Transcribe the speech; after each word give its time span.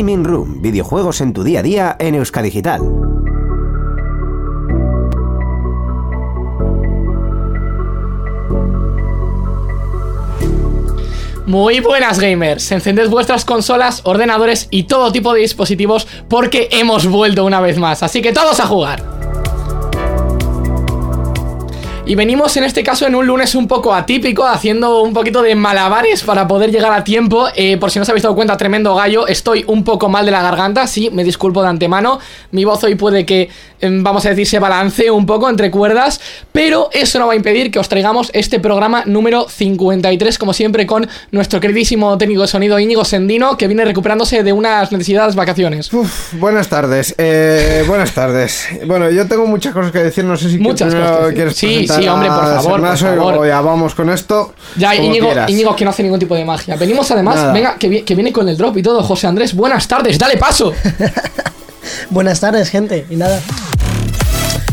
Gaming 0.00 0.24
Room, 0.24 0.62
videojuegos 0.62 1.20
en 1.20 1.34
tu 1.34 1.44
día 1.44 1.60
a 1.60 1.62
día 1.62 1.96
en 1.98 2.14
Euskadigital. 2.14 2.80
Muy 11.44 11.80
buenas 11.80 12.18
gamers, 12.18 12.72
encended 12.72 13.10
vuestras 13.10 13.44
consolas, 13.44 14.00
ordenadores 14.04 14.68
y 14.70 14.84
todo 14.84 15.12
tipo 15.12 15.34
de 15.34 15.40
dispositivos 15.40 16.06
porque 16.28 16.70
hemos 16.72 17.06
vuelto 17.06 17.44
una 17.44 17.60
vez 17.60 17.76
más, 17.76 18.02
así 18.02 18.22
que 18.22 18.32
todos 18.32 18.58
a 18.58 18.66
jugar. 18.66 19.09
Y 22.10 22.16
venimos 22.16 22.56
en 22.56 22.64
este 22.64 22.82
caso 22.82 23.06
en 23.06 23.14
un 23.14 23.24
lunes 23.24 23.54
un 23.54 23.68
poco 23.68 23.94
atípico, 23.94 24.44
haciendo 24.44 25.00
un 25.00 25.12
poquito 25.12 25.42
de 25.42 25.54
malabares 25.54 26.24
para 26.24 26.48
poder 26.48 26.72
llegar 26.72 26.92
a 26.92 27.04
tiempo. 27.04 27.46
Eh, 27.54 27.76
por 27.76 27.92
si 27.92 28.00
no 28.00 28.02
os 28.02 28.08
habéis 28.08 28.24
dado 28.24 28.34
cuenta, 28.34 28.56
tremendo 28.56 28.96
gallo, 28.96 29.28
estoy 29.28 29.64
un 29.68 29.84
poco 29.84 30.08
mal 30.08 30.26
de 30.26 30.32
la 30.32 30.42
garganta, 30.42 30.88
sí, 30.88 31.08
me 31.12 31.22
disculpo 31.22 31.62
de 31.62 31.68
antemano. 31.68 32.18
Mi 32.50 32.64
voz 32.64 32.82
hoy 32.82 32.96
puede 32.96 33.24
que, 33.24 33.48
vamos 33.82 34.26
a 34.26 34.30
decir, 34.30 34.46
se 34.46 34.58
balancee 34.58 35.10
un 35.10 35.26
poco 35.26 35.48
entre 35.48 35.70
cuerdas, 35.70 36.20
pero 36.52 36.88
eso 36.92 37.18
no 37.18 37.26
va 37.26 37.32
a 37.32 37.36
impedir 37.36 37.70
que 37.70 37.78
os 37.78 37.88
traigamos 37.88 38.30
este 38.34 38.60
programa 38.60 39.04
número 39.06 39.46
53, 39.48 40.38
como 40.38 40.52
siempre, 40.52 40.86
con 40.86 41.08
nuestro 41.30 41.60
queridísimo 41.60 42.16
técnico 42.18 42.42
de 42.42 42.48
sonido 42.48 42.78
Íñigo 42.78 43.04
Sendino, 43.04 43.56
que 43.56 43.66
viene 43.66 43.84
recuperándose 43.84 44.42
de 44.42 44.52
unas 44.52 44.92
necesidades 44.92 45.34
vacaciones. 45.34 45.90
buenas 46.32 46.68
tardes, 46.68 47.14
eh, 47.18 47.84
buenas 47.86 48.12
tardes. 48.12 48.68
Bueno, 48.86 49.10
yo 49.10 49.26
tengo 49.26 49.46
muchas 49.46 49.72
cosas 49.72 49.92
que 49.92 49.98
decir, 49.98 50.24
no 50.24 50.36
sé 50.36 50.50
si 50.50 50.58
muchas 50.58 50.94
cosas. 50.94 51.32
quieres 51.32 51.56
sí, 51.56 51.86
sí, 51.86 52.08
hombre, 52.08 52.28
por 52.28 52.44
favor. 52.44 52.80
Por 52.80 52.96
favor. 52.96 53.46
Ya 53.46 53.60
vamos 53.60 53.94
con 53.94 54.10
esto. 54.10 54.54
Ya, 54.76 54.94
Íñigo, 54.94 55.30
Íñigo, 55.48 55.74
que 55.76 55.84
no 55.84 55.90
hace 55.90 56.02
ningún 56.02 56.18
tipo 56.18 56.34
de 56.34 56.44
magia. 56.44 56.76
Venimos 56.76 57.10
además, 57.10 57.52
venga, 57.52 57.76
que, 57.76 58.04
que, 58.04 58.14
viene 58.14 58.32
con 58.32 58.48
el 58.48 58.56
drop 58.56 58.76
y 58.76 58.82
todo. 58.82 59.02
José 59.02 59.26
Andrés, 59.26 59.54
buenas 59.54 59.86
tardes, 59.88 60.18
dale 60.18 60.36
paso. 60.36 60.72
buenas 62.10 62.40
tardes, 62.40 62.68
gente. 62.70 63.06
Y 63.10 63.16
nada. 63.16 63.40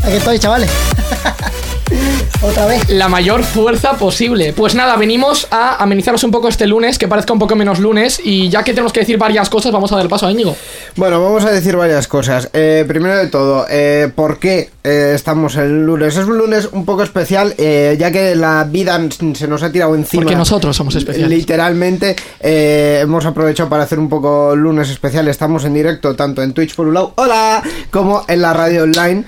Aquí 0.02 0.16
estoy, 0.16 0.38
chavales. 0.38 0.70
Otra 2.42 2.66
vez. 2.66 2.88
La 2.90 3.08
mayor 3.08 3.42
fuerza 3.42 3.94
posible. 3.94 4.52
Pues 4.52 4.74
nada, 4.74 4.96
venimos 4.96 5.48
a 5.50 5.82
amenizaros 5.82 6.22
un 6.22 6.30
poco 6.30 6.48
este 6.48 6.66
lunes, 6.66 6.98
que 6.98 7.08
parezca 7.08 7.32
un 7.32 7.38
poco 7.38 7.56
menos 7.56 7.78
lunes. 7.78 8.20
Y 8.22 8.48
ya 8.48 8.62
que 8.62 8.72
tenemos 8.72 8.92
que 8.92 9.00
decir 9.00 9.18
varias 9.18 9.50
cosas, 9.50 9.72
vamos 9.72 9.90
a 9.92 9.96
dar 9.96 10.04
el 10.04 10.08
paso 10.08 10.26
a 10.26 10.30
Íñigo. 10.30 10.56
Bueno, 10.96 11.22
vamos 11.22 11.44
a 11.44 11.50
decir 11.50 11.76
varias 11.76 12.06
cosas. 12.06 12.48
Eh, 12.52 12.84
primero 12.86 13.16
de 13.16 13.26
todo, 13.28 13.66
eh, 13.68 14.10
¿por 14.14 14.38
qué 14.38 14.70
eh, 14.88 15.12
estamos 15.14 15.56
el 15.56 15.84
lunes? 15.84 16.16
Es 16.16 16.26
un 16.26 16.38
lunes 16.38 16.68
un 16.72 16.84
poco 16.84 17.02
especial, 17.02 17.54
ya 17.56 18.10
que 18.10 18.34
la 18.34 18.64
vida 18.64 19.00
se 19.34 19.46
nos 19.46 19.62
ha 19.62 19.70
tirado 19.70 19.94
encima. 19.94 20.22
Porque 20.22 20.36
nosotros 20.36 20.76
somos 20.76 20.94
especiales. 20.94 21.28
Literalmente, 21.30 22.16
hemos 22.40 23.24
aprovechado 23.26 23.68
para 23.68 23.84
hacer 23.84 23.98
un 23.98 24.08
poco 24.08 24.54
lunes 24.56 24.90
especial. 24.90 25.28
Estamos 25.28 25.64
en 25.64 25.74
directo 25.74 26.14
tanto 26.14 26.42
en 26.42 26.52
Twitch 26.52 26.74
por 26.74 26.86
un 26.86 26.94
lado, 26.94 27.12
hola, 27.16 27.62
como 27.90 28.24
en 28.28 28.42
la 28.42 28.52
radio 28.52 28.84
online. 28.84 29.24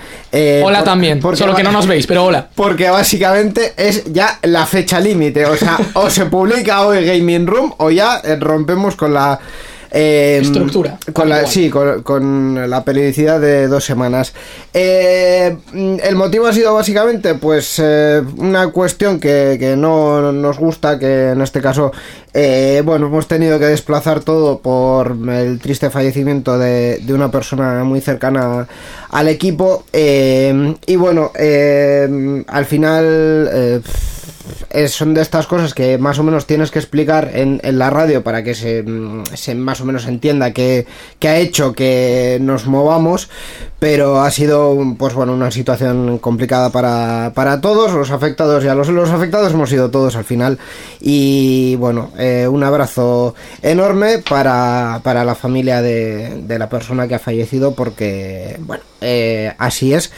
hola 0.62 0.84
también, 0.84 1.20
solo 1.34 1.54
que 1.54 1.62
no 1.62 1.72
nos 1.72 1.86
veis, 1.86 2.06
pero 2.06 2.24
hola. 2.24 2.48
Porque 2.54 2.88
básicamente 2.88 3.74
es 3.76 4.04
ya 4.12 4.38
la 4.42 4.66
fecha 4.66 5.00
límite. 5.00 5.44
O 5.46 5.56
sea, 5.56 5.78
o 5.94 6.10
se 6.10 6.26
publica 6.26 6.86
hoy 6.86 7.04
Gaming 7.04 7.46
Room 7.46 7.74
o 7.78 7.90
ya 7.90 8.20
eh, 8.24 8.36
rompemos 8.36 8.96
con 8.96 9.14
la 9.14 9.38
Em, 9.92 10.42
Estructura. 10.42 10.98
Con 11.12 11.28
la, 11.28 11.46
sí, 11.46 11.68
con, 11.68 12.70
la 12.70 12.84
periodicidad 12.84 13.40
de 13.40 13.66
dos 13.66 13.84
semanas. 13.84 14.32
Eh, 14.72 15.56
el 16.04 16.16
motivo 16.16 16.46
ha 16.46 16.52
sido 16.52 16.74
básicamente, 16.74 17.34
pues, 17.34 17.80
eh, 17.82 18.22
una 18.36 18.68
cuestión 18.68 19.18
que, 19.18 19.74
no 19.76 20.32
nos 20.32 20.58
gusta, 20.58 20.98
que 20.98 21.30
en 21.30 21.40
este 21.40 21.60
caso, 21.60 21.90
eh, 22.32 22.82
bueno, 22.84 23.06
hemos 23.06 23.26
tenido 23.26 23.58
que 23.58 23.66
desplazar 23.66 24.20
todo 24.20 24.60
por 24.60 25.16
el 25.28 25.58
triste 25.58 25.90
fallecimiento 25.90 26.56
de, 26.56 26.98
de 26.98 27.12
una 27.12 27.30
persona 27.30 27.82
muy 27.82 28.00
cercana 28.00 28.68
al 29.10 29.28
equipo. 29.28 29.84
y 29.92 30.96
bueno, 30.96 31.32
al 32.46 32.64
final 32.66 33.82
son 34.88 35.14
de 35.14 35.22
estas 35.22 35.46
cosas 35.46 35.74
que 35.74 35.98
más 35.98 36.18
o 36.18 36.22
menos 36.22 36.46
tienes 36.46 36.70
que 36.70 36.78
explicar 36.78 37.30
en, 37.34 37.60
la 37.62 37.90
radio 37.90 38.22
para 38.22 38.42
que 38.42 38.54
se, 38.54 38.84
se, 39.34 39.54
más 39.54 39.80
o 39.80 39.84
menos 39.84 40.06
entienda 40.06 40.52
que, 40.52 40.86
ha 41.22 41.36
hecho 41.36 41.72
que 41.72 42.38
nos 42.40 42.66
movamos, 42.66 43.28
pero 43.78 44.20
ha 44.20 44.30
sido 44.30 44.76
pues 44.98 45.14
bueno 45.14 45.32
una 45.32 45.50
situación 45.50 46.18
complicada 46.18 46.70
para, 46.70 47.32
para 47.34 47.60
todos 47.60 47.92
los 47.92 48.10
afectados 48.10 48.64
ya 48.64 48.74
los, 48.74 48.88
los 48.88 49.10
afectados 49.10 49.52
hemos 49.52 49.70
sido 49.70 49.90
todos 49.90 50.16
al 50.16 50.24
final. 50.24 50.58
Y 51.00 51.76
bueno 51.76 52.10
eh, 52.18 52.46
un 52.48 52.62
abrazo 52.62 53.34
enorme 53.62 54.18
para, 54.18 55.00
para 55.02 55.24
la 55.24 55.34
familia 55.34 55.82
de, 55.82 56.42
de, 56.42 56.58
la 56.58 56.68
persona 56.68 57.08
que 57.08 57.14
ha 57.14 57.18
fallecido 57.18 57.74
porque 57.74 58.56
bueno 58.60 58.89
eh, 59.00 59.52
así 59.58 59.92
es 59.94 60.10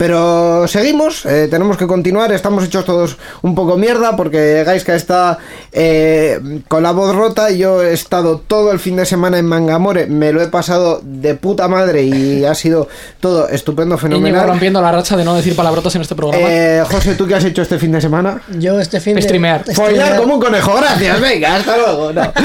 pero 0.00 0.66
seguimos, 0.66 1.26
eh, 1.26 1.46
tenemos 1.50 1.76
que 1.76 1.86
continuar, 1.86 2.32
estamos 2.32 2.64
hechos 2.64 2.86
todos 2.86 3.18
un 3.42 3.54
poco 3.54 3.76
mierda 3.76 4.16
porque 4.16 4.64
Gaiska 4.64 4.94
está 4.94 5.36
eh, 5.72 6.40
con 6.68 6.82
la 6.82 6.92
voz 6.92 7.14
rota. 7.14 7.50
Yo 7.50 7.82
he 7.82 7.92
estado 7.92 8.38
todo 8.38 8.72
el 8.72 8.78
fin 8.78 8.96
de 8.96 9.04
semana 9.04 9.36
en 9.38 9.44
Mangamore, 9.44 10.06
me 10.06 10.32
lo 10.32 10.40
he 10.40 10.46
pasado 10.46 11.02
de 11.04 11.34
puta 11.34 11.68
madre 11.68 12.02
y 12.04 12.46
ha 12.46 12.54
sido 12.54 12.88
todo 13.20 13.50
estupendo, 13.50 13.98
fenomenal. 13.98 14.48
rompiendo 14.48 14.80
la 14.80 14.90
racha 14.90 15.18
de 15.18 15.24
no 15.26 15.34
decir 15.34 15.54
palabrotas 15.54 15.94
en 15.96 16.00
este 16.00 16.14
programa. 16.14 16.48
Eh, 16.48 16.82
José, 16.90 17.14
¿tú 17.14 17.26
qué 17.26 17.34
has 17.34 17.44
hecho 17.44 17.60
este 17.60 17.78
fin 17.78 17.92
de 17.92 18.00
semana? 18.00 18.40
Yo 18.58 18.80
este 18.80 19.00
fin 19.00 19.16
de... 19.16 19.20
Streamear. 19.20 19.66
Follar 19.74 20.16
como 20.16 20.36
un 20.36 20.40
conejo, 20.40 20.76
gracias, 20.76 21.20
venga, 21.20 21.56
hasta 21.56 21.76
luego. 21.76 22.10
No. 22.14 22.32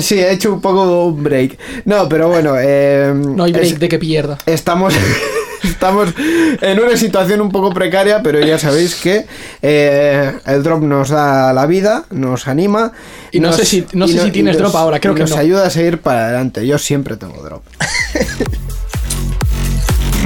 Sí, 0.00 0.18
he 0.18 0.32
hecho 0.32 0.52
un 0.54 0.60
poco 0.60 1.04
un 1.04 1.22
break. 1.22 1.56
No, 1.84 2.08
pero 2.08 2.28
bueno. 2.28 2.54
no 2.54 3.44
hay 3.44 3.52
break 3.52 3.78
de 3.78 3.88
que 3.88 4.00
pierda. 4.00 4.31
Estamos... 4.46 4.94
estamos 5.62 6.08
en 6.60 6.80
una 6.80 6.96
situación 6.96 7.40
un 7.40 7.50
poco 7.50 7.72
precaria, 7.72 8.22
pero 8.22 8.40
ya 8.40 8.58
sabéis 8.58 8.96
que 8.96 9.26
eh, 9.62 10.32
el 10.46 10.62
drop 10.62 10.82
nos 10.82 11.10
da 11.10 11.52
la 11.52 11.66
vida, 11.66 12.04
nos 12.10 12.48
anima. 12.48 12.92
Y 13.30 13.40
no 13.40 13.52
sé 13.52 13.64
si, 13.64 13.86
no 13.92 14.08
sé 14.08 14.20
si 14.20 14.30
tienes 14.30 14.58
drop 14.58 14.74
ahora, 14.76 15.00
creo 15.00 15.14
que 15.14 15.22
nos 15.22 15.36
ayuda 15.36 15.66
a 15.66 15.70
seguir 15.70 15.98
para 15.98 16.26
adelante. 16.26 16.66
Yo 16.66 16.78
siempre 16.78 17.16
tengo 17.16 17.42
drop. 17.42 17.62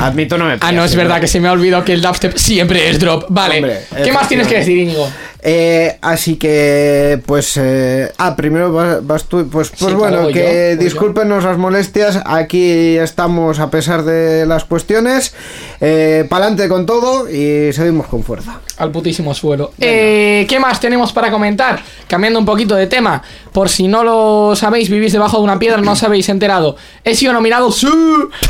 Admito, 0.00 0.36
no 0.36 0.44
me 0.44 0.58
Ah, 0.60 0.72
no, 0.72 0.84
es 0.84 0.94
verdad 0.94 1.20
que 1.20 1.26
se 1.26 1.40
me 1.40 1.48
ha 1.48 1.52
olvidado 1.52 1.82
que 1.84 1.94
el 1.94 2.02
dubstep 2.02 2.36
siempre 2.36 2.90
es 2.90 3.00
drop. 3.00 3.24
Vale. 3.28 3.80
¿Qué 4.04 4.12
más 4.12 4.28
tienes 4.28 4.46
que 4.46 4.58
decir, 4.58 4.76
Íñigo? 4.76 5.08
Eh, 5.48 5.96
así 6.02 6.34
que, 6.36 7.22
pues. 7.24 7.56
Eh, 7.56 8.10
ah, 8.18 8.34
primero 8.34 8.72
vas, 8.72 9.24
tú. 9.26 9.48
Pues, 9.48 9.70
pues 9.78 9.94
bueno, 9.94 10.26
que 10.26 10.76
discúlpenos 10.76 11.44
las 11.44 11.56
molestias. 11.56 12.20
Aquí 12.26 12.96
estamos 12.96 13.60
a 13.60 13.70
pesar 13.70 14.02
de 14.02 14.44
las 14.44 14.64
cuestiones. 14.64 15.34
Eh, 15.80 16.26
Pa'lante 16.28 16.68
con 16.68 16.84
todo 16.84 17.30
y 17.30 17.72
seguimos 17.72 18.08
con 18.08 18.24
fuerza. 18.24 18.58
Al 18.78 18.90
putísimo 18.90 19.34
suelo. 19.34 19.70
Eh, 19.78 20.46
¿Qué 20.48 20.58
más 20.58 20.80
tenemos 20.80 21.12
para 21.12 21.30
comentar? 21.30 21.80
Cambiando 22.08 22.40
un 22.40 22.44
poquito 22.44 22.74
de 22.74 22.88
tema. 22.88 23.22
Por 23.52 23.68
si 23.68 23.86
no 23.86 24.02
lo 24.02 24.56
sabéis, 24.56 24.90
vivís 24.90 25.12
debajo 25.12 25.36
de 25.36 25.44
una 25.44 25.60
piedra, 25.60 25.80
no 25.80 25.92
os 25.92 26.02
habéis 26.02 26.28
enterado. 26.28 26.74
He 27.04 27.14
sido 27.14 27.32
nominado 27.32 27.70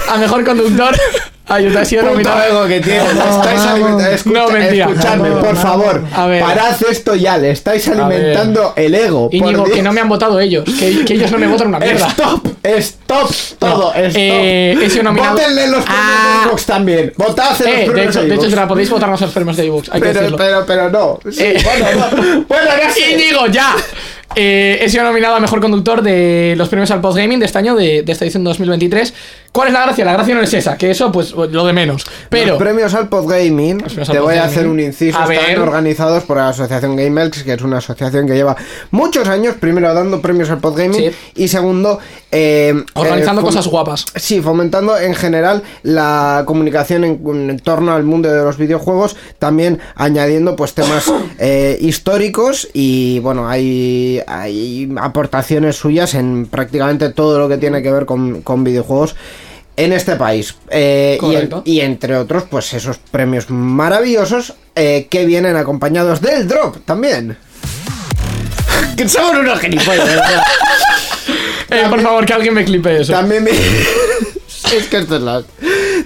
a 0.09 0.17
mejor 0.17 0.47
conductor. 0.47 0.97
Ay, 1.49 1.67
usted 1.69 1.81
ha 1.81 1.85
sido 1.85 2.03
nominado. 2.03 2.67
que 2.67 2.81
tiene. 2.81 3.05
estáis 3.05 3.61
alimentando. 3.61 4.33
no, 4.33 4.49
mentira. 4.49 4.87
Escuchadme, 4.87 5.31
por 5.31 5.57
favor. 5.57 6.05
A 6.13 6.27
ver. 6.27 6.43
Parad 6.43 6.77
esto 6.91 7.15
ya. 7.15 7.39
Le 7.39 7.51
estáis 7.51 7.87
alimentando 7.89 8.73
el 8.77 8.95
ego. 8.95 9.29
Y 9.31 9.43
digo 9.43 9.65
que 9.65 9.83
no 9.83 9.93
me 9.93 10.01
han 10.01 10.09
votado 10.09 10.41
ellos. 10.41 10.65
Que, 10.65 11.05
que, 11.05 11.15
ellos 11.15 11.31
no 11.31 11.39
me 11.39 11.47
votan 11.47 11.69
una 11.69 11.79
mierda. 11.79 12.09
Stop. 12.09 12.47
Stop. 12.65 13.06
Todo. 13.07 13.29
stop. 13.29 13.93
Eh, 13.97 14.77
he 14.83 14.91
sido 14.91 15.05
nominado. 15.05 15.37
Votenle 15.37 15.69
los 15.69 15.85
premios 15.85 16.07
ah. 16.09 16.41
de 16.43 16.49
Xbox 16.49 16.67
también. 16.67 17.13
Votad 17.17 17.63
en 17.63 17.69
eh, 17.69 17.87
los 17.87 17.95
premios 17.95 18.15
de 18.15 18.21
hecho, 18.21 18.29
de 18.29 18.47
hecho, 18.47 18.57
la 18.57 18.69
podéis 18.69 18.91
votar 18.91 19.09
los 19.09 19.23
premios 19.33 19.57
de. 19.57 19.63
Hay 19.91 20.01
pero, 20.01 20.37
pero, 20.37 20.67
pero 20.67 20.91
no. 20.91 21.21
Sí, 21.31 21.43
eh. 21.43 21.63
bueno, 21.63 21.87
no. 22.17 22.45
bueno, 22.49 22.71
Y 23.11 23.15
digo, 23.15 23.47
ya. 23.47 23.77
Eh, 24.35 24.81
he 24.83 24.91
sido 24.91 25.05
nominado 25.05 25.37
a 25.37 25.41
mejor 25.41 25.61
conductor 25.61 26.03
de 26.03 26.55
los 26.59 26.69
premios 26.69 26.91
al 26.91 27.01
Post 27.01 27.17
Gaming 27.17 27.39
de 27.39 27.47
este 27.47 27.59
año, 27.59 27.75
de, 27.75 28.03
de 28.03 28.13
esta 28.13 28.25
edición 28.25 28.45
2023. 28.45 29.15
¿Cuál 29.57 29.69
es 29.69 29.73
la 29.73 29.85
gracia? 29.85 30.05
La 30.05 30.13
gracia 30.13 30.35
no 30.35 30.43
es 30.43 30.53
esa, 30.53 30.77
que 30.77 30.91
eso, 30.91 31.11
pues 31.11 31.33
lo 31.33 31.65
de 31.65 31.73
menos. 31.73 32.05
Pero. 32.29 32.49
Los 32.51 32.59
premios 32.59 32.93
al 32.93 33.09
Podgaming, 33.09 33.79
te 33.79 34.19
voy 34.19 34.35
a 34.35 34.45
hacer 34.45 34.67
un 34.67 34.79
inciso, 34.79 35.19
están 35.19 35.59
organizados 35.63 36.25
por 36.25 36.37
la 36.37 36.51
Asociación 36.51 36.95
GameElks, 36.95 37.43
que 37.43 37.55
es 37.55 37.63
una 37.63 37.79
asociación 37.79 38.27
que 38.27 38.35
lleva 38.35 38.55
muchos 38.91 39.27
años, 39.29 39.55
primero 39.59 39.95
dando 39.95 40.21
premios 40.21 40.51
al 40.51 40.59
Podgaming 40.59 41.11
y 41.35 41.49
segundo. 41.49 41.99
Eh, 42.31 42.85
Organizando 42.97 43.43
eh, 43.43 43.45
cosas 43.45 43.67
guapas. 43.67 44.07
Sí, 44.17 44.41
fomentando 44.41 44.99
en 44.99 45.15
general 45.15 45.63
la 45.83 46.45
comunicación 46.47 47.05
en, 47.05 47.59
torno 47.61 47.93
al 47.93 48.05
mundo 48.05 48.31
de 48.33 48.43
los 48.43 48.57
videojuegos, 48.57 49.17
también 49.39 49.81
añadiendo 49.95 50.57
pues 50.57 50.75
temas 50.75 51.13
eh, 51.39 51.77
históricos 51.81 52.69
y 52.73 53.19
bueno, 53.21 53.49
hay, 53.49 54.21
hay 54.27 54.93
aportaciones 55.01 55.77
suyas 55.77 56.15
en 56.15 56.47
prácticamente 56.47 57.11
todo 57.11 57.39
lo 57.39 57.49
que 57.49 57.59
tiene 57.59 57.83
que 57.83 57.93
ver 57.93 58.07
con, 58.07 58.43
con 58.43 58.65
videojuegos 58.65 59.17
en 59.77 59.93
este 59.93 60.17
país. 60.17 60.57
Eh, 60.71 61.19
y, 61.65 61.81
entre 61.81 62.17
otros, 62.17 62.45
pues 62.51 62.73
esos 62.75 62.99
premios 62.99 63.51
maravillosos 63.51 64.55
eh, 64.75 65.07
que 65.09 65.27
vienen 65.27 65.57
acompañados 65.57 66.21
del 66.21 66.49
drop 66.49 66.79
también. 66.85 67.37
Que 68.97 69.09
somos 69.09 69.37
unos 69.37 69.61
gilipollas. 69.61 70.09
Eh, 71.71 71.85
por 71.91 72.01
favor, 72.03 72.25
que 72.27 72.33
alguien 72.33 72.55
me 72.55 72.65
clipe 72.65 73.01
eso. 73.01 73.13
También 73.13 73.45
vi- 73.45 73.51
es 74.77 74.87
que 74.89 74.99
esto 74.99 75.17
es 75.17 75.23
la... 75.23 75.43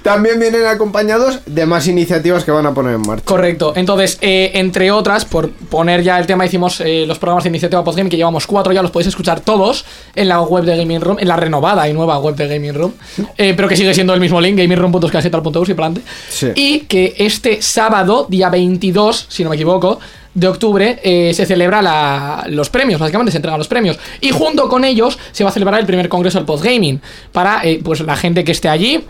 También 0.02 0.38
vienen 0.40 0.66
acompañados 0.66 1.40
de 1.46 1.66
más 1.66 1.86
iniciativas 1.86 2.44
que 2.44 2.50
van 2.50 2.66
a 2.66 2.72
poner 2.74 2.94
en 2.94 3.02
marcha. 3.02 3.24
Correcto. 3.24 3.72
Entonces, 3.76 4.18
eh, 4.20 4.52
entre 4.54 4.90
otras, 4.90 5.24
por 5.24 5.50
poner 5.50 6.02
ya 6.02 6.18
el 6.18 6.26
tema, 6.26 6.46
hicimos 6.46 6.80
eh, 6.80 7.04
los 7.06 7.18
programas 7.18 7.44
de 7.44 7.50
iniciativa 7.50 7.84
Postgame, 7.84 8.08
que 8.10 8.16
llevamos 8.16 8.46
cuatro 8.46 8.72
ya, 8.72 8.82
los 8.82 8.90
podéis 8.90 9.08
escuchar 9.08 9.40
todos 9.40 9.84
en 10.14 10.28
la 10.28 10.40
web 10.40 10.64
de 10.64 10.76
Gaming 10.76 11.00
Room, 11.00 11.18
en 11.20 11.28
la 11.28 11.36
renovada 11.36 11.88
y 11.88 11.92
nueva 11.92 12.18
web 12.18 12.34
de 12.36 12.48
Gaming 12.48 12.74
Room, 12.74 12.92
eh, 13.36 13.52
pero 13.54 13.68
que 13.68 13.76
sigue 13.76 13.92
siendo 13.94 14.14
el 14.14 14.20
mismo 14.20 14.40
link, 14.40 14.56
gamingroom.escaseta.us 14.56 15.68
y 15.68 15.74
para 15.74 15.86
adelante. 15.88 16.10
Sí. 16.30 16.48
Y 16.54 16.80
que 16.80 17.14
este 17.18 17.60
sábado, 17.62 18.26
día 18.28 18.48
22, 18.48 19.26
si 19.28 19.44
no 19.44 19.50
me 19.50 19.56
equivoco, 19.56 20.00
de 20.32 20.46
octubre, 20.46 21.00
eh, 21.02 21.32
se 21.34 21.44
celebra 21.44 21.82
la- 21.82 22.44
los 22.48 22.70
premios, 22.70 23.00
básicamente 23.00 23.32
se 23.32 23.38
entregan 23.38 23.58
los 23.58 23.66
premios. 23.68 23.98
Y 24.20 24.30
junto 24.30 24.68
con 24.68 24.84
ellos 24.84 25.18
se 25.32 25.42
va 25.44 25.50
a 25.50 25.52
celebrar 25.52 25.80
el 25.80 25.86
primer 25.86 26.08
congreso 26.08 26.38
del 26.38 26.46
Postgaming, 26.46 27.00
para 27.32 27.62
eh, 27.64 27.80
pues 27.84 28.00
la 28.00 28.16
gente 28.16 28.44
que 28.44 28.52
esté 28.52 28.68
allí, 28.68 29.04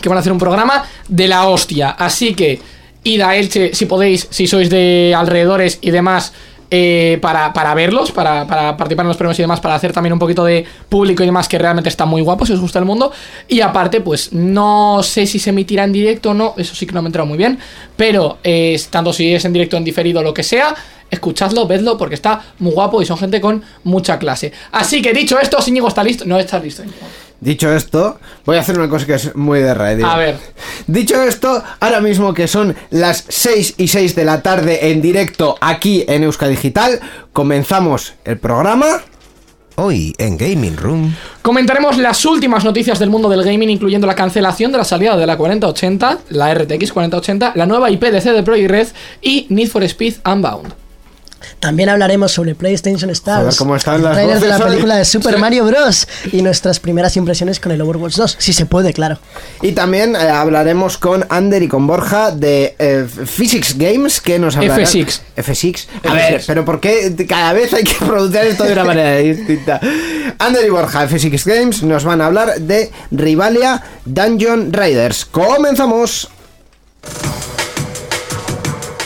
que 0.00 0.08
van 0.08 0.18
a 0.18 0.20
hacer 0.20 0.32
un 0.32 0.38
programa 0.38 0.84
de 1.08 1.28
la 1.28 1.48
hostia. 1.48 1.90
Así 1.90 2.34
que 2.34 2.60
id 3.02 3.20
a 3.20 3.36
Elche 3.36 3.74
si 3.74 3.86
podéis, 3.86 4.28
si 4.30 4.46
sois 4.46 4.70
de 4.70 5.14
alrededores 5.16 5.78
y 5.80 5.90
demás, 5.90 6.32
eh, 6.72 7.18
para, 7.20 7.52
para 7.52 7.74
verlos, 7.74 8.12
para, 8.12 8.46
para 8.46 8.76
participar 8.76 9.04
en 9.04 9.08
los 9.08 9.16
premios 9.16 9.36
y 9.40 9.42
demás, 9.42 9.58
para 9.58 9.74
hacer 9.74 9.92
también 9.92 10.12
un 10.12 10.20
poquito 10.20 10.44
de 10.44 10.64
público 10.88 11.24
y 11.24 11.26
demás, 11.26 11.48
que 11.48 11.58
realmente 11.58 11.88
está 11.88 12.06
muy 12.06 12.22
guapo, 12.22 12.46
si 12.46 12.52
os 12.52 12.60
gusta 12.60 12.78
el 12.78 12.84
mundo. 12.84 13.10
Y 13.48 13.60
aparte, 13.60 14.00
pues 14.00 14.32
no 14.32 15.02
sé 15.02 15.26
si 15.26 15.40
se 15.40 15.50
emitirá 15.50 15.82
en 15.82 15.92
directo 15.92 16.30
o 16.30 16.34
no, 16.34 16.54
eso 16.56 16.76
sí 16.76 16.86
que 16.86 16.92
no 16.92 17.02
me 17.02 17.06
he 17.06 17.08
enterado 17.08 17.26
muy 17.26 17.38
bien, 17.38 17.58
pero 17.96 18.38
eh, 18.44 18.80
tanto 18.88 19.12
si 19.12 19.34
es 19.34 19.44
en 19.44 19.52
directo, 19.52 19.76
en 19.76 19.84
diferido, 19.84 20.22
lo 20.22 20.32
que 20.32 20.44
sea. 20.44 20.74
Escuchadlo, 21.10 21.66
vedlo, 21.66 21.98
porque 21.98 22.14
está 22.14 22.40
muy 22.60 22.72
guapo 22.72 23.02
y 23.02 23.06
son 23.06 23.18
gente 23.18 23.40
con 23.40 23.64
mucha 23.82 24.16
clase. 24.20 24.52
Así 24.70 25.02
que 25.02 25.12
dicho 25.12 25.40
esto, 25.40 25.58
Íñigo 25.66 25.88
está 25.88 26.04
listo. 26.04 26.24
No 26.24 26.38
está 26.38 26.60
listo. 26.60 26.84
Íñigo. 26.84 26.98
Dicho 27.40 27.72
esto, 27.72 28.18
voy 28.44 28.58
a 28.58 28.60
hacer 28.60 28.78
una 28.78 28.88
cosa 28.88 29.06
que 29.06 29.14
es 29.14 29.34
muy 29.34 29.60
de 29.60 29.72
radio. 29.72 30.06
A 30.06 30.18
ver. 30.18 30.36
Dicho 30.86 31.22
esto, 31.22 31.62
ahora 31.80 32.00
mismo 32.00 32.34
que 32.34 32.46
son 32.46 32.76
las 32.90 33.24
6 33.28 33.74
y 33.78 33.88
6 33.88 34.14
de 34.14 34.24
la 34.26 34.42
tarde 34.42 34.90
en 34.90 35.00
directo 35.00 35.56
aquí 35.60 36.04
en 36.06 36.24
Euska 36.24 36.48
Digital, 36.48 37.00
comenzamos 37.32 38.14
el 38.24 38.38
programa. 38.38 39.00
Hoy 39.76 40.14
en 40.18 40.36
Gaming 40.36 40.76
Room. 40.76 41.14
Comentaremos 41.40 41.96
las 41.96 42.26
últimas 42.26 42.64
noticias 42.64 42.98
del 42.98 43.08
mundo 43.08 43.30
del 43.30 43.42
gaming, 43.42 43.70
incluyendo 43.70 44.06
la 44.06 44.14
cancelación 44.14 44.70
de 44.72 44.78
la 44.78 44.84
salida 44.84 45.16
de 45.16 45.26
la 45.26 45.38
4080, 45.38 46.18
la 46.28 46.52
RTX 46.52 46.92
4080, 46.92 47.52
la 47.54 47.64
nueva 47.64 47.90
IP 47.90 48.02
de 48.02 48.20
CD 48.20 48.42
Projekt 48.42 48.70
Red 48.70 48.88
y 49.22 49.46
Need 49.48 49.68
for 49.68 49.82
Speed 49.84 50.16
Unbound. 50.26 50.74
También 51.58 51.88
hablaremos 51.88 52.32
sobre 52.32 52.54
PlayStation 52.54 53.10
Stars, 53.10 53.42
Joder, 53.42 53.56
cómo 53.56 53.76
están 53.76 53.96
el 53.96 54.02
las 54.02 54.12
tráiler 54.14 54.40
de 54.40 54.48
la 54.48 54.58
película 54.58 54.96
de 54.96 55.04
Super 55.04 55.38
Mario 55.38 55.64
Bros. 55.66 56.06
y 56.32 56.42
nuestras 56.42 56.80
primeras 56.80 57.16
impresiones 57.16 57.60
con 57.60 57.72
el 57.72 57.80
Overwatch 57.80 58.16
2, 58.16 58.36
si 58.38 58.52
se 58.52 58.66
puede, 58.66 58.92
claro. 58.92 59.18
Y 59.62 59.72
también 59.72 60.16
eh, 60.16 60.18
hablaremos 60.18 60.98
con 60.98 61.26
Ander 61.28 61.62
y 61.62 61.68
con 61.68 61.86
Borja 61.86 62.30
de 62.30 62.74
eh, 62.78 63.06
Physics 63.06 63.76
Games, 63.76 64.20
que 64.20 64.38
nos 64.38 64.56
hablarán... 64.56 64.84
F6. 64.84 65.20
F6. 65.36 65.86
A 66.08 66.14
ver, 66.14 66.42
pero 66.46 66.64
¿por 66.64 66.80
qué 66.80 67.14
cada 67.28 67.52
vez 67.52 67.72
hay 67.72 67.84
que 67.84 67.94
pronunciar 68.04 68.46
esto 68.46 68.64
de 68.64 68.72
una 68.72 68.84
manera 68.84 69.16
distinta? 69.16 69.80
Ander 70.38 70.64
y 70.64 70.70
Borja, 70.70 71.02
de 71.02 71.08
Physics 71.08 71.44
Games, 71.44 71.82
nos 71.82 72.04
van 72.04 72.20
a 72.20 72.26
hablar 72.26 72.60
de 72.60 72.90
Rivalia 73.10 73.82
Dungeon 74.04 74.72
Raiders. 74.72 75.24
¡Comenzamos! 75.24 76.28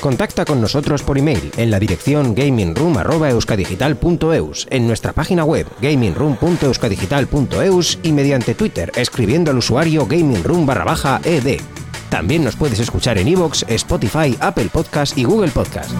Contacta 0.05 0.45
con 0.45 0.61
nosotros 0.61 1.03
por 1.03 1.17
email 1.17 1.51
en 1.57 1.71
la 1.71 1.79
dirección 1.79 2.35
gamingroom.euskadigital.eus, 2.35 4.67
en 4.69 4.87
nuestra 4.87 5.15
página 5.15 5.45
web 5.45 5.67
gamingroom.euskadigital.eus 5.81 7.99
y 8.03 8.13
mediante 8.13 8.55
Twitter 8.55 8.93
escribiendo 8.97 9.51
al 9.51 9.57
usuario 9.57 10.05
gamingroom 10.05 10.69
ed. 11.25 11.59
También 12.11 12.45
nos 12.45 12.55
puedes 12.55 12.81
escuchar 12.81 13.17
en 13.17 13.29
iVoox, 13.29 13.63
Spotify, 13.67 14.37
Apple 14.41 14.69
Podcast 14.71 15.17
y 15.17 15.25
Google 15.25 15.53
Podcast. 15.53 15.91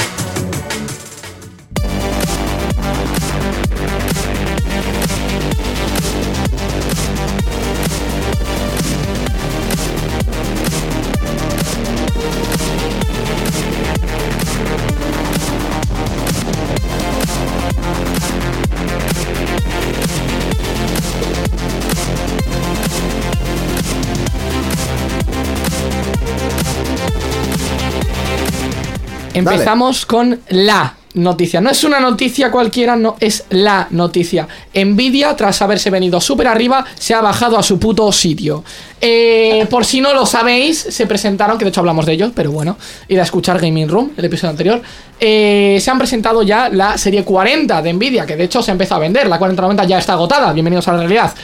Empezamos 29.35 30.07
con 30.07 30.41
la 30.49 30.95
noticia. 31.15 31.61
No 31.61 31.71
es 31.71 31.85
una 31.85 32.01
noticia 32.01 32.51
cualquiera, 32.51 32.97
no, 32.97 33.17
es 33.21 33.45
la 33.51 33.87
noticia. 33.91 34.47
Nvidia, 34.75 35.35
tras 35.37 35.63
haberse 35.63 35.91
venido 35.91 36.21
súper 36.21 36.49
arriba, 36.49 36.85
se 36.99 37.15
ha 37.15 37.21
bajado 37.21 37.59
a 37.59 37.63
su 37.63 37.79
puto 37.79 38.11
sitio. 38.13 38.65
Eh, 39.01 39.67
por 39.71 39.85
si 39.85 40.01
no 40.01 40.13
lo 40.13 40.27
sabéis, 40.27 40.79
se 40.79 41.07
presentaron, 41.07 41.57
que 41.59 41.65
de 41.65 41.71
hecho 41.71 41.81
hablamos 41.81 42.07
de 42.07 42.13
ellos, 42.13 42.33
pero 42.35 42.51
bueno, 42.51 42.77
ir 43.09 43.21
a 43.21 43.23
escuchar 43.23 43.61
Gaming 43.61 43.89
Room, 43.89 44.13
el 44.17 44.25
episodio 44.25 44.51
anterior. 44.51 44.83
Eh, 45.21 45.79
se 45.81 45.91
han 45.91 45.99
presentado 45.99 46.43
ya 46.43 46.69
la 46.69 46.99
serie 46.99 47.25
40 47.25 47.81
de 47.81 47.93
Nvidia, 47.93 48.27
que 48.27 48.37
de 48.37 48.45
hecho 48.45 48.63
se 48.63 48.73
empezó 48.73 48.97
a 48.97 48.99
vender. 48.99 49.29
La 49.29 49.39
4090 49.39 49.85
ya 49.85 49.99
está 49.99 50.15
agotada. 50.15 50.53
Bienvenidos 50.53 50.89
a 50.89 50.93
la 50.93 50.99
realidad. 50.99 51.35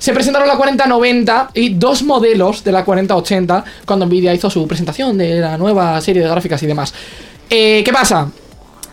Se 0.00 0.14
presentaron 0.14 0.48
la 0.48 0.56
4090 0.56 1.50
y 1.52 1.74
dos 1.74 2.02
modelos 2.02 2.64
de 2.64 2.72
la 2.72 2.86
4080 2.86 3.64
cuando 3.84 4.06
Nvidia 4.06 4.32
hizo 4.32 4.48
su 4.48 4.66
presentación 4.66 5.18
de 5.18 5.40
la 5.40 5.58
nueva 5.58 6.00
serie 6.00 6.22
de 6.22 6.28
gráficas 6.28 6.62
y 6.62 6.66
demás. 6.66 6.94
Eh, 7.50 7.82
¿Qué 7.84 7.92
pasa? 7.92 8.30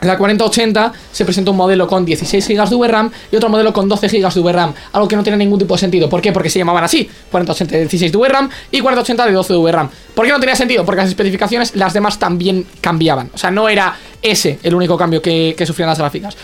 La 0.01 0.17
4080 0.17 0.93
se 1.12 1.25
presentó 1.25 1.51
un 1.51 1.58
modelo 1.58 1.88
con 1.88 2.05
16 2.05 2.48
GB 2.48 2.70
de 2.70 2.75
VRAM 2.75 3.12
y 3.31 3.36
otro 3.36 3.50
modelo 3.50 3.74
con 3.74 3.89
12 3.89 4.08
GB 4.08 4.34
de 4.34 4.41
VRAM, 4.41 4.74
algo 4.93 5.08
que 5.08 5.15
no 5.15 5.24
tiene 5.24 5.38
ningún 5.38 5.58
tipo 5.58 5.74
de 5.74 5.79
sentido. 5.79 6.08
¿Por 6.08 6.22
qué? 6.22 6.31
Porque 6.31 6.50
se 6.50 6.60
llamaban 6.60 6.84
así, 6.84 7.10
4080 7.31 7.74
de 7.74 7.81
16 7.81 8.12
de 8.12 8.17
VRAM 8.17 8.50
y 8.72 8.79
4080 8.79 9.25
de 9.25 9.31
12 9.31 9.53
de 9.53 9.60
VRAM. 9.60 9.89
¿Por 10.13 10.25
qué 10.25 10.31
no 10.31 10.39
tenía 10.39 10.55
sentido? 10.55 10.86
Porque 10.86 11.01
las 11.01 11.10
especificaciones, 11.10 11.75
las 11.75 11.93
demás 11.93 12.20
también 12.20 12.65
cambiaban. 12.81 13.31
O 13.34 13.38
sea, 13.38 13.50
no 13.50 13.70
era 13.70 13.96
ese 14.22 14.60
el 14.62 14.75
único 14.75 14.98
cambio 14.98 15.22
que, 15.22 15.55
que 15.58 15.65
sufrían 15.65 15.89
las 15.89 15.98
gráficas. 15.98 16.38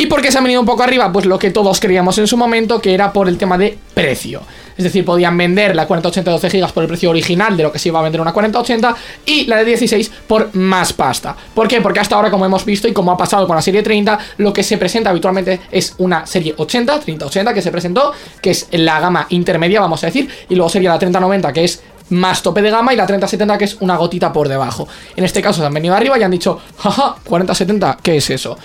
¿Y 0.00 0.06
por 0.06 0.22
qué 0.22 0.32
se 0.32 0.38
han 0.38 0.44
venido 0.44 0.62
un 0.62 0.66
poco 0.66 0.82
arriba? 0.82 1.12
Pues 1.12 1.26
lo 1.26 1.38
que 1.38 1.50
todos 1.50 1.78
creíamos 1.78 2.16
en 2.16 2.26
su 2.26 2.38
momento, 2.38 2.80
que 2.80 2.94
era 2.94 3.12
por 3.12 3.28
el 3.28 3.36
tema 3.36 3.58
de 3.58 3.76
precio. 3.92 4.40
Es 4.74 4.84
decir, 4.84 5.04
podían 5.04 5.36
vender 5.36 5.76
la 5.76 5.86
4080 5.86 6.30
de 6.30 6.34
12 6.38 6.48
GB 6.58 6.72
por 6.72 6.82
el 6.84 6.88
precio 6.88 7.10
original 7.10 7.54
de 7.54 7.64
lo 7.64 7.70
que 7.70 7.78
se 7.78 7.90
iba 7.90 8.00
a 8.00 8.02
vender 8.02 8.18
una 8.18 8.32
4080 8.32 8.96
y 9.26 9.44
la 9.44 9.56
de 9.56 9.66
16 9.66 10.10
por 10.26 10.54
más 10.54 10.94
pasta. 10.94 11.36
¿Por 11.54 11.68
qué? 11.68 11.82
Porque 11.82 12.00
hasta 12.00 12.16
ahora, 12.16 12.30
como 12.30 12.46
hemos 12.46 12.64
visto 12.64 12.88
y 12.88 12.94
como 12.94 13.12
ha 13.12 13.16
pasado 13.18 13.46
con 13.46 13.56
la 13.56 13.60
serie 13.60 13.82
30, 13.82 14.18
lo 14.38 14.54
que 14.54 14.62
se 14.62 14.78
presenta 14.78 15.10
habitualmente 15.10 15.60
es 15.70 15.94
una 15.98 16.24
serie 16.24 16.54
80, 16.56 17.00
3080 17.00 17.52
que 17.52 17.60
se 17.60 17.70
presentó, 17.70 18.14
que 18.40 18.52
es 18.52 18.68
la 18.70 19.00
gama 19.00 19.26
intermedia, 19.28 19.82
vamos 19.82 20.02
a 20.02 20.06
decir, 20.06 20.30
y 20.48 20.54
luego 20.54 20.70
sería 20.70 20.88
la 20.88 20.98
3090, 20.98 21.52
que 21.52 21.64
es 21.64 21.82
más 22.08 22.42
tope 22.42 22.62
de 22.62 22.70
gama 22.70 22.94
y 22.94 22.96
la 22.96 23.06
3070 23.06 23.58
que 23.58 23.66
es 23.66 23.76
una 23.80 23.96
gotita 23.96 24.32
por 24.32 24.48
debajo. 24.48 24.88
En 25.14 25.24
este 25.24 25.42
caso 25.42 25.60
se 25.60 25.66
han 25.66 25.74
venido 25.74 25.94
arriba 25.94 26.18
y 26.18 26.22
han 26.22 26.30
dicho, 26.30 26.58
jaja, 26.78 27.16
4070, 27.22 27.98
¿qué 28.02 28.16
es 28.16 28.30
eso? 28.30 28.56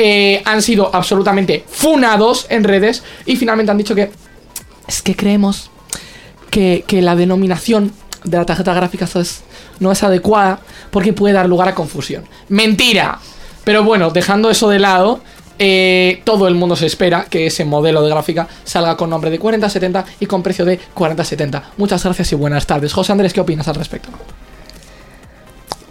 Eh, 0.00 0.42
han 0.44 0.62
sido 0.62 0.94
absolutamente 0.94 1.64
funados 1.68 2.46
en 2.50 2.62
redes 2.62 3.02
y 3.26 3.34
finalmente 3.34 3.72
han 3.72 3.78
dicho 3.78 3.96
que 3.96 4.10
es 4.86 5.02
que 5.02 5.16
creemos 5.16 5.72
que, 6.50 6.84
que 6.86 7.02
la 7.02 7.16
denominación 7.16 7.92
de 8.22 8.36
la 8.36 8.46
tarjeta 8.46 8.72
gráfica 8.74 9.08
no 9.80 9.92
es 9.92 10.02
adecuada 10.02 10.60
porque 10.90 11.12
puede 11.12 11.34
dar 11.34 11.48
lugar 11.48 11.68
a 11.68 11.74
confusión. 11.74 12.24
Mentira. 12.48 13.18
Pero 13.64 13.84
bueno, 13.84 14.10
dejando 14.10 14.50
eso 14.50 14.68
de 14.68 14.78
lado, 14.78 15.20
eh, 15.58 16.22
todo 16.24 16.46
el 16.46 16.54
mundo 16.54 16.76
se 16.76 16.86
espera 16.86 17.26
que 17.28 17.46
ese 17.46 17.64
modelo 17.64 18.02
de 18.02 18.10
gráfica 18.10 18.46
salga 18.64 18.96
con 18.96 19.10
nombre 19.10 19.30
de 19.30 19.38
4070 19.38 20.04
y 20.20 20.26
con 20.26 20.42
precio 20.42 20.64
de 20.64 20.78
4070. 20.94 21.72
Muchas 21.76 22.04
gracias 22.04 22.32
y 22.32 22.36
buenas 22.36 22.66
tardes. 22.66 22.92
José 22.92 23.12
Andrés, 23.12 23.32
¿qué 23.32 23.40
opinas 23.40 23.66
al 23.68 23.74
respecto? 23.74 24.08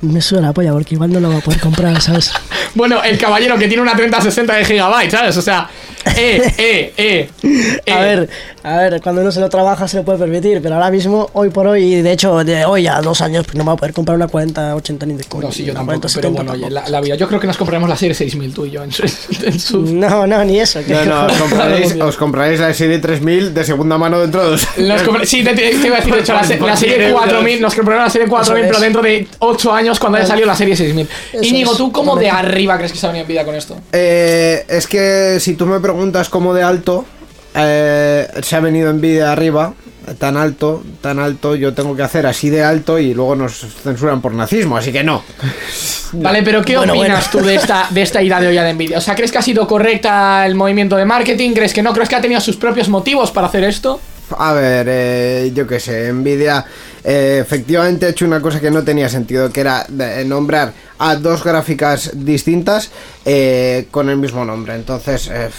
Me 0.02 0.22
suda 0.22 0.42
la 0.42 0.54
polla 0.54 0.72
porque 0.72 0.96
igual 0.96 1.12
no 1.12 1.20
lo 1.20 1.30
va 1.30 1.38
a 1.38 1.42
poder 1.42 1.60
comprar, 1.60 2.00
¿sabes? 2.02 2.32
Bueno, 2.78 3.04
el 3.04 3.18
caballero 3.18 3.58
que 3.58 3.68
tiene 3.68 3.82
una 3.82 3.96
3060 3.96 4.54
de 4.56 4.66
gigabytes, 4.66 5.12
¿sabes? 5.12 5.36
O 5.38 5.42
sea, 5.42 5.68
eh, 6.16 6.54
eh, 6.58 6.94
eh. 6.96 7.30
eh. 7.86 7.92
A 7.92 8.00
ver, 8.02 8.30
a 8.64 8.78
ver, 8.78 9.02
cuando 9.02 9.22
uno 9.22 9.32
se 9.32 9.40
lo 9.40 9.50
trabaja 9.50 9.88
se 9.88 9.98
lo 9.98 10.04
puede 10.04 10.20
permitir, 10.20 10.62
pero 10.62 10.76
ahora 10.76 10.92
mismo, 10.92 11.30
hoy 11.34 11.50
por 11.50 11.66
hoy, 11.68 11.96
y 11.96 12.02
de 12.02 12.12
hecho, 12.12 12.44
de 12.44 12.66
hoy 12.66 12.86
a 12.88 13.02
dos 13.02 13.22
años, 13.22 13.46
pues 13.46 13.56
no 13.56 13.66
va 13.66 13.74
a 13.74 13.76
poder 13.76 13.94
comprar 13.94 14.16
una 14.16 14.28
40, 14.28 14.76
80 14.76 15.06
ni 15.08 15.16
de 15.16 15.24
coña. 15.24 15.48
No, 15.48 15.52
sí, 15.52 15.66
yo 15.66 15.74
tampoco, 15.74 16.00
40, 16.02 16.08
pero 16.16 16.30
70 16.30 16.44
bueno, 16.44 16.66
oye, 16.66 16.74
la, 16.74 16.88
la 16.88 17.02
vida. 17.02 17.16
Yo 17.16 17.28
creo 17.28 17.40
que 17.40 17.48
nos 17.48 17.58
compraremos 17.58 17.90
la 17.90 17.96
serie 17.98 18.14
6000 18.14 18.54
tú 18.54 18.66
y 18.66 18.72
yo 18.72 18.84
en 18.84 18.92
su... 18.92 19.04
en 19.04 19.60
su- 19.60 19.82
No, 19.94 20.28
no, 20.28 20.46
ni 20.46 20.60
eso. 20.60 20.80
que- 20.86 20.94
No, 20.94 21.06
no, 21.06 21.26
os 21.26 21.34
compraréis, 21.42 21.96
os 22.00 22.16
compraréis 22.16 22.60
la 22.60 22.74
serie 22.74 23.00
3000 23.00 23.54
de 23.54 23.64
segunda 23.66 23.98
mano 23.98 24.20
dentro 24.20 24.44
de 24.44 24.50
dos. 24.52 24.68
Nos 24.78 25.02
compra- 25.02 25.26
sí, 25.26 25.44
te, 25.44 25.54
te- 25.56 25.70
te 25.76 25.88
iba 25.88 25.96
a 25.98 26.00
decir, 26.00 26.14
de 26.14 26.20
hecho, 26.22 26.34
la, 26.34 26.44
se- 26.44 26.58
Por 26.58 26.68
la 26.70 26.78
serie 26.78 26.96
100 26.96 27.08
euros. 27.10 27.22
4000, 27.24 27.62
nos 27.62 27.74
compraremos 27.76 28.08
la 28.08 28.12
serie 28.12 28.28
4000, 28.28 28.64
Eso 28.64 28.70
pero 28.70 28.80
dentro 28.84 29.02
de 29.02 29.28
8 29.40 29.74
años 29.74 30.00
cuando 30.00 30.18
haya 30.20 30.28
salido 30.28 30.48
la 30.48 30.56
serie 30.56 30.76
6000. 30.76 31.08
Eso 31.34 31.44
Íñigo, 31.44 31.76
¿tú 31.76 31.92
cómo 31.92 32.16
de 32.16 32.26
totalmente. 32.28 32.58
Arriba 32.68 32.78
crees 32.78 32.92
que 32.92 32.98
se 32.98 33.06
ha 33.06 33.10
venido 33.10 33.24
en 33.24 33.28
vida 33.28 33.46
con 33.46 33.56
esto? 33.56 33.78
Eh, 33.92 34.66
es 34.68 34.88
que 34.88 35.40
si 35.40 35.56
tú 35.56 35.66
me 35.66 35.80
preguntas 35.80 36.30
cómo 36.30 36.54
de 36.54 36.64
alto, 36.64 37.06
eh, 37.56 38.28
se 38.42 38.56
ha 38.56 38.60
venido 38.60 38.92
Nvidia 38.94 39.32
arriba, 39.32 39.74
tan 40.20 40.38
alto, 40.38 40.84
tan 41.02 41.20
alto, 41.20 41.56
yo 41.56 41.74
tengo 41.74 41.96
que 41.96 42.04
hacer 42.04 42.26
así 42.26 42.50
de 42.50 42.64
alto 42.64 43.00
y 43.00 43.14
luego 43.14 43.36
nos 43.36 43.66
censuran 43.84 44.22
por 44.22 44.34
nazismo, 44.34 44.78
así 44.78 44.92
que 44.92 45.04
no. 45.04 45.24
Vale, 46.14 46.44
pero 46.44 46.64
¿qué 46.64 46.78
Bueno, 46.78 46.94
opinas 46.94 47.30
tú 47.30 47.40
de 47.40 47.56
esta, 47.56 47.88
de 47.90 48.02
esta 48.02 48.22
ida 48.22 48.40
de 48.40 48.48
olla 48.48 48.64
de 48.64 48.74
Nvidia? 48.74 48.98
O 48.98 49.02
sea, 49.02 49.16
¿crees 49.16 49.32
que 49.32 49.38
ha 49.38 49.42
sido 49.42 49.68
correcta 49.68 50.46
el 50.46 50.56
movimiento 50.56 50.96
de 50.96 51.06
marketing? 51.06 51.52
¿Crees 51.52 51.74
que 51.74 51.84
no? 51.84 51.94
¿Crees 51.94 52.08
que 52.08 52.16
ha 52.16 52.22
tenido 52.22 52.40
sus 52.40 52.56
propios 52.56 52.88
motivos 52.88 53.32
para 53.32 53.48
hacer 53.48 53.64
esto? 53.64 54.00
A 54.38 54.54
ver, 54.54 54.88
eh, 54.90 55.52
yo 55.54 55.66
qué 55.66 55.80
sé, 55.80 56.12
Nvidia 56.12 56.66
eh, 57.04 57.40
efectivamente 57.42 58.06
ha 58.06 58.10
hecho 58.10 58.26
una 58.26 58.42
cosa 58.42 58.60
que 58.60 58.70
no 58.72 58.84
tenía 58.84 59.08
sentido, 59.08 59.50
que 59.52 59.62
era 59.62 59.86
de- 59.88 60.26
nombrar 60.26 60.74
a 61.00 61.16
dos 61.16 61.44
gráficas 61.44 62.12
distintas 62.14 62.90
eh, 63.26 63.88
con 63.92 64.10
el 64.10 64.18
mismo 64.18 64.44
nombre. 64.44 64.76
Entonces, 64.76 65.30
eh, 65.32 65.50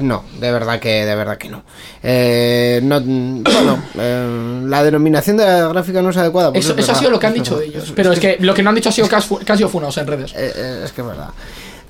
no, 0.00 0.24
de 0.38 0.52
verdad 0.52 0.78
que, 0.78 1.04
de 1.04 1.14
verdad 1.16 1.36
que 1.36 1.48
no. 1.48 1.64
Eh, 2.02 2.80
no 2.82 3.00
bueno, 3.00 3.82
eh, 3.98 4.62
la 4.66 4.84
denominación 4.84 5.36
de 5.36 5.44
la 5.46 5.68
gráfica 5.68 6.00
no 6.00 6.10
es 6.10 6.16
adecuada. 6.16 6.52
Eso, 6.54 6.72
es 6.74 6.78
eso 6.78 6.92
ha 6.92 6.94
sido 6.94 7.10
lo 7.10 7.18
que 7.18 7.26
han 7.26 7.34
dicho 7.34 7.60
ellos. 7.60 7.92
Pero 7.96 8.12
es 8.12 8.20
que 8.20 8.36
lo 8.40 8.54
que 8.54 8.62
no 8.62 8.70
han 8.70 8.76
dicho 8.76 8.88
ha 8.90 8.92
sido 8.92 9.08
Casio 9.08 9.40
Casio 9.44 9.68
Funos 9.68 9.96
en 9.98 10.06
redes. 10.06 10.32
Eh, 10.36 10.52
eh, 10.54 10.82
es 10.84 10.92
que 10.92 11.00
es 11.00 11.06
verdad. 11.06 11.30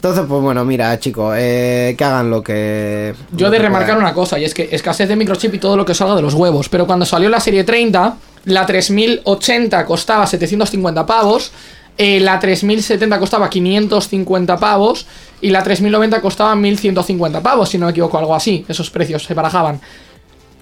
Entonces, 0.01 0.25
pues 0.27 0.41
bueno, 0.41 0.65
mira, 0.65 0.99
chico, 0.99 1.35
eh, 1.37 1.95
que 1.99 2.05
hagan 2.05 2.31
lo 2.31 2.43
que. 2.43 3.15
Yo 3.33 3.49
he 3.49 3.49
lo 3.49 3.51
de 3.51 3.59
que 3.59 3.63
remarcar 3.65 3.97
puedan. 3.97 4.03
una 4.03 4.15
cosa, 4.15 4.39
y 4.39 4.45
es 4.47 4.55
que 4.55 4.71
escasez 4.73 5.07
de 5.07 5.15
microchip 5.15 5.53
y 5.53 5.59
todo 5.59 5.77
lo 5.77 5.85
que 5.85 5.95
salga 5.95 6.17
de 6.17 6.23
los 6.23 6.33
huevos. 6.33 6.71
Pero 6.71 6.87
cuando 6.87 7.05
salió 7.05 7.29
la 7.29 7.39
serie 7.39 7.65
30, 7.65 8.17
la 8.47 8.65
3080 8.65 9.85
costaba 9.85 10.27
750 10.27 11.05
pavos, 11.05 11.53
eh, 11.99 12.19
la 12.19 12.41
3070 12.41 13.19
costaba 13.19 13.51
550 13.51 14.57
pavos 14.57 15.07
y 15.43 15.51
la 15.51 15.63
3090 15.63 16.23
costaba 16.23 16.57
1150 16.57 17.43
pavos, 17.43 17.69
si 17.69 17.77
no 17.77 17.85
me 17.85 17.91
equivoco, 17.91 18.17
algo 18.17 18.35
así. 18.35 18.65
Esos 18.69 18.89
precios 18.89 19.25
se 19.25 19.35
barajaban. 19.35 19.83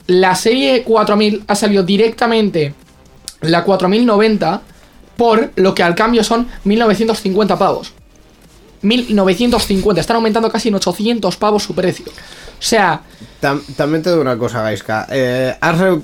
La 0.08 0.34
serie 0.34 0.82
4000 0.82 1.44
ha 1.46 1.54
salido 1.54 1.84
directamente 1.84 2.74
la 3.42 3.62
4090 3.62 4.62
por 5.16 5.52
lo 5.54 5.76
que 5.76 5.84
al 5.84 5.94
cambio 5.94 6.24
son 6.24 6.48
1950 6.64 7.56
pavos. 7.56 7.92
1950, 8.82 10.00
están 10.00 10.16
aumentando 10.16 10.50
casi 10.50 10.68
en 10.68 10.76
800 10.76 11.36
pavos 11.36 11.62
su 11.62 11.74
precio. 11.74 12.06
O 12.06 12.62
sea, 12.62 13.02
Tam- 13.40 13.62
también 13.76 14.02
te 14.02 14.10
digo 14.10 14.20
una 14.20 14.36
cosa, 14.36 14.62
Gaiska. 14.62 15.06
Eh, 15.10 15.54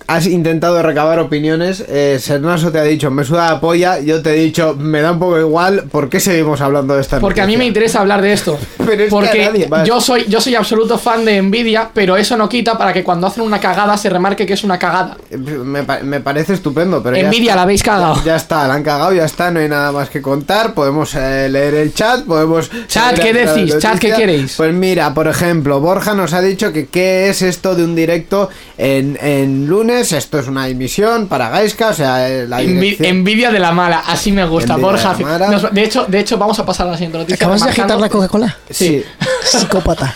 has, 0.06 0.26
intentado 0.26 0.82
recabar 0.82 1.18
opiniones. 1.18 1.84
Eh, 1.88 2.18
Sernaso 2.20 2.70
te 2.70 2.78
ha 2.78 2.84
dicho, 2.84 3.10
me 3.10 3.24
suda 3.24 3.50
la 3.50 3.60
polla. 3.60 4.00
Yo 4.00 4.22
te 4.22 4.30
he 4.30 4.44
dicho, 4.44 4.76
me 4.78 5.00
da 5.00 5.12
un 5.12 5.18
poco 5.18 5.38
igual. 5.38 5.84
¿Por 5.90 6.08
qué 6.08 6.20
seguimos 6.20 6.60
hablando 6.60 6.94
de 6.94 7.00
esta 7.00 7.20
porque 7.20 7.40
a 7.40 7.46
mí 7.46 7.56
me 7.56 7.64
interesa 7.64 8.00
hablar 8.00 8.20
de 8.22 8.32
esto. 8.32 8.58
Pero 8.78 8.92
es 8.92 8.98
que 8.98 9.08
porque 9.08 9.44
nadie, 9.46 9.66
vale. 9.66 9.88
yo 9.88 10.00
soy 10.00 10.26
yo 10.28 10.40
soy 10.40 10.54
absoluto 10.54 10.98
fan 10.98 11.24
de 11.24 11.40
Nvidia, 11.40 11.90
pero 11.94 12.16
eso 12.16 12.36
no 12.36 12.48
quita 12.48 12.76
para 12.76 12.92
que 12.92 13.02
cuando 13.02 13.26
hacen 13.26 13.42
una 13.42 13.58
cagada 13.58 13.96
se 13.96 14.10
remarque 14.10 14.44
que 14.44 14.52
es 14.52 14.62
una 14.62 14.78
cagada. 14.78 15.16
Me, 15.30 15.82
me 16.02 16.20
parece 16.20 16.54
estupendo, 16.54 17.02
pero. 17.02 17.16
Nvidia 17.16 17.52
está. 17.52 17.56
la 17.56 17.62
habéis 17.62 17.82
cagado. 17.82 18.22
Ya 18.24 18.36
está, 18.36 18.68
la 18.68 18.74
han 18.74 18.82
cagado, 18.82 19.14
ya 19.14 19.24
está, 19.24 19.50
no 19.50 19.60
hay 19.60 19.68
nada 19.68 19.90
más 19.90 20.10
que 20.10 20.20
contar. 20.20 20.74
Podemos 20.74 21.14
eh, 21.14 21.48
leer 21.48 21.74
el 21.74 21.94
chat, 21.94 22.24
podemos. 22.24 22.70
Chat, 22.86 23.18
¿qué 23.18 23.32
decís? 23.32 23.78
Chat, 23.78 23.98
¿qué 23.98 24.12
queréis? 24.12 24.54
Pues 24.56 24.74
mira, 24.74 25.14
por 25.14 25.26
ejemplo, 25.28 25.80
Borja 25.80 26.14
nos 26.14 26.34
ha 26.34 26.42
dicho 26.42 26.72
que 26.72 26.86
qué 26.86 27.23
es 27.28 27.42
esto 27.42 27.74
de 27.74 27.84
un 27.84 27.94
directo 27.94 28.48
en, 28.78 29.18
en 29.20 29.66
lunes. 29.66 30.12
Esto 30.12 30.38
es 30.38 30.46
una 30.48 30.68
emisión 30.68 31.28
para 31.28 31.48
Gaiska, 31.50 31.88
o 31.88 31.94
sea, 31.94 32.28
eh, 32.28 32.46
la 32.48 32.62
Envi- 32.62 32.80
dirección- 32.80 33.08
envidia 33.08 33.50
de 33.50 33.58
la 33.58 33.72
mala, 33.72 34.00
así 34.06 34.32
me 34.32 34.44
gusta, 34.46 34.74
Envidia 34.74 34.90
Borja. 34.90 35.14
de 35.14 35.48
nos- 35.50 35.72
de, 35.72 35.82
hecho, 35.82 36.04
de 36.06 36.18
hecho, 36.20 36.38
vamos 36.38 36.58
a 36.58 36.66
pasar 36.66 36.86
a 36.86 36.90
la 36.92 36.96
siguiente 36.96 37.18
noticia. 37.18 37.36
¿Acabas 37.36 37.62
de 37.64 37.70
agitar 37.70 37.98
la 38.00 38.08
Coca-Cola? 38.08 38.56
Sí. 38.70 39.02
Psicópata. 39.44 40.14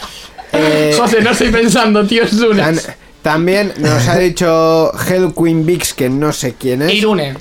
Eh, 0.53 0.95
José, 0.99 1.21
no 1.21 1.31
estoy 1.31 1.51
pensando, 1.51 2.07
tío, 2.07 2.25
es 2.25 2.31
tan- 2.31 2.41
lunes. 2.41 2.89
también 3.23 3.73
nos 3.79 4.09
ha 4.09 4.17
dicho 4.17 4.91
Hell 5.09 5.33
Queen 5.37 5.67
Vix, 5.67 5.93
que 5.93 6.09
no 6.09 6.33
sé 6.33 6.55
quién 6.59 6.83
es. 6.83 6.95
Irune. 6.95 7.35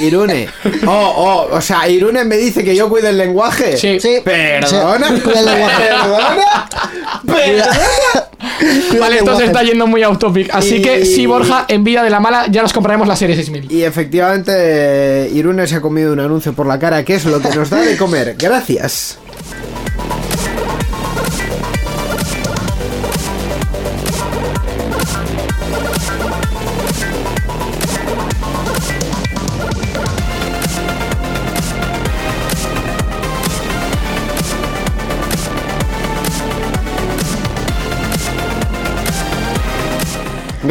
Irune. 0.00 0.48
Oh, 0.86 1.48
oh, 1.50 1.56
o 1.56 1.60
sea, 1.60 1.88
Irune 1.88 2.24
me 2.24 2.36
dice 2.36 2.64
que 2.64 2.74
yo 2.74 2.88
cuide 2.88 3.10
el 3.10 3.18
lenguaje. 3.18 3.76
Sí. 3.76 4.00
Sí. 4.00 4.20
Perdona. 4.24 5.08
Sí, 5.08 5.20
cuida 5.20 5.40
el 5.40 5.46
lenguaje. 5.46 5.82
Perdona. 5.84 6.68
Perdona. 7.26 7.78
Vale, 9.00 9.18
esto 9.18 9.36
se 9.36 9.44
está 9.46 9.62
yendo 9.62 9.86
muy 9.86 10.02
off 10.04 10.18
topic. 10.18 10.50
Así 10.52 10.76
Y- 10.76 10.82
que 10.82 11.04
sí, 11.06 11.26
Borja, 11.26 11.64
envidia 11.68 12.02
de 12.02 12.10
la 12.10 12.20
mala, 12.20 12.46
ya 12.50 12.62
nos 12.62 12.72
compraremos 12.72 13.06
la 13.08 13.16
serie 13.16 13.36
6000. 13.36 13.70
Y 13.70 13.82
efectivamente, 13.82 15.30
Irune 15.32 15.66
se 15.66 15.76
ha 15.76 15.80
comido 15.80 16.12
un 16.12 16.20
anuncio 16.20 16.52
por 16.52 16.66
la 16.66 16.78
cara, 16.78 17.04
que 17.04 17.14
es 17.14 17.24
lo 17.24 17.40
que 17.40 17.50
nos 17.50 17.70
da 17.70 17.80
de 17.80 17.96
comer. 17.96 18.36
Gracias. 18.38 19.18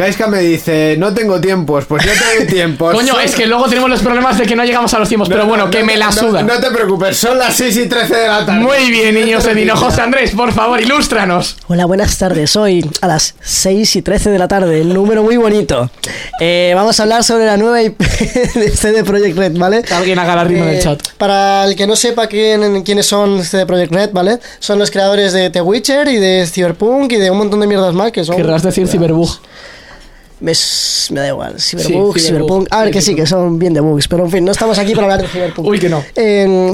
Gaiska 0.02 0.26
me 0.26 0.40
dice, 0.40 0.96
no 0.98 1.14
tengo 1.14 1.40
tiempos, 1.40 1.84
pues 1.84 2.04
yo 2.04 2.10
tengo 2.10 2.50
tiempo. 2.50 2.90
Coño, 2.92 3.20
es 3.20 3.36
que 3.36 3.46
luego 3.46 3.68
tenemos 3.68 3.88
los 3.88 4.00
problemas 4.00 4.36
de 4.36 4.46
que 4.46 4.56
no 4.56 4.64
llegamos 4.64 4.92
a 4.94 4.98
los 4.98 5.08
tiempos, 5.08 5.28
pero 5.28 5.46
bueno, 5.46 5.70
que 5.70 5.84
me 5.84 5.96
la 5.96 6.10
suda. 6.10 6.42
No, 6.42 6.58
te 6.58 6.70
preocupes, 6.72 7.16
son 7.16 7.38
las 7.38 7.54
6 7.54 7.76
y 7.76 7.86
13 7.86 8.14
de 8.16 8.26
la 8.26 8.44
tarde. 8.44 8.60
Muy 8.60 8.90
bien, 8.90 9.14
niños 9.14 9.44
de 9.44 9.54
Dino. 9.54 9.76
José 9.76 10.00
Andrés, 10.00 10.32
por 10.32 10.52
favor, 10.52 10.80
ilústranos. 10.80 11.56
Hola, 11.68 11.86
buenas 11.86 12.18
tardes. 12.18 12.56
Hoy 12.56 12.84
a 13.00 13.06
las 13.06 13.36
6 13.42 13.94
y 13.96 14.02
13 14.02 14.30
de 14.30 14.38
la 14.40 14.48
tarde, 14.48 14.80
el 14.80 14.92
número 14.92 15.22
muy 15.22 15.36
bonito. 15.36 15.88
Eh, 16.40 16.72
vamos 16.74 16.98
a 16.98 17.04
hablar 17.04 17.22
sobre 17.22 17.46
la 17.46 17.56
nueva 17.56 17.80
IP 17.80 17.98
de 18.54 18.70
CD 18.70 19.04
Projekt 19.04 19.38
Red, 19.38 19.56
¿vale? 19.56 19.82
Que 19.82 19.94
alguien 19.94 20.18
haga 20.18 20.34
la 20.34 20.42
rima 20.42 20.64
en 20.64 20.68
el 20.70 20.76
Eh, 20.78 20.80
chat. 20.82 21.00
Para 21.16 21.64
el 21.64 21.76
que 21.76 21.86
no 21.86 21.94
sepa 21.94 22.26
quién, 22.26 22.82
quiénes 22.82 23.06
son 23.06 23.44
CD 23.44 23.66
Projekt 23.66 23.92
Red, 23.92 24.10
¿vale? 24.12 24.40
Son 24.58 24.80
los 24.80 24.90
creadores 24.90 25.32
de 25.32 25.50
The 25.50 25.60
Witcher 25.60 26.08
y 26.08 26.16
de 26.16 26.44
Cyberpunk 26.52 27.12
y 27.12 27.16
de 27.18 27.30
un 27.30 27.38
montón 27.38 27.60
de 27.60 27.68
mierdas 27.68 27.94
más 27.94 28.10
que 28.10 28.24
son... 28.24 28.34
Querrás 28.36 28.64
decir 28.64 28.88
Cyberbug. 28.88 29.30
Me, 30.42 30.52
me 31.10 31.20
da 31.20 31.28
igual, 31.28 31.60
Cyberbug, 31.60 32.18
Sí. 32.18 32.26
Cyberpunk. 32.26 32.66
A 32.70 32.82
ver, 32.84 32.92
que 32.92 33.00
sí, 33.00 33.14
que 33.14 33.26
son 33.26 33.58
bien 33.58 33.72
de 33.74 33.80
bugs, 33.80 34.08
pero 34.08 34.24
en 34.24 34.30
fin, 34.30 34.44
no 34.44 34.50
estamos 34.52 34.76
aquí 34.78 34.92
para 34.94 35.04
hablar 35.06 35.22
de 35.22 35.28
Cyberpunk. 35.28 35.66
Uy, 35.68 35.78
que 35.78 35.88
no. 35.88 36.02
Eh, 36.16 36.72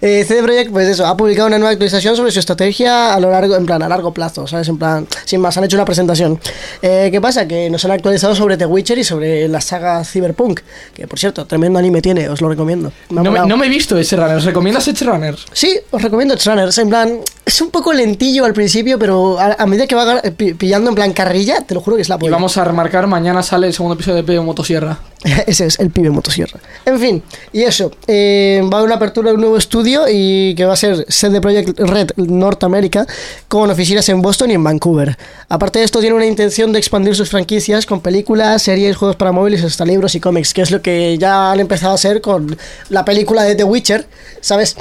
eh, 0.00 0.24
CD 0.26 0.42
Projekt, 0.42 0.70
pues 0.72 0.88
eso, 0.88 1.06
ha 1.06 1.16
publicado 1.16 1.46
una 1.48 1.58
nueva 1.58 1.72
actualización 1.72 2.16
sobre 2.16 2.30
su 2.32 2.38
estrategia 2.38 3.14
a 3.14 3.20
lo 3.20 3.30
largo, 3.30 3.54
en 3.56 3.66
plan, 3.66 3.82
a 3.82 3.88
largo 3.88 4.12
plazo, 4.12 4.46
¿sabes? 4.46 4.68
En 4.68 4.78
plan, 4.78 5.06
sin 5.24 5.40
más, 5.40 5.56
han 5.58 5.64
hecho 5.64 5.76
una 5.76 5.84
presentación. 5.84 6.40
Eh, 6.82 7.08
¿Qué 7.12 7.20
pasa? 7.20 7.46
Que 7.46 7.68
nos 7.70 7.84
han 7.84 7.90
actualizado 7.90 8.34
sobre 8.34 8.56
The 8.56 8.66
Witcher 8.66 8.98
y 8.98 9.04
sobre 9.04 9.46
la 9.48 9.60
saga 9.60 10.02
Cyberpunk, 10.04 10.60
que 10.94 11.06
por 11.06 11.18
cierto, 11.18 11.46
tremendo 11.46 11.78
anime 11.78 12.00
tiene, 12.00 12.28
os 12.28 12.40
lo 12.40 12.48
recomiendo. 12.48 12.92
Me 13.10 13.22
No 13.22 13.30
me, 13.30 13.40
no 13.46 13.56
me 13.56 13.66
he 13.66 13.68
visto 13.68 13.98
ese 13.98 14.16
runner. 14.16 14.36
¿Os 14.36 14.44
recomiendas 14.44 14.86
ese 14.88 15.04
runner? 15.04 15.36
Sí, 15.52 15.78
os 15.90 16.00
recomiendo 16.02 16.34
Edge 16.34 16.48
Runners. 16.48 16.78
En 16.78 16.88
plan, 16.88 17.20
es 17.44 17.60
un 17.60 17.70
poco 17.70 17.92
lentillo 17.92 18.44
al 18.44 18.52
principio, 18.54 18.98
pero 18.98 19.38
a, 19.38 19.56
a 19.58 19.66
medida 19.66 19.86
que 19.86 19.94
va 19.94 20.22
pillando 20.56 20.88
en 20.90 20.94
plan 20.96 21.12
carrilla, 21.12 21.60
te 21.60 21.74
lo 21.74 21.80
juro 21.80 21.96
que 21.96 22.02
es 22.02 22.08
la 22.08 22.14
Y 22.16 22.18
polla. 22.18 22.32
vamos 22.32 22.56
a 22.56 22.64
remarcar, 22.70 23.06
mañana 23.06 23.42
sale 23.42 23.66
el 23.66 23.74
segundo 23.74 23.94
episodio 23.94 24.16
de 24.16 24.22
Peo 24.24 24.42
Motosierra. 24.42 24.98
Ese 25.46 25.66
es 25.66 25.78
el 25.78 25.90
pibe 25.90 26.10
motosierra. 26.10 26.58
En 26.86 26.98
fin, 26.98 27.22
y 27.52 27.62
eso. 27.62 27.90
eh, 28.06 28.60
va 28.64 28.76
a 28.76 28.78
haber 28.78 28.86
una 28.86 28.96
apertura 28.96 29.28
de 29.28 29.34
un 29.34 29.40
nuevo 29.42 29.56
estudio 29.56 30.04
y 30.10 30.54
que 30.54 30.64
va 30.64 30.72
a 30.72 30.76
ser 30.76 31.04
CD 31.08 31.40
Projekt 31.40 31.78
Red 31.78 32.12
Norteamérica 32.16 33.06
con 33.48 33.70
oficinas 33.70 34.08
en 34.08 34.22
Boston 34.22 34.50
y 34.50 34.54
en 34.54 34.64
Vancouver. 34.64 35.18
Aparte 35.48 35.80
de 35.80 35.84
esto, 35.84 36.00
tiene 36.00 36.16
una 36.16 36.26
intención 36.26 36.72
de 36.72 36.78
expandir 36.78 37.14
sus 37.14 37.28
franquicias 37.28 37.84
con 37.84 38.00
películas, 38.00 38.62
series, 38.62 38.96
juegos 38.96 39.16
para 39.16 39.32
móviles, 39.32 39.62
hasta 39.62 39.84
libros 39.84 40.14
y 40.14 40.20
cómics, 40.20 40.54
que 40.54 40.62
es 40.62 40.70
lo 40.70 40.80
que 40.80 41.18
ya 41.18 41.52
han 41.52 41.60
empezado 41.60 41.92
a 41.92 41.96
hacer 41.96 42.20
con 42.22 42.56
la 42.88 43.04
película 43.04 43.42
de 43.44 43.54
The 43.54 43.64
Witcher, 43.64 44.06
¿sabes? 44.40 44.76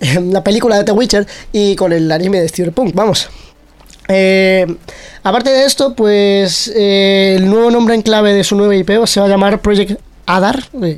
La 0.00 0.42
película 0.42 0.76
de 0.76 0.84
The 0.84 0.92
Witcher 0.92 1.26
y 1.52 1.76
con 1.76 1.92
el 1.92 2.10
anime 2.10 2.40
de 2.40 2.48
Cyberpunk, 2.48 2.94
vamos. 2.94 3.28
Eh, 4.08 4.66
aparte 5.22 5.50
de 5.50 5.64
esto, 5.64 5.94
pues 5.94 6.70
eh, 6.74 7.34
el 7.38 7.48
nuevo 7.48 7.70
nombre 7.70 7.94
en 7.94 8.02
clave 8.02 8.32
de 8.34 8.44
su 8.44 8.54
nueva 8.56 8.74
IP 8.76 8.90
se 9.06 9.20
va 9.20 9.26
a 9.26 9.28
llamar 9.28 9.60
Project 9.60 10.00
Adar, 10.26 10.64
eh, 10.82 10.96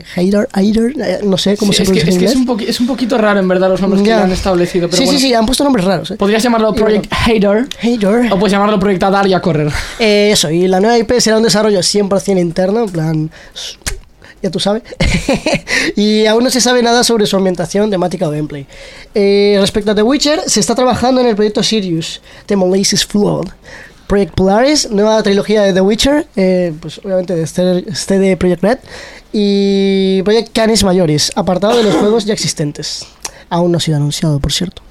Hader, 0.53 0.95
no 1.25 1.37
sé 1.37 1.57
cómo 1.57 1.73
Sí, 1.73 1.79
se 1.79 1.83
es, 1.83 1.89
que, 1.91 1.95
pronuncia 2.01 2.09
es, 2.11 2.15
en 2.15 2.21
que 2.21 2.25
es, 2.27 2.35
inglés. 2.35 2.37
un 2.37 2.47
poqui- 2.47 2.69
es 2.69 2.79
un 2.81 2.87
poquito 2.87 3.19
raro, 3.19 3.41
en 3.41 3.49
verdad, 3.49 3.69
los 3.69 3.81
nombres 3.81 4.03
que 4.03 4.13
han 4.13 4.31
establecido. 4.31 4.87
Pero 4.89 4.99
sí, 4.99 5.05
bueno, 5.05 5.19
sí, 5.19 5.27
sí, 5.27 5.35
han 5.35 5.47
puesto 5.47 5.65
nombres 5.65 5.85
raros. 5.85 6.13
eh. 6.13 6.17
Podrías 6.17 6.43
llamarlo 6.45 6.73
Project. 6.75 7.13
Hader. 7.13 7.67
O 8.31 8.39
puedes 8.39 8.53
llamarlo 8.53 8.79
Project 8.79 9.03
Adar 9.03 9.27
y 9.27 9.35
a 9.35 9.41
correr. 9.41 9.73
Eh, 9.99 10.31
eso, 10.33 10.49
y 10.51 10.69
la 10.69 10.79
nueva 10.79 10.97
IP 10.97 11.19
será 11.19 11.39
un 11.39 11.43
desarrollo 11.43 11.81
100% 11.81 12.39
interno, 12.41 12.85
en 12.85 12.89
plan. 12.91 13.31
Ya 14.43 14.51
tú 14.51 14.61
sabes. 14.61 14.83
y 15.97 16.27
aún 16.27 16.45
no 16.45 16.51
se 16.51 16.61
sabe 16.61 16.83
nada 16.83 17.05
sobre 17.05 17.27
su 17.27 17.37
ambientación, 17.37 17.91
temática 17.91 18.29
o 18.29 18.31
gameplay. 18.31 18.67
Eh, 19.15 19.57
respecto 19.61 19.93
a 19.93 19.95
The 19.95 20.03
Witcher, 20.03 20.43
se 20.47 20.61
está 20.61 20.75
trabajando 20.75 21.21
en 21.21 21.27
el 21.27 21.37
proyecto 21.37 21.63
Sirius, 21.63 22.21
The 22.47 22.57
Malicious 22.57 23.05
Flood. 23.07 23.49
Project 24.07 24.35
Polaris, 24.35 24.91
nueva 24.91 25.21
trilogía 25.23 25.63
de 25.63 25.73
The 25.73 25.81
Witcher, 25.81 26.27
eh, 26.37 26.73
pues 26.81 26.99
obviamente 26.99 27.35
de 27.35 27.47
CD 27.47 27.85
CD 27.93 28.37
Projekt 28.37 28.63
Red. 28.63 28.79
Y 29.33 30.23
Project 30.23 30.53
Canis 30.53 30.85
Majoris, 30.85 31.33
apartado 31.35 31.77
de 31.77 31.83
los 31.83 31.95
juegos 31.97 32.25
ya 32.25 32.33
existentes. 32.33 33.05
Aún 33.49 33.73
no 33.73 33.79
ha 33.79 33.81
sido 33.81 33.97
anunciado, 33.97 34.39
por 34.39 34.53
cierto. 34.53 34.86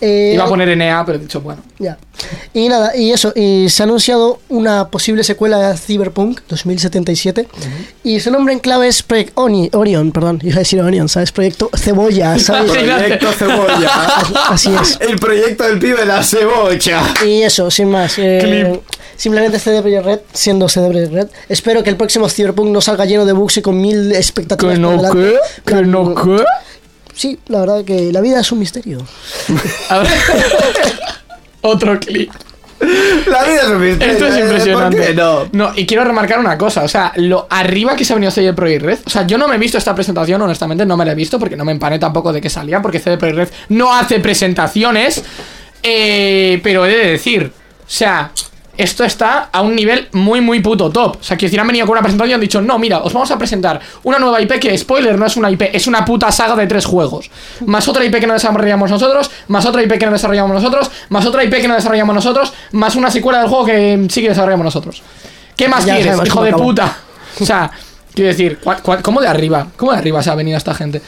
Eh, 0.00 0.32
Iba 0.34 0.44
a 0.44 0.48
poner 0.48 0.76
NA, 0.76 1.04
pero 1.04 1.18
he 1.18 1.20
dicho, 1.20 1.40
bueno. 1.40 1.62
Ya. 1.78 1.98
Y 2.54 2.68
nada, 2.68 2.96
y 2.96 3.12
eso, 3.12 3.32
y 3.36 3.68
se 3.68 3.82
ha 3.82 3.84
anunciado 3.84 4.40
una 4.48 4.88
posible 4.88 5.24
secuela 5.24 5.70
de 5.70 5.76
Cyberpunk 5.78 6.40
2077 6.48 7.48
y 8.04 8.20
su 8.20 8.30
nombre 8.30 8.52
en 8.52 8.60
clave 8.60 8.88
es 8.88 9.02
Project 9.02 9.32
Oni- 9.36 9.70
Orion, 9.72 10.12
perdón, 10.12 10.38
iba 10.42 10.56
a 10.56 10.58
decir 10.60 10.80
Onion, 10.80 11.08
¿sabes? 11.08 11.32
Proyecto 11.32 11.70
Cebolla, 11.76 12.38
¿sabes? 12.38 12.70
Proyecto 12.72 13.32
Cebolla. 13.38 13.90
Así 14.48 14.70
es. 14.80 14.98
El 15.00 15.18
proyecto 15.18 15.64
del 15.64 15.78
pibe 15.78 16.04
la 16.04 16.22
cebolla. 16.22 17.02
Y 17.26 17.42
eso, 17.42 17.70
sin 17.70 17.88
más. 17.90 18.18
eh, 18.18 18.80
simplemente 19.16 19.58
CD 19.58 19.80
Projekt 19.82 20.04
Red, 20.04 20.20
siendo 20.32 20.68
CD 20.68 20.88
Projekt 20.88 21.12
Red. 21.12 21.28
Espero 21.48 21.82
que 21.82 21.90
el 21.90 21.96
próximo 21.96 22.28
Cyberpunk 22.28 22.68
no 22.70 22.80
salga 22.80 23.04
lleno 23.04 23.24
de 23.26 23.32
bugs 23.32 23.58
y 23.58 23.62
con 23.62 23.80
mil 23.80 24.12
expectativas. 24.12 24.78
por 24.78 24.96
delante. 24.96 25.18
qué? 25.64 25.64
Sí, 27.20 27.38
la 27.48 27.60
verdad 27.60 27.84
que 27.84 28.10
la 28.12 28.22
vida 28.22 28.40
es 28.40 28.50
un 28.50 28.60
misterio. 28.60 29.06
A 29.90 29.98
ver. 29.98 30.08
Otro 31.60 32.00
clip. 32.00 32.32
La 32.80 33.44
vida 33.44 33.60
es 33.60 33.68
un 33.68 33.80
misterio. 33.82 34.12
Esto 34.14 34.26
es 34.26 34.36
¿eh? 34.36 34.40
impresionante. 34.40 34.96
¿Por 34.96 35.06
qué 35.06 35.48
no? 35.52 35.72
y 35.76 35.84
quiero 35.84 36.02
remarcar 36.04 36.38
una 36.38 36.56
cosa, 36.56 36.82
o 36.82 36.88
sea, 36.88 37.12
lo 37.16 37.46
arriba 37.50 37.94
que 37.94 38.06
se 38.06 38.14
ha 38.14 38.16
venido 38.16 38.30
CD 38.30 38.54
Projekt 38.54 38.82
Red, 38.82 38.98
o 39.04 39.10
sea, 39.10 39.26
yo 39.26 39.36
no 39.36 39.48
me 39.48 39.56
he 39.56 39.58
visto 39.58 39.76
esta 39.76 39.94
presentación, 39.94 40.40
honestamente, 40.40 40.86
no 40.86 40.96
me 40.96 41.04
la 41.04 41.12
he 41.12 41.14
visto 41.14 41.38
porque 41.38 41.58
no 41.58 41.64
me 41.66 41.72
empané 41.72 41.98
tampoco 41.98 42.32
de 42.32 42.40
que 42.40 42.48
salía, 42.48 42.80
porque 42.80 43.00
CD 43.00 43.18
Projekt 43.18 43.36
Red 43.36 43.48
no 43.68 43.94
hace 43.94 44.18
presentaciones, 44.20 45.22
eh, 45.82 46.58
pero 46.62 46.86
he 46.86 46.88
de 46.88 47.10
decir, 47.10 47.52
o 47.54 47.82
sea, 47.86 48.32
esto 48.82 49.04
está 49.04 49.48
a 49.52 49.60
un 49.62 49.74
nivel 49.76 50.08
muy, 50.12 50.40
muy 50.40 50.60
puto 50.60 50.90
top. 50.90 51.16
O 51.20 51.22
sea, 51.22 51.36
que 51.36 51.46
decir, 51.46 51.60
han 51.60 51.66
venido 51.66 51.86
con 51.86 51.92
una 51.92 52.02
presentación 52.02 52.30
y 52.30 52.34
han 52.34 52.40
dicho, 52.40 52.60
no, 52.62 52.78
mira, 52.78 52.98
os 52.98 53.12
vamos 53.12 53.30
a 53.30 53.38
presentar 53.38 53.80
una 54.02 54.18
nueva 54.18 54.40
IP 54.40 54.58
que, 54.58 54.76
spoiler, 54.78 55.18
no 55.18 55.26
es 55.26 55.36
una 55.36 55.50
IP, 55.50 55.62
es 55.72 55.86
una 55.86 56.04
puta 56.04 56.30
saga 56.32 56.56
de 56.56 56.66
tres 56.66 56.84
juegos. 56.86 57.30
Más 57.66 57.86
otra 57.88 58.04
IP 58.04 58.16
que 58.20 58.26
no 58.26 58.32
desarrollamos 58.34 58.90
nosotros, 58.90 59.30
más 59.48 59.64
otra 59.66 59.82
IP 59.82 59.98
que 59.98 60.06
no 60.06 60.12
desarrollamos 60.12 60.54
nosotros, 60.54 60.90
más 61.08 61.26
otra 61.26 61.44
IP 61.44 61.54
que 61.60 61.68
no 61.68 61.74
desarrollamos 61.74 62.14
nosotros, 62.14 62.52
más 62.72 62.96
una 62.96 63.10
secuela 63.10 63.40
del 63.40 63.48
juego 63.48 63.64
que 63.66 64.06
sí 64.10 64.22
que 64.22 64.28
desarrollamos 64.30 64.64
nosotros. 64.64 65.02
¿Qué 65.56 65.68
más 65.68 65.84
Ya 65.84 65.96
quieres, 65.96 66.18
hijo 66.24 66.42
de 66.42 66.52
puta? 66.52 66.96
O 67.40 67.44
sea, 67.46 67.70
quiero 68.14 68.28
decir, 68.28 68.58
¿cuál- 68.62 68.82
cuál- 68.82 69.02
¿cómo 69.02 69.20
de 69.20 69.28
arriba? 69.28 69.66
¿Cómo 69.76 69.92
de 69.92 69.98
arriba 69.98 70.22
se 70.22 70.30
ha 70.30 70.34
venido 70.34 70.56
esta 70.56 70.74
gente? 70.74 71.02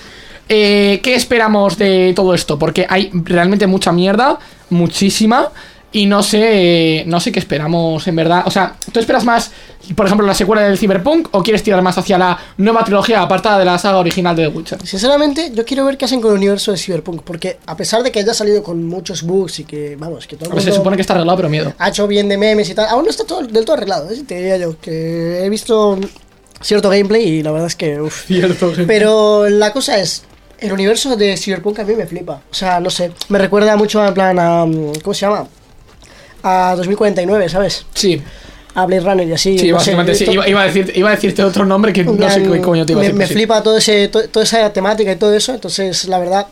Eh, 0.49 1.01
¿Qué 1.03 1.15
esperamos 1.15 1.79
de 1.79 2.13
todo 2.15 2.35
esto? 2.35 2.59
Porque 2.59 2.87
hay 2.89 3.11
realmente 3.13 3.67
mucha 3.67 3.93
mierda, 3.93 4.39
muchísima, 4.71 5.49
y 5.93 6.07
no 6.07 6.23
sé, 6.23 7.05
no 7.07 7.21
sé 7.21 7.31
qué 7.31 7.39
esperamos 7.39 8.07
en 8.09 8.17
verdad. 8.17 8.43
O 8.47 8.51
sea, 8.51 8.75
¿tú 8.91 8.99
esperas 8.99 9.25
más, 9.25 9.51
por 9.95 10.07
ejemplo, 10.07 10.27
la 10.27 10.35
secuela 10.35 10.63
del 10.63 10.79
Cyberpunk 10.79 11.29
o 11.33 11.43
quieres 11.43 11.63
tirar 11.63 11.83
más 11.83 11.99
hacia 11.99 12.17
la 12.17 12.39
nueva 12.57 12.83
trilogía 12.83 13.21
apartada 13.21 13.59
de 13.59 13.67
la 13.67 13.79
saga 13.79 13.99
original 13.99 14.35
de 14.35 14.49
The 14.49 14.49
Witcher? 14.49 14.87
Sinceramente, 14.87 15.53
yo 15.55 15.65
quiero 15.67 15.85
ver 15.85 15.99
qué 15.99 16.07
hacen 16.07 16.23
con 16.23 16.33
el 16.33 16.39
universo 16.39 16.73
de 16.73 16.79
Cyberpunk, 16.79 17.23
porque 17.23 17.59
a 17.67 17.77
pesar 17.77 18.03
de 18.03 18.11
que 18.11 18.21
haya 18.21 18.33
salido 18.33 18.63
con 18.63 18.87
muchos 18.89 19.23
bugs 19.23 19.61
y 19.61 19.65
que, 19.65 19.97
vamos, 19.97 20.27
que 20.27 20.37
todo 20.37 20.49
el 20.49 20.55
ver, 20.55 20.63
se 20.63 20.71
mundo 20.71 20.81
supone 20.81 20.97
que 20.97 21.03
está 21.03 21.13
arreglado, 21.13 21.37
pero 21.37 21.49
miedo. 21.51 21.75
ha 21.79 21.89
hecho 21.91 22.07
bien 22.09 22.29
de 22.29 22.39
memes 22.39 22.71
y 22.71 22.75
tal, 22.75 22.89
aún 22.89 23.05
no 23.05 23.11
está 23.11 23.25
todo, 23.25 23.43
del 23.43 23.65
todo 23.65 23.77
arreglado, 23.77 24.11
¿eh? 24.11 24.23
te 24.27 24.37
diría 24.37 24.57
yo, 24.57 24.79
que 24.81 25.45
he 25.45 25.49
visto 25.51 25.99
cierto 26.63 26.89
gameplay 26.89 27.23
y 27.23 27.43
la 27.43 27.51
verdad 27.51 27.67
es 27.67 27.77
que, 27.77 28.01
uff. 28.01 28.25
Cierto, 28.27 28.73
Pero 28.87 29.49
la 29.51 29.73
cosa 29.75 29.99
es, 29.99 30.23
el 30.59 30.73
universo 30.73 31.17
de 31.17 31.37
Cyberpunk 31.37 31.81
a 31.81 31.85
mí 31.85 31.95
me 31.95 32.07
flipa. 32.07 32.41
O 32.51 32.55
sea, 32.55 32.81
no 32.81 32.89
sé, 32.89 33.13
me 33.29 33.39
recuerda 33.39 33.77
mucho 33.77 34.05
en 34.07 34.15
plan 34.15 34.39
a, 34.39 34.65
mm, 34.65 35.01
¿cómo 35.03 35.13
se 35.13 35.27
llama? 35.27 35.47
A 36.43 36.75
2049, 36.77 37.49
¿sabes? 37.49 37.87
Sí, 37.95 38.21
A 38.75 38.87
Blade 38.87 39.03
Runner 39.03 39.29
y 39.29 39.33
así. 39.33 39.59
sí, 39.59 39.71
no 39.71 39.79
sé, 39.81 39.95
básicamente 39.95 40.15
sí. 40.15 40.25
Iba, 40.31 40.49
iba 40.49 40.63
a 40.63 40.65
decir, 40.67 40.93
iba 40.95 41.09
a 41.09 41.13
decirte 41.15 41.45
otro 41.45 41.65
nombre 41.65 41.93
que 41.93 42.05
no 42.05 42.29
sé 42.31 42.43
qué 42.43 42.61
coño 42.61 42.85
te 42.87 42.93
iba 42.93 43.01
a 43.01 43.03
me, 43.03 43.09
decir. 43.09 43.19
me 43.19 43.27
sí. 43.27 43.35
flipa 43.35 43.63
todo 43.63 43.77
ese, 43.79 44.09
to- 44.09 44.29
toda 44.29 44.45
esa 44.45 44.73
temática 44.73 45.13
y 45.13 45.17
todo 45.17 45.35
eso, 45.35 45.53
entonces 45.55 46.07
la 46.07 46.19
verdad 46.19 46.47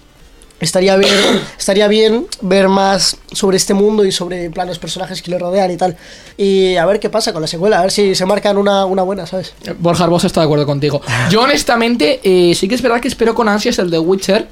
estaría 0.61 0.95
bien, 0.97 1.15
estaría 1.59 1.89
bien 1.89 2.27
ver 2.43 2.69
más 2.69 3.17
sobre 3.33 3.57
este 3.57 3.73
mundo 3.75 4.05
y 4.05 4.13
sobre 4.13 4.45
en 4.45 4.53
plan, 4.53 4.69
los 4.69 4.79
personajes 4.79 5.23
que 5.23 5.31
lo 5.31 5.39
rodean 5.39 5.71
y 5.71 5.77
tal. 5.79 5.97
Y 6.37 6.77
a 6.77 6.85
ver 6.87 7.01
qué 7.01 7.09
pasa 7.11 7.33
con 7.33 7.41
la 7.43 7.49
secuela, 7.49 7.79
a 7.79 7.83
ver 7.83 7.91
si 7.91 8.15
se 8.15 8.27
marcan 8.27 8.59
una, 8.59 8.85
una 8.85 9.03
buena, 9.03 9.27
¿sabes? 9.27 9.55
Borja 9.79 10.05
Arbós 10.05 10.25
está 10.25 10.41
de 10.41 10.45
acuerdo 10.45 10.67
contigo. 10.67 11.01
Yo, 11.31 11.41
honestamente, 11.43 12.21
eh, 12.23 12.55
sí 12.55 12.69
que 12.69 12.75
es 12.75 12.83
verdad 12.83 13.01
que 13.01 13.09
espero 13.09 13.35
con 13.35 13.49
ansias 13.49 13.79
el 13.79 13.91
de 13.91 13.99
Witcher. 13.99 14.47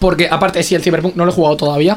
Porque, 0.00 0.28
aparte, 0.30 0.62
sí, 0.62 0.74
el 0.74 0.82
Cyberpunk 0.82 1.14
no 1.14 1.24
lo 1.26 1.30
he 1.30 1.34
jugado 1.34 1.56
todavía. 1.56 1.96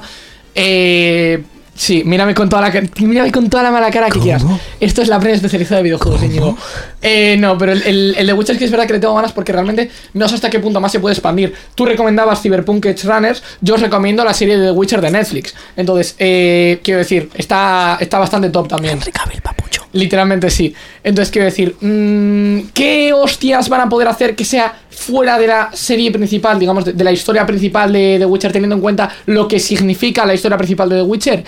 Eh. 0.56 1.42
Sí, 1.76 2.04
mírame 2.06 2.36
con 2.36 2.50
toda 2.50 2.62
la 2.62 2.84
mírame 3.00 3.32
con 3.32 3.50
toda 3.50 3.64
la 3.64 3.72
mala 3.72 3.90
cara 3.90 4.10
que 4.10 4.20
quieras. 4.20 4.46
Esto 4.80 5.02
es 5.02 5.08
la 5.08 5.20
prensa 5.20 5.38
especializada 5.38 5.78
de 5.78 5.84
videojuegos, 5.84 6.22
Íñigo. 6.24 6.58
Eh, 7.04 7.36
no, 7.38 7.58
pero 7.58 7.74
el, 7.74 7.84
el, 7.84 8.16
el 8.18 8.28
de 8.28 8.34
Witcher 8.34 8.56
sí 8.56 8.60
que 8.60 8.66
es 8.66 8.72
verdad 8.72 8.88
que 8.88 8.94
le 8.94 9.00
tengo 9.00 9.14
ganas 9.14 9.34
porque 9.34 9.52
realmente 9.52 9.92
no 10.14 10.28
sé 10.30 10.36
hasta 10.36 10.50
qué 10.50 10.60
punto 10.60 10.80
más 10.80 10.92
se 10.92 11.00
puede 11.02 11.14
expandir. 11.14 11.54
Tú 11.76 11.86
recomendabas 11.86 12.42
Cyberpunk 12.42 12.86
Edge 12.86 13.04
Runners, 13.04 13.44
yo 13.60 13.76
os 13.76 13.82
recomiendo 13.82 14.24
la 14.24 14.34
serie 14.34 14.58
de 14.58 14.68
The 14.68 14.72
Witcher 14.72 15.02
de 15.02 15.12
Netflix. 15.12 15.54
Entonces, 15.76 16.16
eh, 16.18 16.80
quiero 16.82 17.00
decir, 17.00 17.30
está, 17.36 17.98
está 18.00 18.20
bastante 18.20 18.50
top 18.50 18.70
también. 18.70 19.00
papucho. 19.42 19.86
Literalmente 19.92 20.50
sí. 20.50 20.74
Entonces 21.04 21.32
quiero 21.32 21.46
decir, 21.46 21.76
mm, 21.80 22.70
¿qué 22.74 23.12
hostias 23.14 23.68
van 23.70 23.82
a 23.82 23.90
poder 23.90 24.08
hacer 24.08 24.36
que 24.36 24.46
sea 24.46 24.74
fuera 24.90 25.38
de 25.38 25.48
la 25.48 25.70
serie 25.74 26.10
principal, 26.12 26.58
digamos, 26.58 26.86
de, 26.86 26.94
de 26.94 27.04
la 27.04 27.12
historia 27.12 27.46
principal 27.46 27.92
de 27.92 28.16
The 28.18 28.26
Witcher, 28.26 28.52
teniendo 28.52 28.76
en 28.76 28.82
cuenta 28.82 29.10
lo 29.26 29.48
que 29.48 29.60
significa 29.60 30.26
la 30.26 30.34
historia 30.34 30.58
principal 30.58 30.90
de 30.90 30.96
The 30.96 31.02
Witcher? 31.04 31.44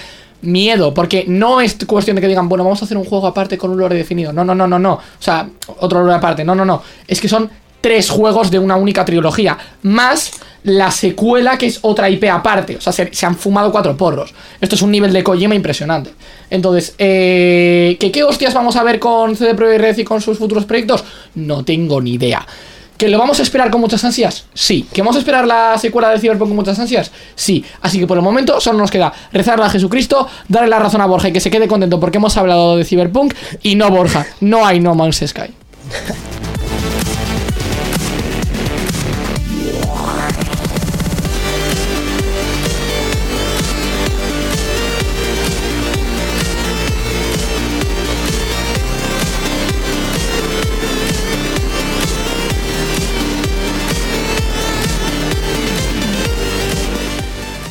Miedo, 0.45 0.93
porque 0.93 1.25
no 1.27 1.61
es 1.61 1.77
cuestión 1.85 2.15
de 2.15 2.21
que 2.21 2.27
digan, 2.27 2.47
bueno, 2.47 2.63
vamos 2.63 2.81
a 2.81 2.85
hacer 2.85 2.97
un 2.97 3.05
juego 3.05 3.27
aparte 3.27 3.57
con 3.57 3.71
un 3.71 3.77
lore 3.77 3.95
definido. 3.95 4.31
No, 4.31 4.43
no, 4.43 4.55
no, 4.55 4.67
no, 4.67 4.79
no. 4.79 4.93
O 4.93 5.01
sea, 5.19 5.47
otro 5.79 6.01
lore 6.01 6.15
aparte. 6.15 6.43
No, 6.43 6.55
no, 6.55 6.65
no. 6.65 6.81
Es 7.07 7.19
que 7.19 7.27
son 7.27 7.49
tres 7.81 8.09
juegos 8.09 8.49
de 8.49 8.59
una 8.59 8.75
única 8.75 9.05
trilogía. 9.05 9.57
Más 9.83 10.31
la 10.63 10.89
secuela, 10.89 11.57
que 11.57 11.67
es 11.67 11.79
otra 11.83 12.09
IP 12.09 12.23
aparte. 12.25 12.77
O 12.77 12.81
sea, 12.81 12.91
se, 12.91 13.25
han 13.25 13.35
fumado 13.35 13.71
cuatro 13.71 13.95
porros. 13.95 14.33
Esto 14.59 14.75
es 14.75 14.81
un 14.81 14.91
nivel 14.91 15.13
de 15.13 15.23
Kojima 15.23 15.53
impresionante. 15.53 16.11
Entonces, 16.49 16.95
eh, 16.97 17.95
¿que 17.99 18.11
¿qué 18.11 18.23
hostias 18.23 18.53
vamos 18.53 18.75
a 18.75 18.83
ver 18.83 18.99
con 18.99 19.35
CD 19.35 19.53
Projekt 19.53 19.81
Red 19.81 19.97
y 19.99 20.03
con 20.03 20.21
sus 20.21 20.39
futuros 20.39 20.65
proyectos? 20.65 21.03
No 21.35 21.63
tengo 21.63 22.01
ni 22.01 22.13
idea. 22.13 22.45
¿Que 22.97 23.09
lo 23.09 23.17
vamos 23.19 23.39
a 23.39 23.43
esperar 23.43 23.69
con 23.71 23.81
muchas 23.81 24.03
ansias? 24.05 24.45
Sí. 24.53 24.87
¿Que 24.93 25.01
vamos 25.01 25.17
a 25.17 25.19
esperar 25.19 25.45
la 25.45 25.77
secuela 25.77 26.09
de 26.09 26.19
Cyberpunk 26.19 26.49
con 26.49 26.55
muchas 26.55 26.79
ansias? 26.79 27.11
Sí. 27.35 27.63
Así 27.81 27.99
que 27.99 28.07
por 28.07 28.17
el 28.17 28.23
momento 28.23 28.61
solo 28.61 28.77
nos 28.79 28.89
queda 28.89 29.11
rezarle 29.33 29.65
a 29.65 29.69
Jesucristo, 29.69 30.27
darle 30.47 30.69
la 30.69 30.79
razón 30.79 31.01
a 31.01 31.05
Borja 31.05 31.27
y 31.27 31.33
que 31.33 31.41
se 31.41 31.51
quede 31.51 31.67
contento 31.67 31.99
porque 31.99 32.17
hemos 32.17 32.37
hablado 32.37 32.77
de 32.77 32.85
Cyberpunk 32.85 33.33
y 33.63 33.75
no 33.75 33.89
Borja. 33.89 34.25
No 34.39 34.65
hay 34.65 34.79
No 34.79 34.95
Man's 34.95 35.21
Sky. 35.25 35.53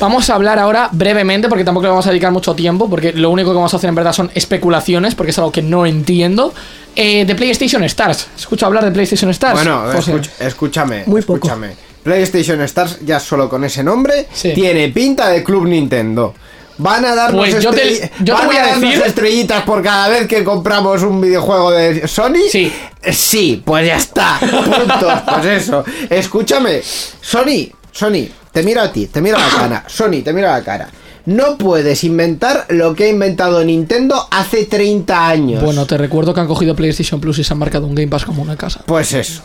Vamos 0.04 0.28
a 0.28 0.34
hablar 0.34 0.58
ahora 0.58 0.90
brevemente, 0.92 1.48
porque 1.48 1.64
tampoco 1.64 1.84
le 1.84 1.88
vamos 1.88 2.06
a 2.06 2.10
dedicar 2.10 2.30
mucho 2.30 2.54
tiempo, 2.54 2.90
porque 2.90 3.14
lo 3.14 3.30
único 3.30 3.52
que 3.52 3.56
vamos 3.56 3.72
a 3.72 3.78
hacer 3.78 3.88
en 3.88 3.94
verdad 3.94 4.12
son 4.12 4.30
especulaciones, 4.34 5.14
porque 5.14 5.30
es 5.30 5.38
algo 5.38 5.50
que 5.50 5.62
no 5.62 5.86
entiendo. 5.86 6.52
Eh, 6.94 7.24
de 7.24 7.34
PlayStation 7.34 7.82
Stars. 7.84 8.28
¿Escucho 8.36 8.66
hablar 8.66 8.84
de 8.84 8.90
PlayStation 8.90 9.30
Stars? 9.30 9.54
Bueno, 9.54 9.90
escuch- 9.94 10.28
escúchame. 10.40 11.04
Muy 11.06 11.22
poco. 11.22 11.36
escúchame. 11.46 11.74
PlayStation 12.02 12.60
Stars, 12.60 12.98
ya 13.00 13.18
solo 13.18 13.48
con 13.48 13.64
ese 13.64 13.82
nombre, 13.82 14.26
Sí. 14.30 14.52
tiene 14.52 14.90
pinta 14.90 15.30
de 15.30 15.42
Club 15.42 15.66
Nintendo. 15.66 16.34
Van 16.76 17.02
a 17.06 17.14
darnos, 17.14 17.48
Pues 17.48 17.62
yo 17.64 17.70
te- 17.70 18.10
yo 18.20 18.36
te 18.36 18.46
voy 18.46 18.56
a 18.56 18.76
decir- 18.76 19.02
estrellitas 19.06 19.62
por 19.62 19.82
cada 19.82 20.08
vez 20.08 20.26
que 20.28 20.44
compramos 20.44 21.02
un 21.02 21.18
videojuego 21.18 21.70
de 21.70 22.06
Sony. 22.06 22.44
Sí. 22.50 22.70
Sí, 23.10 23.62
pues 23.64 23.86
ya 23.86 23.96
está. 23.96 24.38
Punto. 24.38 25.08
pues 25.34 25.46
eso. 25.46 25.82
Escúchame, 26.10 26.82
Sony, 26.82 27.70
Sony, 27.90 28.28
te 28.54 28.62
miro 28.62 28.80
a 28.80 28.90
ti, 28.90 29.06
te 29.08 29.20
miro 29.20 29.36
a 29.36 29.40
la 29.40 29.48
cara. 29.48 29.84
Sony, 29.86 30.22
te 30.24 30.32
miro 30.32 30.48
a 30.48 30.52
la 30.52 30.64
cara. 30.64 30.88
No 31.26 31.58
puedes 31.58 32.04
inventar 32.04 32.66
lo 32.68 32.94
que 32.94 33.04
ha 33.04 33.08
inventado 33.08 33.64
Nintendo 33.64 34.28
hace 34.30 34.64
30 34.64 35.28
años. 35.28 35.62
Bueno, 35.62 35.84
te 35.86 35.98
recuerdo 35.98 36.32
que 36.32 36.40
han 36.40 36.46
cogido 36.46 36.76
PlayStation 36.76 37.20
Plus 37.20 37.38
y 37.40 37.44
se 37.44 37.52
han 37.52 37.58
marcado 37.58 37.86
un 37.86 37.94
Game 37.94 38.08
Pass 38.08 38.24
como 38.24 38.40
una 38.42 38.56
casa. 38.56 38.82
Pues 38.86 39.12
eso. 39.12 39.42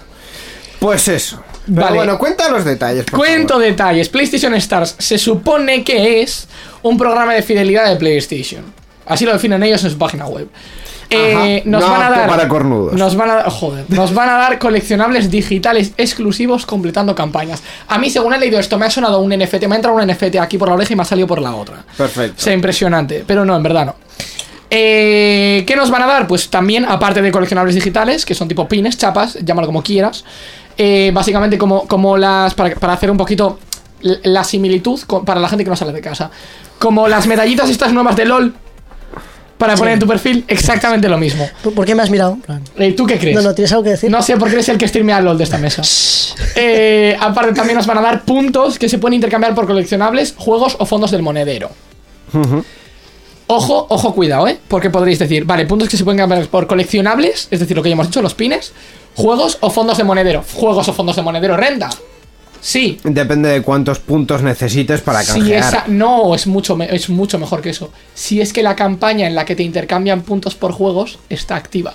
Pues 0.80 1.08
eso. 1.08 1.42
Pero 1.66 1.82
Vale. 1.82 1.96
bueno, 1.98 2.18
cuenta 2.20 2.50
los 2.50 2.64
detalles. 2.66 3.06
por 3.06 3.20
Cuento 3.20 3.56
favor. 3.56 3.66
detalles. 3.66 4.10
PlayStation 4.10 4.54
Stars 4.56 4.96
se 5.00 5.18
supone 5.18 5.84
que 5.84 6.22
es 6.22 6.48
un 6.84 6.98
programa 6.98 7.34
de 7.34 7.42
fidelidad 7.42 7.90
de 7.90 7.96
PlayStation. 7.96 8.64
Así 9.06 9.26
lo 9.26 9.34
definen 9.34 9.64
ellos 9.64 9.84
en 9.84 9.90
su 9.90 9.98
página 9.98 10.28
web. 10.28 10.48
Eh, 11.12 11.64
nos 11.66 11.82
No 11.82 11.90
van 11.90 12.02
a 12.04 12.10
dar. 12.12 12.28
para 12.30 12.48
cornudos. 12.48 12.94
Nos 12.94 13.16
van 13.16 13.32
a. 13.32 13.50
Joder. 13.50 13.86
Nos 13.90 14.14
van 14.14 14.30
a 14.30 14.34
dar 14.38 14.60
coleccionables 14.60 15.32
digitales 15.32 15.94
exclusivos 15.98 16.66
completando 16.68 17.16
campañas. 17.16 17.64
A 17.88 17.98
mí, 17.98 18.10
según 18.12 18.34
he 18.36 18.40
leído 18.40 18.60
esto, 18.60 18.78
me 18.78 18.86
ha 18.86 18.90
sonado 18.92 19.20
un 19.20 19.32
NFT. 19.36 19.66
Me 19.68 19.74
ha 19.74 19.78
entrado 19.78 19.98
un 19.98 20.06
NFT 20.08 20.36
aquí 20.40 20.58
por 20.60 20.68
la 20.68 20.76
oreja 20.76 20.94
y 20.94 20.96
me 20.96 21.02
ha 21.02 21.06
salido 21.06 21.28
por 21.28 21.42
la 21.42 21.56
otra. 21.56 21.84
Perfecto. 21.98 22.36
O 22.38 22.42
sea, 22.42 22.54
impresionante. 22.54 23.24
Pero 23.26 23.44
no, 23.44 23.56
en 23.56 23.64
verdad 23.64 23.86
no. 23.88 23.96
Eh, 24.70 25.64
¿Qué 25.66 25.76
nos 25.76 25.90
van 25.90 26.04
a 26.04 26.06
dar? 26.06 26.28
Pues 26.28 26.50
también, 26.50 26.86
aparte 26.86 27.22
de 27.22 27.32
coleccionables 27.32 27.74
digitales, 27.76 28.24
que 28.26 28.36
son 28.36 28.48
tipo 28.48 28.68
pines, 28.68 28.98
chapas, 28.98 29.38
llámalo 29.44 29.68
como 29.68 29.82
quieras. 29.82 30.24
eh, 30.78 31.12
básicamente 31.14 31.58
como, 31.58 31.88
como 31.88 32.18
las. 32.18 32.54
Para, 32.54 32.76
para 32.76 32.94
hacer 32.94 33.10
un 33.12 33.18
poquito 33.18 33.60
la 34.02 34.44
similitud 34.46 35.00
con- 35.08 35.26
para 35.26 35.40
la 35.42 35.50
gente 35.50 35.64
que 35.66 35.70
no 35.70 35.76
sale 35.76 35.92
de 35.92 36.02
casa. 36.02 36.30
Como 36.78 37.08
las 37.10 37.28
medallitas 37.28 37.70
estas 37.70 37.92
nuevas 37.92 38.16
de 38.16 38.26
LOL 38.26 38.54
para 39.60 39.76
poner 39.76 39.96
en 39.96 40.00
tu 40.00 40.08
perfil, 40.08 40.46
exactamente 40.48 41.10
lo 41.10 41.18
mismo. 41.18 41.48
¿Por 41.76 41.86
qué 41.86 41.94
me 41.94 42.02
has 42.02 42.10
mirado? 42.10 42.38
Plan, 42.38 42.64
Eh, 42.78 42.94
¿Tú 42.94 43.06
qué 43.06 43.20
crees? 43.20 43.36
No, 43.36 43.42
no, 43.42 43.54
¿tienes 43.54 43.72
algo 43.74 43.84
que 43.84 43.90
decir? 43.92 44.10
No 44.10 44.22
sé 44.24 44.38
por 44.38 44.48
qué 44.48 44.54
eres 44.56 44.70
el 44.70 44.78
que 44.78 44.88
streamea 44.88 45.20
LOL 45.20 45.38
de 45.38 45.44
esta 45.44 45.58
mesa. 45.58 45.82
Eh, 46.56 47.16
aparte, 47.20 47.52
también 47.54 47.76
nos 47.76 47.86
van 47.86 47.98
a 47.98 48.02
dar 48.02 48.24
puntos 48.24 48.80
que 48.80 48.88
se 48.88 48.98
pueden 48.98 49.16
intercambiar 49.16 49.54
por 49.54 49.68
coleccionables, 49.68 50.34
juegos 50.38 50.78
o 50.80 50.86
fondos 50.86 51.12
del 51.12 51.22
monedero. 51.22 51.70
Ojo, 53.48 53.88
ojo, 53.90 54.14
cuidado, 54.14 54.48
¿eh? 54.48 54.58
Porque 54.68 54.90
podréis 54.90 55.20
decir, 55.20 55.44
vale, 55.44 55.66
puntos 55.66 55.90
que 55.90 55.98
se 55.98 56.04
pueden 56.06 56.20
cambiar 56.20 56.48
por 56.48 56.66
coleccionables, 56.66 57.48
es 57.52 57.60
decir, 57.60 57.76
lo 57.76 57.84
que 57.84 57.90
ya 57.90 57.94
hemos 57.94 58.08
dicho, 58.08 58.22
los 58.22 58.36
pines, 58.36 58.72
juegos 59.16 59.58
o 59.60 59.70
fondos 59.70 59.98
de 59.98 60.06
monedero. 60.06 60.44
Juegos 60.54 60.88
o 60.88 60.94
fondos 60.94 61.16
de 61.18 61.22
monedero, 61.22 61.58
renta. 61.58 61.90
Sí. 62.62 63.00
Depende 63.04 63.50
de 63.50 63.62
cuántos 63.62 64.00
puntos 64.00 64.42
necesites 64.42 65.02
para 65.02 65.24
Si 65.24 65.34
canjear. 65.40 65.60
esa, 65.64 65.84
no, 65.88 66.36
es 66.36 66.48
mucho, 66.48 66.78
es 66.82 67.10
mucho 67.10 67.40
mejor 67.40 67.62
que 67.62 67.70
eso. 67.70 67.92
Si 68.14 68.42
es 68.42 68.52
que 68.54 68.64
la 68.64 68.76
campaña 68.76 69.28
en 69.28 69.36
la 69.36 69.46
que 69.46 69.56
te 69.56 69.64
intercambian 69.64 70.22
puntos 70.22 70.56
por 70.56 70.72
juegos 70.72 71.20
está 71.30 71.56
activa. 71.56 71.94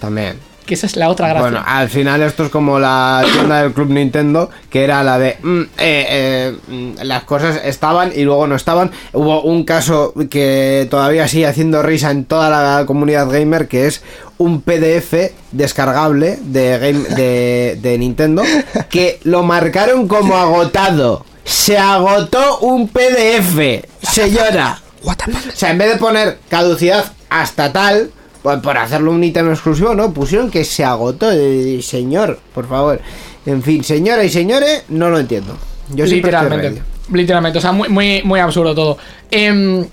También. 0.00 0.38
Que 0.66 0.74
esa 0.74 0.86
es 0.86 0.96
la 0.96 1.08
otra 1.08 1.28
gracia. 1.28 1.42
Bueno, 1.42 1.64
al 1.64 1.88
final 1.88 2.22
esto 2.22 2.44
es 2.44 2.50
como 2.50 2.80
la 2.80 3.24
tienda 3.32 3.62
del 3.62 3.72
Club 3.72 3.90
Nintendo, 3.90 4.50
que 4.68 4.82
era 4.82 5.04
la 5.04 5.16
de 5.16 5.38
mm, 5.40 5.60
eh, 5.60 5.66
eh, 5.78 6.56
mm, 6.66 7.02
las 7.02 7.22
cosas 7.22 7.60
estaban 7.64 8.12
y 8.14 8.22
luego 8.22 8.48
no 8.48 8.56
estaban. 8.56 8.90
Hubo 9.12 9.42
un 9.42 9.64
caso 9.64 10.12
que 10.28 10.88
todavía 10.90 11.28
sigue 11.28 11.46
haciendo 11.46 11.82
risa 11.82 12.10
en 12.10 12.24
toda 12.24 12.50
la 12.50 12.84
comunidad 12.84 13.30
gamer, 13.30 13.68
que 13.68 13.86
es 13.86 14.02
un 14.38 14.60
PDF 14.60 15.32
descargable 15.52 16.38
de, 16.42 16.78
game, 16.78 17.14
de, 17.14 17.78
de 17.80 17.98
Nintendo, 17.98 18.42
que 18.90 19.20
lo 19.22 19.44
marcaron 19.44 20.08
como 20.08 20.36
agotado. 20.36 21.24
Se 21.44 21.78
agotó 21.78 22.58
un 22.58 22.88
PDF, 22.88 23.84
señora. 24.02 24.80
O 25.04 25.14
sea, 25.54 25.70
en 25.70 25.78
vez 25.78 25.92
de 25.92 25.96
poner 25.98 26.38
caducidad 26.48 27.04
hasta 27.30 27.72
tal, 27.72 28.10
por, 28.46 28.62
por 28.62 28.78
hacerlo 28.78 29.10
un 29.10 29.24
ítem 29.24 29.50
exclusivo, 29.50 29.92
no, 29.92 30.12
pusieron 30.12 30.52
que 30.52 30.64
se 30.64 30.84
agotó. 30.84 31.32
Eh, 31.32 31.80
señor, 31.82 32.38
por 32.54 32.68
favor. 32.68 33.00
En 33.44 33.60
fin, 33.60 33.82
señora 33.82 34.22
y 34.22 34.30
señores, 34.30 34.84
no 34.88 35.10
lo 35.10 35.18
entiendo. 35.18 35.56
Yo 35.92 36.06
literalmente. 36.06 36.80
Literalmente, 37.12 37.58
o 37.58 37.60
sea, 37.60 37.72
muy, 37.72 37.88
muy, 37.88 38.22
muy 38.22 38.38
absurdo 38.38 38.72
todo. 38.72 38.98
Em, 39.32 39.84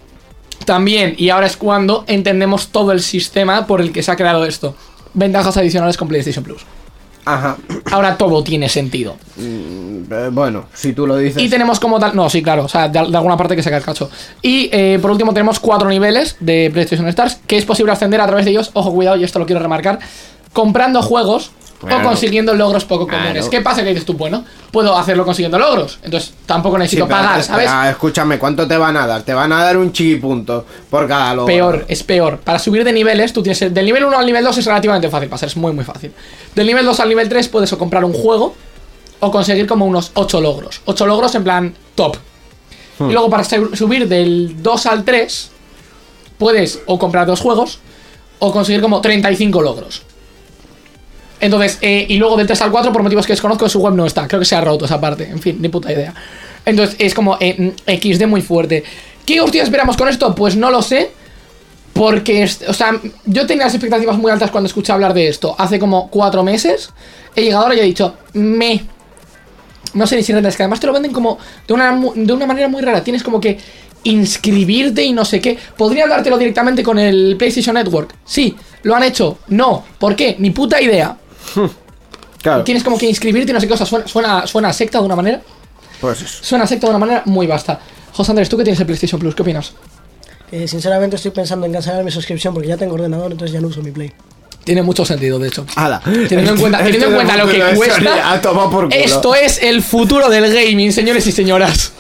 también, 0.65 1.15
y 1.17 1.29
ahora 1.29 1.47
es 1.47 1.57
cuando 1.57 2.03
entendemos 2.05 2.67
todo 2.67 2.91
el 2.91 3.01
sistema 3.01 3.65
por 3.65 3.81
el 3.81 3.91
que 3.91 4.03
se 4.03 4.11
ha 4.11 4.15
creado 4.15 4.45
esto. 4.45 4.75
Ventajas 5.15 5.57
adicionales 5.57 5.97
con 5.97 6.07
PlayStation 6.07 6.43
Plus. 6.43 6.61
Ajá. 7.25 7.57
Ahora 7.91 8.17
todo 8.17 8.43
tiene 8.43 8.67
sentido. 8.69 9.15
Eh, 9.39 10.29
bueno, 10.31 10.65
si 10.73 10.93
tú 10.93 11.07
lo 11.07 11.17
dices. 11.17 11.41
Y 11.41 11.49
tenemos 11.49 11.79
como 11.79 11.99
tal. 11.99 12.15
No, 12.15 12.29
sí, 12.29 12.43
claro, 12.43 12.65
o 12.65 12.69
sea, 12.69 12.87
de, 12.89 12.99
de 12.99 13.17
alguna 13.17 13.37
parte 13.37 13.55
que 13.55 13.63
saca 13.63 13.77
el 13.77 13.83
cacho. 13.83 14.09
Y 14.41 14.69
eh, 14.71 14.99
por 15.01 15.11
último, 15.11 15.33
tenemos 15.33 15.59
cuatro 15.59 15.89
niveles 15.89 16.35
de 16.39 16.69
PlayStation 16.71 17.07
Stars 17.07 17.39
que 17.47 17.57
es 17.57 17.65
posible 17.65 17.91
ascender 17.91 18.19
a 18.21 18.27
través 18.27 18.45
de 18.45 18.51
ellos. 18.51 18.71
Ojo, 18.73 18.93
cuidado, 18.93 19.17
y 19.17 19.23
esto 19.23 19.39
lo 19.39 19.45
quiero 19.45 19.61
remarcar. 19.61 19.99
Comprando 20.51 21.01
juegos 21.01 21.51
Claro. 21.87 22.03
o 22.05 22.09
consiguiendo 22.09 22.53
logros 22.53 22.85
poco 22.85 23.05
Claro. 23.07 23.23
comunes. 23.23 23.49
¿Qué 23.49 23.61
pasa? 23.61 23.83
Que 23.83 23.89
dices 23.89 24.05
tú, 24.05 24.13
bueno, 24.13 24.43
puedo 24.71 24.97
hacerlo 24.97 25.25
consiguiendo 25.25 25.57
logros. 25.59 25.99
Entonces 26.03 26.33
tampoco 26.45 26.75
Sí, 26.77 26.81
necesito 26.81 27.07
pero 27.07 27.17
pagar, 27.19 27.39
espera, 27.39 27.67
¿sabes? 27.69 27.91
escúchame, 27.91 28.39
¿cuánto 28.39 28.67
te 28.67 28.77
van 28.77 28.97
a 28.97 29.05
dar? 29.07 29.23
Te 29.23 29.33
van 29.33 29.51
a 29.51 29.63
dar 29.63 29.77
un 29.77 29.91
chiquipunto 29.91 30.65
por 30.89 31.07
cada 31.07 31.33
logro. 31.33 31.47
Peor, 31.53 31.85
es 31.87 32.03
peor. 32.03 32.39
Para 32.39 32.59
subir 32.59 32.83
de 32.83 32.91
niveles, 32.93 33.33
tú 33.33 33.41
tienes. 33.43 33.61
el- 33.61 33.73
Del 33.73 33.85
nivel 33.85 34.05
1 34.05 34.17
al 34.17 34.25
nivel 34.25 34.43
2 34.43 34.57
es 34.57 34.65
relativamente 34.65 35.09
fácil 35.09 35.29
pasar, 35.29 35.47
es 35.49 35.57
muy, 35.57 35.73
muy 35.73 35.83
fácil. 35.85 36.11
Del 36.55 36.67
nivel 36.67 36.85
2 36.85 36.99
al 36.99 37.09
nivel 37.09 37.27
3 37.29 37.47
puedes 37.49 37.71
o 37.73 37.77
comprar 37.77 38.03
un 38.05 38.13
juego 38.13 38.55
o 39.19 39.31
conseguir 39.31 39.67
como 39.67 39.85
unos 39.85 40.11
8 40.15 40.41
logros. 40.41 40.81
8 40.85 41.05
logros 41.05 41.33
en 41.35 41.43
plan 41.43 41.73
top. 41.95 42.17
Hmm. 42.99 43.09
Y 43.09 43.13
luego 43.13 43.29
para 43.29 43.43
su- 43.43 43.75
subir 43.75 44.07
del 44.07 44.61
2 44.61 44.85
al 44.85 45.03
3, 45.03 45.49
puedes 46.37 46.79
o 46.85 46.99
comprar 46.99 47.25
dos 47.25 47.39
juegos 47.39 47.79
o 48.39 48.51
conseguir 48.51 48.81
como 48.81 49.01
35 49.01 49.61
logros. 49.61 50.03
Entonces, 51.43 51.77
eh, 51.81 52.05
y 52.07 52.15
luego 52.15 52.37
del 52.37 52.47
3 52.47 52.61
al 52.61 52.71
4, 52.71 52.93
por 52.93 53.03
motivos 53.03 53.27
que 53.27 53.33
desconozco, 53.33 53.67
su 53.67 53.81
web 53.81 53.93
no 53.93 54.05
está. 54.05 54.29
Creo 54.29 54.39
que 54.39 54.45
se 54.45 54.55
ha 54.55 54.61
roto 54.61 54.85
esa 54.85 55.01
parte. 55.01 55.25
En 55.29 55.39
fin, 55.39 55.57
ni 55.59 55.67
puta 55.67 55.91
idea. 55.91 56.13
Entonces, 56.63 56.95
es 56.99 57.13
como 57.13 57.35
eh, 57.37 57.73
mm, 57.85 57.91
XD 57.91 58.27
muy 58.27 58.41
fuerte. 58.41 58.81
¿Qué 59.25 59.41
hostia 59.41 59.61
esperamos 59.61 59.97
con 59.97 60.07
esto? 60.07 60.33
Pues 60.33 60.55
no 60.55 60.71
lo 60.71 60.81
sé. 60.81 61.11
Porque, 61.91 62.49
o 62.65 62.73
sea, 62.73 62.97
yo 63.25 63.45
tenía 63.45 63.65
las 63.65 63.73
expectativas 63.73 64.17
muy 64.17 64.31
altas 64.31 64.51
cuando 64.51 64.67
escuché 64.67 64.93
hablar 64.93 65.13
de 65.13 65.27
esto. 65.27 65.53
Hace 65.57 65.79
como 65.79 66.09
cuatro 66.09 66.43
meses. 66.43 66.91
He 67.35 67.41
llegado 67.41 67.63
ahora 67.63 67.75
y 67.75 67.79
he 67.79 67.83
dicho, 67.83 68.15
me. 68.31 68.81
No 69.95 70.07
sé 70.07 70.15
ni 70.15 70.23
si 70.23 70.31
renta, 70.31 70.47
es 70.47 70.55
que 70.55 70.63
además 70.63 70.79
te 70.79 70.87
lo 70.87 70.93
venden 70.93 71.11
como 71.11 71.39
de 71.67 71.73
una, 71.73 71.91
de 72.15 72.33
una 72.33 72.47
manera 72.47 72.69
muy 72.69 72.81
rara. 72.81 73.03
Tienes 73.03 73.21
como 73.21 73.41
que 73.41 73.57
inscribirte 74.03 75.03
y 75.03 75.11
no 75.11 75.25
sé 75.25 75.41
qué. 75.41 75.57
Podrían 75.75 76.07
dártelo 76.07 76.37
directamente 76.37 76.83
con 76.83 76.97
el 76.99 77.35
PlayStation 77.37 77.75
Network. 77.75 78.15
Sí, 78.23 78.55
lo 78.83 78.95
han 78.95 79.03
hecho. 79.03 79.39
No, 79.49 79.83
¿por 79.99 80.15
qué? 80.15 80.37
Ni 80.39 80.51
puta 80.51 80.81
idea. 80.81 81.17
Claro, 82.43 82.65
Tienes 82.65 82.83
como 82.83 82.97
que 82.97 83.05
inscribirte 83.05 83.51
y 83.51 83.53
no 83.53 83.61
sé 83.61 83.67
qué 83.67 83.71
cosa. 83.71 83.85
Suena, 83.85 84.05
suena, 84.05 84.45
suena 84.45 84.67
a 84.67 84.73
secta 84.73 84.99
de 84.99 85.05
una 85.05 85.15
manera. 85.15 85.41
pues 86.01 86.21
eso. 86.21 86.43
Suena 86.43 86.65
a 86.65 86.67
secta 86.67 86.87
de 86.87 86.89
una 86.91 86.99
manera 86.99 87.21
muy 87.25 87.47
vasta. 87.47 87.79
José 88.11 88.31
Andrés, 88.33 88.49
tú 88.49 88.57
que 88.57 88.65
tienes 88.65 88.79
el 88.81 88.85
PlayStation 88.85 89.17
Plus, 89.17 89.33
¿qué 89.33 89.43
opinas? 89.43 89.71
Eh, 90.51 90.67
sinceramente 90.67 91.15
estoy 91.15 91.31
pensando 91.31 91.65
en 91.65 91.71
cancelar 91.71 92.03
mi 92.03 92.11
suscripción 92.11 92.53
porque 92.53 92.67
ya 92.67 92.75
tengo 92.75 92.95
ordenador, 92.95 93.31
entonces 93.31 93.53
ya 93.53 93.61
no 93.61 93.69
uso 93.69 93.81
mi 93.81 93.91
Play. 93.91 94.11
Tiene 94.65 94.81
mucho 94.81 95.05
sentido, 95.05 95.39
de 95.39 95.47
hecho. 95.47 95.65
Hala. 95.75 96.01
Teniendo 96.03 96.51
en 96.51 96.57
cuenta, 96.59 96.77
teniendo 96.83 97.07
en 97.07 97.13
cuenta 97.15 97.37
lo 97.37 97.47
que 97.47 97.59
cuesta, 97.75 98.41
esto 98.91 99.35
es 99.35 99.63
el 99.63 99.81
futuro 99.81 100.29
del 100.29 100.53
gaming, 100.53 100.91
señores 100.91 101.25
y 101.27 101.31
señoras. 101.31 101.93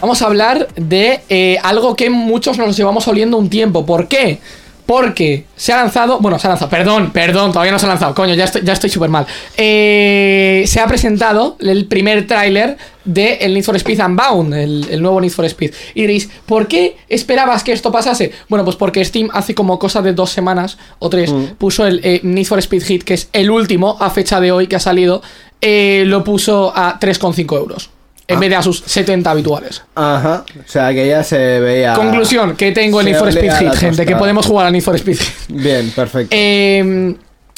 Vamos 0.00 0.22
a 0.22 0.26
hablar 0.26 0.68
de 0.76 1.20
eh, 1.28 1.58
algo 1.62 1.94
que 1.94 2.08
muchos 2.08 2.56
nos 2.58 2.76
llevamos 2.76 3.06
oliendo 3.06 3.36
un 3.36 3.50
tiempo. 3.50 3.84
¿Por 3.84 4.08
qué? 4.08 4.38
Porque 4.86 5.44
se 5.54 5.72
ha 5.72 5.76
lanzado. 5.76 6.18
Bueno, 6.20 6.38
se 6.38 6.46
ha 6.46 6.50
lanzado. 6.50 6.70
Perdón, 6.70 7.10
perdón, 7.12 7.52
todavía 7.52 7.70
no 7.70 7.78
se 7.78 7.86
ha 7.86 7.90
lanzado. 7.90 8.14
Coño, 8.14 8.34
ya 8.34 8.44
estoy 8.44 8.62
ya 8.64 8.72
estoy 8.72 8.90
súper 8.90 9.10
mal. 9.10 9.26
Eh, 9.56 10.64
se 10.66 10.80
ha 10.80 10.86
presentado 10.86 11.56
el 11.60 11.86
primer 11.86 12.26
tráiler 12.26 12.76
de 13.04 13.34
el 13.34 13.54
Need 13.54 13.62
for 13.62 13.76
Speed 13.76 14.00
Unbound, 14.04 14.54
el, 14.54 14.86
el 14.90 15.02
nuevo 15.02 15.20
Need 15.20 15.30
for 15.32 15.44
Speed. 15.44 15.72
Y 15.94 16.00
diréis, 16.00 16.30
¿por 16.46 16.66
qué 16.66 16.96
esperabas 17.08 17.62
que 17.62 17.72
esto 17.72 17.92
pasase? 17.92 18.32
Bueno, 18.48 18.64
pues 18.64 18.76
porque 18.76 19.04
Steam 19.04 19.28
hace 19.32 19.54
como 19.54 19.78
cosa 19.78 20.02
de 20.02 20.12
dos 20.12 20.30
semanas 20.30 20.78
o 20.98 21.08
tres 21.10 21.32
puso 21.58 21.86
el 21.86 22.00
eh, 22.02 22.20
Need 22.22 22.46
for 22.46 22.58
Speed 22.58 22.82
Hit, 22.82 23.04
que 23.04 23.14
es 23.14 23.28
el 23.32 23.50
último 23.50 23.96
a 24.00 24.10
fecha 24.10 24.40
de 24.40 24.50
hoy 24.50 24.66
que 24.66 24.76
ha 24.76 24.80
salido, 24.80 25.22
eh, 25.60 26.04
lo 26.06 26.24
puso 26.24 26.72
a 26.74 26.98
3,5 26.98 27.56
euros. 27.58 27.90
En 28.32 28.40
vez 28.40 28.50
de 28.50 28.56
a 28.56 28.62
sus 28.62 28.82
70 28.84 29.30
habituales. 29.30 29.82
Ajá. 29.94 30.44
O 30.58 30.68
sea, 30.68 30.92
que 30.92 31.06
ya 31.06 31.22
se 31.22 31.60
veía. 31.60 31.94
Conclusión, 31.94 32.56
que 32.56 32.72
tengo 32.72 33.00
el 33.00 33.06
Need 33.06 33.18
for 33.18 33.28
Speed 33.28 33.52
Hit, 33.58 33.74
gente, 33.74 34.06
que 34.06 34.16
podemos 34.16 34.46
jugar 34.46 34.66
al 34.66 34.72
Need 34.72 34.82
for 34.82 34.94
Speed 34.96 35.18
Hit. 35.18 35.34
Bien, 35.48 35.90
perfecto. 35.90 36.34
Eh, 36.36 37.14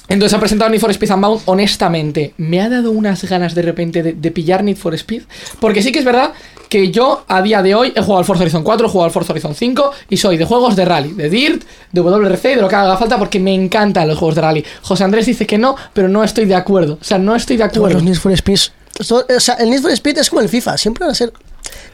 entonces 0.08 0.36
ha 0.36 0.40
presentado 0.40 0.70
Need 0.70 0.80
for 0.80 0.90
Speed 0.90 1.12
Unbound. 1.12 1.42
Honestamente, 1.46 2.34
me 2.36 2.60
ha 2.60 2.68
dado 2.68 2.90
unas 2.90 3.22
ganas 3.24 3.54
de 3.54 3.62
repente 3.62 4.02
de, 4.02 4.12
de 4.12 4.30
pillar 4.30 4.62
Need 4.62 4.76
for 4.76 4.94
Speed. 4.94 5.22
Porque 5.60 5.82
sí 5.82 5.92
que 5.92 6.00
es 6.00 6.04
verdad 6.04 6.32
que 6.72 6.90
yo 6.90 7.24
a 7.28 7.42
día 7.42 7.62
de 7.62 7.74
hoy 7.74 7.92
he 7.94 8.00
jugado 8.00 8.20
al 8.20 8.24
Forza 8.24 8.44
Horizon 8.44 8.62
4, 8.62 8.86
he 8.86 8.90
jugado 8.90 9.04
al 9.04 9.10
Forza 9.10 9.34
Horizon 9.34 9.54
5 9.54 9.92
y 10.08 10.16
soy 10.16 10.38
de 10.38 10.46
juegos 10.46 10.74
de 10.74 10.86
rally, 10.86 11.12
de 11.12 11.28
DIRT, 11.28 11.64
de 11.92 12.00
WRC, 12.00 12.56
de 12.56 12.62
lo 12.62 12.68
que 12.68 12.76
haga 12.76 12.96
falta 12.96 13.18
porque 13.18 13.38
me 13.38 13.54
encantan 13.54 14.08
los 14.08 14.16
juegos 14.16 14.36
de 14.36 14.40
rally. 14.40 14.64
José 14.80 15.04
Andrés 15.04 15.26
dice 15.26 15.46
que 15.46 15.58
no, 15.58 15.76
pero 15.92 16.08
no 16.08 16.24
estoy 16.24 16.46
de 16.46 16.54
acuerdo. 16.54 16.96
O 16.98 17.04
sea, 17.04 17.18
no 17.18 17.36
estoy 17.36 17.58
de 17.58 17.64
acuerdo. 17.64 17.96
los 17.96 18.02
Need 18.04 18.14
for 18.14 18.32
Speed. 18.32 18.58
Esto- 18.98 19.26
o 19.36 19.40
sea, 19.40 19.54
el 19.54 19.70
Need 19.70 19.80
for 19.82 19.90
Speed 19.90 20.18
es 20.18 20.28
como 20.30 20.40
el 20.42 20.48
FIFA, 20.48 20.76
siempre 20.78 21.04
van 21.04 21.12
a 21.12 21.14
ser 21.14 21.32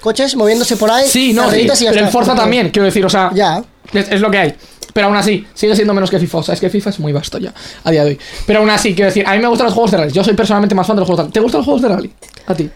coches 0.01 0.35
moviéndose 0.37 0.77
por 0.77 0.91
ahí. 0.91 1.09
Sí, 1.09 1.33
no, 1.33 1.43
sí, 1.45 1.49
carreritas 1.49 1.81
y 1.83 1.85
ya 1.85 1.91
pero 1.93 2.07
el. 2.07 2.13
Forza 2.13 2.35
también, 2.35 2.71
quiero 2.71 2.87
decir, 2.87 3.05
o 3.05 3.11
sea, 3.11 3.31
Ya. 3.35 3.63
Es, 3.93 4.09
es 4.11 4.21
lo 4.21 4.31
que 4.31 4.39
hay. 4.39 4.55
Pero 4.93 5.07
aún 5.07 5.17
así, 5.17 5.47
sigue 5.55 5.75
siendo 5.77 5.95
menos 5.95 6.11
que 6.11 6.19
FIFA. 6.19 6.39
O 6.39 6.43
sea, 6.43 6.55
es 6.55 6.61
que 6.61 6.69
FIFA 6.71 6.91
es 6.91 6.99
muy 6.99 7.13
vasto 7.13 7.39
ya, 7.39 7.55
a 7.85 7.91
día 7.91 8.03
de 8.05 8.11
hoy. 8.11 8.19
Pero 8.47 8.59
aún 8.61 8.71
así, 8.71 8.95
quiero 8.95 9.07
decir, 9.07 9.25
a 9.27 9.33
mí 9.33 9.39
me 9.39 9.47
gustan 9.49 9.67
los 9.67 9.75
juegos 9.75 9.91
de 9.93 9.97
rally. 9.99 10.13
Yo 10.13 10.25
soy 10.25 10.35
personalmente 10.35 10.75
más 10.75 10.87
fan 10.87 10.97
de 10.97 11.01
los 11.01 11.07
juegos 11.07 11.19
de 11.19 11.23
rally. 11.25 11.33
¿Te 11.33 11.41
gustan 11.41 11.59
los 11.61 11.65
juegos 11.67 11.83
de 11.83 11.89
rally? 11.89 12.13
A 12.47 12.55
ti. 12.55 12.69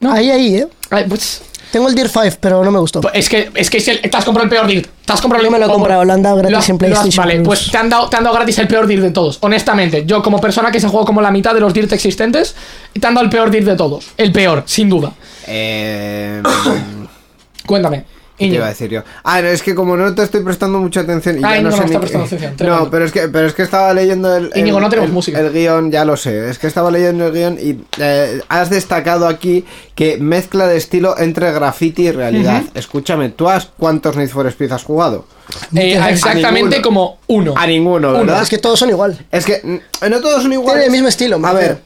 No. 0.00 0.12
Ahí, 0.12 0.30
ahí, 0.30 0.56
¿eh? 0.56 0.68
Ay, 0.90 1.04
pues, 1.08 1.40
Tengo 1.74 1.88
el 1.88 1.96
Deer 1.96 2.08
5, 2.08 2.36
pero 2.38 2.62
no 2.64 2.70
me 2.70 2.78
gustó. 2.78 3.00
Pues 3.00 3.14
Es 3.16 3.28
que, 3.28 3.50
es 3.52 3.68
que 3.68 3.78
es 3.78 3.88
el- 3.88 4.00
te 4.00 4.16
has 4.16 4.24
comprado 4.24 4.44
el 4.44 4.48
peor 4.50 4.68
DIR. 4.68 4.86
Te 5.04 5.12
has 5.12 5.20
comprado 5.20 5.42
Yo 5.44 5.50
me 5.50 5.58
lo 5.58 5.64
he 5.64 5.66
como- 5.66 5.80
comprado, 5.80 6.04
lo 6.04 6.12
han 6.12 6.22
dado 6.22 6.36
gratis 6.36 6.56
has- 6.56 6.68
en 6.68 6.78
PlayStation 6.78 7.24
Vale, 7.24 7.34
Plus. 7.40 7.46
pues 7.48 7.70
te 7.72 7.76
han, 7.78 7.88
dado, 7.88 8.08
te 8.08 8.16
han 8.16 8.22
dado 8.22 8.36
gratis 8.36 8.58
el 8.60 8.68
peor 8.68 8.86
DIR 8.86 9.00
de 9.02 9.10
todos. 9.10 9.38
Honestamente, 9.40 10.04
yo 10.06 10.22
como 10.22 10.40
persona 10.40 10.70
que 10.70 10.78
se 10.78 10.86
juego 10.86 11.04
como 11.04 11.20
la 11.20 11.32
mitad 11.32 11.52
de 11.52 11.58
los 11.58 11.74
DIRT 11.74 11.92
existentes, 11.92 12.54
te 12.98 13.04
han 13.04 13.14
dado 13.14 13.24
el 13.24 13.30
peor 13.30 13.50
DIR 13.50 13.64
de 13.64 13.74
todos. 13.74 14.06
El 14.16 14.30
peor, 14.30 14.62
sin 14.66 14.88
duda. 14.88 15.10
Eh, 15.48 16.40
Cuéntame. 17.66 18.04
¿Qué 18.36 18.46
Iñigo. 18.46 18.56
iba 18.56 18.66
a 18.66 18.70
decir 18.70 18.90
yo? 18.90 19.02
Ah, 19.22 19.40
no, 19.42 19.48
es 19.48 19.62
que 19.62 19.74
como 19.76 19.96
no 19.96 20.12
te 20.14 20.22
estoy 20.24 20.42
prestando 20.42 20.80
mucha 20.80 21.00
atención 21.02 21.38
y 21.38 21.44
Ah, 21.44 21.54
ya 21.56 21.62
no 21.62 21.70
no 21.70 21.76
sé 21.76 21.84
está 21.84 21.92
ni 21.94 21.98
prestando 22.00 22.26
atención. 22.26 22.68
No, 22.68 22.90
pero 22.90 23.04
es 23.04 23.12
que 23.12 23.28
pero 23.28 23.46
es 23.46 23.54
que 23.54 23.62
estaba 23.62 23.94
leyendo 23.94 24.34
el, 24.36 24.50
el- 24.52 24.60
Íñigo, 24.60 24.80
no 24.80 24.88
tenemos 24.88 25.08
el- 25.08 25.14
música. 25.14 25.38
El 25.38 25.52
guion, 25.52 25.92
ya 25.92 26.04
lo 26.04 26.16
sé. 26.16 26.50
Es 26.50 26.58
que 26.58 26.66
estaba 26.66 26.90
leyendo 26.90 27.26
el 27.28 27.32
guion 27.32 27.58
y 27.60 27.78
eh, 28.00 28.40
has 28.48 28.70
destacado 28.70 29.28
aquí 29.28 29.64
que 29.94 30.18
mezcla 30.18 30.66
de 30.66 30.76
estilo 30.78 31.16
entre 31.18 31.52
graffiti 31.52 32.08
y 32.08 32.10
realidad. 32.10 32.62
Escúchame, 32.74 33.28
¿tú 33.28 33.48
has 33.48 33.66
cuántos 33.78 34.16
Need 34.16 34.30
for 34.30 34.46
Speed 34.48 34.72
has 34.72 34.82
jugado? 34.82 35.26
Eh, 35.76 35.96
exactamente 36.10 36.76
ninguno. 36.78 36.82
como 36.82 37.18
uno. 37.28 37.54
A 37.56 37.66
ninguno, 37.66 38.08
Uno. 38.10 38.18
¿verdad? 38.20 38.42
Es 38.42 38.48
que 38.48 38.58
todos 38.58 38.78
son 38.80 38.88
igual. 38.90 39.16
Es 39.30 39.44
que 39.44 39.60
no 40.10 40.20
todos 40.20 40.42
son 40.42 40.52
iguales. 40.52 40.72
Tienen 40.72 40.86
el 40.86 40.90
mismo 40.92 41.08
estilo, 41.08 41.38
A 41.46 41.52
ver, 41.52 41.78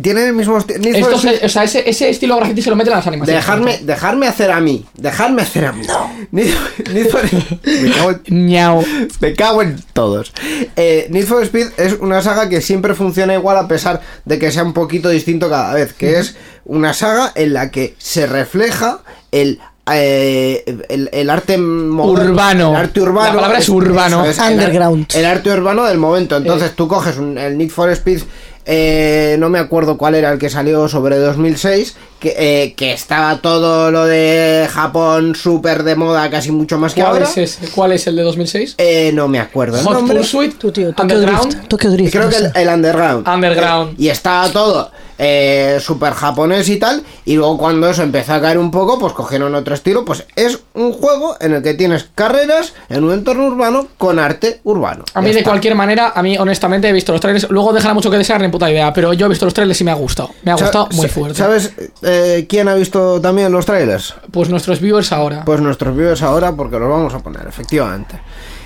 tienen 0.00 0.28
el 0.28 0.32
mismo 0.34 0.56
Esto 0.58 1.16
o 1.16 1.48
sea, 1.48 1.64
ese, 1.64 1.88
ese 1.88 2.08
estilo 2.08 2.36
graffiti 2.36 2.62
se 2.62 2.70
lo 2.70 2.76
meten 2.76 2.92
a 2.94 2.96
las 2.96 3.06
animaciones. 3.06 3.42
Dejarme, 3.44 3.78
dejarme 3.82 4.26
hacer 4.26 4.50
a 4.50 4.60
mí. 4.60 4.86
Dejarme 4.94 5.42
hacer 5.42 5.66
a 5.66 5.72
mí. 5.72 5.84
Need, 6.30 6.54
Need 6.92 7.08
for- 7.08 7.20
me, 7.82 7.90
cago 7.90 8.10
en, 8.24 9.08
me 9.20 9.34
cago 9.34 9.62
en 9.62 9.82
todos. 9.92 10.32
Eh, 10.76 11.06
Need 11.10 11.26
for 11.26 11.42
Speed 11.42 11.66
es 11.76 11.94
una 12.00 12.22
saga 12.22 12.48
que 12.48 12.60
siempre 12.62 12.94
funciona 12.94 13.34
igual 13.34 13.56
a 13.58 13.68
pesar 13.68 14.00
de 14.24 14.38
que 14.38 14.50
sea 14.50 14.62
un 14.64 14.72
poquito 14.72 15.08
distinto 15.10 15.50
cada 15.50 15.74
vez. 15.74 15.92
Que 15.92 16.18
es 16.18 16.36
una 16.64 16.94
saga 16.94 17.32
en 17.34 17.52
la 17.52 17.70
que 17.70 17.94
se 17.98 18.26
refleja 18.26 19.00
el. 19.30 19.60
eh, 19.90 20.64
el, 20.88 21.10
el 21.12 21.28
arte 21.28 21.58
moderno, 21.58 22.30
Urbano. 22.32 22.70
el 22.70 22.76
arte 22.76 23.00
urbano 23.00 23.28
La 23.30 23.34
palabra 23.34 23.58
es 23.58 23.68
urbano. 23.68 24.24
el 24.24 24.38
ar- 24.38 24.52
Underground. 24.52 25.06
el, 25.14 25.24
arte 25.24 25.50
urbano 25.50 25.84
del 25.84 25.98
momento 25.98 26.36
entonces 26.36 26.72
tú 26.76 26.86
coges 26.86 27.16
un- 27.18 27.36
el 27.36 27.58
Need 27.58 27.70
for 27.70 27.90
Speed 27.90 28.22
eh, 28.64 29.36
no 29.38 29.48
me 29.48 29.58
acuerdo 29.58 29.98
cuál 29.98 30.14
era 30.14 30.32
el 30.32 30.38
que 30.38 30.48
salió 30.48 30.88
sobre 30.88 31.16
2006 31.18 31.96
que, 32.20 32.34
eh, 32.38 32.74
que 32.74 32.92
estaba 32.92 33.38
todo 33.38 33.90
lo 33.90 34.04
de 34.04 34.68
Japón 34.70 35.34
súper 35.34 35.82
de 35.82 35.96
moda 35.96 36.30
casi 36.30 36.52
mucho 36.52 36.78
más 36.78 36.94
que 36.94 37.00
¿Cuál 37.00 37.12
ahora 37.14 37.24
es, 37.24 37.36
ese? 37.36 37.68
¿Cuál 37.70 37.92
es 37.92 38.06
el 38.06 38.14
de 38.14 38.22
2006? 38.22 38.76
Eh, 38.78 39.10
no 39.12 39.26
me 39.26 39.40
acuerdo 39.40 39.78
el 39.78 39.84
Hot 39.84 39.94
nombre. 39.94 40.18
Pursuit. 40.18 40.56
Tú, 40.58 40.70
tío, 40.70 40.92
Tokyo 40.92 41.16
Underground. 41.16 41.52
Drift. 41.52 41.68
Tokyo 41.68 41.90
Drift. 41.90 42.12
Creo 42.12 42.24
no 42.24 42.30
que 42.30 42.36
el, 42.36 42.52
el 42.54 42.68
underground. 42.68 43.28
Underground. 43.28 43.92
Eh, 43.92 44.04
y 44.04 44.08
estaba 44.08 44.48
todo 44.50 44.92
eh, 45.24 45.78
súper 45.80 46.14
japonés 46.14 46.68
y 46.68 46.78
tal. 46.78 47.04
Y 47.24 47.36
luego 47.36 47.56
cuando 47.56 47.88
eso 47.88 48.02
empezó 48.02 48.34
a 48.34 48.40
caer 48.40 48.58
un 48.58 48.72
poco, 48.72 48.98
pues 48.98 49.12
cogieron 49.12 49.54
otro 49.54 49.72
estilo. 49.74 50.04
Pues 50.04 50.24
es 50.34 50.58
un 50.74 50.92
juego 50.92 51.36
en 51.40 51.54
el 51.54 51.62
que 51.62 51.74
tienes 51.74 52.08
carreras 52.16 52.74
en 52.88 53.04
un 53.04 53.12
entorno 53.12 53.46
urbano 53.46 53.86
con 53.98 54.18
arte 54.18 54.60
urbano. 54.64 55.04
A 55.14 55.20
Ya 55.20 55.22
mí, 55.22 55.32
de 55.32 55.38
está. 55.38 55.50
cualquier 55.50 55.76
manera, 55.76 56.12
a 56.14 56.22
mí, 56.22 56.36
honestamente, 56.36 56.88
he 56.88 56.92
visto 56.92 57.12
los 57.12 57.20
trailers. 57.20 57.48
Luego 57.50 57.72
dejará 57.72 57.94
mucho 57.94 58.10
que 58.10 58.18
desear, 58.18 58.40
ni 58.40 58.48
puta 58.48 58.68
idea. 58.68 58.92
Pero 58.92 59.12
yo 59.12 59.26
he 59.26 59.28
visto 59.28 59.44
los 59.44 59.54
trailers 59.54 59.80
y 59.80 59.84
me 59.84 59.92
ha 59.92 59.94
gustado. 59.94 60.30
Me 60.42 60.50
ha 60.50 60.56
gustado 60.56 60.88
muy 60.92 61.08
fuerte. 61.08 61.38
¿Sabes 61.38 61.72
eh, 62.02 62.46
quién 62.48 62.66
ha 62.68 62.74
visto 62.74 63.20
también 63.20 63.52
los 63.52 63.64
trailers? 63.64 64.14
Pues 64.32 64.48
nuestros 64.48 64.80
viewers 64.80 65.12
ahora. 65.12 65.44
Pues 65.44 65.60
nuestros 65.60 65.94
viewers 65.96 66.22
ahora, 66.22 66.52
porque 66.52 66.78
los 66.80 66.88
vamos 66.88 67.14
a 67.14 67.20
poner, 67.20 67.46
efectivamente. 67.46 68.16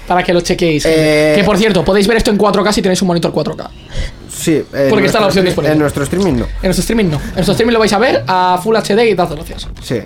Para 0.07 0.23
que 0.23 0.33
lo 0.33 0.41
chequeéis. 0.41 0.85
Eh, 0.87 1.33
Que 1.37 1.43
por 1.45 1.59
cierto, 1.59 1.85
podéis 1.85 2.07
ver 2.07 2.17
esto 2.19 2.31
en 2.31 2.39
4K 2.39 2.73
si 2.73 2.81
tenéis 2.81 3.03
un 3.03 3.09
monitor 3.09 3.33
4K. 3.33 3.69
Sí, 4.37 4.63
Porque 4.91 5.07
está 5.07 5.21
la 5.21 5.27
opción 5.27 5.45
disponible. 5.45 5.73
En 5.73 5.79
nuestro 5.79 6.05
streaming 6.05 6.35
no. 6.35 6.45
En 6.45 6.63
nuestro 6.65 6.81
streaming 6.83 7.05
no. 7.07 7.17
En 7.17 7.35
nuestro 7.35 7.53
streaming 7.53 7.73
lo 7.73 7.79
vais 7.79 7.93
a 7.93 7.99
ver 7.99 8.23
a 8.27 8.61
Full 8.63 8.77
HD 8.77 9.01
y 9.11 9.15
dad 9.15 9.31
gracias. 9.35 9.67
Sí. 9.83 10.01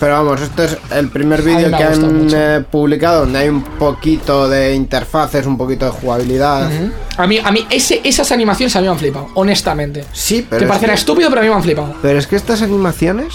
Pero 0.00 0.12
vamos, 0.14 0.40
este 0.40 0.64
es 0.64 0.76
el 0.90 1.08
primer 1.10 1.42
vídeo 1.42 1.68
que 1.76 1.84
han 1.84 2.28
eh, 2.34 2.64
publicado 2.68 3.20
donde 3.20 3.38
hay 3.38 3.48
un 3.48 3.62
poquito 3.62 4.48
de 4.48 4.74
interfaces, 4.74 5.46
un 5.46 5.56
poquito 5.56 5.84
de 5.84 5.92
jugabilidad. 5.92 6.68
A 7.16 7.26
mí, 7.28 7.38
a 7.38 7.52
mí 7.52 7.64
ese, 7.70 8.00
esas 8.02 8.32
animaciones 8.32 8.74
a 8.74 8.80
mí 8.80 8.86
me 8.86 8.92
han 8.92 8.98
flipado, 8.98 9.28
honestamente. 9.34 10.04
Sí, 10.12 10.44
pero 10.50 10.58
que 10.58 10.64
es 10.64 10.68
parecerá 10.68 10.92
que- 10.94 10.98
estúpido, 10.98 11.28
pero 11.28 11.40
a 11.40 11.44
mí 11.44 11.50
me 11.50 11.54
han 11.54 11.62
flipado. 11.62 11.94
Pero 12.02 12.18
es 12.18 12.26
que 12.26 12.34
estas 12.34 12.62
animaciones, 12.62 13.34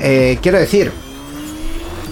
eh, 0.00 0.38
quiero 0.40 0.58
decir, 0.58 0.90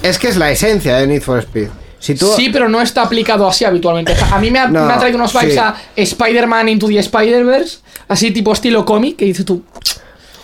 es 0.03 0.19
que 0.19 0.29
es 0.29 0.37
la 0.37 0.51
esencia 0.51 0.99
de 0.99 1.07
Need 1.07 1.23
for 1.23 1.39
Speed. 1.39 1.69
Si 2.07 2.15
tú, 2.15 2.33
Sí, 2.37 2.51
pero 2.53 2.69
no 2.69 2.81
está 2.81 3.03
aplicado 3.03 3.49
así 3.49 3.65
habitualmente. 3.65 4.15
A 4.31 4.39
mí 4.39 4.49
me 4.53 4.61
ha, 4.61 4.69
No, 4.69 4.87
me 4.87 4.93
ha 4.93 4.99
traído 4.99 5.19
unos 5.19 5.33
vibes 5.33 5.55
sí. 5.55 5.59
a 5.59 5.75
Spider-Man 5.97 6.69
Into 6.69 6.87
the 6.87 7.01
Spider-Verse, 7.01 7.79
así 8.07 8.31
tipo 8.31 8.53
estilo 8.53 8.85
cómic, 8.85 9.17
que 9.17 9.25
dices 9.25 9.45
tú. 9.45 9.65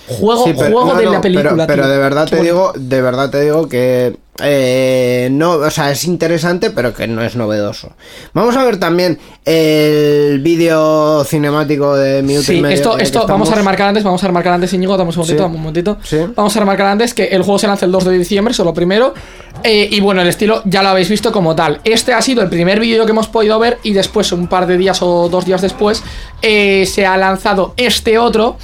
Juego, 0.09 0.45
Sí, 0.45 0.53
pero- 0.57 0.73
juego 0.73 0.93
no, 0.95 0.99
de 0.99 1.05
no, 1.05 1.13
la 1.13 1.21
película. 1.21 1.51
Pero, 1.51 1.67
pero 1.67 1.89
de 1.89 1.99
verdad 1.99 2.29
Qué 2.29 2.37
te 2.37 2.43
digo, 2.43 2.73
de 2.75 3.01
verdad 3.03 3.31
te 3.31 3.41
digo 3.41 3.69
que 3.69 4.17
eh, 4.43 5.29
no, 5.31 5.53
o 5.53 5.71
sea, 5.71 5.91
es 5.91 6.05
interesante, 6.05 6.71
pero 6.71 6.95
que 6.95 7.07
no 7.07 7.23
es 7.23 7.37
novedoso. 7.37 7.93
Vamos 8.33 8.57
a 8.57 8.65
ver 8.65 8.79
también 8.81 9.19
el 9.45 10.41
vídeo 10.41 11.23
cinemático 11.25 11.95
de 11.97 12.21
y 12.21 12.43
Sí, 12.43 12.63
esto, 12.71 12.99
esto 12.99 13.27
vamos 13.27 13.51
a 13.53 13.55
remarcar 13.55 13.89
antes, 13.89 14.03
vamos 14.03 14.25
a 14.25 14.27
remarcar 14.27 14.55
antes, 14.55 14.73
Íñigo, 14.73 14.97
dame 14.97 15.09
un 15.09 15.13
segundito, 15.13 15.37
Sí. 15.39 15.43
dame 15.43 15.55
un 15.57 15.61
momentito. 15.61 15.99
Sí. 16.03 16.17
Vamos 16.35 16.57
a 16.57 16.61
remarcar 16.61 16.87
antes 16.87 17.13
que 17.15 17.25
el 17.25 17.43
juego 17.43 17.59
se 17.59 17.67
lanza 17.67 17.85
el 17.87 17.93
2 17.93 18.05
de 18.07 18.19
diciembre, 18.19 18.53
eso 18.53 18.65
lo 18.65 18.73
primero. 18.75 19.13
Eh, 19.63 19.89
y 19.91 20.01
bueno, 20.01 20.23
el 20.23 20.29
estilo 20.29 20.63
ya 20.65 20.83
lo 20.83 20.89
habéis 20.89 21.09
visto 21.11 21.31
como 21.31 21.55
tal. 21.55 21.81
Este 21.85 22.13
ha 22.15 22.23
sido 22.23 22.43
el 22.43 22.49
primer 22.49 22.81
vídeo 22.81 23.05
que 23.05 23.13
hemos 23.13 23.29
podido 23.29 23.59
ver 23.59 23.79
y 23.83 23.93
después, 23.93 24.33
un 24.33 24.49
par 24.49 24.67
de 24.67 24.79
días 24.79 25.03
o 25.03 25.29
dos 25.29 25.45
días 25.45 25.61
después, 25.61 26.03
eh, 26.41 26.87
se 26.87 27.07
ha 27.07 27.17
lanzado 27.19 27.75
este 27.77 28.19
otro 28.19 28.57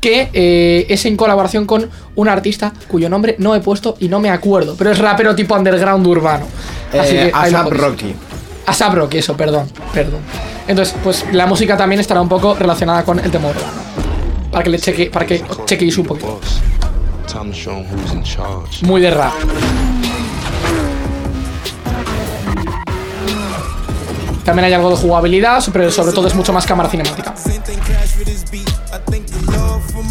que 0.00 0.30
eh, 0.32 0.86
es 0.88 1.04
en 1.04 1.16
colaboración 1.16 1.66
con 1.66 1.88
un 2.16 2.28
artista 2.28 2.72
cuyo 2.88 3.08
nombre 3.10 3.36
no 3.38 3.54
he 3.54 3.60
puesto 3.60 3.96
y 4.00 4.08
no 4.08 4.18
me 4.20 4.30
acuerdo, 4.30 4.74
pero 4.78 4.90
es 4.92 4.98
rapero 4.98 5.34
tipo 5.34 5.54
underground 5.54 6.06
urbano. 6.06 6.46
Así 6.98 7.16
Eh, 7.16 7.26
que 7.26 7.32
ASAP. 7.34 7.70
Rocky. 7.72 8.14
ASAP 8.66 8.94
Rocky, 8.94 9.18
eso, 9.18 9.36
perdón, 9.36 9.68
perdón. 9.92 10.20
Entonces, 10.66 10.94
pues 11.02 11.24
la 11.32 11.46
música 11.46 11.76
también 11.76 12.00
estará 12.00 12.20
un 12.20 12.28
poco 12.28 12.54
relacionada 12.54 13.04
con 13.04 13.18
el 13.18 13.30
tema 13.30 13.48
urbano. 13.48 13.66
Para 14.50 14.64
que 14.64 14.70
le 14.70 14.78
cheque, 14.78 15.10
para 15.10 15.26
que 15.26 15.44
chequeéis 15.66 15.98
un 15.98 16.06
poquito. 16.06 16.40
Muy 18.82 19.00
de 19.00 19.10
rap. 19.10 19.32
También 24.44 24.64
hay 24.66 24.72
algo 24.72 24.90
de 24.90 24.96
jugabilidad, 24.96 25.62
pero 25.72 25.90
sobre 25.90 26.12
todo 26.12 26.26
es 26.26 26.34
mucho 26.34 26.52
más 26.52 26.66
cámara 26.66 26.88
cinemática. 26.88 27.34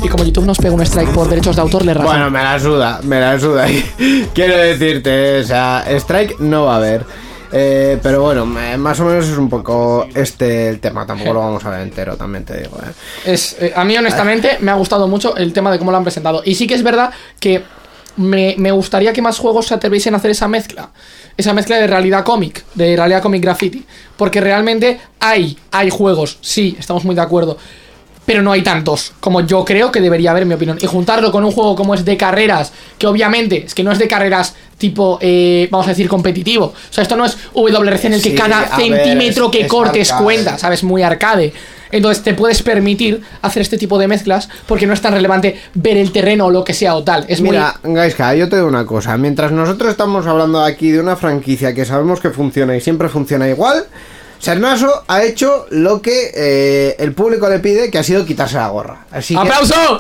Y 0.01 0.07
como 0.07 0.23
YouTube 0.23 0.45
nos 0.45 0.57
pega 0.57 0.73
un 0.73 0.81
strike 0.81 1.11
por 1.11 1.27
derechos 1.27 1.55
de 1.55 1.61
autor, 1.61 1.83
le 1.85 1.93
razón. 1.93 2.11
Bueno, 2.11 2.31
me 2.31 2.41
la 2.41 2.59
suda, 2.59 2.99
me 3.03 3.19
la 3.19 3.39
suda. 3.39 3.67
Quiero 4.33 4.57
decirte, 4.57 5.39
o 5.39 5.43
sea, 5.43 5.83
Strike 5.89 6.39
no 6.39 6.65
va 6.65 6.73
a 6.75 6.77
haber. 6.77 7.05
Eh, 7.51 7.97
pero 8.01 8.21
bueno, 8.21 8.45
más 8.45 8.99
o 8.99 9.05
menos 9.05 9.27
es 9.27 9.37
un 9.37 9.49
poco 9.49 10.07
este 10.15 10.69
el 10.69 10.79
tema. 10.79 11.05
Tampoco 11.05 11.33
lo 11.33 11.39
vamos 11.41 11.65
a 11.65 11.71
ver 11.71 11.81
entero, 11.81 12.15
también 12.15 12.45
te 12.45 12.57
digo. 12.61 12.77
eh. 12.77 12.91
Es, 13.33 13.57
eh, 13.59 13.73
a 13.75 13.83
mí, 13.83 13.97
honestamente, 13.97 14.57
me 14.61 14.71
ha 14.71 14.75
gustado 14.75 15.07
mucho 15.07 15.35
el 15.35 15.51
tema 15.51 15.71
de 15.71 15.79
cómo 15.79 15.91
lo 15.91 15.97
han 15.97 16.03
presentado. 16.03 16.43
Y 16.45 16.55
sí 16.55 16.65
que 16.65 16.75
es 16.75 16.83
verdad 16.83 17.11
que 17.39 17.63
me, 18.15 18.55
me 18.57 18.71
gustaría 18.71 19.11
que 19.11 19.21
más 19.21 19.37
juegos 19.37 19.67
se 19.67 19.73
atreviesen 19.73 20.13
a 20.13 20.17
hacer 20.17 20.31
esa 20.31 20.47
mezcla. 20.47 20.91
Esa 21.35 21.53
mezcla 21.53 21.75
de 21.77 21.87
realidad 21.87 22.23
cómic, 22.23 22.63
de 22.75 22.95
realidad 22.95 23.21
cómic 23.21 23.41
graffiti. 23.41 23.85
Porque 24.15 24.39
realmente 24.39 25.01
hay, 25.19 25.57
hay 25.71 25.89
juegos, 25.89 26.37
sí, 26.41 26.77
estamos 26.79 27.03
muy 27.03 27.15
de 27.15 27.21
acuerdo. 27.21 27.57
Pero 28.29 28.43
no 28.43 28.51
hay 28.51 28.61
tantos 28.61 29.13
como 29.19 29.41
yo 29.41 29.65
creo 29.65 29.91
que 29.91 30.01
debería 30.01 30.29
haber, 30.29 30.43
en 30.43 30.49
mi 30.49 30.53
opinión. 30.53 30.77
Y 30.79 30.85
juntarlo 30.85 31.31
con 31.31 31.43
un 31.43 31.51
juego 31.51 31.75
como 31.75 31.95
es 31.95 32.05
de 32.05 32.15
carreras, 32.15 32.71
que 32.99 33.07
obviamente 33.07 33.65
es 33.65 33.73
que 33.73 33.83
no 33.83 33.91
es 33.91 33.97
de 33.97 34.07
carreras 34.07 34.53
tipo, 34.77 35.17
eh, 35.19 35.67
vamos 35.71 35.87
a 35.87 35.89
decir, 35.89 36.07
competitivo. 36.07 36.65
O 36.67 36.73
sea, 36.93 37.01
esto 37.01 37.15
no 37.15 37.25
es 37.25 37.35
WRC 37.55 38.05
en 38.05 38.13
el 38.13 38.21
que 38.21 38.29
Sí, 38.29 38.35
cada 38.35 38.59
ver, 38.61 38.69
centímetro 38.75 39.45
es- 39.47 39.51
que 39.51 39.61
es 39.61 39.67
cortes 39.67 40.11
arcade. 40.11 40.23
cuenta, 40.23 40.57
¿sabes? 40.59 40.83
Muy 40.83 41.01
arcade. 41.01 41.51
Entonces 41.91 42.23
te 42.23 42.35
puedes 42.35 42.61
permitir 42.61 43.19
hacer 43.41 43.63
este 43.63 43.79
tipo 43.79 43.97
de 43.97 44.07
mezclas 44.07 44.47
porque 44.67 44.85
no 44.85 44.93
es 44.93 45.01
tan 45.01 45.11
relevante 45.13 45.59
ver 45.73 45.97
el 45.97 46.11
terreno 46.11 46.45
o 46.45 46.51
lo 46.51 46.63
que 46.63 46.75
sea 46.75 46.93
o 46.93 47.03
tal. 47.03 47.25
Es 47.27 47.41
Mira, 47.41 47.79
Gaiska, 47.81 48.35
yo 48.35 48.47
te 48.47 48.57
digo 48.57 48.67
una 48.67 48.85
cosa. 48.85 49.17
Mientras 49.17 49.51
nosotros 49.51 49.89
estamos 49.89 50.27
hablando 50.27 50.63
aquí 50.63 50.91
de 50.91 50.99
una 50.99 51.15
franquicia 51.15 51.73
que 51.73 51.83
sabemos 51.85 52.19
que 52.19 52.29
funciona 52.29 52.77
y 52.77 52.81
siempre 52.81 53.09
funciona 53.09 53.49
igual, 53.49 53.85
Sernaso 54.39 55.03
ha 55.07 55.23
hecho 55.23 55.67
lo 55.69 56.01
que 56.01 56.31
eh, 56.33 56.95
el 56.99 57.13
público 57.13 57.49
le 57.49 57.59
pide, 57.59 57.91
que 57.91 57.97
ha 57.97 58.03
sido 58.03 58.25
quitarse 58.25 58.55
la 58.55 58.69
gorra. 58.69 59.05
Así 59.11 59.35
¡Aplauso! 59.35 59.99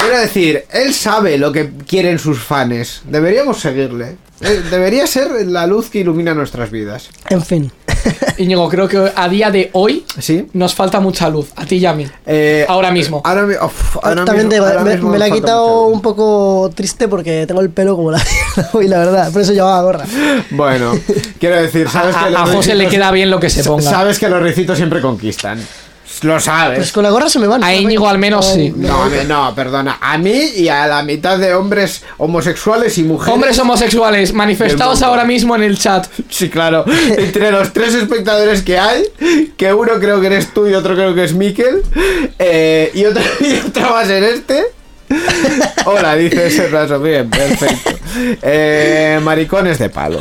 Quiero 0.00 0.18
decir, 0.20 0.64
él 0.72 0.94
sabe 0.94 1.38
lo 1.38 1.52
que 1.52 1.70
quieren 1.86 2.18
sus 2.18 2.38
fans. 2.40 3.02
Deberíamos 3.04 3.58
seguirle. 3.60 4.16
Eh, 4.42 4.62
Debería 4.70 5.06
ser 5.06 5.46
la 5.46 5.66
luz 5.66 5.90
que 5.90 5.98
ilumina 5.98 6.32
nuestras 6.32 6.70
vidas. 6.70 7.10
En 7.28 7.42
fin. 7.44 7.70
Íñigo, 8.38 8.66
creo 8.70 8.88
que 8.88 9.12
a 9.14 9.28
día 9.28 9.50
de 9.50 9.68
hoy 9.74 10.06
¿Sí? 10.18 10.46
nos 10.54 10.74
falta 10.74 10.98
mucha 11.00 11.28
luz, 11.28 11.48
a 11.56 11.66
ti 11.66 11.76
y 11.76 11.84
a 11.84 11.92
mí. 11.92 12.06
Eh, 12.24 12.64
Ahora 12.66 12.90
mismo. 12.90 13.20
Ahora, 13.22 13.42
mi- 13.42 13.52
uf, 13.54 13.96
ahora 14.02 14.24
También 14.24 14.48
mismo- 14.48 14.64
te- 14.64 14.70
ahora 14.70 14.82
me, 14.84 14.94
mismo 14.94 15.10
me 15.10 15.18
la 15.18 15.26
he 15.26 15.32
quitado 15.32 15.88
un 15.88 16.00
poco 16.00 16.70
triste 16.74 17.06
porque 17.08 17.44
tengo 17.46 17.60
el 17.60 17.68
pelo 17.68 17.96
como 17.96 18.10
la 18.12 18.22
hoy, 18.72 18.88
la 18.88 18.98
verdad. 19.00 19.30
Por 19.30 19.42
eso 19.42 19.52
llevaba 19.52 19.82
gorra. 19.82 20.06
Bueno, 20.52 20.92
quiero 21.38 21.56
decir, 21.56 21.90
sabes 21.90 22.16
A, 22.16 22.28
que 22.28 22.34
a 22.36 22.46
José 22.46 22.74
le 22.74 22.88
queda 22.88 23.10
bien 23.10 23.28
lo 23.28 23.38
que 23.40 23.50
se 23.50 23.62
ponga. 23.62 23.82
Sabes 23.90 24.18
que 24.18 24.30
los 24.30 24.42
ricitos 24.42 24.78
siempre 24.78 25.02
conquistan. 25.02 25.60
Lo 26.22 26.38
sabes. 26.38 26.78
Pues 26.78 26.92
con 26.92 27.02
la 27.02 27.10
gorra 27.10 27.28
se 27.28 27.38
me 27.38 27.46
van. 27.46 27.64
A 27.64 27.74
Íñigo 27.74 28.06
al 28.08 28.18
menos 28.18 28.52
sí. 28.52 28.72
No, 28.76 29.04
a 29.04 29.08
mí- 29.08 29.16
no, 29.26 29.54
perdona. 29.54 29.98
A 30.00 30.18
mí 30.18 30.32
y 30.56 30.68
a 30.68 30.86
la 30.86 31.02
mitad 31.02 31.38
de 31.38 31.54
hombres 31.54 32.02
homosexuales 32.18 32.98
y 32.98 33.04
mujeres. 33.04 33.34
Hombres 33.34 33.58
homosexuales, 33.58 34.32
manifestaos 34.34 34.94
mundo. 35.00 35.06
ahora 35.06 35.24
mismo 35.24 35.56
en 35.56 35.62
el 35.62 35.78
chat. 35.78 36.06
Sí, 36.28 36.50
claro. 36.50 36.84
Entre 37.16 37.50
los 37.50 37.72
tres 37.72 37.94
espectadores 37.94 38.62
que 38.62 38.78
hay, 38.78 39.04
que 39.56 39.72
uno 39.72 39.92
creo 39.98 40.20
que 40.20 40.26
eres 40.26 40.52
tú 40.52 40.66
y 40.66 40.74
otro 40.74 40.94
creo 40.94 41.14
que 41.14 41.24
es 41.24 41.32
Miquel, 41.34 41.82
eh, 42.38 42.90
y, 42.94 43.04
otro, 43.06 43.22
y 43.40 43.66
otro 43.66 43.90
va 43.92 44.00
a 44.00 44.04
ser 44.04 44.22
este. 44.22 44.62
Hola, 45.86 46.14
dice 46.14 46.46
ese 46.46 46.68
raso. 46.68 47.00
Bien, 47.00 47.28
perfecto. 47.30 47.90
Eh, 48.42 49.18
maricones 49.22 49.78
de 49.78 49.88
palo. 49.88 50.20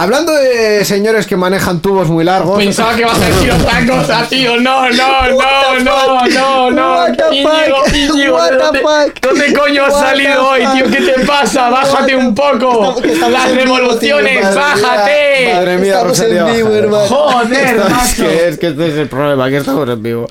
Hablando 0.00 0.32
de 0.32 0.84
señores 0.84 1.26
que 1.26 1.36
manejan 1.36 1.80
tubos 1.82 2.08
muy 2.08 2.24
largos. 2.24 2.56
Pensaba 2.58 2.94
que 2.94 3.02
ibas 3.02 3.20
a 3.20 3.26
decir 3.26 3.52
otra 3.52 3.86
cosa, 3.86 4.26
tío. 4.28 4.56
No, 4.58 4.88
no, 4.90 5.28
no, 5.30 5.80
no, 5.80 6.26
no, 6.26 6.70
no. 6.70 6.94
What 6.94 7.12
the 7.16 7.42
fuck? 7.42 7.94
Íñigo, 7.94 8.34
What 8.36 8.50
¿de 8.50 8.56
the 8.56 8.62
¿dónde, 8.62 8.80
fuck? 8.80 9.20
¿dónde 9.20 9.52
coño 9.52 9.84
has 9.84 9.94
salido 9.98 10.48
hoy, 10.48 10.60
tío? 10.74 10.86
¿Qué 10.90 11.00
te 11.02 11.26
pasa? 11.26 11.68
Bájate 11.68 12.16
un 12.16 12.34
poco. 12.34 12.96
Las 13.30 13.54
revoluciones, 13.54 14.54
bájate. 14.54 15.54
Madre 15.54 15.78
mía, 15.78 15.92
Estamos 15.96 16.20
en 16.20 16.36
Rosalía, 16.36 16.44
vivo, 16.56 16.74
hermano. 16.74 17.06
Joder, 17.06 17.76
macho. 17.90 18.22
que, 18.22 18.48
es 18.48 18.58
que 18.58 18.68
este 18.68 18.88
es 18.88 18.94
el 18.94 19.08
problema, 19.08 19.48
que 19.50 19.58
estamos 19.58 19.88
en 19.88 20.02
vivo. 20.02 20.26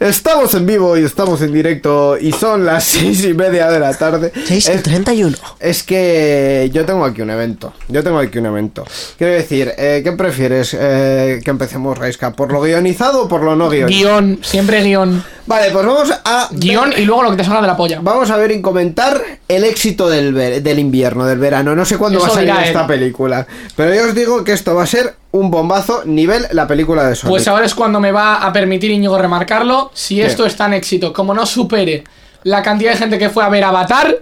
Estamos 0.00 0.54
en 0.54 0.66
vivo 0.66 0.96
y 0.96 1.04
estamos 1.04 1.42
en 1.42 1.52
directo 1.52 2.16
y 2.18 2.32
son 2.32 2.64
las 2.64 2.84
seis 2.84 3.22
y 3.24 3.34
media 3.34 3.70
de 3.70 3.80
la 3.80 3.92
tarde. 3.94 4.32
6 4.46 4.66
y 4.66 4.70
Es- 4.72 4.82
31. 4.82 5.36
Es 5.58 5.82
que 5.82 6.70
yo 6.72 6.84
tengo 6.86 7.04
aquí 7.04 7.20
un 7.22 7.30
evento. 7.30 7.72
Yo 7.88 8.02
tengo 8.02 8.18
aquí 8.18 8.38
un 8.38 8.46
evento. 8.46 8.84
Quiero 9.18 9.34
decir, 9.34 9.72
eh, 9.76 10.00
¿qué 10.02 10.12
prefieres 10.12 10.74
eh, 10.78 11.40
que 11.44 11.50
empecemos, 11.50 11.96
Raiska? 11.98 12.32
¿Por 12.32 12.52
lo 12.52 12.60
guionizado 12.60 13.24
o 13.24 13.28
por 13.28 13.42
lo 13.42 13.54
no 13.56 13.68
guionizado? 13.68 14.18
Guión, 14.18 14.38
siempre 14.42 14.82
guion. 14.82 15.22
Vale, 15.46 15.70
pues 15.72 15.84
vamos 15.84 16.10
a. 16.24 16.48
Guión 16.52 16.92
y 16.96 17.02
luego 17.04 17.22
lo 17.24 17.30
que 17.32 17.36
te 17.38 17.44
salga 17.44 17.60
de 17.60 17.66
la 17.66 17.76
polla. 17.76 17.98
Vamos 18.02 18.30
a 18.30 18.36
ver 18.36 18.50
y 18.52 18.62
comentar 18.62 19.20
el 19.48 19.64
éxito 19.64 20.08
del, 20.08 20.32
ver- 20.32 20.62
del 20.62 20.78
invierno, 20.78 21.26
del 21.26 21.38
verano. 21.38 21.74
No 21.76 21.84
sé 21.84 21.98
cuándo 21.98 22.18
Eso 22.18 22.28
va 22.28 22.32
a 22.32 22.36
salir 22.36 22.50
él. 22.54 22.64
esta 22.64 22.86
película. 22.86 23.46
Pero 23.76 23.94
yo 23.94 24.04
os 24.08 24.14
digo 24.14 24.42
que 24.44 24.52
esto 24.52 24.74
va 24.74 24.84
a 24.84 24.86
ser 24.86 25.14
un 25.32 25.50
bombazo 25.50 26.02
nivel 26.06 26.46
la 26.52 26.66
película 26.66 27.04
de 27.06 27.14
Sonic. 27.14 27.30
Pues 27.30 27.46
ahora 27.48 27.66
es 27.66 27.74
cuando 27.74 28.00
me 28.00 28.12
va 28.12 28.36
a 28.46 28.52
permitir 28.52 28.90
Íñigo 28.90 29.18
remarcarlo. 29.18 29.90
Si 29.94 30.20
esto 30.22 30.46
es 30.46 30.56
tan 30.56 30.72
éxito 30.72 31.12
como 31.12 31.34
no 31.34 31.44
supere 31.46 32.04
la 32.44 32.62
cantidad 32.62 32.92
de 32.92 32.96
gente 32.98 33.18
que 33.18 33.28
fue 33.28 33.44
a 33.44 33.48
ver 33.48 33.64
Avatar, 33.64 34.16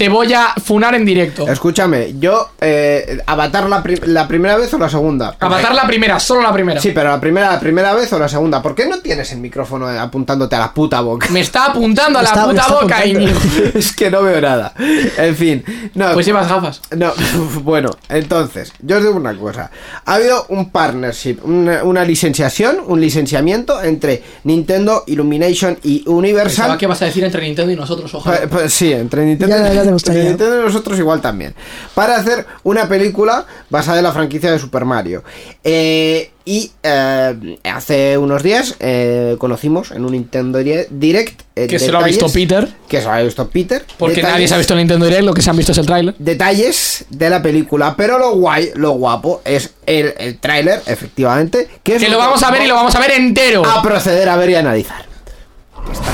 te 0.00 0.08
voy 0.08 0.32
a 0.32 0.54
funar 0.64 0.94
en 0.94 1.04
directo. 1.04 1.46
Escúchame, 1.46 2.14
yo. 2.18 2.52
Eh, 2.58 3.18
¿Avatar 3.26 3.68
la, 3.68 3.82
pri- 3.82 4.00
la 4.06 4.26
primera 4.26 4.56
vez 4.56 4.72
o 4.72 4.78
la 4.78 4.88
segunda? 4.88 5.36
Avatar 5.38 5.74
la 5.74 5.86
primera, 5.86 6.18
solo 6.18 6.40
la 6.40 6.50
primera. 6.54 6.80
Sí, 6.80 6.92
pero 6.94 7.10
la 7.10 7.20
primera, 7.20 7.52
la 7.52 7.60
primera 7.60 7.92
vez 7.92 8.10
o 8.14 8.18
la 8.18 8.26
segunda. 8.26 8.62
¿Por 8.62 8.74
qué 8.74 8.86
no 8.88 9.00
tienes 9.00 9.30
el 9.32 9.40
micrófono 9.40 9.86
apuntándote 9.86 10.56
a 10.56 10.60
la 10.60 10.72
puta 10.72 11.02
boca? 11.02 11.26
Me 11.28 11.40
está 11.40 11.66
apuntando 11.66 12.18
a 12.18 12.22
la 12.22 12.28
está- 12.30 12.46
puta 12.48 12.68
boca. 12.68 13.04
Íñigo. 13.04 13.38
es 13.74 13.94
que 13.94 14.10
no 14.10 14.22
veo 14.22 14.40
nada. 14.40 14.72
En 15.18 15.36
fin. 15.36 15.62
No, 15.94 16.14
Pues 16.14 16.24
llevas 16.24 16.48
gafas. 16.48 16.80
No, 16.96 17.12
bueno, 17.62 17.90
entonces, 18.08 18.72
yo 18.80 18.96
os 18.96 19.02
digo 19.02 19.16
una 19.16 19.36
cosa. 19.36 19.70
Ha 20.06 20.14
habido 20.14 20.46
un 20.48 20.70
partnership, 20.70 21.40
una, 21.44 21.84
una 21.84 22.04
licenciación, 22.06 22.78
un 22.86 23.02
licenciamiento 23.02 23.82
entre 23.82 24.22
Nintendo, 24.44 25.04
Illumination 25.08 25.76
y 25.82 25.98
Pensaba 25.98 26.16
Universal. 26.16 26.78
que 26.78 26.86
vas 26.86 27.02
a 27.02 27.04
decir 27.04 27.22
entre 27.22 27.42
Nintendo 27.42 27.70
y 27.70 27.76
nosotros, 27.76 28.14
ojalá. 28.14 28.38
Pues, 28.38 28.48
pues 28.48 28.72
sí, 28.72 28.94
entre 28.94 29.26
Nintendo, 29.26 29.54
Ya, 29.56 29.89
gustaría. 29.92 30.24
Nintendo 30.24 30.60
y 30.60 30.64
nosotros 30.64 30.98
igual 30.98 31.20
también. 31.20 31.54
Para 31.94 32.16
hacer 32.16 32.46
una 32.62 32.88
película 32.88 33.46
basada 33.70 33.98
en 33.98 34.04
la 34.04 34.12
franquicia 34.12 34.50
de 34.52 34.58
Super 34.58 34.84
Mario. 34.84 35.22
Eh, 35.64 36.30
y 36.44 36.72
eh, 36.82 37.58
hace 37.64 38.18
unos 38.18 38.42
días 38.42 38.74
eh, 38.80 39.36
conocimos 39.38 39.90
en 39.92 40.04
un 40.04 40.12
Nintendo 40.12 40.58
Dire- 40.60 40.88
Direct. 40.90 41.42
eh, 41.54 41.66
Que 41.68 41.78
se 41.78 41.92
lo 41.92 41.98
ha 41.98 42.02
visto 42.04 42.28
Peter. 42.28 42.66
Que 42.88 42.98
se 42.98 43.04
lo 43.04 43.12
ha 43.12 43.20
visto 43.20 43.48
Peter. 43.48 43.84
Porque 43.98 44.16
detalles- 44.20 44.32
nadie 44.32 44.48
se 44.48 44.54
ha 44.54 44.58
visto 44.58 44.72
el 44.74 44.78
Nintendo 44.78 45.06
Direct, 45.06 45.24
lo 45.24 45.34
que 45.34 45.42
se 45.42 45.50
han 45.50 45.56
visto 45.56 45.72
es 45.72 45.78
el 45.78 45.86
tráiler. 45.86 46.14
detalles 46.18 47.04
de 47.10 47.30
la 47.30 47.40
película, 47.42 47.94
pero 47.96 48.18
lo 48.18 48.32
guay, 48.36 48.70
lo 48.74 48.92
guapo 48.92 49.42
es 49.44 49.74
el, 49.86 50.14
el 50.18 50.38
tráiler, 50.38 50.82
efectivamente, 50.86 51.68
que 51.84 51.96
es 51.96 52.02
Que 52.02 52.08
lo 52.08 52.18
vamos 52.18 52.42
a 52.42 52.50
ver 52.50 52.62
y 52.62 52.66
lo 52.66 52.74
vamos 52.74 52.94
a 52.94 53.00
ver 53.00 53.12
entero. 53.12 53.64
a 53.64 53.82
proceder 53.82 54.28
a 54.28 54.36
ver 54.36 54.50
y 54.50 54.54
analizar. 54.56 55.09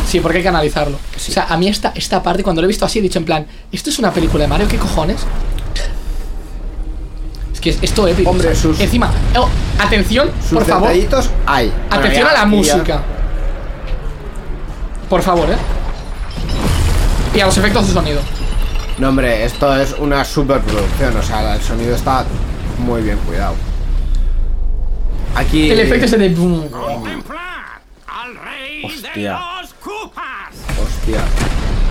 Sí, 0.06 0.20
porque 0.20 0.38
hay 0.38 0.42
que 0.42 0.48
analizarlo. 0.48 0.96
O 0.96 1.18
sea, 1.18 1.46
a 1.48 1.56
mí 1.56 1.68
esta, 1.68 1.92
esta 1.94 2.22
parte, 2.22 2.42
cuando 2.42 2.62
lo 2.62 2.66
he 2.66 2.68
visto 2.68 2.84
así, 2.84 2.98
he 2.98 3.02
dicho 3.02 3.18
en 3.18 3.24
plan, 3.24 3.46
¿esto 3.72 3.90
es 3.90 3.98
una 3.98 4.10
película 4.12 4.44
de 4.44 4.48
Mario? 4.48 4.68
¿Qué 4.68 4.76
cojones? 4.78 5.26
Es 7.52 7.60
que 7.60 7.70
es 7.70 7.78
esto 7.82 8.06
épico. 8.06 8.30
Hombre, 8.30 8.48
o 8.48 8.52
sea, 8.52 8.60
sus- 8.62 8.80
Encima, 8.80 9.10
oh, 9.36 9.48
atención, 9.78 10.30
Sus 10.40 10.58
por 10.58 10.64
favor. 10.64 10.90
hay. 10.90 11.68
Bueno, 11.68 11.72
Atención 11.90 12.24
ya, 12.24 12.30
a 12.30 12.32
la 12.34 12.38
ya- 12.40 12.46
música. 12.46 13.02
Por 15.08 15.22
favor, 15.22 15.48
¿eh? 15.50 15.56
Y 17.36 17.40
a 17.40 17.46
los 17.46 17.56
efectos 17.56 17.86
de 17.88 17.92
sonido. 17.92 18.20
No, 18.98 19.08
hombre, 19.10 19.44
esto 19.44 19.76
es 19.76 19.94
una 19.98 20.24
superproducción, 20.24 21.16
o 21.16 21.22
sea, 21.22 21.54
el 21.54 21.60
sonido 21.62 21.94
está 21.94 22.24
muy 22.78 23.02
bien 23.02 23.18
cuidado. 23.26 23.54
Aquí 25.34 25.70
El 25.70 25.80
efecto 25.80 26.06
ese 26.06 26.16
de 26.16 26.30
boom. 26.30 26.64
Hostia. 28.84 29.38
Hostia. 29.90 31.20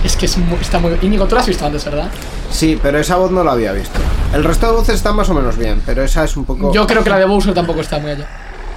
Es 0.04 0.16
que 0.16 0.26
es 0.26 0.36
muy- 0.38 0.58
está 0.60 0.78
muy 0.78 0.96
Íñigo, 1.02 1.26
tú 1.26 1.34
lo 1.34 1.40
has 1.40 1.46
visto 1.46 1.64
antes, 1.66 1.84
¿verdad? 1.84 2.08
Sí, 2.50 2.78
pero 2.80 2.98
esa 2.98 3.16
voz 3.16 3.30
no 3.30 3.42
la 3.42 3.52
había 3.52 3.72
visto. 3.72 3.98
El 4.32 4.44
resto 4.44 4.66
de 4.66 4.72
voces 4.72 4.94
están 4.96 5.16
más 5.16 5.28
o 5.30 5.34
menos 5.34 5.56
bien, 5.56 5.82
pero 5.84 6.02
esa 6.04 6.24
es 6.24 6.36
un 6.36 6.44
poco 6.44 6.72
Yo 6.72 6.86
creo 6.86 7.02
que 7.02 7.10
la 7.10 7.18
de 7.18 7.24
Bowser 7.24 7.54
tampoco 7.54 7.80
está 7.80 7.98
muy 7.98 8.12
allá. 8.12 8.26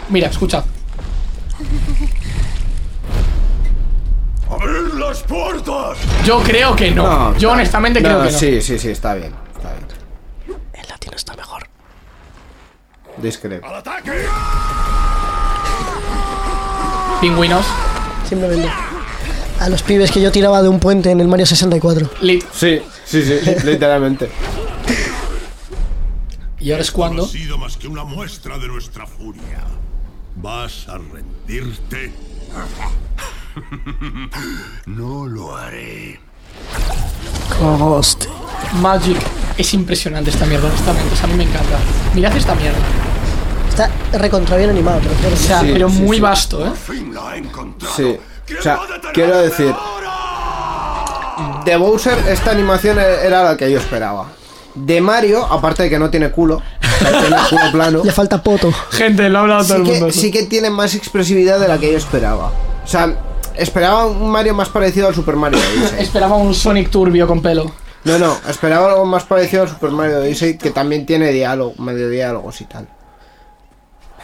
Mira, 0.09 0.27
escucha. 0.27 0.63
¡Abrid 4.49 4.93
las 4.99 5.21
puertas! 5.23 5.97
Yo 6.25 6.41
creo 6.41 6.75
que 6.75 6.89
no. 6.91 7.31
Yo 7.33 7.37
está- 7.37 7.51
honestamente 7.51 8.01
creo 8.01 8.23
que 8.23 8.31
no. 8.31 8.37
Sí, 8.37 8.61
sí, 8.61 8.79
sí, 8.79 8.89
está 8.89 9.13
bien. 9.15 9.33
Está 9.55 9.73
bien. 9.73 9.85
El 10.73 10.89
latino 10.89 11.15
está 11.15 11.35
mejor. 11.35 11.67
Discreto. 13.17 13.67
¡Al 13.67 13.75
ataque! 13.75 14.11
Pingüinos. 17.21 17.65
Simplemente. 18.27 18.69
A 19.59 19.69
los 19.69 19.83
pibes 19.83 20.11
que 20.11 20.21
yo 20.21 20.31
tiraba 20.31 20.61
de 20.61 20.69
un 20.69 20.79
puente 20.79 21.11
en 21.11 21.19
el 21.19 21.27
Mario 21.27 21.45
64. 21.45 22.09
Lit. 22.21 22.43
Sí, 22.53 22.81
sí, 23.05 23.23
sí, 23.23 23.39
literalmente. 23.65 24.29
Y 26.59 26.71
ahora 26.71 26.81
es 26.83 26.89
No 26.91 26.95
cuando. 26.95 27.25
ha 27.25 27.27
sido 27.27 27.57
más 27.57 27.77
que 27.77 27.87
una 27.87 28.03
muestra 28.03 28.57
de 28.57 28.67
nuestra 28.67 29.05
furia. 29.05 29.63
¿Vas 30.35 30.87
a 30.87 30.97
rendirte? 30.97 32.11
no 34.85 35.25
lo 35.25 35.55
haré. 35.57 36.19
Hostia. 37.61 38.29
Magic. 38.81 39.17
Es 39.57 39.73
impresionante 39.73 40.29
esta 40.29 40.45
mierda, 40.45 40.67
honestamente. 40.67 41.13
O 41.13 41.17
sea, 41.17 41.25
a 41.25 41.27
mí 41.27 41.33
me 41.35 41.43
encanta. 41.43 41.77
Mirad 42.13 42.35
esta 42.35 42.55
mierda. 42.55 42.77
Está 43.69 43.89
recontra 44.17 44.57
bien 44.57 44.69
animado, 44.69 44.99
pero 45.01 45.13
claro. 45.15 45.35
O 45.35 45.37
sea, 45.37 45.61
Sí, 45.61 45.69
pero 45.73 45.89
sí, 45.89 46.01
muy 46.01 46.17
sí. 46.17 46.21
vasto, 46.21 46.65
¿eh? 46.65 46.71
Fin 46.87 47.13
la 47.13 47.35
he 47.35 47.39
encontrado. 47.39 47.95
Sí. 47.95 48.17
¿Quién 48.49 48.59
O 48.59 48.63
sea, 48.63 48.79
quiero 49.13 49.37
decir, 49.37 49.73
de 51.65 51.77
Bowser 51.77 52.17
esta 52.29 52.49
animación 52.51 52.97
era 52.99 53.43
la 53.43 53.57
que 53.57 53.71
yo 53.71 53.77
esperaba. 53.77 54.27
De 54.73 55.01
Mario, 55.01 55.45
aparte 55.45 55.83
de 55.83 55.89
que 55.89 55.99
no 55.99 56.09
tiene 56.09 56.31
culo, 56.31 56.61
tiene 56.99 57.35
culo 57.49 57.71
plano, 57.71 58.01
Le 58.03 58.11
falta 58.11 58.41
poto. 58.41 58.71
Gente, 58.91 59.29
lo 59.29 59.39
ha 59.39 59.41
hablado 59.41 59.63
todo 59.65 59.77
el 59.77 59.83
mundo. 59.83 60.07
que, 60.07 60.11
sí 60.13 60.31
que 60.31 60.43
tiene 60.43 60.69
más 60.69 60.95
expresividad 60.95 61.59
de 61.59 61.67
la 61.67 61.77
que 61.77 61.91
yo 61.91 61.97
esperaba. 61.97 62.51
O 62.83 62.87
sea, 62.87 63.13
esperaba 63.55 64.07
un 64.07 64.31
Mario 64.31 64.55
más 64.55 64.69
parecido 64.69 65.07
al 65.07 65.15
Super 65.15 65.35
Mario 65.35 65.59
Odyssey. 65.59 65.99
Esperaba 66.03 66.35
un 66.37 66.55
Sonic 66.55 66.89
turbio 66.89 67.27
con 67.27 67.41
pelo. 67.41 67.71
No, 68.03 68.17
no, 68.17 68.37
esperaba 68.47 68.91
algo 68.91 69.05
más 69.05 69.23
parecido 69.25 69.63
al 69.63 69.69
Super 69.69 69.91
Mario 69.91 70.19
Odyssey 70.19 70.57
que 70.57 70.71
también 70.71 71.05
tiene 71.05 71.31
diálogo, 71.31 71.75
medio 71.77 72.09
diálogos 72.09 72.61
y 72.61 72.65
tal. 72.65 72.87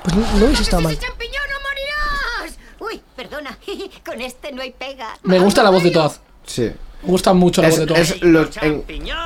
Pues 0.03 0.15
no, 0.15 0.39
no 0.39 0.45
hubiese 0.45 0.63
estado 0.63 0.81
mal. 0.81 0.93
¡Ese 0.93 1.01
champiñón 1.01 1.43
no 1.51 1.59
morirás! 1.67 2.57
Uy, 2.79 3.01
perdona, 3.15 3.57
con 4.05 4.21
este 4.21 4.51
no 4.51 4.61
hay 4.61 4.71
pega. 4.71 5.17
Me 5.23 5.39
gusta 5.39 5.63
la 5.63 5.69
voz 5.69 5.83
de 5.83 5.91
Toad. 5.91 6.11
Sí. 6.45 6.71
Me 7.03 7.09
gusta 7.11 7.33
mucho 7.33 7.61
la 7.61 7.67
Es, 7.67 7.73
voz 7.73 7.79
de 7.81 7.85
Toad. 7.87 7.99
es 7.99 8.21
lo- 8.21 8.47
en, 8.61 8.83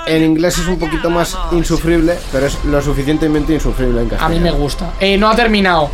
en 0.08 0.24
inglés 0.24 0.58
es 0.58 0.68
un 0.68 0.78
poquito 0.80 1.10
más 1.10 1.38
insufrible, 1.52 2.18
pero 2.32 2.46
es 2.48 2.64
lo 2.66 2.82
suficientemente 2.82 3.54
insufrible 3.54 4.02
en 4.02 4.08
A 4.08 4.10
castellano. 4.12 4.36
mí 4.36 4.40
me 4.42 4.52
gusta. 4.52 4.94
Eh, 5.00 5.18
no 5.18 5.30
ha 5.30 5.36
terminado. 5.36 5.90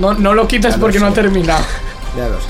No, 0.00 0.12
no 0.14 0.34
lo 0.34 0.46
quites 0.48 0.72
Ya 0.72 0.76
lo 0.76 0.80
porque 0.80 0.98
no 0.98 1.06
ha 1.06 1.12
terminado. 1.12 1.64
Ya 2.16 2.28
lo 2.28 2.38
sé. 2.40 2.46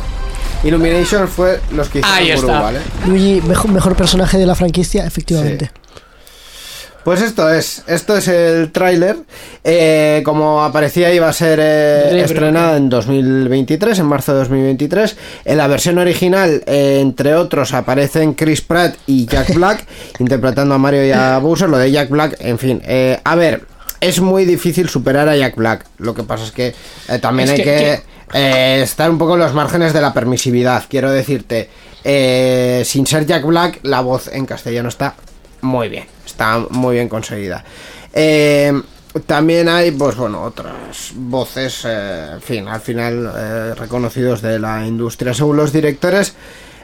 Illumination 0.68 1.26
fue 1.28 1.60
los 1.72 1.88
que 1.88 1.98
hicieron 2.00 2.18
Ahí 2.18 2.34
Guru, 2.34 2.46
está. 2.48 2.60
¿vale? 2.60 2.80
Luigi, 3.06 3.40
mejor, 3.46 3.70
mejor 3.70 3.96
personaje 3.96 4.36
de 4.38 4.46
la 4.46 4.54
franquicia, 4.54 5.06
efectivamente. 5.06 5.70
Pues 7.04 7.20
esto 7.20 7.52
es, 7.52 7.82
esto 7.86 8.16
es 8.16 8.28
el 8.28 8.72
tráiler. 8.72 9.16
Eh, 9.62 10.22
como 10.24 10.64
aparecía 10.64 11.12
iba 11.12 11.28
a 11.28 11.32
ser 11.34 11.58
eh, 11.62 12.22
estrenada 12.24 12.78
en 12.78 12.88
2023, 12.88 13.98
en 13.98 14.06
marzo 14.06 14.32
de 14.32 14.38
2023. 14.38 15.16
En 15.44 15.58
la 15.58 15.66
versión 15.66 15.98
original, 15.98 16.62
eh, 16.66 17.00
entre 17.02 17.34
otros, 17.34 17.74
aparecen 17.74 18.32
Chris 18.32 18.62
Pratt 18.62 18.94
y 19.06 19.26
Jack 19.26 19.52
Black 19.54 19.86
interpretando 20.18 20.74
a 20.74 20.78
Mario 20.78 21.06
y 21.06 21.12
a 21.12 21.36
Bowser. 21.38 21.68
Lo 21.68 21.76
de 21.76 21.90
Jack 21.92 22.08
Black, 22.08 22.36
en 22.40 22.58
fin. 22.58 22.80
eh, 22.86 23.20
a 23.22 23.34
ver, 23.34 23.66
es 24.00 24.20
muy 24.20 24.46
difícil 24.46 24.88
superar 24.88 25.28
a 25.28 25.36
Jack 25.36 25.56
Black. 25.56 25.84
Lo 25.98 26.14
que 26.14 26.22
pasa 26.22 26.44
es 26.44 26.52
que 26.52 26.74
eh, 27.08 27.18
también 27.18 27.50
Es 27.50 27.58
hay 27.58 27.64
que- 27.64 28.02
que, 28.32 28.82
estar 28.82 29.10
un 29.10 29.18
poco 29.18 29.34
en 29.34 29.40
los 29.40 29.52
márgenes 29.52 29.92
de 29.92 30.00
la 30.00 30.14
permisividad. 30.14 30.84
Quiero 30.88 31.10
decirte, 31.10 31.68
sin 32.84 33.06
ser 33.06 33.26
Jack 33.26 33.44
Black, 33.44 33.80
la 33.82 34.00
voz 34.00 34.28
en 34.32 34.46
castellano 34.46 34.88
está 34.88 35.14
muy 35.64 35.88
bien. 35.88 36.04
Está 36.24 36.58
muy 36.70 36.94
bien 36.96 37.08
conseguida. 37.08 37.64
Eh, 38.12 38.72
también 39.26 39.68
hay, 39.68 39.90
pues 39.92 40.16
bueno, 40.16 40.42
otras 40.42 41.12
voces, 41.14 41.82
eh, 41.86 42.36
fin, 42.40 42.66
al 42.68 42.80
final 42.80 43.32
eh, 43.36 43.74
reconocidos 43.74 44.42
de 44.42 44.58
la 44.58 44.86
industria. 44.86 45.34
Según 45.34 45.56
los 45.56 45.72
directores, 45.72 46.34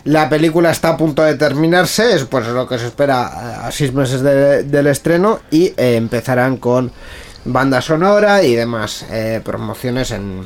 la 0.05 0.29
película 0.29 0.71
está 0.71 0.91
a 0.91 0.97
punto 0.97 1.23
de 1.23 1.35
terminarse, 1.35 2.15
es 2.15 2.25
pues 2.25 2.47
lo 2.49 2.67
que 2.69 2.79
se 2.79 2.87
espera 2.87 3.67
a 3.67 3.71
seis 3.73 3.93
meses 3.93 4.23
de- 4.23 4.63
del 4.65 4.87
estreno 4.87 5.41
y 5.51 5.73
empezarán 5.77 6.57
con 6.57 6.91
banda 7.45 7.81
sonora 7.83 8.43
y 8.43 8.55
demás 8.55 9.05
promociones 9.45 10.11
en, 10.11 10.45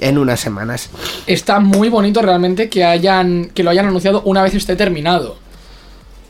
en 0.00 0.18
unas 0.18 0.38
semanas. 0.40 0.90
Está 1.26 1.60
muy 1.60 1.88
bonito 1.88 2.20
realmente 2.22 2.68
que 2.68 2.84
hayan 2.84 3.50
que 3.54 3.62
lo 3.62 3.70
hayan 3.70 3.86
anunciado 3.86 4.22
una 4.22 4.42
vez 4.42 4.54
esté 4.54 4.76
terminado. 4.76 5.41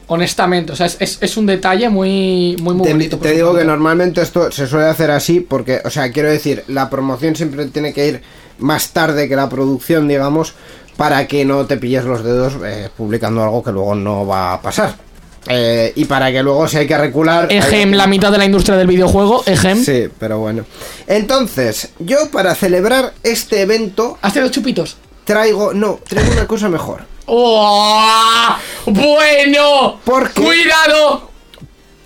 Honestamente, 0.08 0.72
o 0.72 0.76
sea, 0.76 0.86
es, 0.86 0.96
es- 1.00 1.18
es 1.20 1.36
un 1.36 1.46
detalle 1.46 1.88
muy, 1.88 2.56
muy, 2.60 2.74
muy 2.74 2.86
Te, 2.86 2.92
bonito. 2.92 3.18
te 3.18 3.32
digo 3.32 3.54
que 3.56 3.64
normalmente 3.64 4.20
esto 4.20 4.50
se 4.50 4.66
suele 4.66 4.86
hacer 4.86 5.10
así 5.10 5.40
porque, 5.40 5.80
o 5.84 5.90
sea, 5.90 6.10
quiero 6.10 6.28
decir, 6.30 6.64
la 6.68 6.90
promoción 6.90 7.34
siempre 7.36 7.66
tiene 7.66 7.92
que 7.92 8.08
ir 8.08 8.22
más 8.58 8.90
tarde 8.90 9.28
que 9.28 9.36
la 9.36 9.48
producción, 9.48 10.08
digamos, 10.08 10.54
para 10.96 11.26
que 11.26 11.44
no 11.44 11.64
te 11.66 11.78
pilles 11.78 12.04
los 12.04 12.22
dedos 12.22 12.54
eh, 12.64 12.88
publicando 12.96 13.42
algo 13.42 13.62
que 13.62 13.72
luego 13.72 13.94
no 13.94 14.26
va 14.26 14.54
a 14.54 14.60
pasar. 14.60 14.94
Eh, 15.48 15.92
y 15.96 16.04
para 16.04 16.30
que 16.30 16.42
luego 16.42 16.68
si 16.68 16.76
hay 16.76 16.86
que 16.86 16.96
recular... 16.96 17.48
hay- 17.50 17.56
Ejem, 17.58 17.92
la 17.94 18.06
mitad 18.06 18.30
de 18.30 18.38
la 18.38 18.44
industria 18.44 18.76
del 18.76 18.86
videojuego, 18.86 19.42
Ejem. 19.46 19.82
Sí, 19.82 20.08
pero 20.18 20.38
bueno. 20.38 20.64
Entonces, 21.08 21.88
yo 21.98 22.30
para 22.30 22.54
celebrar 22.54 23.12
este 23.22 23.62
evento 23.62 24.18
¿Has 24.22 24.32
tenido 24.34 24.50
chupitos? 24.52 24.96
traigo... 25.24 25.72
No, 25.74 25.98
traigo 26.08 26.32
una 26.32 26.46
cosa 26.46 26.68
mejor. 26.68 27.04
¡Oh! 27.26 28.56
¡Bueno! 28.86 30.00
¿Por 30.04 30.32
qué? 30.32 30.42
¡Cuidado! 30.42 31.30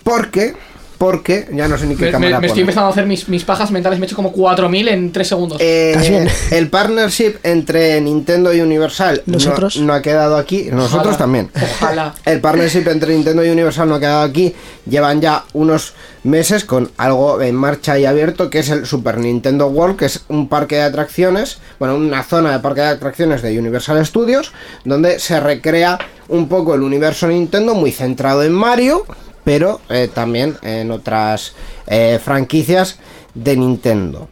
Porque... 0.02 0.54
Porque... 0.98 1.46
Ya 1.52 1.68
no 1.68 1.76
sé 1.76 1.86
ni 1.86 1.94
qué 1.96 2.06
Me, 2.06 2.10
cámara 2.12 2.40
me 2.40 2.46
estoy 2.46 2.48
poner. 2.48 2.60
empezando 2.62 2.86
a 2.88 2.90
hacer 2.90 3.06
mis, 3.06 3.28
mis 3.28 3.44
pajas 3.44 3.70
mentales, 3.70 3.98
me 3.98 4.04
he 4.04 4.08
hecho 4.08 4.16
como 4.16 4.32
4000 4.32 4.88
en 4.88 5.12
3 5.12 5.28
segundos. 5.28 5.58
Eh, 5.60 6.26
el 6.50 6.68
partnership 6.68 7.34
entre 7.42 8.00
Nintendo 8.00 8.52
y 8.54 8.60
Universal 8.60 9.22
no- 9.26 9.34
¿Nosotros? 9.34 9.76
No, 9.78 9.92
ha 9.92 10.00
quedado 10.02 10.36
aquí. 10.36 10.68
Nosotros 10.72 11.00
Ojalá. 11.14 11.18
también. 11.18 11.50
Ojalá. 11.54 12.14
El 12.24 12.40
partnership 12.40 12.88
entre 12.88 13.14
Nintendo 13.14 13.44
y 13.44 13.50
Universal 13.50 13.88
no 13.88 13.96
ha 13.96 14.00
quedado 14.00 14.22
aquí. 14.22 14.54
Llevan 14.88 15.20
ya 15.20 15.44
unos 15.52 15.94
meses 16.24 16.64
con 16.64 16.90
algo 16.96 17.40
en 17.42 17.54
marcha 17.54 17.98
y 17.98 18.04
abierto 18.06 18.50
que 18.50 18.58
es 18.60 18.68
el 18.70 18.86
Super 18.86 19.18
Nintendo 19.18 19.66
World, 19.68 19.96
que 19.96 20.06
es 20.06 20.24
un 20.28 20.48
parque 20.48 20.76
de 20.76 20.82
atracciones, 20.82 21.58
bueno, 21.78 21.94
una 21.96 22.24
zona 22.24 22.52
de 22.52 22.58
parque 22.60 22.80
de 22.80 22.88
atracciones 22.88 23.42
de 23.42 23.56
Universal 23.58 24.04
Studios, 24.04 24.52
donde 24.84 25.18
se 25.20 25.38
recrea 25.40 25.98
un 26.28 26.48
poco 26.48 26.74
el 26.74 26.82
universo 26.82 27.28
Nintendo 27.28 27.74
muy 27.74 27.92
centrado 27.92 28.42
en 28.42 28.52
Mario, 28.52 29.04
pero 29.46 29.80
eh, 29.90 30.10
también 30.12 30.56
en 30.62 30.90
otras 30.90 31.54
eh, 31.86 32.18
franquicias 32.20 32.98
de 33.32 33.56
Nintendo. 33.56 34.28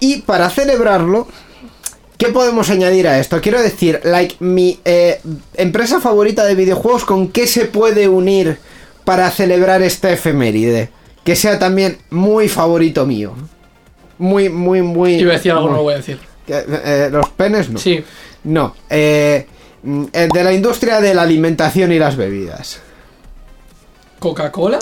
Y 0.00 0.22
para 0.22 0.50
celebrarlo, 0.50 1.28
¿qué 2.18 2.26
podemos 2.30 2.70
añadir 2.70 3.06
a 3.06 3.20
esto? 3.20 3.40
Quiero 3.40 3.62
decir, 3.62 4.00
like, 4.02 4.34
mi 4.40 4.80
eh, 4.84 5.20
empresa 5.54 6.00
favorita 6.00 6.44
de 6.44 6.56
videojuegos, 6.56 7.04
¿con 7.04 7.28
qué 7.28 7.46
se 7.46 7.66
puede 7.66 8.08
unir 8.08 8.58
para 9.04 9.30
celebrar 9.30 9.80
esta 9.80 10.10
efeméride? 10.10 10.88
Que 11.22 11.36
sea 11.36 11.60
también 11.60 11.98
muy 12.10 12.48
favorito 12.48 13.06
mío. 13.06 13.34
Muy, 14.18 14.48
muy, 14.48 14.82
muy. 14.82 15.20
Iba 15.20 15.34
a 15.34 15.36
decir 15.36 15.52
algo, 15.52 15.68
no 15.68 15.76
lo 15.76 15.82
voy 15.84 15.94
a 15.94 15.98
decir. 15.98 16.18
los 17.12 17.28
penes 17.28 17.70
no. 17.70 17.78
Sí. 17.78 18.02
No. 18.42 18.74
mm, 18.90 20.04
de 20.12 20.42
la 20.42 20.52
industria 20.52 21.00
de 21.00 21.14
la 21.14 21.22
alimentación 21.22 21.92
y 21.92 22.00
las 22.00 22.16
bebidas. 22.16 22.80
¿Coca-Cola? 24.20 24.78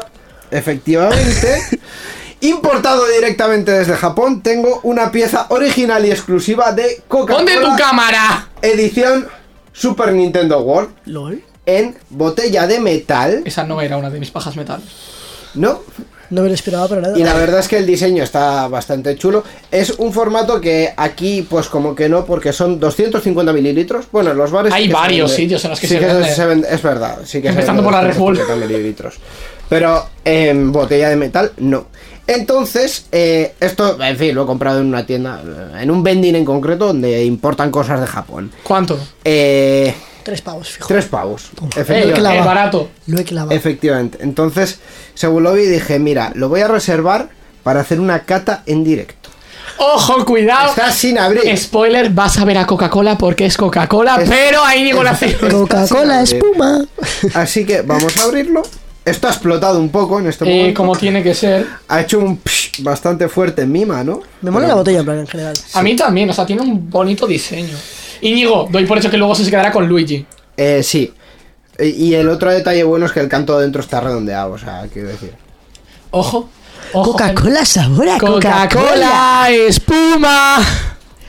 Efectivamente. 0.50 1.62
Importado 2.40 3.06
directamente 3.08 3.72
desde 3.72 3.96
Japón, 3.96 4.42
tengo 4.42 4.80
una 4.82 5.10
pieza 5.10 5.46
original 5.48 6.04
y 6.04 6.10
exclusiva 6.10 6.72
de 6.72 7.02
Coca-Cola. 7.08 7.38
¡Ponte 7.38 7.56
tu 7.56 7.76
cámara! 7.76 8.48
Edición 8.60 9.26
Super 9.72 10.12
Nintendo 10.12 10.60
World 10.60 10.90
LOL. 11.06 11.42
en 11.66 11.96
botella 12.10 12.66
de 12.66 12.80
metal, 12.80 13.42
Esa 13.44 13.64
no 13.64 13.80
era 13.80 13.96
una 13.96 14.10
de 14.10 14.20
mis 14.20 14.30
pajas 14.30 14.56
metales. 14.56 14.86
¿No? 15.58 15.80
No 16.30 16.42
me 16.42 16.48
lo 16.48 16.54
esperaba 16.54 16.86
para 16.88 17.00
nada. 17.00 17.18
Y 17.18 17.22
la 17.24 17.32
verdad 17.34 17.60
es 17.60 17.68
que 17.68 17.78
el 17.78 17.86
diseño 17.86 18.22
está 18.22 18.68
bastante 18.68 19.16
chulo. 19.16 19.42
Es 19.70 19.92
un 19.92 20.12
formato 20.12 20.60
que 20.60 20.92
aquí, 20.94 21.40
pues 21.48 21.68
como 21.68 21.94
que 21.94 22.08
no, 22.10 22.26
porque 22.26 22.52
son 22.52 22.78
250 22.78 23.50
mililitros. 23.54 24.06
Bueno, 24.12 24.32
en 24.32 24.36
los 24.36 24.50
bares. 24.50 24.72
Hay 24.74 24.82
sí 24.82 24.88
que 24.88 24.94
varios 24.94 25.30
vende. 25.30 25.42
sitios 25.42 25.64
en 25.64 25.70
los 25.70 25.80
que 25.80 25.86
Sí 25.86 25.94
se 25.94 26.00
vende. 26.00 26.46
vende, 26.46 26.68
Es 26.70 26.82
verdad, 26.82 27.18
sí 27.24 27.40
que 27.40 27.48
Empezando 27.48 27.82
se 27.82 27.82
vende 27.82 27.82
por 27.84 27.92
la 27.92 28.00
Red 28.12 28.18
Bull. 28.18 28.34
250 28.36 28.66
mililitros. 28.66 29.14
Pero 29.70 30.06
en 30.24 30.70
botella 30.70 31.08
de 31.08 31.16
metal, 31.16 31.52
no. 31.58 31.86
Entonces, 32.26 33.06
eh, 33.10 33.54
esto, 33.58 33.96
en 34.02 34.16
fin, 34.18 34.34
lo 34.34 34.42
he 34.42 34.46
comprado 34.46 34.80
en 34.80 34.86
una 34.86 35.06
tienda, 35.06 35.42
en 35.80 35.90
un 35.90 36.02
vending 36.02 36.34
en 36.36 36.44
concreto, 36.44 36.88
donde 36.88 37.24
importan 37.24 37.70
cosas 37.70 38.00
de 38.02 38.06
Japón. 38.06 38.50
¿Cuánto? 38.62 38.98
Eh, 39.24 39.94
Tres 40.28 40.42
pavos, 40.42 40.68
fijo. 40.68 40.86
tres 40.88 41.06
pavos. 41.06 41.44
Eh, 41.76 41.80
Efectivamente. 41.80 42.38
eh, 42.38 42.44
barato. 42.44 42.90
Lo 43.06 43.18
he 43.18 43.24
clavado. 43.24 43.50
Efectivamente. 43.56 44.18
Entonces, 44.20 44.78
según 45.14 45.42
lo 45.42 45.54
vi, 45.54 45.62
dije, 45.64 45.98
mira, 45.98 46.32
lo 46.34 46.50
voy 46.50 46.60
a 46.60 46.68
reservar 46.68 47.30
para 47.62 47.80
hacer 47.80 47.98
una 47.98 48.20
cata 48.24 48.62
en 48.66 48.84
directo. 48.84 49.30
¡Ojo, 49.78 50.24
cuidado! 50.26 50.70
Está 50.70 50.90
sin 50.92 51.18
abrir. 51.18 51.56
Spoiler, 51.56 52.10
vas 52.10 52.36
a 52.38 52.44
ver 52.44 52.58
a 52.58 52.66
Coca-Cola 52.66 53.16
porque 53.16 53.46
es 53.46 53.56
Coca-Cola, 53.56 54.16
Es- 54.20 54.28
pero 54.28 54.62
ahí 54.64 54.82
digo 54.84 55.02
la. 55.02 55.16
Coca-Cola, 55.50 56.20
espuma. 56.22 56.84
Así 57.34 57.64
que 57.64 57.82
vamos 57.82 58.16
a 58.18 58.24
abrirlo. 58.24 58.62
Esto 59.04 59.28
ha 59.28 59.30
explotado 59.30 59.78
un 59.78 59.88
poco 59.88 60.18
en 60.18 60.26
este 60.26 60.44
Eh, 60.44 60.58
momento. 60.58 60.76
como 60.82 60.94
tiene 60.96 61.22
que 61.22 61.34
ser. 61.34 61.66
Ha 61.88 62.00
hecho 62.02 62.18
un 62.18 62.38
psh 62.44 62.82
bastante 62.82 63.28
fuerte 63.28 63.62
en 63.62 63.72
mi 63.72 63.86
mano. 63.86 64.20
Me 64.42 64.50
mola 64.50 64.66
Pero- 64.66 64.68
la 64.68 64.74
botella 64.80 64.98
en 64.98 65.04
plan 65.06 65.18
en 65.20 65.26
general. 65.26 65.54
A 65.72 65.82
mí 65.82 65.96
también, 65.96 66.28
o 66.28 66.32
sea, 66.34 66.44
tiene 66.44 66.60
un 66.60 66.90
bonito 66.90 67.26
diseño. 67.26 67.74
Y 68.20 68.34
digo, 68.34 68.68
doy 68.70 68.86
por 68.86 68.98
hecho 68.98 69.10
que 69.10 69.16
luego 69.18 69.34
se 69.34 69.48
quedará 69.48 69.70
con 69.72 69.88
Luigi. 69.88 70.26
Eh, 70.56 70.82
sí. 70.82 71.12
Y 71.78 72.14
el 72.14 72.28
otro 72.28 72.50
detalle 72.50 72.82
bueno 72.82 73.06
es 73.06 73.12
que 73.12 73.20
el 73.20 73.28
canto 73.28 73.58
dentro 73.58 73.80
está 73.80 74.00
redondeado, 74.00 74.52
o 74.52 74.58
sea, 74.58 74.86
quiero 74.92 75.08
decir. 75.08 75.32
Ojo. 76.10 76.48
ojo 76.92 77.12
Coca-Cola 77.12 77.64
sabor 77.64 78.08
a 78.08 78.18
Coca-Cola. 78.18 78.68
Coca-Cola, 78.68 79.50
espuma. 79.50 80.58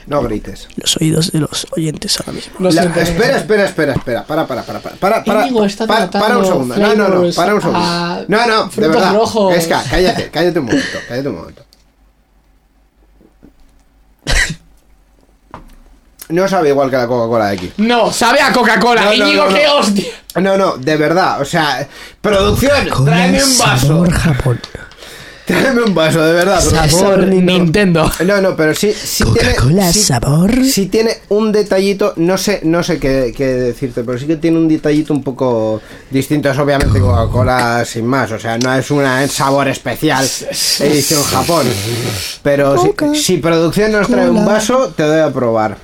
No 0.06 0.22
grites. 0.22 0.66
Los 0.74 0.96
oídos 0.96 1.30
de 1.30 1.38
los 1.38 1.68
oyentes 1.76 2.18
ahora 2.18 2.32
mismo. 2.32 2.54
La- 2.58 2.82
espera, 2.82 3.36
espera, 3.36 3.64
espera, 3.66 3.92
espera. 3.92 4.24
Para, 4.24 4.44
para, 4.44 4.64
para, 4.64 4.80
para. 4.80 4.96
Para, 4.96 5.22
para, 5.24 5.42
Íñigo 5.46 5.64
está 5.64 5.86
para, 5.86 6.10
para 6.10 6.38
un 6.38 6.42
tratando 6.42 6.66
segundo. 6.66 6.76
No, 6.76 6.94
no, 6.96 7.08
no. 7.08 7.32
Para 7.32 7.54
un 7.54 7.60
segundo. 7.60 8.24
No, 8.26 8.46
no, 8.46 8.66
de 8.68 8.88
verdad. 8.88 9.14
rojos. 9.14 9.54
Es 9.54 9.68
que, 9.68 9.74
cállate, 9.88 10.30
cállate 10.30 10.58
un 10.58 10.64
momento. 10.64 10.98
Cállate 11.08 11.28
un 11.28 11.36
momento. 11.36 11.64
No 16.30 16.48
sabe 16.48 16.68
igual 16.70 16.90
que 16.90 16.96
la 16.96 17.06
Coca-Cola 17.06 17.46
de 17.46 17.52
aquí. 17.56 17.72
No, 17.78 18.12
sabe 18.12 18.40
a 18.40 18.52
Coca-Cola. 18.52 19.02
No, 19.02 19.06
no, 19.08 19.14
Íñigo, 19.14 19.44
no, 19.44 19.50
no. 19.50 19.56
qué 19.56 19.66
hostia. 19.68 20.12
No, 20.36 20.56
no, 20.56 20.76
de 20.76 20.96
verdad. 20.96 21.40
O 21.40 21.44
sea, 21.44 21.86
producción, 22.20 22.88
tráeme 23.04 23.42
un 23.42 23.58
vaso. 23.58 23.86
sabor 23.86 24.12
Japón. 24.12 24.60
Tráeme 25.50 25.82
un 25.82 25.94
vaso, 25.94 26.22
de 26.22 26.32
verdad. 26.32 26.60
Sabor 26.60 27.26
Nintendo. 27.26 27.52
Nintendo. 27.52 28.12
No, 28.26 28.40
no, 28.40 28.56
pero 28.56 28.74
sí, 28.74 28.92
sí 28.92 29.24
tiene. 29.32 29.54
Coca-Cola 29.54 29.92
sí- 29.92 30.02
sabor. 30.02 30.64
Sí 30.64 30.86
tiene 30.86 31.16
un 31.30 31.52
detallito, 31.52 32.12
no 32.16 32.38
sé, 32.38 32.60
no 32.64 32.82
sé 32.82 32.98
qué, 32.98 33.32
qué 33.36 33.46
decirte, 33.46 34.04
pero 34.04 34.18
sí 34.18 34.26
que 34.26 34.36
tiene 34.36 34.58
un 34.58 34.68
detallito 34.68 35.12
un 35.12 35.22
poco 35.22 35.80
distinto. 36.10 36.50
Es 36.50 36.58
obviamente 36.58 37.00
Coca-Cola 37.00 37.84
sin 37.84 38.06
más, 38.06 38.30
o 38.32 38.38
sea, 38.38 38.58
no 38.58 38.74
es 38.74 38.90
un 38.90 39.04
sabor 39.28 39.68
especial 39.68 40.24
edición 40.80 41.22
Japón. 41.24 41.66
Pero 42.42 42.76
si, 43.12 43.20
si 43.22 43.36
producción 43.38 43.92
nos 43.92 44.08
trae 44.08 44.28
un 44.30 44.44
vaso, 44.44 44.92
te 44.96 45.02
doy 45.02 45.20
a 45.20 45.32
probar. 45.32 45.76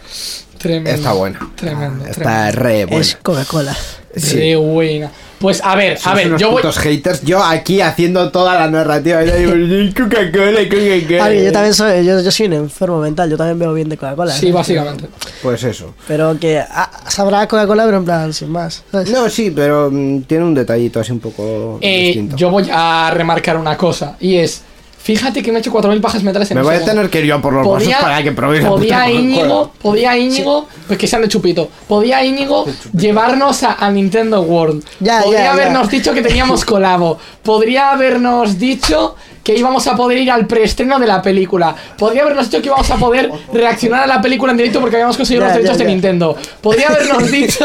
Tremendo. 0.58 0.90
Está 0.90 1.12
buena. 1.12 1.38
Tremendo. 1.54 2.04
Está 2.06 2.50
re 2.50 2.86
buena. 2.86 3.00
Es 3.00 3.16
Coca-Cola. 3.22 3.76
Sí. 4.16 4.54
Buena. 4.54 5.10
Pues 5.38 5.60
a 5.62 5.76
ver, 5.76 5.98
a 6.02 6.14
ver, 6.14 6.36
yo 6.38 6.50
voy. 6.50 6.62
haters. 6.62 7.20
Yo 7.22 7.44
aquí 7.44 7.82
haciendo 7.82 8.30
toda 8.30 8.54
la 8.58 8.70
narrativa. 8.70 9.22
y 9.22 9.26
yo 9.28 9.36
digo, 9.36 9.92
Coca-Cola, 9.94 10.60
Coca-Cola. 10.64 11.24
A 11.24 11.28
ver, 11.28 11.44
yo 11.44 11.52
también 11.52 11.74
soy, 11.74 12.06
yo, 12.06 12.20
yo 12.22 12.30
soy 12.30 12.46
un 12.46 12.52
enfermo 12.54 13.00
mental, 13.00 13.28
yo 13.28 13.36
también 13.36 13.58
veo 13.58 13.74
bien 13.74 13.88
de 13.90 13.98
Coca-Cola. 13.98 14.32
Sí, 14.32 14.48
¿eh? 14.48 14.52
básicamente. 14.52 15.08
Pues 15.42 15.62
eso. 15.64 15.94
Pero 16.08 16.38
que 16.40 16.58
ah, 16.58 16.90
sabrá 17.08 17.46
Coca-Cola, 17.46 17.84
pero 17.84 17.98
en 17.98 18.04
plan, 18.06 18.32
sin 18.32 18.48
más. 18.48 18.82
¿sabes? 18.90 19.10
No, 19.10 19.28
sí, 19.28 19.50
pero 19.54 19.90
mm, 19.92 20.22
tiene 20.22 20.44
un 20.44 20.54
detallito 20.54 21.00
así 21.00 21.12
un 21.12 21.20
poco 21.20 21.78
Eh, 21.82 22.06
distinto. 22.06 22.36
yo 22.36 22.48
voy 22.50 22.66
a 22.72 23.10
remarcar 23.12 23.58
una 23.58 23.76
cosa 23.76 24.16
y 24.18 24.36
es 24.36 24.62
Fíjate 25.06 25.40
que 25.40 25.52
me 25.52 25.58
he 25.58 25.60
hecho 25.60 25.72
4.000 25.72 26.00
pajas 26.00 26.24
mentales 26.24 26.50
en 26.50 26.56
Me 26.56 26.64
voy 26.64 26.74
a 26.74 26.84
tener 26.84 27.08
que 27.08 27.20
ir 27.20 27.26
yo 27.26 27.40
por 27.40 27.52
los 27.52 27.64
vasos 27.64 27.94
para 28.00 28.24
que 28.24 28.32
probéis 28.32 28.64
podía 28.64 29.08
Íñigo, 29.08 29.70
podía 29.80 30.18
Íñigo, 30.18 30.66
pues 30.88 30.98
que 30.98 31.06
sean 31.06 31.22
de 31.22 31.28
chupito. 31.28 31.68
Podía 31.86 32.24
Íñigo 32.24 32.66
llevarnos 32.92 33.62
a, 33.62 33.74
a 33.74 33.88
Nintendo 33.92 34.40
World. 34.42 34.84
Ya, 34.98 35.20
Podría 35.22 35.38
ya, 35.38 35.44
ya. 35.44 35.52
habernos 35.52 35.88
dicho 35.90 36.12
que 36.12 36.22
teníamos 36.22 36.64
colabo. 36.72 37.20
Podría 37.44 37.92
habernos 37.92 38.58
dicho 38.58 39.14
que 39.44 39.54
íbamos 39.56 39.86
a 39.86 39.94
poder 39.94 40.18
ir 40.18 40.28
al 40.32 40.48
preestreno 40.48 40.98
de 40.98 41.06
la 41.06 41.22
película. 41.22 41.72
Podría 41.96 42.22
habernos 42.22 42.50
dicho 42.50 42.60
que 42.60 42.66
íbamos 42.66 42.90
a 42.90 42.96
poder 42.96 43.30
reaccionar 43.52 44.02
a 44.02 44.06
la 44.08 44.20
película 44.20 44.50
en 44.50 44.58
directo 44.58 44.80
porque 44.80 44.96
habíamos 44.96 45.16
conseguido 45.16 45.44
Ya, 45.46 45.50
los 45.50 45.56
derechos 45.58 45.78
ya, 45.78 45.84
de. 45.84 45.90
Nintendo. 45.92 46.36
Podría 46.60 46.88
habernos 46.88 47.30
dicho 47.30 47.64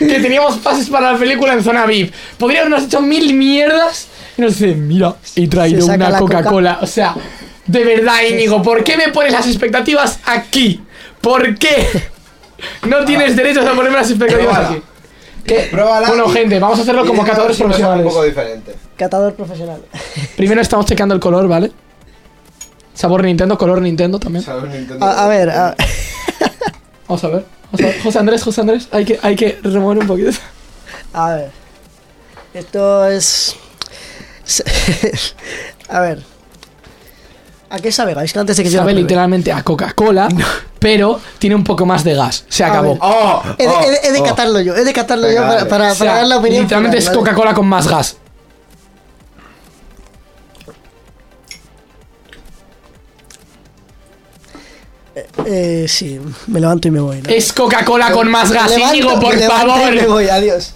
que 0.00 0.18
teníamos 0.18 0.56
pases 0.56 0.90
para 0.90 1.12
la 1.12 1.18
película 1.18 1.52
en 1.52 1.62
zona 1.62 1.86
VIP. 1.86 2.12
Podría 2.38 2.62
habernos 2.62 2.82
dicho 2.82 3.00
mil 3.00 3.34
mierdas 3.34 4.08
y 4.36 4.42
nos 4.42 4.58
dice, 4.58 4.74
mira, 4.74 5.14
he 5.36 5.46
traído 5.48 5.86
una 5.86 6.10
la 6.10 6.18
coca. 6.18 6.38
Coca-Cola. 6.38 6.78
O 6.82 6.86
sea, 6.86 7.14
de 7.66 7.84
verdad, 7.84 8.22
Íñigo, 8.28 8.62
¿por 8.62 8.82
qué 8.84 8.96
me 8.96 9.08
pones 9.08 9.32
las 9.32 9.46
expectativas 9.46 10.18
aquí? 10.24 10.80
¿Por 11.20 11.56
qué? 11.58 11.86
No 12.88 13.04
tienes 13.04 13.34
derechos 13.36 13.66
a 13.66 13.72
ponerme 13.72 13.96
las 13.98 14.10
expectativas 14.10 14.54
Pruébala. 14.56 14.76
aquí. 14.76 14.82
¿Qué? 15.44 15.68
Pruébala 15.70 16.08
Bueno, 16.08 16.26
y- 16.28 16.32
gente, 16.32 16.58
vamos 16.60 16.78
a 16.78 16.82
hacerlo 16.82 17.04
como 17.06 17.24
catadores 17.24 17.56
profesionales. 17.56 18.04
un 18.06 18.12
poco 18.12 18.24
diferente. 18.24 18.74
Catador 18.96 19.34
profesional. 19.34 19.82
Primero 20.36 20.60
estamos 20.60 20.86
checando 20.86 21.14
el 21.14 21.20
color, 21.20 21.48
¿vale? 21.48 21.72
Sabor 22.94 23.24
Nintendo, 23.24 23.56
color 23.58 23.80
Nintendo 23.82 24.18
también. 24.20 24.44
¿Sabes 24.44 24.70
Nintendo? 24.72 25.04
A, 25.04 25.24
a 25.24 25.28
ver, 25.28 25.50
a- 25.50 25.74
Vamos 27.08 27.24
a 27.24 27.28
ver. 27.28 27.44
Vamos 27.72 27.80
a 27.80 27.86
ver. 27.86 28.02
José 28.02 28.18
Andrés, 28.18 28.42
José 28.42 28.60
Andrés, 28.60 28.88
hay 28.92 29.04
que, 29.04 29.18
hay 29.22 29.34
que 29.36 29.58
remover 29.62 29.98
un 29.98 30.06
poquito. 30.06 30.30
a 31.12 31.34
ver. 31.34 31.50
Esto 32.54 33.06
es. 33.08 33.56
a 35.88 36.00
ver. 36.00 36.22
¿A 37.70 37.78
qué 37.78 37.90
sabe? 37.90 38.14
Que 38.14 38.38
antes 38.38 38.56
de 38.58 38.62
que 38.64 38.70
Sabe 38.70 38.92
literalmente 38.92 39.50
a 39.50 39.62
Coca-Cola, 39.62 40.28
pero 40.78 41.18
tiene 41.38 41.56
un 41.56 41.64
poco 41.64 41.86
más 41.86 42.04
de 42.04 42.12
gas. 42.14 42.44
Se 42.48 42.64
A 42.64 42.66
acabó. 42.68 42.98
¡Oh! 43.00 43.42
He 43.58 43.66
de, 43.66 43.72
oh, 43.72 43.80
he 43.82 43.90
de- 43.90 43.98
he 44.04 44.12
de 44.12 44.20
oh. 44.20 44.24
catarlo 44.24 44.60
yo, 44.60 44.76
he 44.76 44.84
de 44.84 44.92
catarlo 44.92 45.26
Venga, 45.26 45.40
yo 45.40 45.46
para, 45.46 45.54
dale. 45.58 45.70
para, 45.70 45.92
O 45.92 45.94
sea, 45.94 46.06
para 46.06 46.18
dar 46.18 46.26
la 46.26 46.36
opinión. 46.36 46.62
literalmente 46.64 46.98
final, 46.98 47.12
es 47.12 47.16
¿vale? 47.18 47.30
Coca-Cola 47.30 47.54
con 47.54 47.66
más 47.66 47.88
gas. 47.88 48.16
Eh, 55.44 55.86
sí, 55.88 56.18
me 56.46 56.60
levanto 56.60 56.88
y 56.88 56.90
me 56.90 57.00
voy. 57.00 57.20
¿no? 57.20 57.28
Es 57.28 57.52
Coca-Cola 57.52 58.12
con 58.12 58.30
más 58.30 58.50
gas, 58.50 58.70
Me 58.70 58.76
levanto, 58.76 58.96
Íñigo, 58.96 59.16
me 59.16 59.22
por 59.22 59.36
levanto 59.36 59.72
favor. 59.74 59.94
y 59.94 59.96
me 60.00 60.06
voy, 60.06 60.28
adiós. 60.28 60.72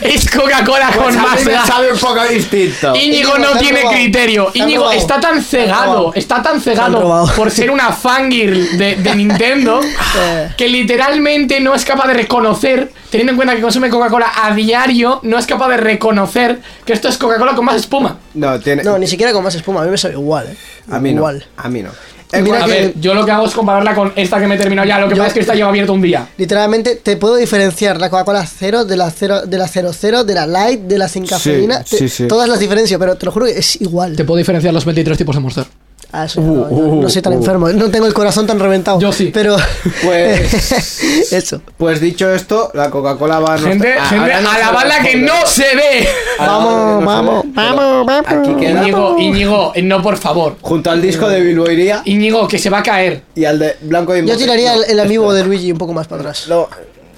Es 0.00 0.30
Coca-Cola 0.30 0.90
Pues 0.94 1.16
con 1.16 1.22
más 1.22 1.44
gas. 1.46 1.66
sabe 1.66 1.92
un 1.92 1.98
poco 1.98 2.24
distinto. 2.24 2.94
Íñigo 2.94 3.38
no 3.38 3.56
tiene 3.58 3.82
robado. 3.82 3.96
criterio. 3.96 4.50
Íñigo 4.54 4.90
está 4.92 5.20
tan 5.20 5.42
cegado, 5.42 6.12
está 6.14 6.42
tan 6.42 6.60
cegado 6.60 7.28
por 7.36 7.50
ser 7.50 7.70
una 7.70 7.92
fangirl 7.92 8.76
de, 8.78 8.96
de 8.96 9.14
Nintendo 9.14 9.80
que 10.56 10.68
literalmente 10.68 11.60
no 11.60 11.74
es 11.74 11.84
capaz 11.84 12.06
de 12.08 12.14
reconocer, 12.14 12.92
teniendo 13.10 13.32
en 13.32 13.36
cuenta 13.36 13.54
que 13.54 13.62
consume 13.62 13.88
Coca-Cola 13.90 14.30
a 14.42 14.54
diario, 14.54 15.20
no 15.22 15.38
es 15.38 15.46
capaz 15.46 15.68
de 15.68 15.76
reconocer 15.78 16.60
que 16.84 16.92
esto 16.92 17.08
es 17.08 17.16
Coca-Cola 17.18 17.54
con 17.54 17.64
más 17.64 17.76
espuma. 17.76 18.18
No, 18.34 18.58
tiene. 18.60 18.82
No, 18.82 18.98
ni 18.98 19.06
siquiera 19.06 19.32
con 19.32 19.42
más 19.44 19.54
espuma, 19.54 19.82
a 19.82 19.84
mí 19.84 19.90
me 19.90 19.98
sabe 19.98 20.14
igual, 20.14 20.46
eh. 20.48 20.56
a 20.90 20.98
mí 20.98 21.12
no. 21.12 21.18
Igual. 21.20 21.46
A 21.56 21.68
mí 21.68 21.82
no. 21.82 21.90
Eh, 22.30 22.42
Mira 22.42 22.62
A 22.62 22.66
que- 22.66 22.70
ver, 22.70 22.94
yo 23.00 23.14
lo 23.14 23.24
que 23.24 23.30
hago 23.30 23.46
es 23.46 23.54
compararla 23.54 23.94
con 23.94 24.12
esta 24.14 24.38
que 24.38 24.46
me 24.46 24.56
he 24.56 24.58
terminado 24.58 24.86
ya. 24.86 24.98
Lo 24.98 25.08
que 25.08 25.14
Yo- 25.14 25.18
pasa 25.18 25.28
es 25.28 25.34
que 25.34 25.40
esta 25.40 25.54
lleva 25.54 25.70
abierto 25.70 25.94
un 25.94 26.02
día. 26.02 26.28
Literalmente 26.36 26.96
te 26.96 27.16
puedo 27.16 27.36
diferenciar 27.36 27.98
la 28.00 28.10
Coca-Cola 28.10 28.46
cero 28.46 28.84
de 28.84 28.96
la 28.96 29.10
cero, 29.10 29.46
de 29.46 29.56
la 29.56 29.66
00, 29.66 30.24
de 30.24 30.34
la 30.34 30.46
light, 30.46 30.80
de 30.82 30.98
la 30.98 31.08
sin 31.08 31.26
cafeína, 31.26 31.82
sí, 31.86 31.96
te- 31.96 32.08
sí. 32.08 32.28
todas 32.28 32.48
las 32.48 32.58
diferencias, 32.60 32.98
pero 33.00 33.16
te 33.16 33.24
lo 33.24 33.32
juro 33.32 33.46
que 33.46 33.58
es 33.58 33.80
igual. 33.80 34.14
Te 34.14 34.24
puedo 34.24 34.36
diferenciar 34.38 34.74
los 34.74 34.84
23 34.84 35.16
tipos 35.16 35.34
de 35.36 35.40
Monster. 35.40 35.64
Ah, 36.10 36.26
no, 36.36 36.70
yo 36.70 36.94
no 37.02 37.08
soy 37.10 37.20
tan 37.20 37.34
enfermo, 37.34 37.68
no 37.68 37.90
tengo 37.90 38.06
el 38.06 38.14
corazón 38.14 38.46
tan 38.46 38.58
reventado. 38.58 38.98
Yo 38.98 39.12
sí. 39.12 39.30
Pero 39.32 39.56
Pues- 40.02 41.32
eso. 41.32 41.60
Pues 41.76 42.00
dicho 42.00 42.32
esto, 42.32 42.70
la 42.72 42.88
Coca-Cola 42.88 43.40
va 43.40 43.54
a 43.54 43.58
Gente, 43.58 43.92
a- 43.92 44.06
gente, 44.06 44.32
a 44.32 44.38
se 44.38 44.58
la 44.58 44.70
bala 44.72 45.00
que 45.02 45.16
no 45.16 45.34
se 45.46 45.64
ve. 45.76 46.08
A 46.38 46.46
Vamos, 46.46 47.04
vamos, 47.04 47.44
vamos, 47.52 48.06
vamos. 48.06 48.24
Aquí 48.26 48.54
queda. 48.58 48.80
Íñigo, 48.82 49.16
Íñigo, 49.18 49.72
no 49.82 50.00
por 50.02 50.16
favor. 50.16 50.56
Junto 50.62 50.90
al 50.90 51.02
disco 51.02 51.28
de 51.28 51.40
Bilbo 51.42 51.70
iría 51.70 52.00
Íñigo, 52.06 52.48
que 52.48 52.58
se 52.58 52.70
va 52.70 52.78
a 52.78 52.82
caer. 52.82 53.22
y 53.34 53.44
al 53.44 53.58
de 53.58 53.76
Blanco 53.82 54.16
y 54.16 54.26
Yo 54.26 54.36
tiraría 54.36 54.74
no, 54.76 54.82
el, 54.84 54.90
el 54.92 55.00
amiibo 55.00 55.32
de 55.34 55.44
Luigi 55.44 55.70
un 55.72 55.78
poco 55.78 55.92
más 55.92 56.06
para 56.06 56.22
atrás. 56.22 56.46
No, 56.48 56.68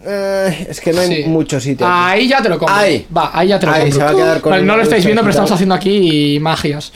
eh, 0.04 0.66
es 0.68 0.80
que 0.80 0.92
no 0.92 1.00
hay 1.02 1.22
Sí. 1.22 1.24
mucho 1.28 1.60
sitio. 1.60 1.86
aquí. 1.86 1.94
Ahí 1.96 2.28
ya 2.28 2.42
te 2.42 2.48
lo 2.48 2.58
compro. 2.58 2.74
Ahí. 2.76 3.06
Va, 3.16 3.30
ahí 3.32 3.48
ya 3.48 3.60
te 3.60 3.66
lo 3.66 3.72
Ahí, 3.72 3.82
compro. 3.82 3.98
se 3.98 4.04
va 4.04 4.10
a 4.10 4.14
quedar 4.16 4.40
con 4.40 4.50
Vale, 4.50 4.64
no 4.64 4.76
lo 4.76 4.82
estáis 4.82 5.04
viendo, 5.04 5.22
pero 5.22 5.30
estamos 5.30 5.52
haciendo 5.52 5.76
aquí 5.76 6.38
magias. 6.40 6.90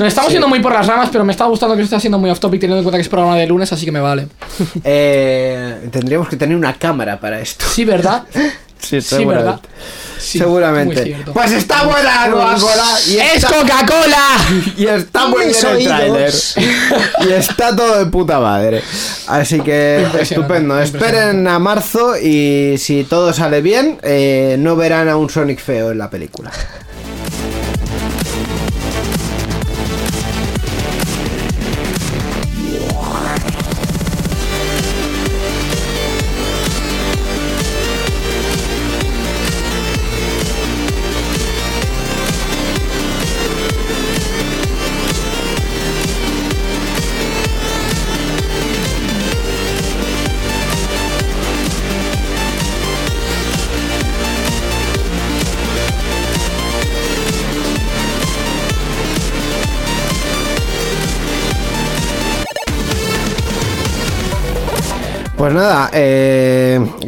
Nos 0.00 0.08
estamos 0.08 0.32
yendo 0.32 0.48
muy 0.48 0.60
por 0.60 0.72
las 0.72 0.86
ramas, 0.86 1.10
pero 1.12 1.24
me 1.24 1.32
está 1.32 1.44
gustando 1.44 1.74
que 1.76 1.82
se 1.82 1.84
esté 1.84 1.96
haciendo 1.96 2.18
muy 2.18 2.30
off 2.30 2.40
topic 2.40 2.58
teniendo 2.58 2.78
en 2.78 2.84
cuenta 2.84 2.96
que 2.96 3.02
es 3.02 3.08
programa 3.10 3.36
de 3.36 3.46
lunes, 3.46 3.70
así 3.70 3.84
que 3.84 3.92
me 3.92 4.00
vale. 4.00 4.28
Eh, 4.82 5.88
tendríamos 5.92 6.26
que 6.26 6.36
tener 6.38 6.56
una 6.56 6.72
cámara 6.72 7.20
para 7.20 7.38
esto. 7.38 7.66
Sí, 7.70 7.84
¿verdad? 7.84 8.24
Sí, 8.80 8.98
Sí, 9.02 9.26
¿verdad? 9.26 9.60
Sí, 10.18 10.38
seguramente. 10.38 11.22
Pues 11.34 11.52
está 11.52 11.82
buena 11.84 12.28
la 12.28 12.32
Coca-Cola 12.32 12.84
y 13.08 13.16
¡Es 13.18 13.34
está, 13.34 13.48
Coca-Cola! 13.48 14.26
y 14.78 14.86
está 14.86 15.26
muy 15.26 15.44
bien 15.44 15.54
el 15.54 15.84
tráiler. 15.84 16.22
oídos. 16.22 16.54
Y 17.28 17.32
está 17.32 17.76
todo 17.76 17.98
de 18.02 18.06
puta 18.06 18.40
madre. 18.40 18.82
Así 19.26 19.60
que 19.60 20.06
estupendo. 20.18 20.80
Esperen 20.80 21.46
a 21.46 21.58
marzo 21.58 22.16
y 22.16 22.76
si 22.78 23.04
todo 23.04 23.34
sale 23.34 23.60
bien, 23.60 23.98
eh, 24.02 24.56
no 24.58 24.76
verán 24.76 25.10
a 25.10 25.18
un 25.18 25.28
Sonic 25.28 25.60
feo 25.60 25.90
en 25.90 25.98
la 25.98 26.08
película. 26.08 26.50
Nada, 65.52 65.90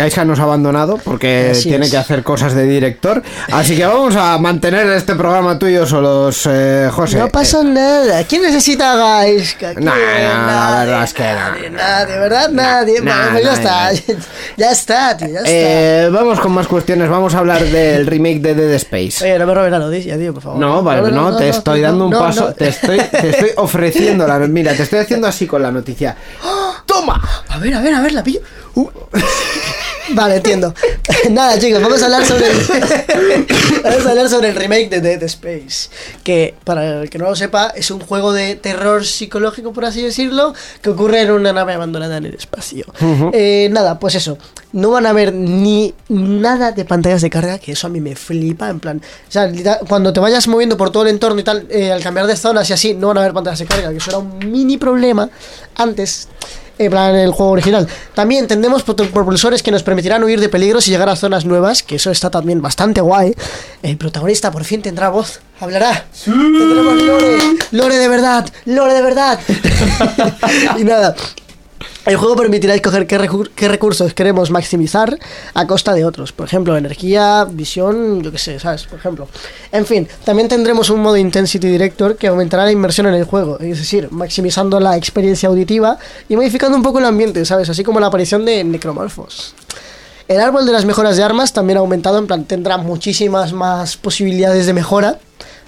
eh, 0.02 0.08
Gaisha 0.08 0.24
nos 0.24 0.38
ha 0.40 0.42
abandonado 0.44 0.98
porque 0.98 1.50
Así 1.52 1.68
tiene 1.68 1.86
es. 1.86 1.90
que 1.90 1.96
hacer 1.96 2.22
cosas 2.22 2.54
de 2.54 2.64
director. 2.64 3.22
Así 3.52 3.76
que 3.76 3.86
vamos 3.86 4.16
a 4.16 4.36
mantener 4.38 4.86
este 4.90 5.14
programa 5.14 5.58
tuyo 5.58 5.86
solos, 5.86 6.46
eh, 6.50 6.88
José. 6.92 7.18
No 7.18 7.28
pasa 7.28 7.62
nada. 7.62 8.24
¿Quién 8.24 8.42
necesita 8.42 9.22
guys? 9.22 9.54
¿Quién? 9.58 9.74
No, 9.76 9.94
la 9.94 9.96
Nadie, 9.96 10.86
verdad 10.86 11.04
es 11.04 11.14
que 11.14 11.22
no. 11.22 11.28
nadie, 11.38 11.70
nadie, 11.70 12.18
¿verdad? 12.18 12.48
Nadie. 12.50 13.00
no, 13.00 13.10
Vale, 13.10 13.30
pues 13.32 13.44
ya 13.44 13.52
está. 13.54 13.90
Ya 14.56 14.70
está, 14.70 15.16
tío, 15.16 15.28
ya 15.28 15.38
está. 15.38 15.50
Eh, 15.50 16.08
vamos 16.12 16.38
con 16.40 16.52
más 16.52 16.66
cuestiones. 16.66 17.08
Vamos 17.08 17.34
a 17.34 17.38
hablar 17.38 17.62
del 17.64 18.06
remake 18.06 18.40
de 18.40 18.54
Dead 18.54 18.72
Space. 18.74 19.24
Oye, 19.24 19.38
no 19.38 19.46
me 19.46 19.54
robes 19.54 19.70
la 19.70 19.78
noticia, 19.78 20.18
tío, 20.18 20.34
por 20.34 20.42
favor. 20.42 20.58
No, 20.58 20.82
vale, 20.82 21.10
no, 21.10 21.36
te 21.36 21.48
estoy 21.48 21.80
dando 21.80 22.06
un 22.06 22.10
paso, 22.12 22.48
no. 22.48 22.52
te 22.54 22.68
estoy, 22.68 22.98
te 22.98 23.30
estoy 23.30 23.50
ofreciendo 23.56 24.26
la, 24.26 24.38
mira, 24.40 24.74
te 24.74 24.82
estoy 24.82 24.98
haciendo 25.00 25.26
así 25.26 25.46
con 25.46 25.62
la 25.62 25.70
noticia. 25.70 26.16
¡Toma! 26.86 27.20
A 27.48 27.58
ver, 27.58 27.74
a 27.74 27.80
ver, 27.80 27.94
a 27.94 28.00
ver, 28.02 28.12
la 28.12 28.22
pillo. 28.22 28.40
Uh. 28.74 28.88
Vale, 30.10 30.36
entiendo. 30.36 30.74
Nada, 31.30 31.58
chicos, 31.58 31.80
vamos 31.80 32.02
a 32.02 32.06
hablar 32.06 32.26
sobre 32.26 32.46
el, 32.48 32.56
vamos 33.84 34.06
a 34.06 34.10
hablar 34.10 34.28
sobre 34.28 34.48
el 34.48 34.56
remake 34.56 34.88
de 34.90 35.00
Dead 35.00 35.22
Space, 35.24 35.90
que 36.22 36.54
para 36.64 37.02
el 37.02 37.10
que 37.10 37.18
no 37.18 37.26
lo 37.26 37.36
sepa 37.36 37.72
es 37.74 37.90
un 37.90 38.00
juego 38.00 38.32
de 38.32 38.56
terror 38.56 39.04
psicológico, 39.04 39.72
por 39.72 39.84
así 39.84 40.02
decirlo, 40.02 40.54
que 40.80 40.90
ocurre 40.90 41.22
en 41.22 41.30
una 41.30 41.52
nave 41.52 41.74
abandonada 41.74 42.16
en 42.16 42.26
el 42.26 42.34
espacio. 42.34 42.86
Eh, 43.32 43.68
nada, 43.70 43.98
pues 43.98 44.14
eso. 44.14 44.38
No 44.72 44.90
van 44.90 45.06
a 45.06 45.12
ver 45.12 45.34
ni 45.34 45.94
nada 46.08 46.72
de 46.72 46.84
pantallas 46.84 47.20
de 47.20 47.30
carga, 47.30 47.58
que 47.58 47.72
eso 47.72 47.86
a 47.86 47.90
mí 47.90 48.00
me 48.00 48.16
flipa, 48.16 48.70
en 48.70 48.80
plan, 48.80 49.02
o 49.28 49.30
sea, 49.30 49.50
cuando 49.86 50.12
te 50.12 50.20
vayas 50.20 50.48
moviendo 50.48 50.76
por 50.76 50.90
todo 50.90 51.02
el 51.02 51.10
entorno 51.10 51.40
y 51.40 51.44
tal, 51.44 51.66
eh, 51.70 51.92
al 51.92 52.02
cambiar 52.02 52.26
de 52.26 52.36
zonas 52.36 52.68
y 52.70 52.72
así, 52.72 52.94
no 52.94 53.08
van 53.08 53.18
a 53.18 53.20
haber 53.20 53.34
pantallas 53.34 53.58
de 53.58 53.66
carga, 53.66 53.90
que 53.90 53.98
eso 53.98 54.10
era 54.10 54.18
un 54.18 54.38
mini 54.50 54.78
problema 54.78 55.28
antes 55.74 56.28
en 56.84 56.90
plan 56.90 57.14
el 57.14 57.32
juego 57.32 57.52
original. 57.52 57.88
También 58.14 58.46
tendremos 58.46 58.82
propulsores 58.82 59.62
que 59.62 59.70
nos 59.70 59.82
permitirán 59.82 60.22
huir 60.24 60.40
de 60.40 60.48
peligros 60.48 60.88
y 60.88 60.90
llegar 60.90 61.08
a 61.08 61.16
zonas 61.16 61.44
nuevas, 61.44 61.82
que 61.82 61.96
eso 61.96 62.10
está 62.10 62.30
también 62.30 62.60
bastante 62.62 63.00
guay. 63.00 63.34
El 63.82 63.96
protagonista 63.96 64.50
por 64.50 64.64
fin 64.64 64.82
tendrá 64.82 65.08
voz, 65.10 65.40
hablará. 65.60 66.06
Tendremos 66.24 67.02
lore, 67.02 67.38
lore 67.70 67.98
de 67.98 68.08
verdad, 68.08 68.46
lore 68.66 68.94
de 68.94 69.02
verdad. 69.02 69.40
y 70.78 70.84
nada. 70.84 71.14
El 72.04 72.16
juego 72.16 72.34
permitirá 72.34 72.74
escoger 72.74 73.06
qué, 73.06 73.16
recu- 73.16 73.48
qué 73.54 73.68
recursos 73.68 74.12
queremos 74.12 74.50
maximizar 74.50 75.16
a 75.54 75.66
costa 75.68 75.94
de 75.94 76.04
otros. 76.04 76.32
Por 76.32 76.46
ejemplo, 76.46 76.76
energía, 76.76 77.46
visión, 77.48 78.22
yo 78.22 78.32
qué 78.32 78.38
sé, 78.38 78.58
¿sabes? 78.58 78.84
Por 78.84 78.98
ejemplo. 78.98 79.28
En 79.70 79.86
fin, 79.86 80.08
también 80.24 80.48
tendremos 80.48 80.90
un 80.90 81.00
modo 81.00 81.16
Intensity 81.16 81.68
Director 81.68 82.16
que 82.16 82.26
aumentará 82.26 82.64
la 82.64 82.72
inversión 82.72 83.06
en 83.06 83.14
el 83.14 83.22
juego. 83.24 83.60
Es 83.60 83.78
decir, 83.78 84.08
maximizando 84.10 84.80
la 84.80 84.96
experiencia 84.96 85.48
auditiva 85.48 85.96
y 86.28 86.34
modificando 86.34 86.76
un 86.76 86.82
poco 86.82 86.98
el 86.98 87.04
ambiente, 87.04 87.44
¿sabes? 87.44 87.68
Así 87.68 87.84
como 87.84 88.00
la 88.00 88.08
aparición 88.08 88.44
de 88.44 88.64
necromorfos. 88.64 89.54
El 90.26 90.40
árbol 90.40 90.66
de 90.66 90.72
las 90.72 90.84
mejoras 90.84 91.16
de 91.16 91.22
armas 91.22 91.52
también 91.52 91.76
ha 91.76 91.80
aumentado, 91.80 92.18
en 92.18 92.26
plan, 92.26 92.44
tendrá 92.46 92.78
muchísimas 92.78 93.52
más 93.52 93.96
posibilidades 93.96 94.66
de 94.66 94.72
mejora. 94.72 95.18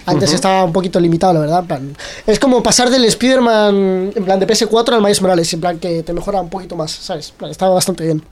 Antes 0.05 0.33
estaba 0.33 0.63
un 0.63 0.73
poquito 0.73 0.99
limitado, 0.99 1.33
la 1.33 1.39
verdad. 1.39 1.63
Plan, 1.65 1.95
es 2.27 2.39
como 2.39 2.61
pasar 2.61 2.89
del 2.89 3.05
Spider-Man 3.05 4.11
en 4.15 4.25
plan 4.25 4.39
de 4.39 4.47
PS4 4.47 4.93
al 4.93 5.01
Miles 5.01 5.21
Morales, 5.21 5.53
en 5.53 5.61
plan 5.61 5.79
que 5.79 6.03
te 6.03 6.13
mejora 6.13 6.41
un 6.41 6.49
poquito 6.49 6.75
más, 6.75 6.91
¿sabes? 6.91 7.31
Plan, 7.31 7.49
estaba 7.51 7.73
bastante 7.73 8.03
bien. 8.05 8.23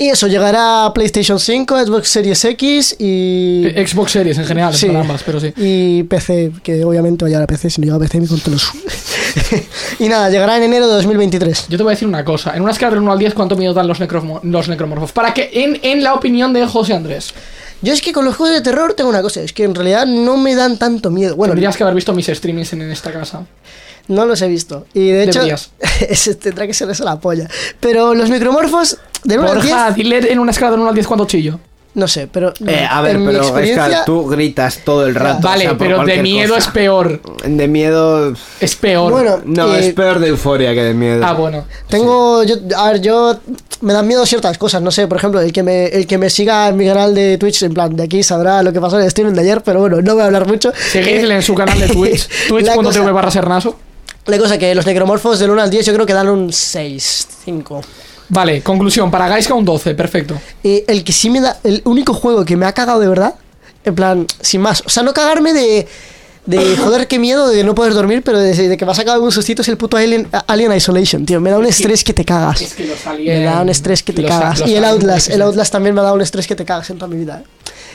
Y 0.00 0.10
eso, 0.10 0.28
llegará 0.28 0.84
a 0.84 0.94
PlayStation 0.94 1.40
5, 1.40 1.86
Xbox 1.86 2.08
Series 2.08 2.44
X 2.44 2.94
y... 3.00 3.66
Eh, 3.66 3.84
Xbox 3.84 4.12
Series 4.12 4.38
en 4.38 4.44
general, 4.44 4.72
Sí. 4.72 4.86
para 4.86 5.00
ambas, 5.00 5.24
pero 5.24 5.40
sí. 5.40 5.52
Y 5.56 6.04
PC, 6.04 6.52
que 6.62 6.84
obviamente 6.84 7.24
va 7.24 7.26
a 7.26 7.30
llegar 7.30 7.42
a 7.42 7.46
PC, 7.48 7.68
si 7.68 7.80
no 7.80 7.86
llega 7.86 7.96
a 7.96 7.98
PC 7.98 8.20
me 8.20 8.28
conto 8.28 8.48
los... 8.52 8.70
y 9.98 10.08
nada, 10.08 10.30
llegará 10.30 10.56
en 10.58 10.62
enero 10.64 10.86
de 10.86 10.94
2023. 10.94 11.66
Yo 11.68 11.76
te 11.76 11.82
voy 11.82 11.90
a 11.90 11.94
decir 11.94 12.06
una 12.06 12.24
cosa. 12.24 12.54
En 12.54 12.62
una 12.62 12.70
escala 12.70 12.90
del 12.90 13.00
1 13.02 13.10
al 13.12 13.18
10, 13.18 13.34
¿cuánto 13.34 13.56
miedo 13.56 13.74
dan 13.74 13.88
los 13.88 13.98
necromorfos? 13.98 15.10
Para 15.10 15.34
que, 15.34 15.50
en, 15.52 15.80
en 15.82 16.04
la 16.04 16.14
opinión 16.14 16.52
de 16.52 16.64
José 16.66 16.94
Andrés, 16.94 17.34
Yo 17.80 17.92
es 17.92 18.02
que 18.02 18.12
con 18.12 18.24
los 18.24 18.36
juegos 18.36 18.56
de 18.56 18.62
terror 18.62 18.94
tengo 18.94 19.08
una 19.10 19.22
cosa, 19.22 19.40
es 19.40 19.52
que 19.52 19.64
en 19.64 19.74
realidad 19.74 20.06
no 20.06 20.36
me 20.36 20.54
dan 20.54 20.78
tanto 20.78 21.10
miedo. 21.10 21.36
Bueno, 21.36 21.52
tendrías 21.52 21.76
que 21.76 21.84
haber 21.84 21.94
visto 21.94 22.12
mis 22.12 22.26
streamings 22.26 22.72
en, 22.72 22.82
esta 22.90 23.12
casa. 23.12 23.46
No 24.08 24.26
los 24.26 24.42
he 24.42 24.48
visto. 24.48 24.86
Y 24.94 25.08
de 25.10 25.24
hecho, 25.24 25.42
tendrá 26.40 26.66
que 26.66 26.74
ser 26.74 26.90
esa 26.90 27.04
la 27.04 27.20
polla. 27.20 27.48
Pero 27.78 28.14
los 28.14 28.30
necromorfos, 28.30 28.98
de 29.22 29.38
1 29.38 29.48
al 29.48 29.60
10, 29.60 29.74
Borja, 29.74 29.90
dile 29.92 30.32
en 30.32 30.38
una 30.38 30.50
escala 30.50 30.72
del 30.72 30.80
1 30.80 30.88
al 30.88 30.94
10 30.94 31.06
cuánto 31.06 31.26
chillo. 31.26 31.60
No 31.98 32.08
sé, 32.08 32.28
pero 32.32 32.52
Eh, 32.66 32.86
a 32.88 33.02
ver, 33.02 33.16
en 33.16 33.22
mi 33.26 33.32
pero 33.32 33.42
experiencia, 33.42 33.84
Oscar, 33.86 34.04
tú 34.06 34.26
gritas 34.26 34.78
todo 34.84 35.06
el 35.06 35.14
rato. 35.14 35.46
Vale, 35.46 35.64
o 35.66 35.68
sea, 35.70 35.78
por 35.78 35.86
pero 35.86 36.04
de 36.04 36.22
miedo 36.22 36.54
cosa. 36.54 36.68
es 36.68 36.74
peor. 36.74 37.20
De 37.44 37.68
miedo. 37.68 38.32
Es 38.60 38.74
peor. 38.76 39.12
Bueno, 39.12 39.40
No, 39.44 39.74
eh, 39.74 39.88
es 39.88 39.94
peor 39.94 40.18
de 40.20 40.28
euforia 40.28 40.72
que 40.74 40.82
de 40.82 40.94
miedo. 40.94 41.22
Ah, 41.26 41.34
bueno. 41.34 41.64
Tengo, 41.88 42.42
yo, 42.44 42.54
a 42.76 42.92
ver, 42.92 43.00
yo 43.00 43.36
me 43.80 43.92
dan 43.92 44.06
miedo 44.06 44.24
ciertas 44.24 44.56
cosas, 44.58 44.80
no 44.80 44.90
sé, 44.90 45.06
por 45.06 45.18
ejemplo, 45.18 45.40
el 45.40 45.52
que 45.52 45.62
me, 45.62 45.86
el 45.86 46.06
que 46.06 46.16
me 46.18 46.30
siga 46.30 46.68
en 46.68 46.76
mi 46.76 46.86
canal 46.86 47.14
de 47.14 47.36
Twitch, 47.38 47.62
en 47.62 47.74
plan, 47.74 47.94
de 47.94 48.04
aquí 48.04 48.22
sabrá 48.22 48.62
lo 48.62 48.72
que 48.72 48.80
pasó 48.80 48.96
en 48.96 49.02
el 49.02 49.08
streaming 49.08 49.34
de 49.34 49.40
ayer, 49.42 49.62
pero 49.62 49.80
bueno, 49.80 50.00
no 50.00 50.14
voy 50.14 50.22
a 50.22 50.26
hablar 50.26 50.46
mucho. 50.46 50.72
Seguidle 50.92 51.34
Eh, 51.34 51.36
en 51.36 51.42
su 51.42 51.54
canal 51.54 51.78
de 51.78 51.88
Twitch, 51.94 52.28
twitch.tv 52.48 53.12
barra 53.12 53.30
sernaso. 53.30 53.76
La 54.26 54.36
cosa 54.38 54.58
que 54.58 54.74
los 54.74 54.84
necromorfos 54.84 55.38
del 55.38 55.50
1 55.50 55.62
al 55.62 55.70
10 55.70 55.86
yo 55.86 55.94
creo 55.94 56.04
que 56.06 56.12
dan 56.12 56.28
un 56.28 56.52
6, 56.52 57.28
5. 57.44 57.80
Vale, 58.28 58.60
conclusión, 58.62 59.10
para 59.10 59.28
Gaiska 59.28 59.54
un 59.54 59.64
12, 59.64 59.94
perfecto. 59.94 60.34
Eh, 60.62 60.84
el 60.86 61.02
que 61.04 61.12
sí 61.12 61.30
me 61.30 61.40
da, 61.40 61.58
el 61.64 61.80
único 61.84 62.12
juego 62.14 62.44
que 62.44 62.56
me 62.56 62.66
ha 62.66 62.72
cagado 62.72 63.00
de 63.00 63.08
verdad, 63.08 63.34
en 63.84 63.94
plan, 63.94 64.26
sin 64.40 64.60
más, 64.60 64.82
o 64.84 64.88
sea, 64.90 65.02
no 65.02 65.14
cagarme 65.14 65.52
de, 65.54 65.88
de 66.44 66.76
joder, 66.82 67.06
qué 67.08 67.18
miedo 67.18 67.48
de 67.48 67.64
no 67.64 67.74
poder 67.74 67.94
dormir, 67.94 68.22
pero 68.22 68.38
de, 68.38 68.52
de 68.54 68.76
que 68.76 68.84
me 68.84 68.92
ha 68.92 68.94
sacado 68.94 69.22
un 69.22 69.32
sustito 69.32 69.62
es 69.62 69.68
el 69.68 69.78
puto 69.78 69.96
Alien, 69.96 70.28
Alien 70.46 70.72
Isolation, 70.74 71.24
tío, 71.24 71.40
me 71.40 71.50
da 71.50 71.58
un 71.58 71.64
estrés 71.66 72.04
que 72.04 72.12
te 72.12 72.24
cagas. 72.24 72.60
Es 72.60 72.74
que 72.74 72.84
los 72.86 72.98
Me 73.18 73.42
da 73.44 73.62
un 73.62 73.70
estrés 73.70 74.02
que 74.02 74.12
te 74.12 74.20
los- 74.22 74.30
cagas. 74.30 74.60
los 74.60 74.68
y 74.68 74.74
el 74.74 74.84
Outlast, 74.84 75.30
el 75.30 75.40
Outlast 75.42 75.72
también 75.72 75.94
me 75.94 76.00
ha 76.00 76.04
dado 76.04 76.16
un 76.16 76.22
estrés 76.22 76.46
que 76.46 76.54
te 76.54 76.64
cagas 76.66 76.90
en 76.90 76.98
toda 76.98 77.08
mi 77.08 77.16
vida. 77.16 77.42
¿eh? 77.42 77.48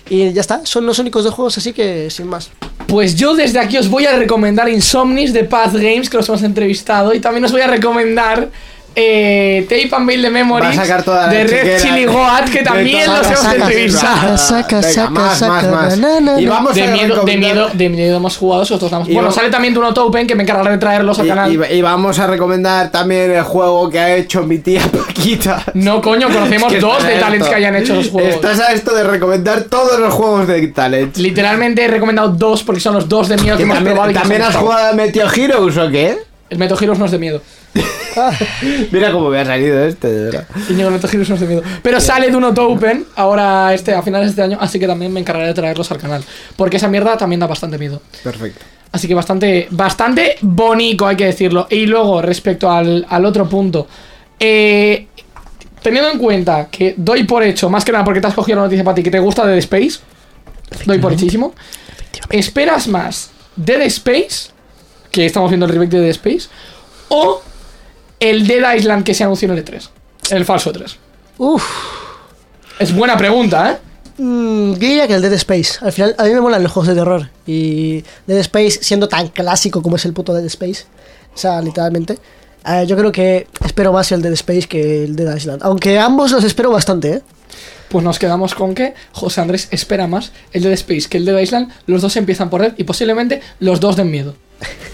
Y 0.10 0.34
ya 0.34 0.42
está, 0.42 0.62
son 0.66 0.86
los 0.86 0.98
únicos 1.00 1.24
dos 1.24 1.34
juegos 1.34 1.58
así 1.58 1.72
que 1.74 2.10
sin 2.10 2.28
más. 2.28 2.50
Pues 2.88 3.16
yo 3.16 3.36
desde 3.36 3.60
aquí 3.60 3.78
os 3.78 3.88
voy 3.88 4.06
a 4.06 4.18
recomendar 4.18 4.68
Insomnis 4.68 5.32
de 5.32 5.44
Path 5.46 5.74
Games, 5.76 6.10
que 6.10 6.18
los 6.18 6.28
hemos 6.28 6.44
entrevistado, 6.44 7.14
y 7.14 7.20
también 7.22 7.46
os 7.46 7.52
voy 7.54 7.62
a 7.62 7.68
recomendar 7.68 8.50
eh, 8.96 9.66
Tape 9.68 9.90
and 9.96 10.08
Build 10.08 10.24
the 10.24 10.30
Memories 10.30 10.78
Va 10.78 10.82
a 10.82 10.86
sacar 10.86 11.04
toda 11.04 11.28
la 11.28 11.34
de 11.34 11.44
Red 11.46 11.82
Chili 11.82 12.06
Goat, 12.06 12.46
que 12.52 12.60
de 12.60 12.64
también 12.64 13.08
los 13.08 13.26
hemos 13.26 13.40
sacas, 13.40 13.56
entrevistado. 13.56 14.38
saca, 14.38 14.82
saca, 14.84 15.10
más, 15.10 15.40
saca, 15.40 15.90
Y 16.40 16.46
vamos 16.46 16.76
De 16.76 16.84
a 16.84 16.88
miedo, 16.92 17.08
de 17.08 17.22
recomendar- 17.22 17.54
miedo, 17.54 17.70
de 17.74 17.90
miedo 17.90 18.18
hemos 18.18 18.38
jugado 18.38 18.64
esos 18.64 18.80
dos. 18.80 18.92
Bueno, 19.08 19.32
sale 19.32 19.50
también 19.50 19.74
Duno 19.74 19.90
Open, 19.90 20.28
que 20.28 20.36
me 20.36 20.44
encargaré 20.44 20.72
de 20.72 20.78
traerlos 20.78 21.18
al 21.20 21.26
Y, 21.26 21.30
canal. 21.30 21.52
y- 21.72 21.76
y 21.78 21.82
vamos 21.82 22.20
a 22.20 22.28
recomendar 22.28 22.92
también 22.92 23.32
el 23.32 23.44
juego 23.44 23.90
que 23.90 24.00
ha 24.00 24.16
hecho 24.16 24.44
mi 24.44 24.60
tía 24.60 24.82
Paquita. 24.92 25.64
No, 25.74 26.02
coño, 26.02 26.28
conocemos 26.30 26.72
Es 26.72 26.74
que 26.80 26.80
dos 26.80 27.04
de 27.04 27.16
talents 27.16 27.48
que 27.48 27.56
hayan 27.56 27.76
hecho 27.76 27.96
los 27.96 28.10
juegos. 28.10 28.36
Estás 28.36 28.60
a 28.60 28.74
esto 28.74 28.94
de 28.94 29.04
recomendar 29.04 29.64
todos 29.64 30.00
los 30.00 30.14
juegos 30.14 30.48
de 30.48 30.68
Talent. 30.68 31.18
Literalmente 31.18 31.84
he 31.84 31.88
recomendado 31.88 32.30
dos 32.30 32.64
porque 32.64 32.80
son 32.82 32.94
los 32.96 33.10
dos 33.10 33.28
de 33.28 33.38
miedo 33.38 33.58
que 33.58 33.64
hemos 33.64 33.76
¿También, 33.78 33.96
probado. 33.96 34.14
¿también 34.14 34.42
has 34.44 34.56
jugado 34.56 34.92
a 34.92 34.94
Meteo 34.94 35.28
Heroes 35.32 35.78
o 35.78 35.90
qué? 35.90 36.18
El 36.50 36.58
Metal 36.60 36.78
Heroes 36.80 37.00
no 37.00 37.06
es 37.06 37.12
de 37.12 37.18
miedo. 37.18 37.42
Mira 38.92 39.12
cómo 39.12 39.30
me 39.30 39.40
ha 39.40 39.46
salido 39.46 39.84
este, 39.84 40.08
de 40.08 40.26
verdad. 40.26 40.48
Íñigo 40.70 40.90
no 40.90 40.98
es 40.98 41.40
de 41.40 41.48
miedo. 41.48 41.64
Pero 41.82 42.00
sale 42.00 42.30
de 42.30 42.38
Uno 42.38 42.50
Open 42.50 43.06
ahora 43.16 43.74
este, 43.74 43.94
a 43.94 44.02
finales 44.02 44.28
de 44.28 44.30
este 44.32 44.42
año, 44.44 44.58
así 44.62 44.80
que 44.80 44.88
también 44.88 45.12
me 45.12 45.20
encargaré 45.20 45.48
de 45.48 45.54
traerlos 45.54 45.92
al 45.92 45.98
canal. 45.98 46.24
Porque 46.56 46.78
esa 46.78 46.88
mierda 46.88 47.18
también 47.18 47.40
da 47.40 47.48
bastante 47.48 47.78
miedo. 47.78 48.02
Perfecto. 48.24 48.64
Así 48.92 49.08
que 49.08 49.16
bastante, 49.16 49.68
bastante 49.72 50.38
bonito, 50.42 51.08
hay 51.08 51.16
que 51.16 51.26
decirlo. 51.26 51.68
Y 51.70 51.88
luego, 51.88 52.22
respecto 52.22 52.70
al, 52.70 53.06
al 53.10 53.26
otro 53.26 53.50
punto, 53.50 53.88
eh, 54.40 55.08
teniendo 55.82 56.12
en 56.12 56.20
cuenta 56.20 56.68
que 56.70 56.94
doy 56.98 57.24
por 57.24 57.44
hecho, 57.44 57.70
más 57.70 57.84
que 57.84 57.92
nada 57.92 58.04
porque 58.04 58.22
te 58.22 58.28
has 58.28 58.36
cogido 58.36 58.58
la 58.58 58.64
noticia 58.64 58.84
para 58.84 58.96
ti, 58.96 59.04
que 59.04 59.12
te 59.12 59.20
gusta 59.20 59.46
Dead 59.46 59.58
Space, 59.58 60.00
doy 60.86 61.00
por 61.00 61.14
hechísimo. 61.14 61.54
¿Esperas 62.30 62.88
más 62.88 63.32
Dead 63.56 63.82
Space, 63.82 64.52
que 65.10 65.26
estamos 65.26 65.50
viendo 65.50 65.66
el 65.66 65.72
remake 65.72 65.92
de 65.92 66.02
Dead 66.02 66.12
Space, 66.12 66.50
o 67.10 67.42
el 68.30 68.48
Dead 68.48 68.76
Island 68.76 69.04
que 69.04 69.14
se 69.14 69.24
anunció 69.24 69.52
en 69.52 69.58
el 69.58 69.66
E3? 69.66 69.90
El 70.32 70.46
falso 70.46 70.72
E3. 70.72 70.96
Uf. 71.38 71.64
Es 72.80 72.96
buena 72.96 73.18
pregunta, 73.18 73.72
¿eh? 73.72 73.78
Mm, 74.18 74.74
yo 74.74 74.80
diría 74.80 75.08
que 75.08 75.16
el 75.16 75.22
Dead 75.22 75.34
Space. 75.34 75.80
Al 75.82 75.92
final, 75.92 76.16
a 76.18 76.24
mí 76.24 76.32
me 76.32 76.42
molan 76.42 76.64
los 76.64 76.72
juegos 76.72 76.88
de 76.88 76.96
terror. 76.96 77.30
Y 77.46 78.04
Dead 78.26 78.40
Space, 78.40 78.80
siendo 78.82 79.08
tan 79.08 79.28
clásico 79.28 79.82
como 79.82 79.98
es 79.98 80.06
el 80.06 80.14
puto 80.14 80.34
Dead 80.34 80.46
Space, 80.46 80.86
o 81.34 81.38
sea, 81.38 81.62
literalmente, 81.62 82.18
eh, 82.66 82.86
yo 82.88 82.96
creo 82.96 83.12
que 83.12 83.48
espero 83.66 83.92
más 83.92 84.12
el 84.12 84.22
Dead 84.22 84.34
Space 84.34 84.68
que 84.68 85.04
el 85.04 85.16
Dead 85.16 85.36
Island. 85.36 85.62
Aunque 85.64 86.00
ambos 86.00 86.32
los 86.32 86.44
espero 86.44 86.72
bastante, 86.72 87.14
¿eh? 87.16 87.22
Pues 87.90 88.04
nos 88.04 88.18
quedamos 88.18 88.56
con 88.56 88.74
que 88.74 88.94
José 89.12 89.42
Andrés 89.42 89.68
espera 89.70 90.08
más 90.08 90.32
el 90.52 90.64
Dead 90.64 90.74
Space 90.74 91.08
que 91.10 91.18
el 91.18 91.26
Dead 91.26 91.38
Island. 91.40 91.72
Los 91.86 92.02
dos 92.02 92.16
empiezan 92.16 92.50
por 92.50 92.62
Dead 92.62 92.74
y 92.78 92.86
posiblemente 92.86 93.42
los 93.60 93.80
dos 93.80 93.96
den 93.96 94.10
miedo. 94.10 94.36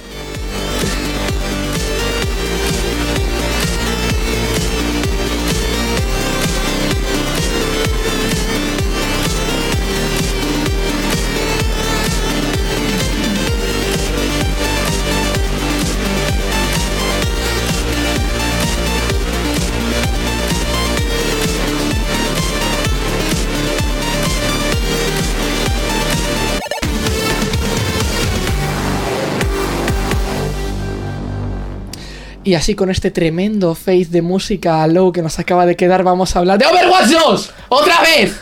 Y 32.50 32.56
así 32.56 32.74
con 32.74 32.90
este 32.90 33.12
tremendo 33.12 33.76
face 33.76 34.08
de 34.10 34.24
música 34.24 34.88
low 34.88 35.12
que 35.12 35.22
nos 35.22 35.38
acaba 35.38 35.68
de 35.68 35.76
quedar, 35.76 36.02
vamos 36.02 36.36
a 36.36 36.40
hablar 36.40 36.58
de 36.58 36.66
Overwatch 36.66 37.10
2. 37.10 37.52
¡Otra 37.70 38.02
vez! 38.02 38.34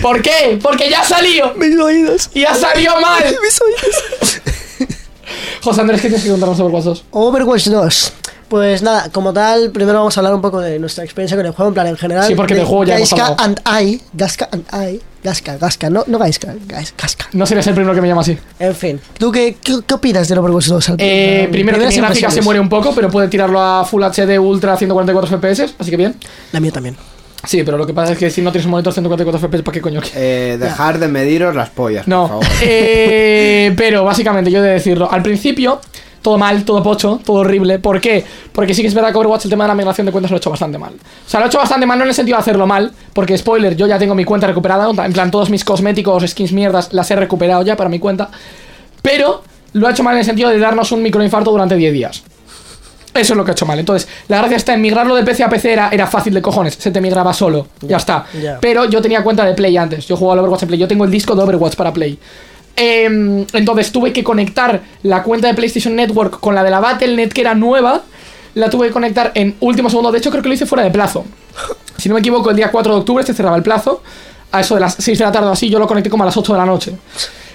¿Por 0.00 0.22
qué? 0.22 0.60
Porque 0.62 0.88
ya 0.88 1.02
salió. 1.02 1.52
Mis 1.54 1.76
oídos. 1.76 2.30
Y 2.34 2.42
ya 2.42 2.54
salió 2.54 2.92
mal. 3.00 3.24
Mis 3.42 3.60
oídos. 3.60 4.42
José 5.60 5.80
Andrés, 5.80 6.02
¿qué 6.02 6.06
tienes 6.06 6.22
que 6.22 6.30
contarnos 6.30 6.56
de 6.56 6.62
Overwatch 6.62 6.84
2? 6.84 7.04
Overwatch 7.10 7.66
2. 7.66 8.12
Pues 8.48 8.80
nada, 8.82 9.08
como 9.10 9.32
tal, 9.32 9.70
primero 9.72 9.98
vamos 9.98 10.16
a 10.16 10.20
hablar 10.20 10.32
un 10.34 10.40
poco 10.40 10.60
de 10.60 10.78
nuestra 10.78 11.02
experiencia 11.02 11.36
con 11.36 11.44
el 11.46 11.52
juego, 11.52 11.68
en 11.68 11.74
plan 11.74 11.86
en 11.88 11.96
general. 11.96 12.28
Sí, 12.28 12.34
porque 12.36 12.54
de 12.54 12.60
del 12.60 12.68
juego 12.68 12.84
ya 12.84 12.96
hemos 12.96 13.10
Gaiska 13.10 13.26
hablado. 13.26 13.44
and 13.44 13.82
I, 13.88 14.00
Gaska 14.12 14.48
and 14.52 14.64
I, 14.72 15.00
Gaska, 15.24 15.56
Gaska, 15.58 15.90
no, 15.90 16.04
no 16.06 16.16
Gaiska, 16.18 16.54
Gais- 16.68 16.92
Gaska. 16.96 17.26
No 17.32 17.44
serías 17.44 17.66
el 17.66 17.74
primero 17.74 17.92
que 17.92 18.00
me 18.00 18.06
llama 18.06 18.20
así. 18.20 18.38
En 18.60 18.74
fin, 18.76 19.00
¿tú 19.18 19.32
qué, 19.32 19.56
qué, 19.60 19.80
qué 19.84 19.94
opinas 19.94 20.28
del 20.28 20.38
Overwatch 20.38 20.66
2? 20.66 20.88
Al- 20.90 20.94
Eh, 21.00 21.42
eh, 21.44 21.48
primero 21.50 21.76
que 21.78 21.88
mi 21.88 21.96
gráfica 21.96 22.30
se 22.30 22.40
muere 22.40 22.60
un 22.60 22.68
poco, 22.68 22.94
pero 22.94 23.10
puede 23.10 23.26
tirarlo 23.26 23.60
a 23.60 23.84
Full 23.84 24.04
HD 24.04 24.38
Ultra 24.38 24.76
144 24.76 25.38
FPS, 25.38 25.74
así 25.78 25.90
que 25.90 25.96
bien. 25.96 26.14
La 26.52 26.60
mía 26.60 26.70
también. 26.70 26.96
Sí, 27.44 27.62
pero 27.64 27.76
lo 27.78 27.86
que 27.86 27.94
pasa 27.94 28.12
es 28.12 28.18
que 28.18 28.30
si 28.30 28.42
no 28.42 28.50
tienes 28.52 28.64
un 28.66 28.72
monitor 28.72 28.92
144 28.92 29.40
FPS, 29.48 29.62
¿para 29.64 29.74
qué 29.74 29.80
coño? 29.80 30.00
Eh, 30.14 30.56
dejar 30.60 30.98
de 31.00 31.08
mediros 31.08 31.54
las 31.54 31.70
pollas, 31.70 32.04
por 32.04 32.08
No, 32.08 32.28
favor. 32.28 32.44
eh, 32.62 33.72
pero 33.76 34.04
básicamente 34.04 34.50
yo 34.52 34.58
he 34.60 34.62
de 34.62 34.72
decirlo. 34.74 35.08
Al 35.10 35.22
principio, 35.22 35.80
todo 36.26 36.38
mal, 36.38 36.64
todo 36.64 36.82
pocho, 36.82 37.20
todo 37.24 37.36
horrible. 37.36 37.78
¿Por 37.78 38.00
qué? 38.00 38.24
Porque 38.50 38.74
sí 38.74 38.82
que 38.82 38.88
es 38.88 38.94
verdad 38.94 39.12
que 39.12 39.18
Overwatch 39.18 39.44
el 39.44 39.50
tema 39.50 39.62
de 39.62 39.68
la 39.68 39.74
migración 39.76 40.06
de 40.06 40.10
cuentas 40.10 40.28
lo 40.32 40.36
he 40.36 40.38
hecho 40.38 40.50
bastante 40.50 40.76
mal. 40.76 40.92
O 40.94 41.30
sea, 41.30 41.38
lo 41.38 41.46
he 41.46 41.48
hecho 41.48 41.58
bastante 41.58 41.86
mal, 41.86 41.96
no 41.96 42.02
en 42.02 42.08
el 42.08 42.16
sentido 42.16 42.36
de 42.36 42.40
hacerlo 42.40 42.66
mal, 42.66 42.90
porque 43.12 43.38
spoiler, 43.38 43.76
yo 43.76 43.86
ya 43.86 43.96
tengo 43.96 44.12
mi 44.16 44.24
cuenta 44.24 44.48
recuperada. 44.48 44.90
En 45.04 45.12
plan, 45.12 45.30
todos 45.30 45.50
mis 45.50 45.64
cosméticos, 45.64 46.24
skins 46.26 46.50
mierdas, 46.52 46.92
las 46.92 47.08
he 47.12 47.14
recuperado 47.14 47.62
ya 47.62 47.76
para 47.76 47.88
mi 47.88 48.00
cuenta. 48.00 48.28
Pero 49.02 49.44
lo 49.74 49.86
he 49.86 49.92
hecho 49.92 50.02
mal 50.02 50.14
en 50.14 50.18
el 50.18 50.24
sentido 50.24 50.50
de 50.50 50.58
darnos 50.58 50.90
un 50.90 51.00
microinfarto 51.00 51.52
durante 51.52 51.76
10 51.76 51.92
días. 51.92 52.24
Eso 53.14 53.32
es 53.32 53.36
lo 53.36 53.44
que 53.44 53.52
he 53.52 53.54
hecho 53.54 53.64
mal. 53.64 53.78
Entonces, 53.78 54.08
la 54.26 54.38
gracia 54.38 54.56
está 54.56 54.74
en 54.74 54.80
migrarlo 54.80 55.14
de 55.14 55.22
PC 55.22 55.44
a 55.44 55.48
PC 55.48 55.74
era, 55.74 55.90
era 55.92 56.08
fácil 56.08 56.34
de 56.34 56.42
cojones. 56.42 56.74
Se 56.74 56.90
te 56.90 57.00
migraba 57.00 57.32
solo. 57.32 57.68
Ya, 57.82 57.98
está. 57.98 58.26
Pero 58.60 58.86
yo 58.86 59.00
tenía 59.00 59.22
cuenta 59.22 59.44
de 59.44 59.54
Play 59.54 59.76
antes. 59.76 60.08
Yo 60.08 60.16
jugaba 60.16 60.32
al 60.32 60.38
Overwatch 60.40 60.62
en 60.62 60.68
Play. 60.70 60.80
Yo 60.80 60.88
tengo 60.88 61.04
el 61.04 61.10
disco 61.12 61.36
de 61.36 61.42
Overwatch 61.44 61.76
para 61.76 61.92
Play. 61.92 62.18
Em, 62.76 63.46
entonces 63.54 63.90
tuve 63.90 64.12
que 64.12 64.22
conectar 64.22 64.82
la 65.02 65.22
cuenta 65.22 65.48
de 65.48 65.54
PlayStation 65.54 65.96
Network 65.96 66.40
con 66.40 66.54
la 66.54 66.62
de 66.62 66.70
la 66.70 66.80
Battle.net 66.80 67.30
que 67.32 67.40
era 67.40 67.54
nueva. 67.54 68.02
La 68.54 68.70
tuve 68.70 68.88
que 68.88 68.92
conectar 68.92 69.32
en 69.34 69.56
último 69.60 69.88
segundo. 69.88 70.12
De 70.12 70.18
hecho, 70.18 70.30
creo 70.30 70.42
que 70.42 70.48
lo 70.48 70.54
hice 70.54 70.66
fuera 70.66 70.84
de 70.84 70.90
plazo. 70.90 71.24
Si 71.96 72.10
no 72.10 72.14
me 72.14 72.20
equivoco, 72.20 72.50
el 72.50 72.56
día 72.56 72.70
4 72.70 72.92
de 72.92 73.00
octubre 73.00 73.24
se 73.24 73.32
cerraba 73.32 73.56
el 73.56 73.62
plazo. 73.62 74.02
A 74.52 74.60
eso 74.60 74.74
de 74.74 74.82
las 74.82 74.96
6 74.98 75.18
de 75.18 75.24
la 75.24 75.32
tarde 75.32 75.48
o 75.48 75.52
así, 75.52 75.70
yo 75.70 75.78
lo 75.78 75.86
conecté 75.86 76.10
como 76.10 76.24
a 76.24 76.26
las 76.26 76.36
8 76.36 76.52
de 76.52 76.58
la 76.58 76.66
noche. 76.66 76.92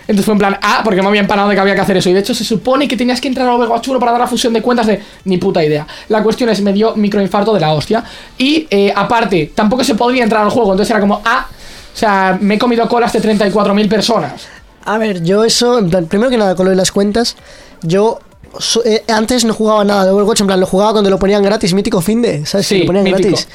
Entonces 0.02 0.26
fue 0.26 0.34
en 0.34 0.40
plan, 0.40 0.58
ah, 0.64 0.82
porque 0.84 1.02
me 1.02 1.08
había 1.08 1.22
empanado 1.22 1.48
de 1.48 1.56
que 1.56 1.62
había 1.62 1.76
que 1.76 1.82
hacer 1.82 1.96
eso. 1.98 2.10
Y 2.10 2.14
de 2.14 2.22
hecho 2.22 2.34
se 2.34 2.44
supone 2.44 2.88
que 2.88 2.98
tenías 2.98 3.22
que 3.22 3.28
entrar 3.28 3.48
a 3.48 3.54
Overwatch 3.54 3.88
1 3.88 4.00
para 4.00 4.12
dar 4.14 4.22
la 4.22 4.28
fusión 4.28 4.52
de 4.52 4.62
cuentas 4.62 4.88
de 4.88 5.00
ni 5.26 5.38
puta 5.38 5.64
idea. 5.64 5.86
La 6.10 6.24
cuestión 6.24 6.50
es, 6.50 6.60
me 6.62 6.74
dio 6.74 6.96
microinfarto 6.96 7.54
de 7.54 7.60
la 7.60 7.72
hostia. 7.72 8.04
Y 8.38 8.68
eh, 8.72 8.92
aparte, 8.96 9.52
tampoco 9.54 9.84
se 9.84 9.94
podría 9.94 10.24
entrar 10.24 10.44
al 10.44 10.50
juego. 10.50 10.72
Entonces 10.72 10.90
era 10.90 11.00
como, 11.00 11.22
ah, 11.24 11.48
o 11.94 11.98
sea, 11.98 12.38
me 12.42 12.56
he 12.56 12.60
comido 12.60 12.88
colas 12.90 13.14
de 13.14 13.22
34.000 13.22 13.88
personas. 13.88 14.48
A 14.86 14.98
ver, 14.98 15.24
yo 15.24 15.44
eso, 15.44 15.78
en 15.80 15.90
plan, 15.90 16.06
primero 16.08 16.30
que 16.30 16.38
nada, 16.38 16.56
con 16.56 16.66
lo 16.66 16.70
de 16.72 16.76
las 16.76 16.92
cuentas, 16.92 17.36
yo 17.84 18.20
so- 18.60 18.84
eh, 18.84 19.04
antes 19.08 19.46
no 19.46 19.54
jugaba 19.54 19.84
nada 19.84 20.06
de 20.06 20.12
Overwatch, 20.12 20.42
en 20.42 20.48
plan, 20.48 20.60
lo 20.60 20.66
jugaba 20.66 20.92
cuando 20.94 21.10
lo 21.10 21.20
ponían 21.20 21.44
gratis, 21.44 21.74
mítico 21.74 22.02
fin 22.02 22.22
de, 22.22 22.46
¿sabes? 22.46 22.68
Sí, 22.68 22.80
lo 22.80 22.86
ponían 22.88 23.04
mítico. 23.06 23.30
gratis. 23.30 23.48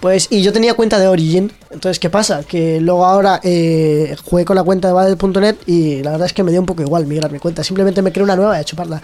Pues, 0.00 0.26
y 0.30 0.42
yo 0.42 0.52
tenía 0.52 0.74
cuenta 0.74 0.98
de 0.98 1.06
Origin, 1.08 1.50
entonces, 1.70 1.98
¿qué 1.98 2.10
pasa? 2.10 2.42
Que 2.42 2.78
luego 2.80 3.06
ahora 3.06 3.40
eh, 3.42 4.14
jugué 4.24 4.44
con 4.44 4.54
la 4.56 4.62
cuenta 4.62 4.88
de 4.88 4.94
Battle.net 4.94 5.56
y 5.66 6.02
la 6.02 6.10
verdad 6.10 6.26
es 6.26 6.34
que 6.34 6.42
me 6.42 6.50
dio 6.50 6.60
un 6.60 6.66
poco 6.66 6.82
igual 6.82 7.06
migrar 7.06 7.32
mi 7.32 7.38
cuenta, 7.38 7.64
simplemente 7.64 8.02
me 8.02 8.12
creé 8.12 8.22
una 8.24 8.36
nueva 8.36 8.58
y 8.58 8.60
a 8.60 8.64
chuparla. 8.64 9.00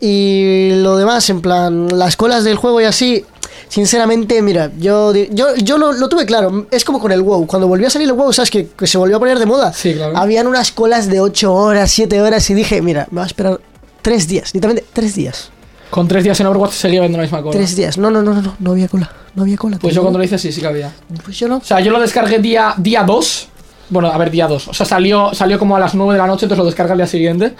Y 0.00 0.70
lo 0.82 0.96
demás, 0.96 1.28
en 1.30 1.40
plan, 1.40 1.88
las 1.98 2.16
colas 2.16 2.44
del 2.44 2.56
juego 2.56 2.80
y 2.80 2.84
así, 2.84 3.24
sinceramente, 3.68 4.40
mira, 4.42 4.70
yo, 4.78 5.12
yo, 5.14 5.54
yo 5.56 5.78
lo, 5.78 5.92
lo 5.92 6.08
tuve 6.08 6.26
claro. 6.26 6.66
Es 6.70 6.84
como 6.84 7.00
con 7.00 7.12
el 7.12 7.22
WoW. 7.22 7.46
Cuando 7.46 7.66
volvió 7.66 7.88
a 7.88 7.90
salir 7.90 8.08
el 8.08 8.14
WoW, 8.14 8.32
¿sabes? 8.32 8.50
Que, 8.50 8.68
que 8.68 8.86
se 8.86 8.98
volvió 8.98 9.16
a 9.16 9.18
poner 9.18 9.38
de 9.38 9.46
moda. 9.46 9.72
Sí, 9.72 9.94
claro. 9.94 10.16
Habían 10.16 10.46
unas 10.46 10.72
colas 10.72 11.08
de 11.08 11.20
8 11.20 11.52
horas, 11.52 11.90
7 11.90 12.20
horas 12.22 12.48
y 12.50 12.54
dije, 12.54 12.80
mira, 12.82 13.08
me 13.10 13.16
va 13.16 13.24
a 13.24 13.26
esperar 13.26 13.60
3 14.02 14.28
días, 14.28 14.54
literalmente 14.54 14.88
3 14.92 15.14
días. 15.14 15.50
Con 15.90 16.06
tres 16.06 16.22
días 16.22 16.38
en 16.40 16.46
Overwatch 16.46 16.72
seguía 16.72 17.00
viendo 17.00 17.16
la 17.16 17.22
misma 17.22 17.40
cola. 17.40 17.52
3 17.52 17.76
días. 17.76 17.96
No, 17.98 18.10
no, 18.10 18.22
no, 18.22 18.34
no, 18.34 18.42
no, 18.42 18.56
no 18.58 18.70
había 18.72 18.88
cola. 18.88 19.10
No 19.34 19.42
había 19.42 19.56
cola. 19.56 19.78
Pues 19.80 19.94
yo 19.94 20.02
cuando 20.02 20.18
lo 20.18 20.24
hice 20.24 20.38
sí, 20.38 20.52
sí 20.52 20.60
que 20.60 20.66
había. 20.66 20.92
Pues 21.24 21.38
yo 21.38 21.48
no. 21.48 21.56
O 21.58 21.64
sea, 21.64 21.80
yo 21.80 21.90
lo 21.90 22.00
descargué 22.00 22.38
día, 22.38 22.74
día 22.76 23.04
2. 23.04 23.48
Bueno, 23.90 24.08
a 24.08 24.18
ver, 24.18 24.30
día 24.30 24.46
2. 24.46 24.68
O 24.68 24.74
sea, 24.74 24.84
salió, 24.84 25.32
salió 25.32 25.58
como 25.58 25.76
a 25.76 25.80
las 25.80 25.94
9 25.94 26.12
de 26.12 26.18
la 26.18 26.26
noche, 26.26 26.44
entonces 26.44 26.58
lo 26.58 26.66
descargué 26.66 26.92
al 26.92 26.98
día 26.98 27.06
siguiente. 27.06 27.54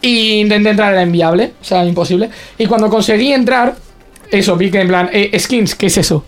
Y 0.00 0.40
intenté 0.40 0.70
entrar, 0.70 0.92
era 0.92 1.02
inviable. 1.02 1.52
O 1.60 1.64
sea, 1.64 1.84
imposible. 1.84 2.30
Y 2.58 2.66
cuando 2.66 2.90
conseguí 2.90 3.32
entrar, 3.32 3.76
eso, 4.32 4.56
vi 4.56 4.70
que 4.70 4.80
en 4.80 4.88
plan, 4.88 5.08
eh, 5.12 5.38
skins, 5.38 5.74
¿qué 5.74 5.86
es 5.86 5.98
eso? 5.98 6.24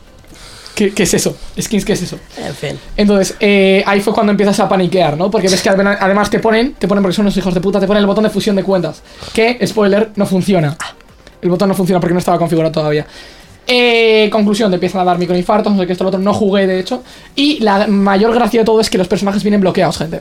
¿Qué, 0.75 0.93
qué 0.93 1.05
es 1.05 1.15
eso? 1.15 1.37
Skins, 1.61 1.85
¿qué 1.85 1.93
es 1.93 2.03
eso? 2.03 2.19
En 2.37 2.55
fin. 2.55 2.79
Entonces, 2.97 3.37
eh, 3.39 3.83
ahí 3.87 4.01
fue 4.01 4.13
cuando 4.13 4.33
empiezas 4.33 4.59
a 4.61 4.69
paniquear, 4.69 5.17
¿no? 5.17 5.31
Porque 5.31 5.49
ves 5.49 5.63
que 5.63 5.71
adem- 5.71 5.97
además 6.01 6.31
te 6.31 6.41
ponen, 6.41 6.75
te 6.75 6.89
ponen 6.89 7.03
porque 7.03 7.15
son 7.15 7.25
unos 7.27 7.37
hijos 7.37 7.55
de 7.55 7.61
puta, 7.61 7.79
te 7.79 7.87
ponen 7.87 8.01
el 8.01 8.07
botón 8.07 8.25
de 8.25 8.31
fusión 8.31 8.57
de 8.57 8.65
cuentas. 8.65 9.03
Que, 9.33 9.65
spoiler, 9.67 10.11
no 10.17 10.27
funciona. 10.27 10.77
El 11.41 11.51
botón 11.51 11.69
no 11.69 11.75
funciona 11.75 12.01
porque 12.01 12.15
no 12.15 12.19
estaba 12.19 12.39
configurado 12.39 12.73
todavía. 12.73 13.07
Eh, 13.67 14.29
conclusión, 14.33 14.71
te 14.71 14.75
empiezan 14.75 15.01
a 15.03 15.05
dar 15.05 15.17
microinfartos, 15.19 15.73
no 15.73 15.79
sé 15.81 15.87
qué, 15.87 15.93
esto, 15.93 16.03
lo 16.05 16.09
otro. 16.09 16.21
No 16.21 16.35
jugué, 16.35 16.67
de 16.67 16.81
hecho. 16.81 17.03
Y 17.37 17.61
la 17.61 17.87
mayor 17.87 18.35
gracia 18.35 18.61
de 18.61 18.65
todo 18.67 18.81
es 18.81 18.91
que 18.91 18.99
los 18.99 19.07
personajes 19.09 19.43
vienen 19.45 19.61
bloqueados, 19.61 19.99
gente. 19.99 20.21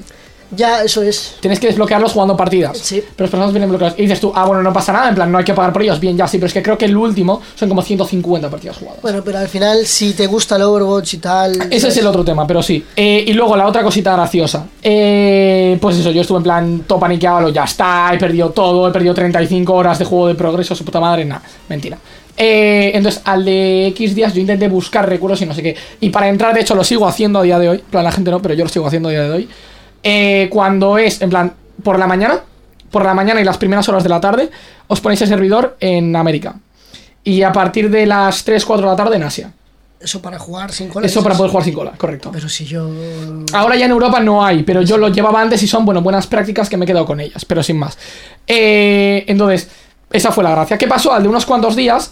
Ya, 0.51 0.83
eso 0.83 1.01
es. 1.01 1.35
Tienes 1.39 1.59
que 1.59 1.67
desbloquearlos 1.67 2.11
jugando 2.11 2.37
partidas. 2.37 2.77
Sí. 2.77 3.01
Pero 3.01 3.25
los 3.25 3.29
personajes 3.29 3.53
vienen 3.53 3.69
bloqueados. 3.69 3.97
Y 3.97 4.03
dices 4.03 4.19
tú, 4.19 4.31
ah, 4.35 4.45
bueno, 4.45 4.61
no 4.61 4.71
pasa 4.71 4.93
nada, 4.93 5.09
en 5.09 5.15
plan, 5.15 5.31
no 5.31 5.37
hay 5.37 5.43
que 5.43 5.53
pagar 5.53 5.73
por 5.73 5.81
ellos. 5.81 5.99
Bien, 5.99 6.15
ya 6.17 6.27
sí, 6.27 6.37
pero 6.37 6.47
es 6.47 6.53
que 6.53 6.61
creo 6.61 6.77
que 6.77 6.85
el 6.85 6.95
último 6.95 7.41
son 7.55 7.69
como 7.69 7.81
150 7.81 8.49
partidas 8.49 8.77
jugadas. 8.77 9.01
Bueno, 9.01 9.21
pero 9.23 9.39
al 9.39 9.47
final, 9.47 9.85
si 9.85 10.13
te 10.13 10.27
gusta 10.27 10.55
el 10.55 10.63
Overwatch 10.63 11.15
y 11.15 11.17
tal. 11.17 11.67
Ese 11.71 11.87
es 11.87 11.97
el 11.97 12.07
otro 12.07 12.23
tema, 12.23 12.45
pero 12.45 12.61
sí. 12.61 12.83
Eh, 12.95 13.23
y 13.27 13.33
luego 13.33 13.55
la 13.55 13.67
otra 13.67 13.83
cosita 13.83 14.13
graciosa. 14.13 14.65
Eh, 14.81 15.77
pues 15.81 15.97
eso, 15.97 16.11
yo 16.11 16.21
estuve 16.21 16.37
en 16.37 16.43
plan 16.43 16.83
todo 16.87 16.99
paniqueado, 16.99 17.41
lo, 17.41 17.49
ya 17.49 17.63
está, 17.63 18.11
he 18.13 18.17
perdido 18.17 18.51
todo, 18.51 18.87
he 18.87 18.91
perdido 18.91 19.13
35 19.13 19.73
horas 19.73 19.99
de 19.99 20.05
juego 20.05 20.27
de 20.27 20.35
progreso, 20.35 20.75
su 20.75 20.85
puta 20.85 20.99
madre, 20.99 21.25
nada, 21.25 21.41
mentira. 21.69 21.97
Eh, 22.35 22.91
entonces, 22.95 23.21
al 23.25 23.45
de 23.45 23.87
X 23.87 24.15
días 24.15 24.33
yo 24.33 24.41
intenté 24.41 24.67
buscar 24.67 25.07
recursos 25.07 25.41
y 25.41 25.45
no 25.45 25.53
sé 25.53 25.61
qué. 25.61 25.75
Y 26.01 26.09
para 26.09 26.27
entrar, 26.27 26.53
de 26.53 26.61
hecho, 26.61 26.75
lo 26.75 26.83
sigo 26.83 27.07
haciendo 27.07 27.39
a 27.39 27.43
día 27.43 27.59
de 27.59 27.69
hoy. 27.69 27.77
Plan, 27.89 28.03
la 28.03 28.11
gente 28.11 28.31
no, 28.31 28.41
pero 28.41 28.53
yo 28.55 28.63
lo 28.63 28.69
sigo 28.69 28.87
haciendo 28.87 29.09
a 29.09 29.11
día 29.11 29.23
de 29.23 29.31
hoy. 29.31 29.49
Eh, 30.03 30.49
cuando 30.51 30.97
es, 30.97 31.21
en 31.21 31.29
plan, 31.29 31.53
por 31.81 31.97
la 31.97 32.07
mañana, 32.07 32.41
por 32.91 33.05
la 33.05 33.13
mañana 33.13 33.41
y 33.41 33.43
las 33.43 33.57
primeras 33.57 33.87
horas 33.89 34.03
de 34.03 34.09
la 34.09 34.21
tarde, 34.21 34.49
os 34.87 35.01
ponéis 35.01 35.21
el 35.21 35.27
servidor 35.27 35.77
en 35.79 36.15
América. 36.15 36.55
Y 37.23 37.41
a 37.41 37.51
partir 37.51 37.89
de 37.89 38.05
las 38.05 38.43
3, 38.43 38.65
4 38.65 38.85
de 38.85 38.91
la 38.91 38.95
tarde 38.95 39.15
en 39.15 39.23
Asia. 39.23 39.51
Eso 40.03 40.21
para 40.21 40.37
jugar 40.37 40.73
sin 40.73 40.89
cola. 40.89 41.07
Eso 41.07 41.23
para 41.23 41.35
poder 41.35 41.49
jugar 41.49 41.63
sin 41.63 41.73
cola, 41.73 41.91
correcto. 41.97 42.29
Pero 42.33 42.49
si 42.49 42.65
yo. 42.65 42.89
Ahora 43.53 43.77
ya 43.77 43.85
en 43.85 43.91
Europa 43.91 44.19
no 44.19 44.45
hay, 44.45 44.63
pero 44.63 44.81
yo 44.81 44.97
lo 44.97 45.07
llevaba 45.07 45.41
antes 45.41 45.63
y 45.63 45.67
son, 45.67 45.85
bueno, 45.85 46.01
buenas 46.01 46.27
prácticas 46.27 46.69
que 46.69 46.75
me 46.75 46.83
he 46.83 46.87
quedado 46.87 47.05
con 47.05 47.21
ellas, 47.21 47.45
pero 47.45 47.63
sin 47.63 47.79
más. 47.79 47.97
Eh, 48.45 49.23
entonces, 49.27 49.69
esa 50.11 50.33
fue 50.33 50.43
la 50.43 50.51
gracia. 50.51 50.77
¿Qué 50.77 50.87
pasó? 50.87 51.13
Al 51.13 51.23
de 51.23 51.29
unos 51.29 51.45
cuantos 51.45 51.77
días, 51.77 52.11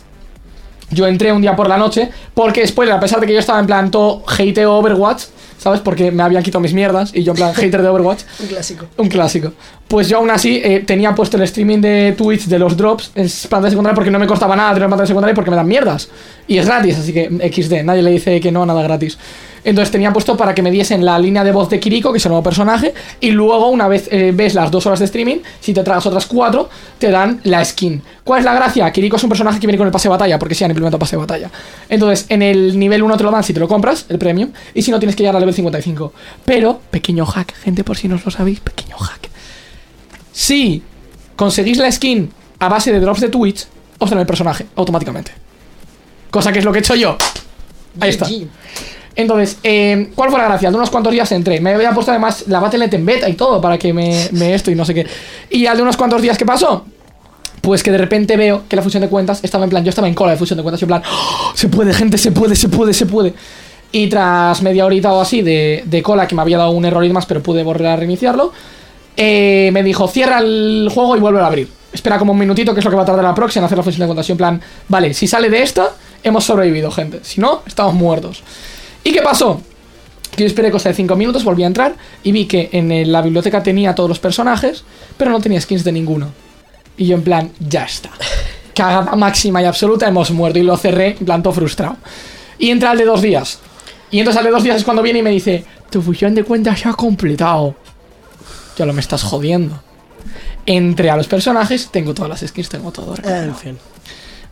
yo 0.89 1.05
entré 1.05 1.33
un 1.33 1.41
día 1.41 1.53
por 1.53 1.67
la 1.67 1.77
noche, 1.77 2.09
porque 2.33 2.65
spoiler, 2.65 2.95
a 2.95 2.99
pesar 2.99 3.19
de 3.19 3.27
que 3.27 3.33
yo 3.33 3.39
estaba 3.39 3.59
en 3.59 3.65
plan 3.65 3.91
todo 3.91 4.23
hateo 4.25 4.75
Overwatch, 4.77 5.23
¿sabes? 5.61 5.79
Porque 5.79 6.09
me 6.11 6.23
habían 6.23 6.41
quitado 6.41 6.59
mis 6.59 6.73
mierdas 6.73 7.11
y 7.13 7.21
yo 7.21 7.33
en 7.33 7.35
plan 7.35 7.53
hater 7.53 7.83
de 7.83 7.87
Overwatch. 7.87 8.23
Un 8.39 8.47
clásico. 8.47 8.85
Un 8.97 9.09
clásico. 9.09 9.53
Pues 9.87 10.09
yo 10.09 10.17
aún 10.17 10.31
así 10.31 10.59
eh, 10.63 10.83
tenía 10.85 11.13
puesto 11.13 11.37
el 11.37 11.43
streaming 11.43 11.79
de 11.81 12.15
Twitch 12.17 12.45
de 12.45 12.57
los 12.57 12.75
drops 12.75 13.11
en 13.13 13.29
pantalla 13.47 13.69
secundaria 13.69 13.93
porque 13.93 14.09
no 14.09 14.17
me 14.17 14.25
costaba 14.25 14.55
nada 14.55 14.73
tener 14.73 14.89
pantalla 14.89 15.05
secundaria 15.05 15.35
porque 15.35 15.51
me 15.51 15.55
dan 15.57 15.67
mierdas. 15.67 16.09
Y 16.47 16.57
es 16.57 16.65
gratis, 16.65 16.97
así 16.97 17.13
que 17.13 17.29
XD, 17.29 17.83
nadie 17.83 18.01
le 18.01 18.09
dice 18.09 18.39
que 18.39 18.51
no, 18.51 18.65
nada 18.65 18.81
gratis. 18.81 19.19
Entonces 19.63 19.91
tenía 19.91 20.11
puesto 20.11 20.35
para 20.35 20.55
que 20.55 20.61
me 20.61 20.71
diesen 20.71 21.05
la 21.05 21.19
línea 21.19 21.43
de 21.43 21.51
voz 21.51 21.69
de 21.69 21.79
Kiriko, 21.79 22.11
que 22.11 22.17
es 22.17 22.25
el 22.25 22.29
nuevo 22.29 22.43
personaje, 22.43 22.93
y 23.19 23.31
luego 23.31 23.69
una 23.69 23.87
vez 23.87 24.07
eh, 24.11 24.31
ves 24.33 24.55
las 24.55 24.71
dos 24.71 24.85
horas 24.85 24.99
de 24.99 25.05
streaming, 25.05 25.37
si 25.59 25.73
te 25.73 25.83
tragas 25.83 26.05
otras 26.05 26.25
cuatro, 26.25 26.69
te 26.97 27.11
dan 27.11 27.39
la 27.43 27.63
skin. 27.63 28.01
¿Cuál 28.23 28.39
es 28.39 28.45
la 28.45 28.53
gracia? 28.53 28.91
Kiriko 28.91 29.17
es 29.17 29.23
un 29.23 29.29
personaje 29.29 29.59
que 29.59 29.67
viene 29.67 29.77
con 29.77 29.87
el 29.87 29.91
pase 29.91 30.07
de 30.07 30.11
batalla, 30.11 30.39
porque 30.39 30.55
sí 30.55 30.63
han 30.63 30.71
implementado 30.71 30.99
pase 30.99 31.15
de 31.15 31.21
batalla. 31.21 31.51
Entonces, 31.89 32.25
en 32.29 32.41
el 32.41 32.77
nivel 32.77 33.03
1 33.03 33.17
te 33.17 33.23
lo 33.23 33.31
dan 33.31 33.43
si 33.43 33.53
te 33.53 33.59
lo 33.59 33.67
compras, 33.67 34.05
el 34.09 34.17
premium, 34.17 34.51
y 34.73 34.81
si 34.81 34.91
no 34.91 34.99
tienes 34.99 35.15
que 35.15 35.23
llegar 35.23 35.35
al 35.35 35.41
level 35.41 35.55
55. 35.55 36.13
Pero, 36.45 36.81
pequeño 36.89 37.25
hack, 37.25 37.53
gente, 37.55 37.83
por 37.83 37.97
si 37.97 38.07
no 38.07 38.15
os 38.15 38.25
lo 38.25 38.31
sabéis, 38.31 38.59
pequeño 38.59 38.97
hack. 38.97 39.29
Si 40.31 40.81
conseguís 41.35 41.77
la 41.77 41.91
skin 41.91 42.31
a 42.59 42.69
base 42.69 42.91
de 42.91 42.99
drops 42.99 43.21
de 43.21 43.29
Twitch, 43.29 43.67
os 43.99 44.09
dan 44.09 44.19
el 44.19 44.25
personaje 44.25 44.65
automáticamente. 44.75 45.31
Cosa 46.31 46.51
que 46.51 46.59
es 46.59 46.65
lo 46.65 46.71
que 46.71 46.79
he 46.79 46.81
hecho 46.81 46.95
yo. 46.95 47.17
Ahí 47.99 48.09
está. 48.09 48.27
Entonces, 49.15 49.57
eh, 49.63 50.09
¿cuál 50.15 50.29
fue 50.29 50.39
la 50.39 50.45
gracia? 50.45 50.69
De 50.69 50.75
unos 50.75 50.89
cuantos 50.89 51.11
días 51.11 51.31
entré. 51.31 51.59
Me 51.59 51.73
había 51.73 51.91
puesto 51.91 52.11
además 52.11 52.45
la 52.47 52.59
Battle.net 52.59 52.93
en 52.93 53.05
beta 53.05 53.29
y 53.29 53.33
todo 53.33 53.59
para 53.59 53.77
que 53.77 53.93
me, 53.93 54.29
me 54.31 54.53
esto 54.53 54.71
y 54.71 54.75
no 54.75 54.85
sé 54.85 54.93
qué. 54.93 55.05
Y 55.49 55.65
al 55.65 55.77
de 55.77 55.83
unos 55.83 55.97
cuantos 55.97 56.21
días, 56.21 56.37
¿qué 56.37 56.45
pasó? 56.45 56.85
Pues 57.61 57.83
que 57.83 57.91
de 57.91 57.97
repente 57.97 58.37
veo 58.37 58.63
que 58.67 58.75
la 58.75 58.81
fusión 58.81 59.01
de 59.01 59.09
cuentas 59.09 59.43
estaba 59.43 59.63
en 59.65 59.69
plan, 59.69 59.83
yo 59.83 59.89
estaba 59.89 60.07
en 60.07 60.15
cola 60.15 60.31
de 60.31 60.37
fusión 60.37 60.57
de 60.57 60.63
cuentas, 60.63 60.79
yo 60.79 60.85
en 60.85 60.89
plan, 60.89 61.03
¡Oh! 61.05 61.51
se 61.53 61.69
puede, 61.69 61.93
gente, 61.93 62.17
se 62.17 62.31
puede, 62.31 62.55
se 62.55 62.69
puede, 62.69 62.93
se 62.93 63.05
puede. 63.05 63.33
Y 63.91 64.07
tras 64.07 64.61
media 64.61 64.85
horita 64.85 65.11
o 65.11 65.21
así 65.21 65.41
de, 65.41 66.01
cola, 66.03 66.27
que 66.27 66.33
me 66.33 66.41
había 66.41 66.57
dado 66.57 66.71
un 66.71 66.85
error 66.85 67.03
y 67.03 67.09
demás, 67.09 67.25
pero 67.25 67.43
pude 67.43 67.63
volver 67.63 67.87
a 67.87 67.95
reiniciarlo, 67.97 68.51
eh, 69.17 69.69
me 69.73 69.83
dijo, 69.83 70.07
cierra 70.07 70.39
el 70.39 70.89
juego 70.91 71.17
y 71.17 71.19
vuelve 71.19 71.41
a 71.41 71.47
abrir. 71.47 71.67
Espera 71.93 72.17
como 72.17 72.31
un 72.31 72.39
minutito, 72.39 72.73
que 72.73 72.79
es 72.79 72.85
lo 72.85 72.89
que 72.89 72.97
va 72.97 73.03
a 73.03 73.05
tardar 73.05 73.25
la 73.25 73.35
próxima 73.35 73.61
en 73.61 73.65
hacer 73.65 73.77
la 73.77 73.83
fusión 73.83 73.99
de 73.99 74.05
cuentas. 74.07 74.27
Y 74.29 74.31
en 74.31 74.37
plan, 74.37 74.61
vale, 74.87 75.13
si 75.13 75.27
sale 75.27 75.49
de 75.49 75.61
esta, 75.61 75.89
hemos 76.23 76.45
sobrevivido, 76.45 76.89
gente. 76.89 77.19
Si 77.21 77.41
no, 77.41 77.63
estamos 77.67 77.93
muertos. 77.93 78.41
¿Y 79.03 79.11
qué 79.11 79.21
pasó? 79.21 79.61
Que 80.35 80.43
yo 80.43 80.47
esperé 80.47 80.71
cosa 80.71 80.89
de 80.89 80.95
5 80.95 81.15
minutos, 81.15 81.43
volví 81.43 81.63
a 81.63 81.67
entrar 81.67 81.95
y 82.23 82.31
vi 82.31 82.45
que 82.45 82.69
en 82.71 83.11
la 83.11 83.21
biblioteca 83.21 83.61
tenía 83.61 83.95
todos 83.95 84.09
los 84.09 84.19
personajes, 84.19 84.83
pero 85.17 85.31
no 85.31 85.41
tenía 85.41 85.59
skins 85.59 85.83
de 85.83 85.91
ninguno. 85.91 86.31
Y 86.97 87.07
yo 87.07 87.15
en 87.15 87.23
plan, 87.23 87.51
ya 87.59 87.85
está. 87.85 88.11
Cagada 88.75 89.15
máxima 89.15 89.61
y 89.61 89.65
absoluta, 89.65 90.07
hemos 90.07 90.31
muerto. 90.31 90.59
Y 90.59 90.63
lo 90.63 90.77
cerré, 90.77 91.17
en 91.19 91.25
plan, 91.25 91.43
todo 91.43 91.53
frustrado. 91.53 91.97
Y 92.57 92.69
entra 92.69 92.91
el 92.91 92.99
de 92.99 93.05
dos 93.05 93.21
días. 93.21 93.59
Y 94.11 94.19
entonces 94.19 94.37
al 94.37 94.45
de 94.45 94.51
dos 94.51 94.63
días 94.63 94.77
es 94.77 94.83
cuando 94.83 95.01
viene 95.01 95.19
y 95.19 95.23
me 95.23 95.31
dice, 95.31 95.65
tu 95.89 96.01
fusión 96.01 96.35
de 96.35 96.43
cuentas 96.43 96.79
se 96.79 96.89
ha 96.89 96.93
completado. 96.93 97.75
Ya 98.77 98.85
lo 98.85 98.93
me 98.93 99.01
estás 99.01 99.23
jodiendo. 99.23 99.81
Entre 100.65 101.09
a 101.09 101.17
los 101.17 101.27
personajes, 101.27 101.89
tengo 101.91 102.13
todas 102.13 102.29
las 102.29 102.49
skins, 102.49 102.69
tengo 102.69 102.91
todo. 102.91 103.15
En 103.23 103.55
fin. 103.55 103.77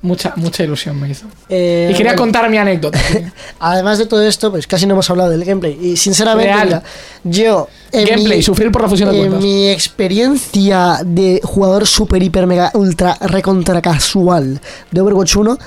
Mucha, 0.02 0.32
mucha 0.38 0.64
ilusión 0.64 0.98
me 0.98 1.10
hizo. 1.10 1.26
Eh, 1.50 1.90
Y 1.92 1.94
quería 1.94 2.12
bueno, 2.14 2.22
contar 2.24 2.50
mi 2.50 2.58
anécdota. 2.58 2.98
Además 3.60 3.98
de 3.98 4.06
todo 4.06 4.22
esto, 4.26 4.50
pues 4.50 4.66
casi 4.66 4.86
no 4.86 4.94
hemos 4.94 5.10
hablado 5.10 5.30
del 5.30 5.44
gameplay. 5.44 5.78
Y 5.82 5.98
sinceramente, 5.98 6.54
mira, 6.66 6.84
yo. 7.26 7.68
en 7.92 8.06
Gameplay, 8.08 8.38
mi- 8.38 8.44
sufrir 8.44 8.72
por 8.72 8.82
la 8.84 8.88
fusión 8.88 9.10
de 9.12 9.16
en 9.18 9.22
cuentas. 9.24 9.42
mi 9.44 9.68
experiencia 9.70 11.00
de 11.06 11.42
jugador 11.44 11.86
super, 11.86 12.22
hiper, 12.24 12.48
mega, 12.48 12.72
ultra, 12.76 13.16
recontra 13.22 13.82
casual 13.82 14.60
de 14.92 15.02
Overwatch 15.02 15.36
1, 15.36 15.58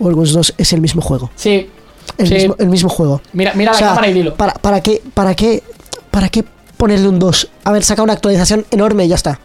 Overwatch 0.00 0.30
2 0.30 0.54
es 0.58 0.72
el 0.72 0.80
mismo 0.80 1.00
juego. 1.02 1.30
Sí. 1.36 1.70
El, 2.18 2.26
sí. 2.28 2.34
mismo, 2.34 2.56
el 2.58 2.68
mismo 2.68 2.88
juego. 2.90 3.22
Mira, 3.32 3.52
mira 3.54 3.72
O 3.72 3.74
la 3.74 3.80
cámara 3.80 4.08
y 4.08 4.12
dilo. 4.12 4.34
¿para, 4.34 4.52
para 4.54 4.80
qué, 4.82 5.02
para 5.14 5.34
qué, 5.34 5.62
para 6.10 6.28
qué 6.28 6.44
ponerle 6.76 7.08
un 7.08 7.18
2? 7.18 7.48
A 7.64 7.72
ver, 7.72 7.82
saca 7.84 8.02
una 8.02 8.12
actualización 8.12 8.66
enorme 8.70 9.04
y 9.06 9.08
ya 9.08 9.14
está. 9.14 9.40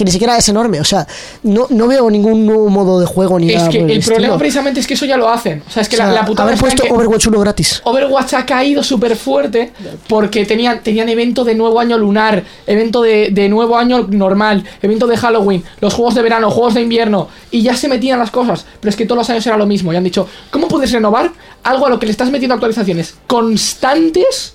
Que 0.00 0.04
ni 0.06 0.10
siquiera 0.12 0.34
es 0.38 0.48
enorme. 0.48 0.80
O 0.80 0.84
sea, 0.84 1.06
no, 1.42 1.66
no 1.68 1.86
veo 1.86 2.10
ningún 2.10 2.46
nuevo 2.46 2.70
modo 2.70 2.98
de 3.00 3.04
juego 3.04 3.38
ni 3.38 3.50
Es 3.50 3.56
nada. 3.58 3.68
que 3.68 3.80
por 3.80 3.90
el 3.90 4.00
problema 4.02 4.38
precisamente 4.38 4.80
es 4.80 4.86
que 4.86 4.94
eso 4.94 5.04
ya 5.04 5.18
lo 5.18 5.28
hacen. 5.28 5.62
O 5.68 5.70
sea, 5.70 5.82
es 5.82 5.90
que 5.90 5.96
O 5.96 5.98
sea, 5.98 6.06
la, 6.06 6.12
la 6.14 6.24
putada 6.24 6.48
haber 6.48 6.58
puesto 6.58 6.84
que 6.84 6.90
Overwatch 6.90 7.26
1 7.26 7.38
gratis. 7.40 7.82
Overwatch 7.84 8.32
ha 8.32 8.46
caído 8.46 8.82
súper 8.82 9.14
fuerte 9.14 9.72
porque 10.08 10.46
tenían, 10.46 10.82
tenían 10.82 11.10
evento 11.10 11.44
de 11.44 11.54
nuevo 11.54 11.78
año 11.78 11.98
lunar, 11.98 12.42
evento 12.66 13.02
de, 13.02 13.28
de 13.30 13.50
nuevo 13.50 13.76
año 13.76 14.06
normal, 14.08 14.64
evento 14.80 15.06
de 15.06 15.18
Halloween, 15.18 15.62
los 15.82 15.92
juegos 15.92 16.14
de 16.14 16.22
verano, 16.22 16.50
juegos 16.50 16.72
de 16.72 16.80
invierno, 16.80 17.28
y 17.50 17.60
ya 17.60 17.76
se 17.76 17.86
metían 17.86 18.18
las 18.18 18.30
cosas. 18.30 18.64
Pero 18.80 18.88
es 18.88 18.96
que 18.96 19.04
todos 19.04 19.18
los 19.18 19.28
años 19.28 19.46
era 19.46 19.58
lo 19.58 19.66
mismo. 19.66 19.92
Y 19.92 19.96
han 19.96 20.04
dicho, 20.04 20.26
¿cómo 20.50 20.66
puedes 20.66 20.90
renovar 20.92 21.30
algo 21.62 21.84
a 21.84 21.90
lo 21.90 21.98
que 21.98 22.06
le 22.06 22.12
estás 22.12 22.30
metiendo 22.30 22.54
actualizaciones 22.54 23.16
constantes, 23.26 24.54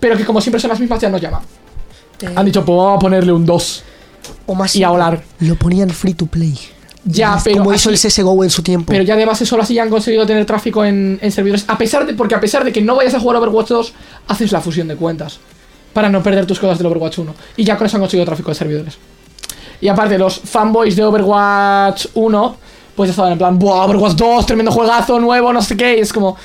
pero 0.00 0.16
que 0.16 0.24
como 0.24 0.40
siempre 0.40 0.58
son 0.58 0.70
las 0.70 0.80
mismas, 0.80 1.00
ya 1.02 1.10
no 1.10 1.18
llama? 1.18 1.42
Han 2.34 2.46
dicho, 2.46 2.64
pues 2.64 2.76
vamos 2.78 2.96
a 2.96 2.98
ponerle 3.00 3.32
un 3.32 3.44
2. 3.44 3.82
O 4.46 4.54
más. 4.54 4.74
Y 4.76 4.82
a 4.84 4.90
volar. 4.90 5.22
Lo 5.40 5.54
ponían 5.56 5.90
free 5.90 6.14
to 6.14 6.26
play. 6.26 6.58
Ya, 7.06 7.38
pero 7.44 7.58
Como 7.58 7.74
hizo 7.74 7.90
el 7.90 7.96
así- 7.96 8.08
CSGO 8.08 8.44
en 8.44 8.50
su 8.50 8.62
tiempo. 8.62 8.86
Pero 8.92 9.04
ya 9.04 9.14
de 9.16 9.26
base 9.26 9.44
solo 9.44 9.62
así 9.62 9.74
ya 9.74 9.82
han 9.82 9.90
conseguido 9.90 10.26
tener 10.26 10.46
tráfico 10.46 10.84
en, 10.84 11.18
en 11.20 11.32
servidores. 11.32 11.64
A 11.68 11.76
pesar 11.76 12.06
de, 12.06 12.14
porque 12.14 12.34
a 12.34 12.40
pesar 12.40 12.64
de 12.64 12.72
que 12.72 12.80
no 12.80 12.96
vayas 12.96 13.12
a 13.14 13.20
jugar 13.20 13.36
Overwatch 13.36 13.68
2, 13.68 13.92
haces 14.28 14.52
la 14.52 14.60
fusión 14.62 14.88
de 14.88 14.96
cuentas. 14.96 15.38
Para 15.92 16.08
no 16.08 16.22
perder 16.22 16.46
tus 16.46 16.58
cosas 16.58 16.78
del 16.78 16.86
Overwatch 16.86 17.18
1. 17.18 17.34
Y 17.58 17.64
ya 17.64 17.76
con 17.76 17.86
eso 17.86 17.96
han 17.98 18.00
conseguido 18.00 18.24
tráfico 18.26 18.50
de 18.50 18.54
servidores. 18.54 18.96
Y 19.80 19.88
aparte, 19.88 20.16
los 20.18 20.40
fanboys 20.40 20.96
de 20.96 21.04
Overwatch 21.04 22.06
1, 22.14 22.56
pues 22.96 23.08
ya 23.08 23.10
estaban 23.10 23.32
en 23.32 23.38
plan, 23.38 23.58
¡Buah, 23.58 23.84
Overwatch 23.84 24.14
2, 24.14 24.46
tremendo 24.46 24.72
juegazo, 24.72 25.20
nuevo, 25.20 25.52
no 25.52 25.60
sé 25.60 25.76
qué! 25.76 25.98
Y 25.98 26.00
es 26.00 26.12
como, 26.12 26.36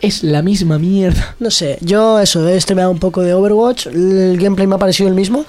es 0.00 0.22
la 0.22 0.42
misma 0.42 0.78
mierda. 0.78 1.34
No 1.40 1.50
sé, 1.50 1.78
yo 1.80 2.18
eso, 2.20 2.46
he 2.48 2.60
streameado 2.60 2.90
un 2.90 2.98
poco 2.98 3.22
de 3.22 3.32
Overwatch, 3.34 3.86
el 3.86 4.36
gameplay 4.40 4.66
me 4.66 4.74
ha 4.74 4.78
parecido 4.78 5.08
el 5.08 5.14
mismo. 5.14 5.44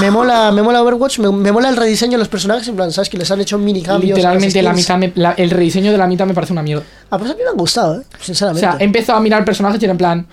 Me 0.00 0.10
mola, 0.10 0.50
me 0.52 0.62
mola 0.62 0.82
Overwatch, 0.82 1.18
me, 1.18 1.30
me 1.30 1.52
mola 1.52 1.68
el 1.68 1.76
rediseño 1.76 2.12
de 2.12 2.18
los 2.18 2.28
personajes, 2.28 2.66
en 2.68 2.76
plan, 2.76 2.90
¿sabes? 2.92 3.08
Que 3.10 3.18
les 3.18 3.30
han 3.30 3.40
hecho 3.40 3.58
mini 3.58 3.82
cambios. 3.82 4.16
Literalmente, 4.16 4.62
la 4.62 4.72
mitad 4.72 4.96
me- 4.98 5.12
la- 5.14 5.32
el 5.32 5.50
rediseño 5.50 5.92
de 5.92 5.98
la 5.98 6.06
mitad 6.06 6.26
me 6.26 6.34
parece 6.34 6.52
una 6.52 6.62
mierda. 6.62 6.84
Ah, 7.10 7.18
pues 7.18 7.30
a 7.30 7.34
mí 7.34 7.40
me 7.42 7.50
han 7.50 7.56
gustado, 7.56 8.00
¿eh? 8.00 8.04
O 8.20 8.24
Sinceramente. 8.24 8.60
sea, 8.66 8.76
he 8.80 8.84
empezado 8.84 9.18
a 9.18 9.20
mirar 9.22 9.44
personajes 9.44 9.80
y 9.80 9.84
era 9.84 9.92
en 9.92 9.98
plan. 9.98 10.26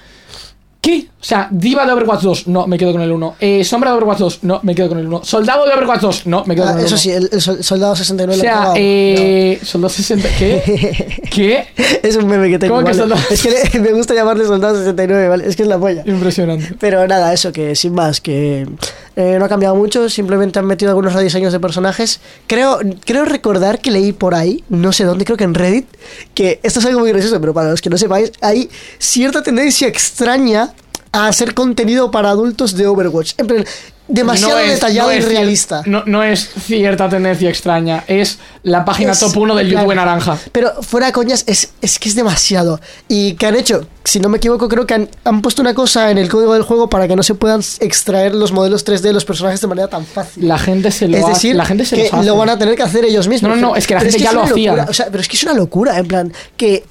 ¿Qué? 0.86 1.08
O 1.20 1.24
sea, 1.24 1.48
Diva 1.50 1.84
de 1.84 1.94
Overwatch 1.94 2.22
2, 2.22 2.48
no, 2.50 2.68
me 2.68 2.78
quedo 2.78 2.92
con 2.92 3.02
el 3.02 3.12
1. 3.12 3.36
Eh, 3.40 3.64
Sombra 3.64 3.90
de 3.90 3.98
Overwatch 3.98 4.20
2, 4.20 4.40
no, 4.44 4.60
me 4.62 4.76
quedo 4.76 4.90
con 4.90 5.00
el 5.00 5.08
1. 5.08 5.22
Soldado 5.24 5.66
de 5.66 5.74
Overwatch 5.74 6.02
2, 6.02 6.28
no, 6.28 6.44
me 6.46 6.54
quedo 6.54 6.66
Ah, 6.66 6.72
con 6.74 6.80
el 6.82 6.86
1. 6.86 6.88
eso 6.88 6.98
sí, 6.98 7.10
el, 7.10 7.28
el 7.32 7.42
sol- 7.42 7.64
soldado 7.64 7.96
69 7.96 8.34
O 8.34 8.36
lo 8.36 8.40
he 8.40 8.46
sea, 8.46 8.54
probado. 8.58 8.76
eh. 8.78 9.60
Soldado 9.64 9.90
60. 9.90 10.30
¿Qué? 10.38 11.22
¿Qué? 11.34 11.68
Es 12.04 12.16
un 12.18 12.28
meme 12.28 12.52
que 12.52 12.60
tengo. 12.60 12.76
¿Cómo 12.76 12.86
que 12.86 12.92
¿vale? 12.92 13.00
soldado? 13.00 13.22
Es 13.32 13.42
que 13.72 13.80
me 13.80 13.94
gusta 13.94 14.14
llamarle 14.14 14.46
soldado 14.46 14.78
69, 14.78 15.28
¿vale? 15.28 15.48
Es 15.48 15.56
que 15.56 15.64
es 15.64 15.70
la 15.70 15.80
polla. 15.80 16.04
Impresionante. 16.06 16.76
Pero 16.80 17.08
nada, 17.08 17.34
eso 17.34 17.52
que 17.52 17.76
sin 17.76 17.94
más, 17.96 18.22
que 18.22 18.68
eh, 19.16 19.38
no 19.40 19.46
ha 19.46 19.50
cambiado 19.50 19.76
mucho, 19.76 20.10
simplemente 20.10 20.60
han 20.60 20.66
metido 20.66 20.92
algunos 20.92 21.14
rediseños 21.14 21.54
de 21.54 21.60
personajes. 21.60 22.20
Creo, 22.48 22.80
creo 23.06 23.26
recordar 23.26 23.80
que 23.80 23.92
leí 23.92 24.12
por 24.12 24.36
ahí, 24.36 24.64
no 24.70 24.92
sé 24.92 25.06
dónde, 25.06 25.26
creo 25.26 25.38
que 25.38 25.44
en 25.46 25.54
Reddit, 25.54 25.88
que 26.34 26.60
esto 26.64 26.80
es 26.80 26.86
algo 26.86 27.00
muy 27.00 27.10
gracioso, 27.12 27.40
pero 27.40 27.54
para 27.54 27.72
los 27.72 27.82
que 27.82 27.90
no 27.90 27.98
sepáis, 27.98 28.32
hay 28.42 28.70
cierta 29.00 29.42
tendencia 29.42 29.88
extraña 29.88 30.74
a 31.16 31.28
hacer 31.28 31.54
contenido 31.54 32.12
para 32.12 32.30
adultos 32.30 32.76
de 32.76 32.88
Overwatch. 32.88 33.34
En 33.38 33.48
plan, 33.48 33.66
demasiado 34.08 34.54
No 34.54 34.60
es- 34.60 34.74
detallado 34.76 35.10
no 35.10 35.16
y 35.16 35.20
realista. 35.22 35.82
No, 35.86 36.04
no 36.06 36.24
es 36.24 36.50
cierta 36.66 37.10
tendencia 37.10 37.50
extraña, 37.50 38.04
es 38.08 38.38
la 38.64 38.86
página 38.86 39.14
Es- 39.14 39.20
top 39.20 39.36
1 39.38 39.56
del 39.56 39.70
claro. 39.70 39.86
YouTube 39.86 39.96
naranja. 39.96 40.38
Pero 40.52 40.82
fuera 40.84 41.08
de 41.08 41.14
coñas, 41.14 41.44
es, 41.48 41.70
es 41.82 41.98
que 42.00 42.10
es 42.10 42.16
demasiado. 42.16 42.80
¿Y 43.08 43.34
que 43.34 43.48
han 43.48 43.56
hecho? 43.56 43.88
Si 44.04 44.20
no 44.20 44.30
me 44.30 44.38
equivoco, 44.38 44.68
creo 44.70 44.86
que 44.86 44.94
han, 44.94 45.10
han 45.24 45.42
puesto 45.42 45.64
una 45.64 45.74
cosa 45.74 46.12
en 46.12 46.20
el 46.20 46.30
código 46.30 46.54
del 46.54 46.62
juego 46.62 46.88
para 46.90 47.08
que 47.08 47.16
no 47.16 47.24
se 47.24 47.34
puedan 47.34 47.62
extraer 47.80 48.36
los 48.36 48.52
modelos 48.52 48.86
3D 48.86 49.02
de 49.02 49.14
los 49.14 49.26
personajes 49.26 49.60
de 49.62 49.68
manera 49.68 49.88
tan 49.88 50.06
fácil. 50.06 50.48
La 50.48 50.60
gente 50.60 50.92
se 50.92 51.08
lo 51.08 51.18
es 51.18 51.26
decir, 51.26 51.56
la 51.56 51.66
gente 51.66 51.86
se 51.86 51.96
que 51.96 52.08
hace. 52.12 52.24
lo 52.26 52.36
van 52.38 52.50
a 52.50 52.60
tener 52.60 52.76
que 52.76 52.84
hacer 52.84 53.04
ellos 53.06 53.28
mismos. 53.28 53.50
No, 53.50 53.56
no, 53.56 53.70
no, 53.70 53.76
es 53.76 53.88
que 53.88 53.96
la 53.96 54.02
gente 54.02 54.20
ya 54.20 54.32
lo 54.34 54.44
hacía. 54.44 54.86
o 54.88 54.94
sea, 54.94 55.08
pero 55.08 55.22
es 55.22 55.28
que 55.28 55.36
es 55.38 55.44
una 55.44 55.54
locura, 55.54 55.98
en 55.98 56.08
plan, 56.08 56.34
que 56.56 56.84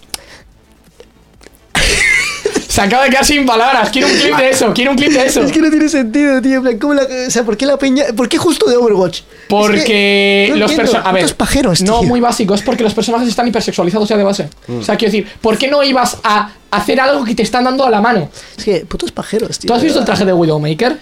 Se 2.74 2.80
acaba 2.80 3.04
de 3.04 3.10
quedar 3.10 3.24
sin 3.24 3.46
palabras. 3.46 3.88
Quiero 3.90 4.08
un 4.08 4.14
clip 4.14 4.36
de 4.36 4.50
eso, 4.50 4.72
quiero 4.74 4.90
un 4.90 4.96
clip 4.96 5.12
de 5.12 5.24
eso. 5.26 5.42
es 5.42 5.52
que 5.52 5.60
no 5.60 5.70
tiene 5.70 5.88
sentido, 5.88 6.42
tío. 6.42 6.56
En 6.56 6.62
plan, 6.62 6.78
¿cómo 6.80 6.94
la, 6.94 7.02
o 7.04 7.30
sea, 7.30 7.44
¿por 7.44 7.56
qué 7.56 7.66
la 7.66 7.76
peña, 7.78 8.04
por 8.16 8.28
qué 8.28 8.36
justo 8.36 8.68
de 8.68 8.76
Overwatch? 8.76 9.18
Es 9.18 9.24
Porque 9.48 9.84
que 9.84 10.46
no 10.50 10.56
los 10.56 10.72
personajes. 10.72 11.08
A 11.08 11.12
ver, 11.12 11.22
putos 11.22 11.36
pajeros, 11.36 11.82
no 11.82 12.00
tío. 12.00 12.08
muy 12.08 12.18
básico, 12.18 12.52
es 12.52 12.62
porque 12.62 12.82
los 12.82 12.92
personajes 12.92 13.28
están 13.28 13.46
hipersexualizados 13.46 14.08
ya 14.08 14.16
de 14.16 14.24
base. 14.24 14.48
Mm. 14.66 14.78
O 14.78 14.82
sea, 14.82 14.96
quiero 14.96 15.12
decir, 15.12 15.28
¿por 15.40 15.56
qué 15.56 15.68
no 15.68 15.84
ibas 15.84 16.16
a 16.24 16.50
hacer 16.72 16.98
algo 17.00 17.24
que 17.24 17.36
te 17.36 17.44
están 17.44 17.62
dando 17.62 17.86
a 17.86 17.90
la 17.90 18.00
mano? 18.00 18.28
Es 18.58 18.64
que 18.64 18.84
putos 18.86 19.12
pajeros, 19.12 19.56
tío. 19.60 19.68
¿Tú 19.68 19.74
has 19.74 19.82
visto 19.82 20.00
el 20.00 20.04
traje 20.04 20.24
de 20.24 20.32
Widowmaker? 20.32 20.98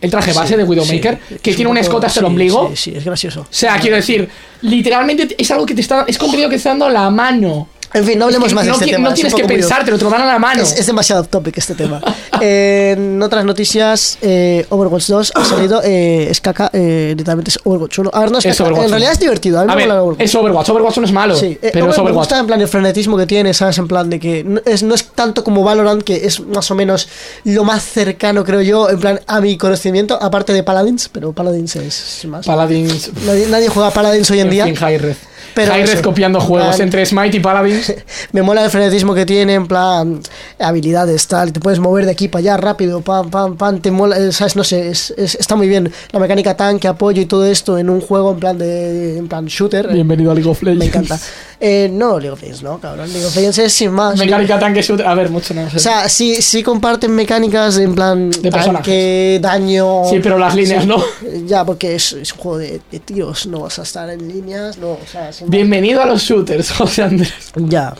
El 0.00 0.10
traje 0.12 0.32
base 0.32 0.56
de 0.56 0.62
Widowmaker, 0.62 1.18
Sí, 1.28 1.34
que 1.42 1.50
es 1.50 1.56
tiene 1.56 1.70
un 1.72 1.76
poco- 1.76 1.86
escote 1.86 2.06
hasta 2.06 2.20
el 2.20 2.26
ombligo. 2.26 2.68
Sí, 2.70 2.92
sí, 2.92 2.96
es 2.96 3.04
gracioso. 3.04 3.40
O 3.40 3.46
sea, 3.50 3.78
quiero 3.80 3.96
decir, 3.96 4.28
literalmente 4.62 5.34
es 5.36 5.50
algo 5.50 5.66
que 5.66 5.74
te 5.74 5.80
está. 5.80 6.04
Es 6.06 6.16
contenido 6.18 6.48
que 6.48 6.54
te 6.54 6.58
está 6.58 6.70
dando 6.70 6.86
a 6.86 6.90
la 6.90 7.10
mano. 7.10 7.68
En 7.92 8.04
fin, 8.04 8.18
no 8.18 8.26
hablemos 8.26 8.46
Es 8.46 8.50
que 8.50 8.54
más 8.54 8.64
de 8.66 8.70
este 8.72 8.86
tema. 8.86 8.98
No 9.04 9.08
es 9.08 9.14
tienes 9.14 9.34
que 9.34 9.42
poco 9.42 9.52
muy- 9.52 9.60
pensártelo, 9.60 9.98
te 9.98 10.04
lo 10.04 10.10
dan 10.10 10.22
a 10.22 10.26
la 10.26 10.38
mano. 10.38 10.62
Es, 10.62 10.78
es 10.78 10.86
demasiado 10.86 11.24
topic 11.24 11.58
este 11.58 11.74
tema. 11.74 12.00
Eh, 12.40 12.92
en 12.96 13.20
otras 13.22 13.44
noticias, 13.44 14.16
eh, 14.22 14.64
Overwatch 14.68 15.08
2 15.08 15.32
ha 15.34 15.44
salido, 15.44 15.80
eh, 15.82 16.28
es 16.30 16.40
caca, 16.40 16.70
eh, 16.72 17.14
literalmente 17.16 17.50
es 17.50 17.58
Overwatch 17.64 17.98
1. 17.98 18.10
A 18.12 18.20
ver, 18.20 18.30
no 18.30 18.38
es, 18.38 18.46
Es 18.46 18.56
caca, 18.58 18.68
en 18.70 18.76
realidad 18.76 18.98
1. 19.10 19.10
es 19.12 19.18
divertido. 19.20 19.58
A 19.60 19.64
mí 19.64 19.72
A 19.72 19.74
me 19.76 19.82
ver, 19.86 19.90
Overwatch. 19.96 20.20
es 20.20 20.34
Overwatch. 20.34 20.68
Overwatch 20.70 20.96
no 20.98 21.04
es 21.04 21.12
malo, 21.12 21.34
Sí, 21.36 21.46
eh, 21.60 21.70
pero 21.72 21.86
Overwatch 21.86 21.98
es 21.98 22.04
me 22.04 22.10
gusta 22.12 22.38
en 22.38 22.46
plan 22.46 22.60
el 22.60 22.68
frenetismo 22.68 23.16
que 23.16 23.26
tiene, 23.26 23.52
¿sabes? 23.54 23.76
En 23.78 23.88
plan 23.88 24.08
de 24.08 24.20
que 24.20 24.44
no 24.44 24.60
es, 24.64 24.82
no 24.82 24.94
es 24.94 25.04
tanto 25.08 25.42
como 25.42 25.64
Valorant, 25.64 26.02
que 26.02 26.26
es 26.26 26.40
más 26.40 26.70
o 26.70 26.74
menos 26.76 27.08
lo 27.44 27.64
más 27.64 27.82
cercano, 27.84 28.44
creo 28.44 28.60
yo, 28.62 28.88
en 28.88 29.00
plan 29.00 29.20
a 29.26 29.40
mi 29.40 29.56
conocimiento, 29.56 30.16
aparte 30.22 30.52
de 30.52 30.62
Paladins, 30.62 31.08
pero 31.08 31.32
Paladins 31.32 31.74
es, 31.76 32.18
es 32.20 32.24
más. 32.26 32.46
Paladins. 32.46 33.10
nadie, 33.26 33.46
nadie 33.48 33.68
juega 33.68 33.88
a 33.88 33.92
Paladins 33.92 34.30
hoy 34.30 34.38
en, 34.40 34.46
En 34.46 34.50
día. 34.52 34.64
fin, 34.66 34.76
High-Res. 34.76 35.16
Pero 35.54 35.74
eso, 35.74 36.02
copiando 36.02 36.40
juegos 36.40 36.76
plan- 36.76 36.82
entre 36.86 37.04
Smite 37.06 37.36
y 37.36 37.40
Paladins. 37.40 37.92
Me 38.32 38.42
mola 38.42 38.64
el 38.64 38.70
frenetismo 38.70 39.14
que 39.14 39.26
tiene, 39.26 39.54
en 39.54 39.66
plan, 39.66 40.20
habilidades, 40.58 41.26
tal, 41.26 41.52
te 41.52 41.60
puedes 41.60 41.78
mover 41.80 42.04
de 42.04 42.12
aquí 42.12 42.28
para 42.28 42.40
allá 42.40 42.56
rápido, 42.56 43.00
pam, 43.00 43.30
pam, 43.30 43.56
pam, 43.56 43.80
te 43.80 43.90
mola, 43.90 44.18
eh, 44.18 44.32
sabes, 44.32 44.56
no 44.56 44.64
sé, 44.64 44.88
es, 44.90 45.12
es- 45.16 45.34
está 45.34 45.56
muy 45.56 45.68
bien. 45.68 45.90
La 46.12 46.20
mecánica 46.20 46.56
tanque, 46.56 46.88
apoyo 46.88 47.20
y 47.22 47.26
todo 47.26 47.44
esto 47.46 47.78
en 47.78 47.90
un 47.90 48.00
juego 48.00 48.32
en 48.32 48.38
plan 48.40 48.58
de, 48.58 49.18
en 49.18 49.28
plan 49.28 49.46
shooter. 49.46 49.88
Bienvenido 49.92 50.30
a 50.30 50.34
League 50.34 50.48
of 50.50 50.62
Legends. 50.62 50.78
Me 50.78 50.86
encanta. 50.86 51.18
Eh, 51.62 51.90
no, 51.92 52.18
League 52.18 52.30
of 52.30 52.40
Legends, 52.40 52.62
no, 52.62 52.80
cabrón, 52.80 53.12
League 53.12 53.26
of 53.26 53.36
Legends 53.36 53.58
es 53.58 53.72
sin 53.74 53.92
más. 53.92 54.18
Mecánica 54.18 54.58
tanque 54.58 54.80
shooter. 54.80 55.06
A 55.06 55.14
ver, 55.14 55.28
mucho 55.28 55.52
no 55.52 55.68
sé. 55.68 55.76
O 55.76 55.80
sea, 55.80 56.08
sí, 56.08 56.40
sí 56.40 56.62
comparten 56.62 57.14
mecánicas 57.14 57.76
en 57.76 57.94
plan 57.94 58.30
De 58.30 58.50
tanque, 58.50 59.38
daño. 59.42 60.04
Sí, 60.08 60.20
pero 60.22 60.38
las 60.38 60.54
líneas 60.54 60.86
no. 60.86 61.04
Ya, 61.44 61.64
porque 61.66 61.94
es, 61.94 62.14
es 62.14 62.32
un 62.32 62.38
juego 62.38 62.58
de, 62.58 62.80
de 62.90 63.00
tiros, 63.00 63.46
no 63.46 63.60
vas 63.60 63.78
a 63.78 63.82
estar 63.82 64.08
en 64.08 64.26
líneas, 64.26 64.78
no, 64.78 64.92
o 64.92 65.00
sea. 65.10 65.30
Bienvenido 65.46 66.00
a 66.00 66.06
los 66.06 66.22
shooters, 66.22 66.70
José 66.78 67.02
Andrés. 67.02 67.52
Ya. 67.56 67.94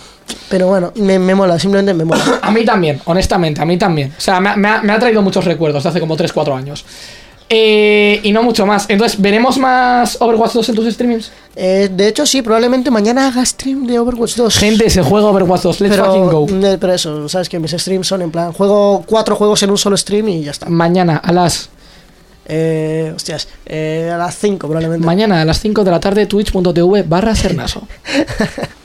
Pero 0.49 0.69
bueno, 0.69 0.93
me, 0.95 1.19
me 1.19 1.35
mola, 1.35 1.59
simplemente 1.59 1.93
me 1.93 2.05
mola. 2.05 2.39
A 2.43 2.51
mí 2.51 2.65
también, 2.65 3.01
honestamente, 3.05 3.61
a 3.61 3.65
mí 3.65 3.77
también. 3.77 4.15
O 4.17 4.21
sea, 4.21 4.41
me 4.41 4.69
ha, 4.69 4.81
me 4.81 4.93
ha 4.93 4.99
traído 4.99 5.23
muchos 5.23 5.45
recuerdos 5.45 5.83
de 5.83 5.89
hace 5.91 6.01
como 6.01 6.17
3-4 6.17 6.57
años. 6.57 6.85
Eh, 7.53 8.21
y 8.23 8.31
no 8.31 8.45
mucho 8.45 8.65
más. 8.65 8.87
Entonces, 8.89 9.21
¿veremos 9.21 9.59
más 9.59 10.17
Overwatch 10.21 10.53
2 10.53 10.69
en 10.69 10.75
tus 10.77 10.95
streamings? 10.95 11.33
Eh, 11.57 11.89
de 11.93 12.07
hecho, 12.07 12.25
sí, 12.25 12.43
probablemente 12.43 12.93
mañana 12.93 13.27
haga 13.27 13.45
stream 13.45 13.87
de 13.89 13.99
Overwatch 13.99 14.37
2. 14.37 14.57
Gente, 14.57 14.89
se 14.89 15.03
juega 15.03 15.27
Overwatch 15.27 15.63
2. 15.63 15.81
Let's 15.81 15.97
fucking 15.97 16.27
pero, 16.27 16.41
go. 16.47 16.47
eh, 16.67 16.79
pero 16.81 16.95
eso, 16.95 17.29
sabes 17.29 17.49
que 17.49 17.59
mis 17.59 17.73
streams 17.73 18.07
son 18.07 18.23
en 18.23 18.31
plan, 18.31 18.53
juego 18.53 19.03
cuatro 19.05 19.35
juegos 19.35 19.61
en 19.65 19.71
un 19.71 19.79
solo 19.79 19.97
stream 19.97 20.29
y 20.29 20.45
ya 20.45 20.53
está. 20.53 20.69
Mañana 20.69 21.17
a 21.17 21.33
las 21.33 21.71
Eh, 22.53 23.13
hostias, 23.15 23.47
eh, 23.67 24.11
a 24.13 24.17
las 24.19 24.37
5 24.37 24.67
probablemente. 24.67 25.05
mañana 25.07 25.41
a 25.41 25.45
las 25.45 25.61
5 25.61 25.85
de 25.85 25.91
la 25.91 26.01
tarde 26.01 26.27
twitch.tv 26.27 27.03
barra 27.03 27.35
sernaso. 27.35 27.87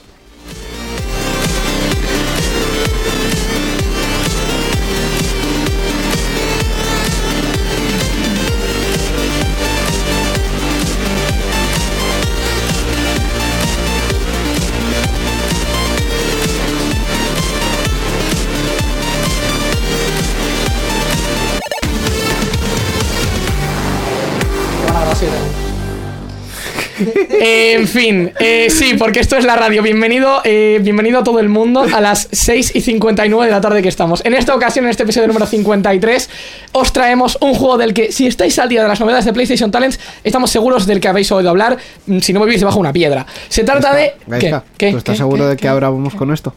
en 26.98 27.88
fin, 27.88 28.32
eh, 28.40 28.68
sí, 28.70 28.96
porque 28.98 29.20
esto 29.20 29.36
es 29.38 29.46
la 29.46 29.56
radio. 29.56 29.82
Bienvenido, 29.82 30.42
eh, 30.44 30.80
bienvenido 30.82 31.20
a 31.20 31.24
todo 31.24 31.40
el 31.40 31.50
mundo 31.50 31.82
a 31.82 32.02
las 32.02 32.28
6 32.32 32.76
y 32.76 32.82
59 32.82 33.46
de 33.46 33.52
la 33.52 33.62
tarde 33.62 33.82
que 33.82 33.90
estamos. 33.90 34.24
En 34.26 34.34
esta 34.34 34.56
ocasión, 34.56 34.86
en 34.86 34.92
este 34.92 35.04
episodio 35.04 35.28
número 35.28 35.46
53, 35.46 36.30
os 36.72 36.94
traemos 36.94 37.38
un 37.42 37.54
juego 37.54 37.78
del 37.78 37.94
que, 37.94 38.12
si 38.12 38.28
estáis 38.28 38.58
al 38.60 38.70
día 38.70 38.82
de 38.82 38.88
las 38.88 39.00
novedades 39.00 39.26
de 39.26 39.34
PlayStation 39.34 39.72
Talents, 39.72 40.00
estamos 40.24 40.52
seguros 40.52 40.86
del 40.86 41.00
que 41.00 41.08
habéis 41.08 41.32
oído 41.32 41.50
hablar, 41.50 41.78
mm, 42.08 42.20
si 42.20 42.34
no 42.34 42.44
vivís 42.44 42.60
debajo 42.60 42.78
de 42.78 42.82
una 42.82 42.94
piedra. 42.94 43.26
Se 43.50 43.64
trata 43.64 43.94
de. 43.94 44.14
Gaisca, 44.28 44.64
¿Qué? 44.78 44.88
¿Qué? 44.88 44.92
¿Tú 44.92 44.98
estás 44.98 45.14
¿Qué? 45.14 45.18
seguro 45.18 45.48
de 45.48 45.58
que 45.58 45.68
ahora 45.68 45.90
vamos 45.90 46.16
con 46.16 46.32
esto? 46.34 46.54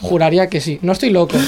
Juraría 0.00 0.48
que 0.48 0.60
sí. 0.60 0.78
No 0.82 0.92
estoy 0.92 1.10
loco. 1.10 1.36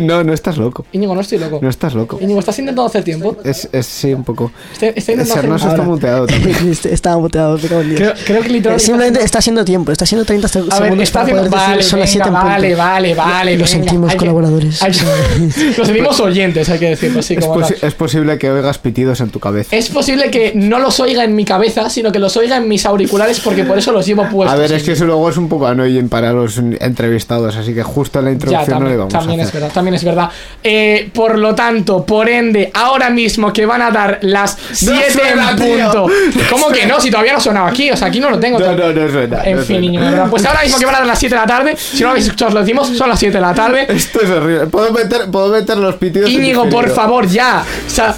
No, 0.00 0.22
no 0.24 0.32
estás 0.32 0.56
loco. 0.58 0.84
Íñigo, 0.92 1.14
no 1.14 1.20
estoy 1.20 1.38
loco. 1.38 1.58
No 1.62 1.68
estás 1.68 1.94
loco. 1.94 2.18
Íñigo, 2.20 2.40
¿estás 2.40 2.58
intentando 2.58 2.86
hacer 2.86 3.04
tiempo? 3.04 3.36
Es, 3.44 3.68
es 3.72 3.86
sí, 3.86 4.12
un 4.12 4.24
poco. 4.24 4.50
Estoy, 4.72 4.88
estoy 4.94 5.14
intentando 5.14 5.34
hacer 5.34 5.42
Sernos 5.60 5.64
está 5.64 5.82
muteado 5.82 6.26
también. 6.26 6.56
Este- 6.70 6.92
Estaba 6.94 7.18
muteado, 7.18 7.56
me 7.58 7.68
cago 7.68 7.80
en 7.82 7.88
Dios. 7.90 8.00
Creo, 8.00 8.12
creo 8.24 8.40
que 8.42 8.48
Eh, 8.48 8.52
literalmente. 8.52 8.84
Simplemente 8.84 9.22
está 9.24 9.38
haciendo 9.38 9.64
tiempo, 9.64 9.92
está 9.92 10.04
haciendo 10.04 10.24
30 10.24 10.48
seg- 10.48 10.60
A 10.60 10.62
ver, 10.64 10.82
segundos 10.84 11.02
está 11.04 11.20
haciendo. 11.22 11.50
Vale, 11.50 11.82
son 11.82 12.00
las 12.00 12.12
venga, 12.12 12.24
7 12.24 12.28
en 12.28 12.34
punto. 12.34 12.46
vale, 12.46 12.74
vale, 12.74 13.14
vale. 13.14 13.50
Lo 13.52 13.56
venga, 13.58 13.66
sentimos, 13.66 14.10
hay 14.10 14.14
que- 14.16 14.18
colaboradores. 14.18 14.82
hay 14.82 14.92
que- 14.92 15.74
Lo 15.78 15.84
sentimos 15.84 16.20
oyentes, 16.20 16.68
hay 16.68 16.78
que 16.78 16.88
decirlo 16.90 17.20
así 17.20 17.34
Es, 17.34 17.44
como 17.44 17.60
posi- 17.60 17.78
tal. 17.80 17.88
es 17.88 17.94
posible 17.94 18.38
que 18.38 18.50
oigas 18.50 18.78
pitidos 18.78 19.20
en 19.20 19.30
tu 19.30 19.38
cabeza. 19.40 19.74
Es 19.76 19.88
posible 19.88 20.30
que 20.30 20.52
no 20.54 20.78
los 20.78 20.98
oiga 21.00 21.24
en 21.24 21.34
mi 21.36 21.44
cabeza, 21.44 21.88
sino 21.90 22.10
que 22.12 22.18
los 22.18 22.36
oiga 22.36 22.56
en 22.56 22.68
mis 22.68 22.84
auriculares 22.86 23.40
porque 23.40 23.64
por 23.64 23.78
eso 23.78 23.92
los 23.92 24.04
llevo 24.06 24.28
puestos. 24.28 24.52
A 24.52 24.60
ver, 24.60 24.72
es 24.72 24.82
que 24.82 24.92
eso 24.92 25.04
luego 25.04 25.28
es 25.30 25.36
un 25.36 25.48
poco 25.48 25.66
annoying 25.66 26.08
para 26.08 26.32
los 26.32 26.58
entrevistados, 26.58 27.56
así 27.56 27.72
que 27.74 27.82
justo 27.84 28.18
en 28.18 28.24
la 28.24 28.30
Ya, 28.30 28.34
introducción 28.34 28.78
no 28.80 28.88
le 28.88 28.96
también, 28.96 28.98
vamos 28.98 29.12
también 29.12 29.40
a 29.40 29.42
es 29.44 29.52
verdad, 29.52 29.70
también 29.72 29.94
es 29.94 30.04
verdad. 30.04 30.30
Eh, 30.62 31.10
por 31.14 31.38
lo 31.38 31.54
tanto, 31.54 32.04
por 32.04 32.28
ende, 32.28 32.70
ahora 32.74 33.10
mismo 33.10 33.52
que 33.52 33.64
van 33.66 33.82
a 33.82 33.90
dar 33.90 34.18
las 34.22 34.56
7 34.72 35.10
suena, 35.12 35.50
en 35.52 35.56
tío. 35.56 35.66
punto. 35.92 36.06
¿Cómo 36.50 36.68
que 36.68 36.86
no? 36.86 37.00
Si 37.00 37.10
todavía 37.10 37.34
no 37.34 37.40
sonaba 37.40 37.68
aquí, 37.68 37.90
o 37.90 37.96
sea, 37.96 38.08
aquí 38.08 38.18
no 38.18 38.30
lo 38.30 38.40
tengo. 38.40 38.58
No, 38.58 38.72
no, 38.74 38.92
no 38.92 39.08
suena. 39.10 39.44
En 39.44 39.56
no 39.58 39.62
fin, 39.62 39.80
niño, 39.80 40.00
verdad. 40.00 40.26
Pues 40.30 40.44
ahora 40.44 40.62
mismo 40.62 40.78
que 40.78 40.86
van 40.86 40.94
a 40.96 40.98
dar 40.98 41.06
las 41.06 41.18
7 41.18 41.34
de 41.34 41.40
la 41.40 41.46
tarde, 41.46 41.76
si 41.76 41.98
no 42.00 42.06
lo 42.06 42.10
habéis 42.10 42.26
escuchado, 42.26 42.48
os 42.48 42.54
lo 42.54 42.60
decimos, 42.60 42.88
son 42.88 43.08
las 43.08 43.18
7 43.18 43.34
de 43.36 43.40
la 43.40 43.54
tarde. 43.54 43.86
Esto 43.88 44.20
es 44.20 44.30
horrible. 44.30 44.66
¿Puedo 44.66 44.92
meter, 44.92 45.30
puedo 45.30 45.48
meter 45.48 45.76
los 45.76 45.94
pitidos 45.96 46.30
Íñigo, 46.30 46.68
por 46.68 46.90
favor, 46.90 47.26
ya. 47.28 47.64
O 47.86 47.90
sea, 47.90 48.14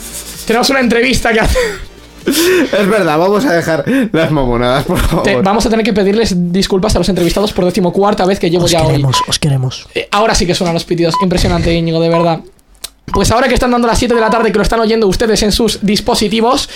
tenemos 0.46 0.70
una 0.70 0.80
entrevista 0.80 1.32
que 1.32 1.40
hacer. 1.40 1.86
Es 2.72 2.89
verdad, 2.89 3.18
vamos 3.18 3.45
a 3.45 3.53
dejar 3.53 3.85
las 4.12 4.31
mamonadas, 4.31 4.85
por 4.85 4.99
favor. 4.99 5.22
Te- 5.22 5.37
vamos 5.41 5.64
a 5.66 5.70
tener 5.70 5.85
que 5.85 5.93
pedirles 5.93 6.35
disculpas 6.53 6.95
a 6.97 6.99
los 6.99 7.09
entrevistados 7.09 7.53
por 7.53 7.64
decimocuarta 7.64 8.24
vez 8.27 8.39
que 8.39 8.51
llevo 8.51 8.64
Os 8.64 8.70
ya 8.70 8.81
hoy. 8.83 8.87
queremos, 8.89 9.16
os 9.29 9.39
queremos. 9.39 9.87
Eh, 9.95 10.09
ahora 10.11 10.35
sí 10.35 10.47
que 10.47 10.55
suenan 10.55 10.74
los 10.74 10.85
pitidos. 10.85 11.14
Impresionante, 11.22 11.72
Íñigo, 11.72 12.01
de 12.01 12.09
verdad. 12.09 12.41
Pues 13.12 13.31
ahora 13.31 13.47
que 13.49 13.55
están 13.55 13.70
dando 13.70 13.87
las 13.87 13.99
7 13.99 14.14
de 14.14 14.20
la 14.20 14.31
tarde, 14.31 14.51
que 14.51 14.59
lo 14.59 14.62
están 14.62 14.81
oyendo 14.81 15.07
ustedes 15.07 15.41
en 15.45 15.53
sus 15.53 15.79
dispositivos, 15.87 16.68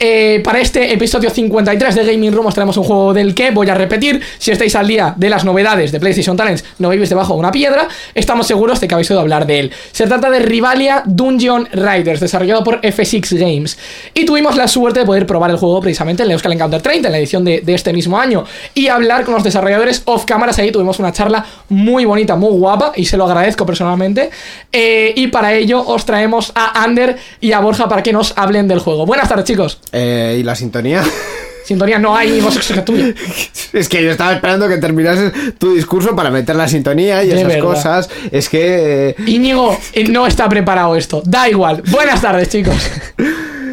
eh, 0.00 0.40
para 0.44 0.60
este 0.60 0.92
episodio 0.92 1.30
53 1.30 1.94
de 1.94 2.04
Gaming 2.04 2.32
Room 2.32 2.46
os 2.46 2.54
traemos 2.54 2.76
un 2.76 2.84
juego 2.84 3.14
del 3.14 3.34
que 3.34 3.50
voy 3.50 3.68
a 3.68 3.74
repetir. 3.74 4.20
Si 4.38 4.50
estáis 4.50 4.74
al 4.76 4.86
día 4.86 5.14
de 5.16 5.28
las 5.28 5.44
novedades 5.44 5.92
de 5.92 6.00
PlayStation 6.00 6.36
Talents, 6.36 6.64
no 6.78 6.88
vivís 6.88 7.08
debajo 7.08 7.34
de 7.34 7.40
una 7.40 7.52
piedra, 7.52 7.88
estamos 8.14 8.46
seguros 8.46 8.80
de 8.80 8.88
que 8.88 8.94
habéis 8.94 9.10
oído 9.10 9.20
hablar 9.20 9.46
de 9.46 9.60
él. 9.60 9.72
Se 9.92 10.06
trata 10.06 10.30
de 10.30 10.38
Rivalia 10.40 11.02
Dungeon 11.06 11.68
Riders, 11.72 12.20
desarrollado 12.20 12.64
por 12.64 12.80
F6 12.80 13.38
Games. 13.38 13.78
Y 14.14 14.24
tuvimos 14.24 14.56
la 14.56 14.68
suerte 14.68 15.00
de 15.00 15.06
poder 15.06 15.26
probar 15.26 15.50
el 15.50 15.56
juego 15.56 15.80
precisamente 15.80 16.22
en 16.22 16.28
la 16.28 16.34
Euskal 16.34 16.52
Encounter 16.52 16.82
30, 16.82 17.08
en 17.08 17.12
la 17.12 17.18
edición 17.18 17.44
de, 17.44 17.60
de 17.60 17.74
este 17.74 17.92
mismo 17.92 18.18
año, 18.18 18.44
y 18.74 18.88
hablar 18.88 19.24
con 19.24 19.34
los 19.34 19.44
desarrolladores 19.44 20.02
off 20.04 20.24
cámaras. 20.24 20.58
Ahí 20.58 20.70
tuvimos 20.70 20.98
una 20.98 21.12
charla 21.12 21.44
muy 21.68 22.04
bonita, 22.04 22.36
muy 22.36 22.50
guapa, 22.50 22.92
y 22.96 23.04
se 23.04 23.16
lo 23.16 23.24
agradezco 23.24 23.66
personalmente. 23.66 24.30
Eh, 24.72 25.12
y 25.16 25.28
para 25.28 25.54
ello 25.54 25.84
os 25.86 26.04
traemos 26.04 26.52
a 26.54 26.82
Ander 26.82 27.16
y 27.40 27.52
a 27.52 27.60
Borja 27.60 27.88
para 27.88 28.02
que 28.02 28.12
nos 28.12 28.32
hablen 28.36 28.68
del 28.68 28.78
juego. 28.80 29.06
Buenas 29.06 29.28
tardes, 29.28 29.44
chicos. 29.44 29.78
Eh, 29.92 30.36
¿Y 30.40 30.42
la 30.42 30.54
sintonía? 30.54 31.02
Sintonía 31.64 31.98
no 31.98 32.16
hay, 32.16 32.40
vos 32.40 32.58
que 32.58 32.80
tuya. 32.80 33.12
es 33.74 33.88
que 33.90 34.02
yo 34.02 34.10
estaba 34.10 34.32
esperando 34.32 34.68
que 34.68 34.78
terminases 34.78 35.32
tu 35.58 35.74
discurso 35.74 36.16
para 36.16 36.30
meter 36.30 36.56
la 36.56 36.66
sintonía 36.66 37.22
y 37.22 37.28
De 37.28 37.34
esas 37.34 37.48
verdad. 37.48 37.62
cosas. 37.62 38.08
Es 38.32 38.48
que... 38.48 39.10
eh, 39.10 39.16
Íñigo 39.26 39.78
eh, 39.92 40.04
no 40.04 40.26
está 40.26 40.48
preparado 40.48 40.96
esto. 40.96 41.22
Da 41.26 41.46
igual. 41.46 41.82
Buenas 41.90 42.22
tardes, 42.22 42.48
chicos. 42.48 42.74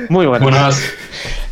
Muy 0.09 0.25
bueno. 0.25 0.43
Buenas. 0.43 0.77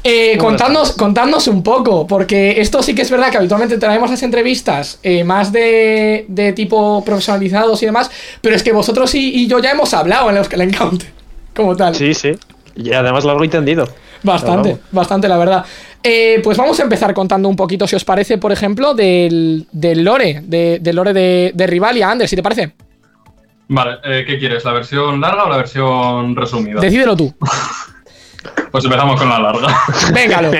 Eh, 0.04 0.38
contadnos, 0.38 0.92
contadnos 0.92 1.48
un 1.48 1.64
poco, 1.64 2.06
porque 2.08 2.60
esto 2.60 2.84
sí 2.84 2.94
que 2.94 3.04
es 3.04 3.10
verdad 3.10 3.32
que 3.32 3.38
habitualmente 3.38 3.78
traemos 3.78 4.10
las 4.10 4.22
entrevistas 4.22 5.00
eh, 5.02 5.24
más 5.24 5.54
de, 5.54 6.26
de 6.28 6.52
tipo 6.52 7.06
profesionalizados 7.06 7.82
y 7.84 7.86
demás, 7.86 8.12
pero 8.42 8.54
es 8.54 8.64
que 8.64 8.74
vosotros 8.74 9.16
y, 9.16 9.34
y 9.34 9.48
yo 9.48 9.60
ya 9.60 9.72
hemos 9.72 9.94
hablado 9.94 10.28
en 10.28 10.36
los 10.36 10.50
que 10.50 10.58
Encounter, 10.58 11.08
como 11.56 11.78
tal. 11.78 11.96
Sí, 11.96 12.14
sí. 12.14 12.34
Y 12.76 12.92
además 12.92 13.24
largo 13.24 13.46
y 13.46 13.48
tendido. 13.48 13.88
Bastante, 14.24 14.78
bastante, 14.92 15.28
la 15.28 15.38
verdad. 15.38 15.66
Eh, 16.02 16.40
pues 16.44 16.58
vamos 16.58 16.80
a 16.80 16.84
empezar 16.84 17.14
contando 17.14 17.48
un 17.50 17.56
poquito, 17.56 17.86
si 17.88 17.96
os 17.96 18.04
parece, 18.06 18.38
por 18.38 18.52
ejemplo, 18.52 18.94
del, 18.94 19.68
del 19.72 20.04
lore, 20.04 20.42
de- 20.44 20.80
del 20.82 20.96
lore 20.96 21.14
de, 21.14 21.52
de 21.54 21.68
Rivalia, 21.68 22.10
Ander, 22.10 22.28
si 22.28 22.36
te 22.36 22.44
parece. 22.44 22.74
Vale, 23.68 23.98
eh, 24.04 24.24
¿qué 24.28 24.38
quieres? 24.38 24.64
¿La 24.66 24.74
versión 24.74 25.20
larga 25.22 25.46
o 25.46 25.50
la 25.50 25.58
versión 25.58 26.36
resumida? 26.36 26.80
Decídelo 26.82 27.16
tú. 27.16 27.34
Pues 28.72 28.84
empezamos 28.84 29.20
con 29.20 29.30
la 29.30 29.40
larga. 29.40 29.68
Véngalo. 30.14 30.52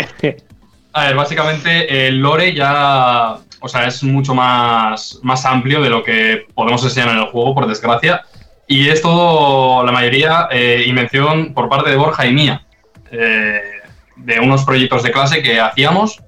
A 0.94 1.06
ver, 1.06 1.16
básicamente 1.16 2.08
el 2.08 2.20
lore 2.20 2.54
ya, 2.54 3.38
o 3.60 3.68
sea, 3.68 3.88
es 3.88 4.04
mucho 4.04 4.34
más, 4.36 5.20
más 5.24 5.46
amplio 5.46 5.82
de 5.82 5.90
lo 5.90 6.04
que 6.04 6.46
podemos 6.54 6.84
enseñar 6.84 7.10
en 7.10 7.18
el 7.18 7.26
juego, 7.26 7.54
por 7.56 7.68
desgracia. 7.68 8.22
Y 8.68 8.88
es 8.90 9.02
todo, 9.02 9.84
la 9.84 9.92
mayoría, 9.92 10.48
eh, 10.52 10.84
invención 10.88 11.54
por 11.54 11.68
parte 11.70 11.90
de 11.90 11.96
Borja 11.98 12.26
y 12.28 12.34
mía. 12.34 12.62
Eh, 13.14 13.62
de 14.16 14.40
unos 14.40 14.64
proyectos 14.64 15.04
de 15.04 15.12
clase 15.12 15.42
que 15.42 15.60
hacíamos. 15.60 16.22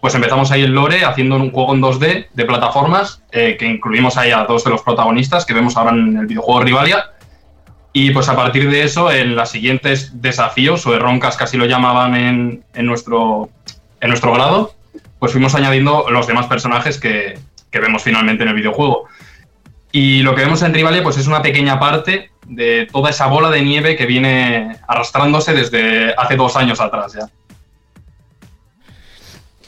Pues 0.00 0.14
empezamos 0.14 0.50
ahí 0.50 0.62
el 0.62 0.72
lore 0.72 1.04
haciendo 1.04 1.36
un 1.36 1.52
juego 1.52 1.74
en 1.74 1.80
2D 1.80 2.26
de 2.32 2.44
plataformas, 2.44 3.22
eh, 3.30 3.56
que 3.58 3.66
incluimos 3.66 4.16
ahí 4.16 4.32
a 4.32 4.44
dos 4.44 4.64
de 4.64 4.70
los 4.70 4.82
protagonistas 4.82 5.46
que 5.46 5.54
vemos 5.54 5.76
ahora 5.76 5.92
en 5.92 6.16
el 6.16 6.26
videojuego 6.26 6.62
Rivalia. 6.62 7.10
Y 7.92 8.10
pues 8.10 8.28
a 8.28 8.34
partir 8.34 8.68
de 8.70 8.82
eso, 8.82 9.12
en 9.12 9.36
los 9.36 9.50
siguientes 9.50 10.20
desafíos, 10.20 10.86
o 10.86 10.98
roncas 10.98 11.40
así 11.40 11.56
lo 11.56 11.66
llamaban 11.66 12.16
en, 12.16 12.64
en 12.74 12.86
nuestro, 12.86 13.50
en 14.00 14.08
nuestro 14.08 14.32
grado, 14.32 14.74
pues 15.18 15.32
fuimos 15.32 15.54
añadiendo 15.54 16.06
los 16.10 16.26
demás 16.26 16.46
personajes 16.46 16.98
que, 16.98 17.38
que 17.70 17.80
vemos 17.80 18.02
finalmente 18.02 18.42
en 18.42 18.48
el 18.48 18.54
videojuego. 18.54 19.08
Y 19.92 20.22
lo 20.22 20.34
que 20.34 20.42
vemos 20.42 20.62
en 20.62 20.74
Rivalia 20.74 21.02
pues 21.02 21.18
es 21.18 21.26
una 21.26 21.42
pequeña 21.42 21.78
parte 21.78 22.30
de 22.46 22.88
toda 22.92 23.10
esa 23.10 23.26
bola 23.28 23.50
de 23.50 23.62
nieve 23.62 23.96
que 23.96 24.06
viene 24.06 24.76
arrastrándose 24.88 25.52
desde 25.52 26.12
hace 26.14 26.36
dos 26.36 26.56
años 26.56 26.80
atrás 26.80 27.12
ya. 27.14 27.28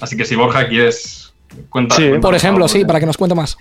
Así 0.01 0.17
que 0.17 0.25
si 0.25 0.35
Borja 0.37 0.69
quieres 0.69 1.33
cuenta. 1.71 1.97
Sí. 1.97 2.11
Por 2.21 2.35
ejemplo, 2.35 2.69
sí, 2.69 2.81
de- 2.81 2.87
para 2.87 3.01
que 3.01 3.07
nos 3.07 3.17
cuente 3.17 3.35
más. 3.35 3.57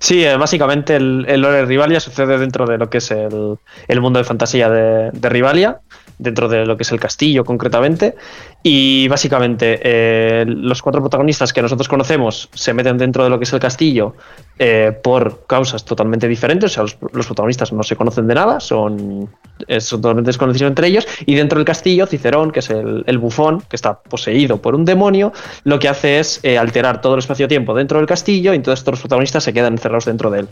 Sí, 0.00 0.24
eh, 0.24 0.36
básicamente 0.36 0.96
el, 0.96 1.24
el 1.28 1.40
lore 1.40 1.58
de 1.58 1.64
Rivalia 1.66 2.00
sucede 2.00 2.38
dentro 2.38 2.66
de 2.66 2.78
lo 2.78 2.90
que 2.90 2.98
es 2.98 3.10
el, 3.12 3.58
el 3.86 4.00
mundo 4.00 4.18
de 4.18 4.24
fantasía 4.24 4.68
de, 4.68 5.10
de 5.12 5.28
Rivalia, 5.28 5.80
dentro 6.18 6.48
de 6.48 6.66
lo 6.66 6.76
que 6.76 6.82
es 6.82 6.92
el 6.92 7.00
castillo 7.00 7.44
concretamente. 7.44 8.16
Y 8.62 9.08
básicamente 9.08 9.80
eh, 9.82 10.44
los 10.46 10.82
cuatro 10.82 11.00
protagonistas 11.00 11.52
que 11.52 11.62
nosotros 11.62 11.88
conocemos 11.88 12.48
se 12.52 12.74
meten 12.74 12.98
dentro 12.98 13.24
de 13.24 13.30
lo 13.30 13.38
que 13.38 13.44
es 13.44 13.52
el 13.52 13.60
castillo 13.60 14.14
eh, 14.58 14.92
por 15.02 15.46
causas 15.46 15.84
totalmente 15.84 16.26
diferentes. 16.26 16.72
O 16.72 16.86
sea, 16.86 16.96
los, 17.12 17.26
protagonistas 17.26 17.72
no 17.72 17.82
se 17.82 17.96
conocen 17.96 18.26
de 18.26 18.34
nada, 18.34 18.60
son, 18.60 19.30
eh, 19.68 19.80
son 19.80 20.00
totalmente 20.00 20.28
desconocidos 20.28 20.68
entre 20.68 20.88
ellos. 20.88 21.06
Y 21.26 21.34
dentro 21.34 21.58
del 21.58 21.64
castillo, 21.64 22.06
Cicerón, 22.06 22.50
que 22.50 22.60
es 22.60 22.70
el, 22.70 23.04
el 23.06 23.18
bufón, 23.18 23.62
que 23.68 23.76
está 23.76 24.00
poseído 24.00 24.60
por 24.60 24.74
un 24.74 24.84
demonio, 24.84 25.32
lo 25.64 25.78
que 25.78 25.88
hace 25.88 26.18
es 26.18 26.40
eh, 26.42 26.58
alterar 26.58 27.00
todo 27.00 27.14
el 27.14 27.20
espacio-tiempo 27.20 27.74
dentro 27.74 27.98
del 27.98 28.06
castillo 28.06 28.52
y 28.52 28.56
entonces 28.56 28.84
todos 28.84 28.94
los 28.94 29.00
protagonistas 29.00 29.44
se 29.44 29.52
quedan 29.52 29.74
encerrados 29.74 30.04
dentro 30.04 30.30
de 30.30 30.40
él. 30.40 30.48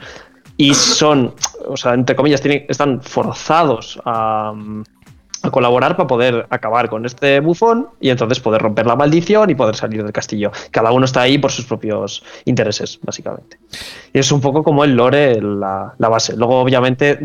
Y 0.57 0.75
son, 0.75 1.35
o 1.67 1.77
sea, 1.77 1.95
entre 1.95 2.17
comillas, 2.17 2.41
tienen, 2.41 2.65
están 2.69 3.03
forzados 3.03 4.01
a, 4.05 4.55
a 5.47 5.51
colaborar 5.51 5.97
para 5.97 6.07
poder 6.07 6.47
acabar 6.51 6.89
con 6.89 7.07
este 7.07 7.41
bufón 7.41 7.89
y 8.01 8.11
entonces 8.11 8.41
poder 8.41 8.63
romper 8.63 8.87
la 8.87 8.97
maldición 8.97 9.51
y 9.51 9.55
poder 9.55 9.77
salir 9.77 10.03
del 10.03 10.13
castillo. 10.13 10.51
Cada 10.71 10.93
uno 10.93 11.05
está 11.05 11.23
ahí 11.23 11.39
por 11.39 11.53
sus 11.53 11.65
propios 11.65 12.23
intereses, 12.45 12.99
básicamente. 13.03 13.59
Y 14.13 14.19
es 14.19 14.31
un 14.33 14.41
poco 14.41 14.63
como 14.63 14.85
el 14.85 14.95
lore, 14.95 15.41
la, 15.41 15.95
la 15.99 16.09
base. 16.09 16.37
Luego, 16.37 16.61
obviamente, 16.61 17.19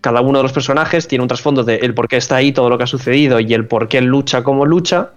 cada 0.00 0.20
uno 0.20 0.38
de 0.38 0.42
los 0.42 0.52
personajes 0.52 1.08
tiene 1.08 1.22
un 1.22 1.28
trasfondo 1.28 1.64
de 1.64 1.76
el 1.76 1.94
por 1.94 2.08
qué 2.08 2.16
está 2.16 2.36
ahí, 2.36 2.52
todo 2.52 2.68
lo 2.68 2.78
que 2.78 2.84
ha 2.84 2.88
sucedido 2.88 3.40
y 3.40 3.52
el 3.54 3.66
por 3.66 3.88
qué 3.88 4.00
lucha 4.00 4.42
como 4.42 4.64
lucha. 4.64 5.10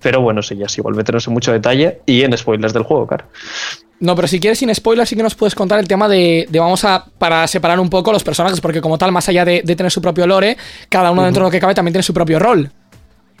Pero 0.00 0.20
bueno, 0.20 0.42
sí, 0.42 0.56
ya 0.56 0.66
es 0.66 0.78
igual 0.78 0.94
meternos 0.94 1.26
en 1.26 1.32
mucho 1.32 1.52
detalle 1.52 2.00
y 2.06 2.22
en 2.22 2.36
spoilers 2.36 2.72
del 2.72 2.82
juego, 2.82 3.06
claro. 3.06 3.26
No, 3.98 4.14
pero 4.14 4.28
si 4.28 4.40
quieres 4.40 4.58
sin 4.58 4.74
spoilers, 4.74 5.08
sí 5.08 5.16
que 5.16 5.22
nos 5.22 5.34
puedes 5.34 5.54
contar 5.54 5.78
el 5.78 5.88
tema 5.88 6.06
de, 6.08 6.46
de 6.50 6.58
vamos 6.58 6.84
a, 6.84 7.06
para 7.18 7.46
separar 7.46 7.80
un 7.80 7.88
poco 7.88 8.12
los 8.12 8.22
personajes, 8.22 8.60
porque 8.60 8.80
como 8.80 8.98
tal, 8.98 9.10
más 9.10 9.28
allá 9.28 9.44
de, 9.44 9.62
de 9.64 9.76
tener 9.76 9.90
su 9.90 10.02
propio 10.02 10.26
lore, 10.26 10.56
cada 10.90 11.10
uno 11.10 11.24
dentro 11.24 11.44
de 11.44 11.48
lo 11.48 11.50
que 11.50 11.60
cabe 11.60 11.74
también 11.74 11.94
tiene 11.94 12.02
su 12.02 12.12
propio 12.12 12.38
rol. 12.38 12.70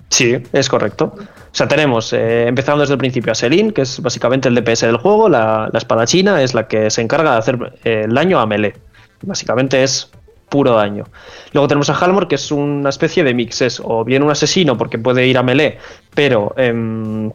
Sí, 0.08 0.38
es 0.52 0.68
correcto. 0.68 1.14
O 1.16 1.54
sea, 1.58 1.66
tenemos, 1.66 2.12
eh, 2.12 2.46
empezando 2.46 2.80
desde 2.80 2.94
el 2.94 2.98
principio, 2.98 3.32
a 3.32 3.34
Selin, 3.34 3.72
que 3.72 3.82
es 3.82 4.00
básicamente 4.00 4.48
el 4.48 4.54
DPS 4.54 4.82
del 4.82 4.98
juego, 4.98 5.28
la, 5.28 5.68
la 5.72 5.78
espadachina, 5.78 6.42
es 6.42 6.54
la 6.54 6.68
que 6.68 6.90
se 6.90 7.02
encarga 7.02 7.32
de 7.32 7.38
hacer 7.38 7.72
eh, 7.84 8.02
el 8.04 8.14
daño 8.14 8.38
a 8.38 8.46
melee. 8.46 8.74
Básicamente 9.22 9.82
es 9.82 10.10
puro 10.48 10.72
daño. 10.74 11.04
Luego 11.52 11.68
tenemos 11.68 11.90
a 11.90 11.94
Halmor, 11.94 12.28
que 12.28 12.36
es 12.36 12.50
una 12.52 12.88
especie 12.90 13.24
de 13.24 13.34
mix, 13.34 13.62
es 13.62 13.80
o 13.84 14.04
bien 14.04 14.22
un 14.22 14.30
asesino 14.30 14.76
porque 14.78 14.98
puede 14.98 15.26
ir 15.26 15.36
a 15.38 15.42
melee, 15.42 15.78
pero 16.14 16.54
em, 16.56 17.30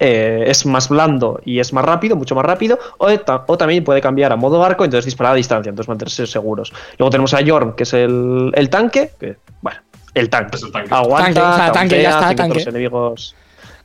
eh, 0.00 0.44
es 0.46 0.64
más 0.66 0.88
blando 0.88 1.40
y 1.44 1.58
es 1.58 1.72
más 1.72 1.84
rápido, 1.84 2.14
mucho 2.16 2.34
más 2.34 2.44
rápido, 2.44 2.78
o, 2.98 3.08
ta- 3.18 3.44
o 3.46 3.58
también 3.58 3.82
puede 3.82 4.00
cambiar 4.00 4.32
a 4.32 4.36
modo 4.36 4.62
arco, 4.64 4.84
entonces 4.84 5.06
disparar 5.06 5.32
a 5.32 5.36
distancia, 5.36 5.70
entonces 5.70 5.88
mantenerse 5.88 6.26
seguros. 6.26 6.72
Luego 6.98 7.10
tenemos 7.10 7.34
a 7.34 7.38
Jorm, 7.44 7.74
que 7.74 7.82
es 7.82 7.92
el, 7.94 8.52
el 8.54 8.70
tanque, 8.70 9.10
que, 9.18 9.36
bueno, 9.60 9.80
el 10.14 10.28
tanque. 10.30 10.56
Es 10.56 10.62
el 10.62 10.70
tanque. 10.72 10.94
Aguanta, 10.94 11.32
Tanque, 11.32 11.40
o 11.40 11.56
sea, 11.56 11.72
tanque, 11.72 12.02
ya 12.02 12.10
está, 12.10 12.34
tanque. 12.34 12.52
otros 12.52 12.66
enemigos 12.68 13.34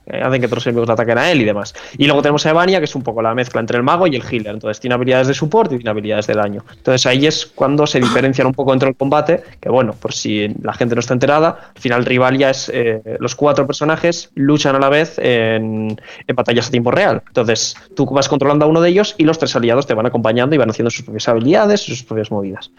eh, 0.05 0.21
hacen 0.21 0.39
que 0.39 0.47
otros 0.47 0.65
enemigos 0.67 0.87
le 0.87 0.93
ataquen 0.93 1.17
a 1.17 1.31
él 1.31 1.41
y 1.41 1.45
demás. 1.45 1.73
Y 1.97 2.05
luego 2.05 2.21
tenemos 2.21 2.45
a 2.45 2.49
Evania, 2.49 2.79
que 2.79 2.85
es 2.85 2.95
un 2.95 3.03
poco 3.03 3.21
la 3.21 3.33
mezcla 3.33 3.61
entre 3.61 3.77
el 3.77 3.83
mago 3.83 4.07
y 4.07 4.15
el 4.15 4.23
healer. 4.23 4.53
Entonces 4.53 4.79
tiene 4.79 4.95
habilidades 4.95 5.27
de 5.27 5.33
support 5.33 5.71
y 5.71 5.77
tiene 5.77 5.89
habilidades 5.89 6.27
de 6.27 6.33
daño. 6.33 6.63
Entonces 6.75 7.05
ahí 7.05 7.25
es 7.25 7.45
cuando 7.45 7.87
se 7.87 7.99
diferencian 7.99 8.47
un 8.47 8.53
poco 8.53 8.73
entre 8.73 8.89
el 8.89 8.95
combate, 8.95 9.43
que 9.59 9.69
bueno, 9.69 9.93
por 9.93 10.13
si 10.13 10.47
la 10.61 10.73
gente 10.73 10.95
no 10.95 10.99
está 10.99 11.13
enterada, 11.13 11.71
al 11.75 11.81
final 11.81 12.05
Rivalia 12.05 12.49
es 12.49 12.69
eh, 12.73 13.01
los 13.19 13.35
cuatro 13.35 13.65
personajes 13.65 14.31
luchan 14.35 14.75
a 14.75 14.79
la 14.79 14.89
vez 14.89 15.17
en, 15.17 15.99
en 16.27 16.35
batallas 16.35 16.67
a 16.67 16.71
tiempo 16.71 16.91
real. 16.91 17.21
Entonces 17.27 17.75
tú 17.95 18.05
vas 18.05 18.27
controlando 18.27 18.65
a 18.65 18.67
uno 18.67 18.81
de 18.81 18.89
ellos 18.89 19.15
y 19.17 19.23
los 19.23 19.37
tres 19.37 19.55
aliados 19.55 19.85
te 19.87 19.93
van 19.93 20.05
acompañando 20.05 20.55
y 20.55 20.57
van 20.57 20.69
haciendo 20.69 20.89
sus 20.89 21.03
propias 21.03 21.27
habilidades, 21.27 21.81
sus 21.81 22.03
propias 22.03 22.31
movidas. 22.31 22.71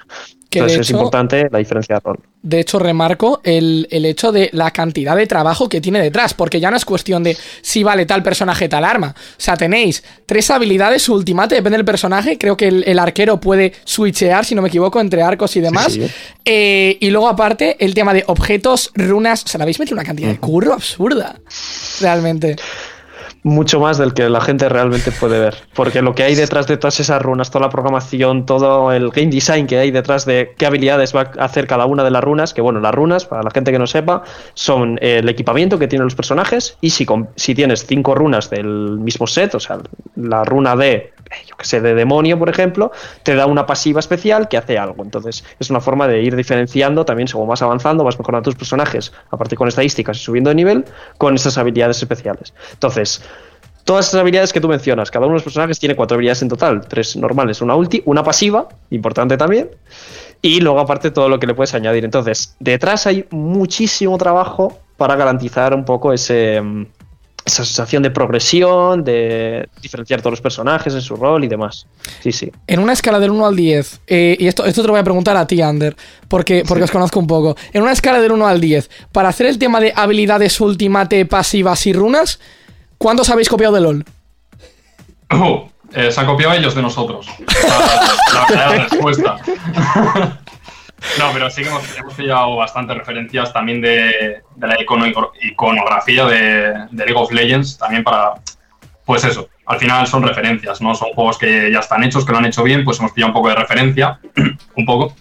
Que 0.50 0.60
Entonces 0.60 0.80
es 0.80 0.90
importante 0.90 1.48
la 1.50 1.58
diferencia 1.58 1.96
de 1.96 2.00
rol. 2.00 2.18
De 2.42 2.60
hecho, 2.60 2.78
remarco 2.78 3.40
el, 3.42 3.88
el 3.90 4.04
hecho 4.04 4.30
de 4.30 4.50
la 4.52 4.70
cantidad 4.70 5.16
de 5.16 5.26
trabajo 5.26 5.68
que 5.68 5.80
tiene 5.80 6.00
detrás, 6.00 6.34
porque 6.34 6.60
ya 6.60 6.70
no 6.70 6.76
es 6.76 6.84
cuestión 6.84 7.13
de 7.22 7.36
si 7.62 7.82
vale 7.82 8.06
tal 8.06 8.22
personaje 8.22 8.68
tal 8.68 8.84
arma. 8.84 9.14
O 9.16 9.40
sea, 9.40 9.56
tenéis 9.56 10.02
tres 10.26 10.50
habilidades, 10.50 11.02
su 11.02 11.14
ultimate 11.14 11.54
depende 11.54 11.78
del 11.78 11.84
personaje. 11.84 12.38
Creo 12.38 12.56
que 12.56 12.68
el, 12.68 12.84
el 12.86 12.98
arquero 12.98 13.40
puede 13.40 13.72
switchear, 13.84 14.44
si 14.44 14.54
no 14.54 14.62
me 14.62 14.68
equivoco, 14.68 15.00
entre 15.00 15.22
arcos 15.22 15.56
y 15.56 15.60
demás. 15.60 15.92
sí. 15.92 16.06
Eh, 16.44 16.98
y 17.00 17.10
luego, 17.10 17.28
aparte, 17.28 17.76
el 17.84 17.94
tema 17.94 18.12
de 18.12 18.24
objetos, 18.26 18.90
runas. 18.94 19.44
O 19.44 19.48
sea, 19.48 19.58
le 19.58 19.62
habéis 19.62 19.78
metido 19.78 19.94
una 19.94 20.04
cantidad 20.04 20.28
de 20.28 20.38
curro 20.38 20.74
absurda. 20.74 21.40
Realmente. 22.00 22.56
Mucho 23.45 23.78
más 23.78 23.99
del 23.99 24.14
que 24.14 24.28
la 24.28 24.40
gente 24.40 24.68
realmente 24.68 25.12
puede 25.12 25.38
ver. 25.38 25.55
Porque 25.74 26.03
lo 26.03 26.14
que 26.14 26.24
hay 26.24 26.34
detrás 26.34 26.66
de 26.66 26.78
todas 26.78 26.99
esas 26.99 27.20
runas, 27.22 27.51
toda 27.51 27.66
la 27.66 27.70
programación, 27.70 28.47
todo 28.47 28.90
el 28.90 29.11
game 29.11 29.28
design 29.28 29.66
que 29.66 29.78
hay 29.78 29.90
detrás 29.90 30.24
de 30.24 30.55
qué 30.57 30.66
habilidades 30.66 31.14
va 31.14 31.30
a 31.38 31.45
hacer 31.45 31.66
cada 31.66 31.84
una 31.84 32.03
de 32.03 32.11
las 32.11 32.24
runas, 32.24 32.55
que 32.55 32.62
bueno, 32.62 32.80
las 32.80 32.95
runas, 32.95 33.26
para 33.26 33.42
la 33.42 33.51
gente 33.51 33.70
que 33.70 33.78
no 33.78 33.86
sepa, 33.86 34.22
son 34.55 34.99
eh, 35.03 35.18
el 35.18 35.28
equipamiento 35.28 35.78
que 35.78 35.86
tienen 35.86 36.05
los 36.05 36.14
personajes 36.14 36.78
y 36.80 36.90
si, 36.90 37.07
si 37.36 37.55
tienes 37.55 37.86
cinco 37.86 38.14
runas 38.14 38.49
del 38.49 38.99
mismo 38.99 39.26
set, 39.26 39.55
o 39.55 39.61
sea, 39.61 39.78
la 40.16 40.45
runa 40.45 40.74
de, 40.74 40.95
eh, 40.95 41.12
yo 41.47 41.57
que 41.57 41.66
sé, 41.66 41.82
de 41.82 41.95
demonio, 41.95 42.38
por 42.38 42.49
ejemplo, 42.49 42.92
te 43.24 43.34
da 43.34 43.45
una 43.45 43.66
pasiva 43.66 44.01
especial 44.01 44.49
que 44.49 44.57
hace 44.57 44.78
algo. 44.78 45.03
Entonces, 45.03 45.45
es 45.59 45.68
una 45.68 45.80
forma 45.80 46.09
de 46.09 46.22
ir 46.22 46.34
diferenciando 46.34 47.05
también 47.05 47.28
según 47.28 47.47
vas 47.47 47.61
avanzando, 47.61 48.05
vas 48.05 48.18
mejorando 48.18 48.51
tus 48.51 48.57
personajes, 48.57 49.12
aparte 49.30 49.55
con 49.55 49.68
estadísticas 49.68 50.16
y 50.16 50.20
subiendo 50.20 50.49
de 50.49 50.57
nivel, 50.57 50.84
con 51.18 51.34
esas 51.34 51.59
habilidades 51.59 51.99
especiales. 51.99 52.55
Entonces, 52.72 53.22
Todas 53.85 54.09
esas 54.09 54.20
habilidades 54.20 54.53
que 54.53 54.61
tú 54.61 54.68
mencionas, 54.68 55.11
cada 55.11 55.26
uno 55.26 55.35
de 55.35 55.37
los 55.37 55.43
personajes 55.43 55.78
tiene 55.78 55.95
cuatro 55.95 56.14
habilidades 56.14 56.41
en 56.43 56.49
total, 56.49 56.87
tres 56.89 57.16
normales, 57.16 57.61
una 57.61 57.76
ulti, 57.76 58.03
una 58.07 58.24
pasiva, 58.24 58.66
importante 58.91 59.37
también, 59.37 59.70
y 60.41 60.61
luego 60.61 60.80
aparte 60.80 61.11
todo 61.11 61.28
lo 61.28 61.39
que 61.39 61.47
le 61.47 61.55
puedes 61.55 61.74
añadir. 61.74 62.05
Entonces, 62.05 62.57
detrás 62.61 63.07
hay 63.07 63.26
muchísimo 63.30 64.16
trabajo 64.16 64.78
para 64.97 65.16
garantizar 65.16 65.74
un 65.74 65.85
poco 65.85 66.14
ese, 66.14 66.61
mm, 66.61 66.87
esa 67.45 67.64
sensación 67.64 68.03
de 68.03 68.11
progresión, 68.11 69.05
de 69.05 69.68
diferenciar 69.82 70.20
todos 70.20 70.32
los 70.32 70.41
personajes 70.41 70.95
en 70.95 71.03
su 71.03 71.16
rol 71.16 71.45
y 71.45 71.49
demás. 71.49 71.87
Sí, 72.22 72.32
sí. 72.32 72.51
En 72.66 72.80
una 72.80 72.95
escala 72.95 73.20
del 73.20 73.30
1 73.30 73.47
al 73.47 73.55
10, 73.55 74.01
eh, 74.07 74.37
y 74.39 74.47
esto, 74.47 74.64
esto 74.64 74.80
te 74.80 74.87
lo 74.87 74.95
voy 74.95 75.01
a 75.01 75.05
preguntar 75.05 75.37
a 75.37 75.47
ti, 75.47 75.61
Ander, 75.61 75.95
porque, 76.28 76.62
porque 76.66 76.85
os 76.85 76.91
conozco 76.91 77.20
un 77.20 77.26
poco. 77.26 77.55
En 77.72 77.82
una 77.82 77.93
escala 77.93 78.20
del 78.20 78.32
1 78.32 78.47
al 78.47 78.61
10, 78.61 78.89
para 79.12 79.28
hacer 79.28 79.47
el 79.47 79.59
tema 79.59 79.78
de 79.80 79.93
habilidades 79.95 80.59
ultimate, 80.61 81.26
pasivas 81.26 81.87
y 81.87 81.93
runas, 81.93 82.41
¿cuántos 82.99 83.30
habéis 83.30 83.49
copiado 83.49 83.74
de 83.74 83.80
LOL? 83.80 84.05
Oh, 85.30 85.68
eh, 85.95 86.11
se 86.11 86.20
han 86.20 86.26
copiado 86.26 86.55
ellos 86.55 86.74
de 86.74 86.82
nosotros. 86.82 87.26
La, 87.68 88.40
la 88.40 88.47
verdadera 88.49 88.84
respuesta. 88.88 89.36
no, 91.18 91.30
pero 91.32 91.51
sí 91.51 91.62
que 91.62 91.68
hemos, 91.68 92.14
pillado 92.16 92.57
bastantes 92.57 92.97
referencias 92.97 93.53
también 93.53 93.80
de, 93.80 94.42
la 94.59 94.76
icono- 94.76 95.30
iconografía 95.42 96.26
de 96.26 96.86
League 96.92 97.14
of 97.14 97.32
Legends, 97.32 97.78
también 97.78 98.05
para, 98.05 98.34
pues 99.05 99.24
eso, 99.24 99.49
al 99.66 99.78
final 99.78 100.07
son 100.07 100.22
referencias, 100.22 100.80
¿no? 100.80 100.95
Son 100.95 101.11
juegos 101.14 101.38
que 101.38 101.70
ya 101.70 101.78
están 101.80 102.05
hechos, 102.05 102.24
que 102.24 102.32
lo 102.32 102.38
han 102.38 102.47
hecho 102.47 102.62
bien, 102.62 102.84
pues 102.84 102.99
hemos 102.99 103.12
pillado 103.12 103.30
un 103.30 103.34
poco 103.34 103.49
de 103.49 103.55
referencia, 103.57 104.18
un 104.76 104.84
poco. 104.86 105.14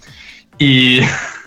Y, 0.57 0.99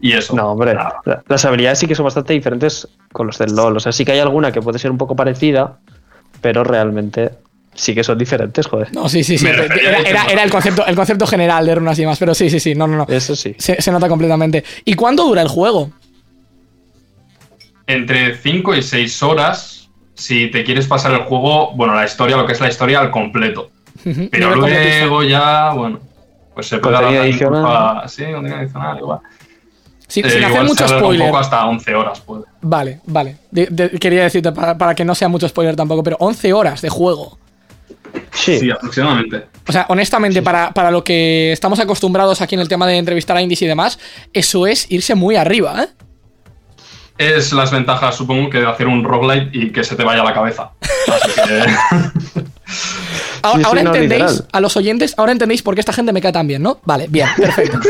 y 0.00 0.12
eso. 0.12 0.34
No, 0.34 0.52
hombre, 0.52 0.74
Nada. 0.74 1.00
las 1.28 1.44
habilidades 1.44 1.78
sí 1.78 1.86
que 1.86 1.94
son 1.94 2.04
bastante 2.04 2.32
diferentes 2.32 2.88
con 3.12 3.26
los 3.26 3.38
del 3.38 3.54
LoL. 3.54 3.76
O 3.76 3.80
sea, 3.80 3.92
sí 3.92 4.04
que 4.04 4.12
hay 4.12 4.18
alguna 4.20 4.50
que 4.52 4.62
puede 4.62 4.78
ser 4.78 4.90
un 4.90 4.98
poco 4.98 5.14
parecida, 5.16 5.78
pero 6.40 6.64
realmente 6.64 7.30
sí 7.74 7.94
que 7.94 8.02
son 8.02 8.18
diferentes, 8.18 8.66
joder. 8.66 8.92
No, 8.94 9.08
sí, 9.08 9.22
sí, 9.24 9.38
sí. 9.38 9.44
Me 9.44 9.50
Era, 9.50 10.24
era- 10.26 10.42
el, 10.42 10.50
concepto, 10.50 10.84
el 10.86 10.96
concepto 10.96 11.26
general 11.26 11.64
de 11.66 11.74
runas 11.74 11.98
y 11.98 12.02
demás, 12.02 12.18
pero 12.18 12.34
sí, 12.34 12.48
sí, 12.50 12.60
sí, 12.60 12.74
no, 12.74 12.86
no, 12.86 12.96
no. 12.96 13.06
Eso 13.08 13.36
sí. 13.36 13.54
Se, 13.58 13.80
se 13.80 13.92
nota 13.92 14.08
completamente. 14.08 14.64
¿Y 14.84 14.94
cuánto 14.94 15.24
dura 15.24 15.42
el 15.42 15.48
juego? 15.48 15.90
entre 17.86 18.36
5 18.36 18.74
y 18.76 18.82
6 18.82 19.22
horas 19.24 19.88
si 20.14 20.48
te 20.48 20.62
quieres 20.64 20.86
pasar 20.86 21.12
el 21.12 21.22
juego, 21.22 21.72
bueno, 21.74 21.94
la 21.94 22.04
historia, 22.04 22.36
lo 22.36 22.46
que 22.46 22.52
es 22.52 22.60
la 22.60 22.68
historia 22.68 23.00
al 23.00 23.10
completo. 23.10 23.70
Pero 24.30 24.54
luego 24.54 25.22
ya, 25.24 25.72
bueno, 25.72 25.98
pues 26.54 26.68
se 26.68 26.78
puede 26.78 26.96
adaptar 26.98 27.26
incluso 27.26 27.54
adicional. 27.66 28.08
Sí, 28.08 28.24
contenido 28.32 28.56
adicional, 28.60 28.98
igual. 28.98 29.18
Eh, 30.16 30.30
sin 30.30 30.44
hacer 30.44 30.62
mucho 30.64 30.86
spoiler. 30.88 31.22
Un 31.22 31.26
poco 31.28 31.38
hasta 31.38 31.66
11 31.66 31.94
horas 31.94 32.20
puede. 32.20 32.44
Vale, 32.62 33.00
vale. 33.06 33.36
De- 33.50 33.68
de- 33.70 33.90
quería 33.98 34.24
decirte 34.24 34.52
para, 34.52 34.76
para 34.76 34.94
que 34.94 35.04
no 35.04 35.14
sea 35.14 35.28
mucho 35.28 35.48
spoiler 35.48 35.76
tampoco, 35.76 36.02
pero 36.02 36.16
11 36.20 36.52
horas 36.52 36.82
de 36.82 36.88
juego. 36.88 37.38
Sí. 38.32 38.58
Sí, 38.58 38.70
aproximadamente. 38.70 39.46
O 39.68 39.72
sea, 39.72 39.86
honestamente, 39.88 40.42
para, 40.42 40.72
para 40.72 40.90
lo 40.90 41.04
que 41.04 41.52
estamos 41.52 41.78
acostumbrados 41.78 42.40
aquí 42.40 42.54
en 42.56 42.60
el 42.60 42.68
tema 42.68 42.86
de 42.86 42.96
entrevistar 42.96 43.36
a 43.36 43.42
indies 43.42 43.62
y 43.62 43.66
demás, 43.66 43.98
eso 44.32 44.66
es 44.66 44.90
irse 44.90 45.14
muy 45.14 45.36
arriba, 45.36 45.84
¿eh? 45.84 45.88
Es 47.18 47.52
las 47.52 47.70
ventajas, 47.70 48.16
supongo, 48.16 48.48
que 48.48 48.58
de 48.60 48.66
hacer 48.66 48.86
un 48.88 49.04
roguelite 49.04 49.50
y 49.56 49.70
que 49.70 49.84
se 49.84 49.94
te 49.94 50.02
vaya 50.04 50.24
la 50.24 50.32
cabeza. 50.32 50.70
Así 51.06 51.30
que. 51.46 52.42
Ahora, 53.42 53.80
entendéis, 53.80 54.42
a 54.52 54.60
los 54.60 54.76
oyentes, 54.76 55.14
ahora 55.16 55.32
entendéis 55.32 55.62
por 55.62 55.74
qué 55.74 55.80
esta 55.80 55.92
gente 55.92 56.12
me 56.12 56.20
cae 56.20 56.32
tan 56.32 56.46
bien, 56.46 56.62
¿no? 56.62 56.80
Vale, 56.84 57.06
bien, 57.08 57.28
perfecto. 57.36 57.78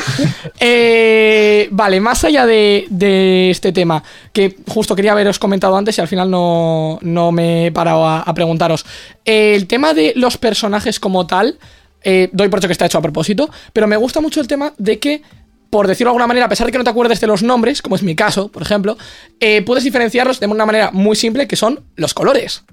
Eh, 0.62 1.68
vale, 1.70 2.00
más 2.00 2.22
allá 2.24 2.44
de, 2.44 2.86
de 2.90 3.50
este 3.50 3.72
tema, 3.72 4.02
que 4.30 4.56
justo 4.68 4.94
quería 4.94 5.12
haberos 5.12 5.38
comentado 5.38 5.74
antes 5.74 5.96
y 5.96 6.02
al 6.02 6.08
final 6.08 6.30
no, 6.30 6.98
no 7.00 7.32
me 7.32 7.66
he 7.66 7.72
parado 7.72 8.06
a, 8.06 8.20
a 8.20 8.34
preguntaros. 8.34 8.84
El 9.24 9.66
tema 9.66 9.94
de 9.94 10.12
los 10.16 10.36
personajes 10.36 11.00
como 11.00 11.26
tal, 11.26 11.58
eh, 12.02 12.28
doy 12.32 12.48
por 12.48 12.58
hecho 12.58 12.68
que 12.68 12.72
está 12.72 12.86
hecho 12.86 12.98
a 12.98 13.02
propósito, 13.02 13.50
pero 13.72 13.86
me 13.86 13.96
gusta 13.96 14.20
mucho 14.20 14.40
el 14.40 14.48
tema 14.48 14.72
de 14.78 14.98
que, 14.98 15.22
por 15.70 15.86
decirlo 15.86 16.10
de 16.10 16.12
alguna 16.12 16.26
manera, 16.26 16.46
a 16.46 16.48
pesar 16.48 16.66
de 16.66 16.72
que 16.72 16.78
no 16.78 16.84
te 16.84 16.90
acuerdes 16.90 17.20
de 17.20 17.26
los 17.26 17.42
nombres, 17.42 17.82
como 17.82 17.96
es 17.96 18.02
mi 18.02 18.14
caso, 18.14 18.48
por 18.48 18.62
ejemplo, 18.62 18.96
eh, 19.38 19.62
puedes 19.62 19.84
diferenciarlos 19.84 20.40
de 20.40 20.46
una 20.46 20.66
manera 20.66 20.90
muy 20.92 21.16
simple, 21.16 21.46
que 21.46 21.56
son 21.56 21.80
los 21.96 22.14
colores. 22.14 22.64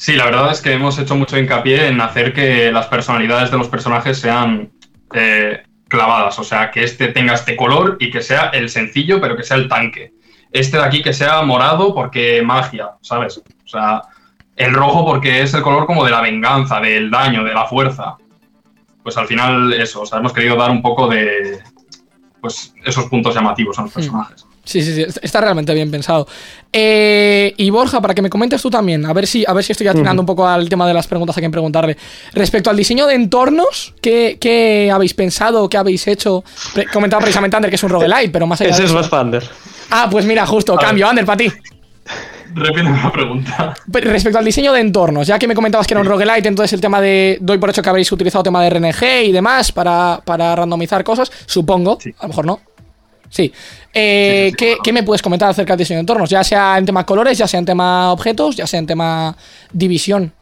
Sí, 0.00 0.14
la 0.14 0.24
verdad 0.24 0.50
es 0.50 0.62
que 0.62 0.72
hemos 0.72 0.98
hecho 0.98 1.14
mucho 1.14 1.38
hincapié 1.38 1.88
en 1.88 2.00
hacer 2.00 2.32
que 2.32 2.72
las 2.72 2.86
personalidades 2.86 3.50
de 3.50 3.58
los 3.58 3.68
personajes 3.68 4.16
sean 4.16 4.72
eh, 5.12 5.62
clavadas. 5.88 6.38
O 6.38 6.42
sea, 6.42 6.70
que 6.70 6.82
este 6.84 7.08
tenga 7.08 7.34
este 7.34 7.54
color 7.54 7.98
y 8.00 8.10
que 8.10 8.22
sea 8.22 8.48
el 8.54 8.70
sencillo, 8.70 9.20
pero 9.20 9.36
que 9.36 9.42
sea 9.42 9.58
el 9.58 9.68
tanque. 9.68 10.14
Este 10.52 10.78
de 10.78 10.84
aquí 10.84 11.02
que 11.02 11.12
sea 11.12 11.42
morado 11.42 11.94
porque 11.94 12.40
magia, 12.40 12.92
¿sabes? 13.02 13.42
O 13.62 13.68
sea, 13.68 14.00
el 14.56 14.72
rojo 14.72 15.04
porque 15.04 15.42
es 15.42 15.52
el 15.52 15.60
color 15.60 15.84
como 15.84 16.02
de 16.02 16.12
la 16.12 16.22
venganza, 16.22 16.80
del 16.80 17.10
daño, 17.10 17.44
de 17.44 17.52
la 17.52 17.66
fuerza. 17.66 18.16
Pues 19.02 19.18
al 19.18 19.26
final 19.26 19.74
eso, 19.74 20.00
o 20.00 20.06
sea, 20.06 20.20
hemos 20.20 20.32
querido 20.32 20.56
dar 20.56 20.70
un 20.70 20.80
poco 20.80 21.08
de 21.08 21.58
pues 22.40 22.72
esos 22.86 23.04
puntos 23.04 23.34
llamativos 23.34 23.78
a 23.78 23.82
los 23.82 23.92
personajes. 23.92 24.46
Sí, 24.64 24.82
sí, 24.82 24.94
sí, 24.94 25.06
está- 25.22 25.40
realmente 25.40 25.72
bien 25.74 25.90
pensado. 25.90 26.26
Eh, 26.72 27.54
y 27.56 27.70
Borja, 27.70 28.00
para 28.00 28.14
que 28.14 28.22
me 28.22 28.30
comentes 28.30 28.60
tú 28.62 28.70
también, 28.70 29.04
a 29.06 29.12
ver 29.12 29.26
si, 29.26 29.44
a 29.46 29.52
ver 29.52 29.64
si 29.64 29.72
estoy 29.72 29.88
atinando 29.88 30.22
un 30.22 30.26
poco 30.26 30.46
al 30.46 30.68
tema 30.68 30.86
de 30.86 30.94
las 30.94 31.06
preguntas 31.06 31.36
a 31.36 31.40
quien 31.40 31.50
preguntarle. 31.50 31.96
Respecto 32.34 32.70
al 32.70 32.76
diseño 32.76 33.06
de 33.06 33.14
entornos, 33.14 33.94
¿qué, 34.00 34.36
qué 34.40 34.90
habéis 34.92 35.14
pensado? 35.14 35.68
¿Qué 35.68 35.76
habéis 35.78 36.06
hecho? 36.06 36.44
Pre- 36.74 36.86
comentaba 36.86 37.20
precisamente 37.20 37.56
Ander 37.56 37.70
que 37.70 37.76
es 37.76 37.82
un 37.82 37.90
roguelite, 37.90 38.28
pero 38.28 38.46
más 38.46 38.60
allá 38.60 38.70
Ese 38.70 38.82
de 38.82 38.88
es 38.88 38.92
más 38.94 39.08
Fander. 39.08 39.42
Ah, 39.90 40.08
pues 40.10 40.24
mira, 40.26 40.46
justo, 40.46 40.76
cambio, 40.76 41.08
Ander, 41.08 41.24
para 41.24 41.38
ti. 41.38 41.50
Repíteme 42.52 43.00
la 43.02 43.12
pregunta. 43.12 43.74
Pero 43.92 44.10
Respecto 44.10 44.38
al 44.38 44.44
diseño 44.44 44.72
de 44.72 44.80
entornos, 44.80 45.26
ya 45.26 45.38
que 45.38 45.46
me 45.46 45.54
comentabas 45.54 45.86
que 45.86 45.94
era 45.94 46.00
un 46.00 46.06
roguelite, 46.06 46.48
entonces 46.48 46.72
el 46.72 46.80
tema 46.80 47.00
de. 47.00 47.38
Doy 47.40 47.58
por 47.58 47.70
hecho 47.70 47.80
que 47.80 47.88
habréis 47.88 48.10
utilizado 48.10 48.42
tema 48.42 48.60
de 48.62 48.70
RNG 48.70 49.24
y 49.26 49.32
demás 49.32 49.70
para, 49.70 50.20
para 50.24 50.56
randomizar 50.56 51.04
cosas, 51.04 51.30
supongo. 51.46 51.98
Sí. 52.00 52.12
A 52.18 52.22
lo 52.24 52.28
mejor 52.28 52.46
no. 52.46 52.60
Sí. 53.30 53.52
Eh, 53.94 54.50
Sí, 54.50 54.56
sí, 54.58 54.72
sí, 54.72 54.78
¿qué, 54.82 54.92
me 54.92 55.02
puedes 55.02 55.22
comentar 55.22 55.48
acerca 55.48 55.72
del 55.72 55.78
diseño 55.78 55.98
de 55.98 56.00
entornos? 56.00 56.28
Ya 56.28 56.44
sea 56.44 56.76
en 56.76 56.84
tema 56.84 57.06
colores, 57.06 57.38
ya 57.38 57.46
sea 57.46 57.58
en 57.58 57.64
tema 57.64 58.12
objetos, 58.12 58.56
ya 58.56 58.66
sea 58.66 58.78
en 58.78 58.86
tema 58.86 59.36
división. 59.72 60.32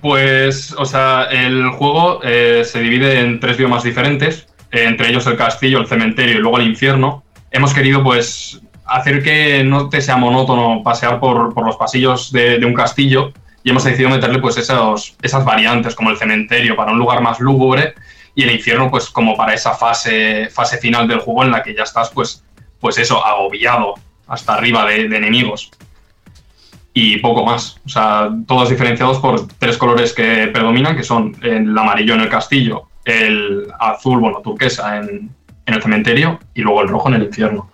Pues, 0.00 0.72
o 0.78 0.84
sea, 0.84 1.24
el 1.30 1.68
juego 1.70 2.20
eh, 2.22 2.62
se 2.64 2.80
divide 2.80 3.20
en 3.20 3.40
tres 3.40 3.56
biomas 3.56 3.82
diferentes, 3.82 4.46
eh, 4.70 4.84
entre 4.84 5.08
ellos 5.08 5.26
el 5.26 5.36
castillo, 5.36 5.78
el 5.78 5.86
cementerio 5.86 6.36
y 6.36 6.38
luego 6.38 6.58
el 6.58 6.68
infierno. 6.68 7.24
Hemos 7.50 7.74
querido, 7.74 8.02
pues, 8.02 8.60
hacer 8.84 9.22
que 9.22 9.64
no 9.64 9.88
te 9.88 10.00
sea 10.00 10.16
monótono 10.16 10.82
pasear 10.82 11.20
por, 11.20 11.54
por 11.54 11.66
los 11.66 11.76
pasillos 11.76 12.32
de, 12.32 12.58
de 12.58 12.66
un 12.66 12.74
castillo 12.74 13.32
y 13.62 13.70
hemos 13.70 13.84
decidido 13.84 14.10
meterle, 14.10 14.38
pues, 14.38 14.56
esos, 14.56 15.16
esas 15.22 15.44
variantes, 15.44 15.94
como 15.94 16.10
el 16.10 16.16
cementerio 16.16 16.76
para 16.76 16.92
un 16.92 16.98
lugar 16.98 17.20
más 17.20 17.40
lúgubre 17.40 17.94
y 18.34 18.42
el 18.44 18.50
infierno, 18.52 18.90
pues, 18.90 19.08
como 19.10 19.36
para 19.36 19.54
esa 19.54 19.72
fase, 19.74 20.48
fase 20.50 20.78
final 20.78 21.06
del 21.08 21.20
juego 21.20 21.42
en 21.44 21.50
la 21.50 21.62
que 21.62 21.74
ya 21.74 21.82
estás, 21.82 22.10
pues, 22.10 22.44
pues 22.80 22.96
eso, 22.98 23.24
agobiado 23.24 23.94
hasta 24.28 24.54
arriba 24.54 24.86
de, 24.86 25.08
de 25.08 25.16
enemigos. 25.16 25.70
y 26.92 27.18
poco 27.18 27.44
más. 27.44 27.76
O 27.86 27.88
sea, 27.88 28.30
todos 28.48 28.68
diferenciados 28.68 29.18
por 29.18 29.46
tres 29.58 29.76
colores 29.78 30.12
que 30.12 30.48
predominan, 30.52 30.96
que 30.96 31.04
son 31.04 31.36
el 31.42 31.76
amarillo 31.78 32.14
en 32.14 32.20
el 32.22 32.28
castillo, 32.28 32.88
el 33.04 33.72
azul, 33.78 34.18
bueno, 34.18 34.40
turquesa 34.42 34.96
en, 34.98 35.30
en 35.66 35.74
el 35.74 35.80
cementerio 35.82 36.40
y 36.52 36.62
luego 36.62 36.82
el 36.82 36.88
rojo 36.88 37.08
en 37.08 37.14
el 37.14 37.22
infierno. 37.24 37.70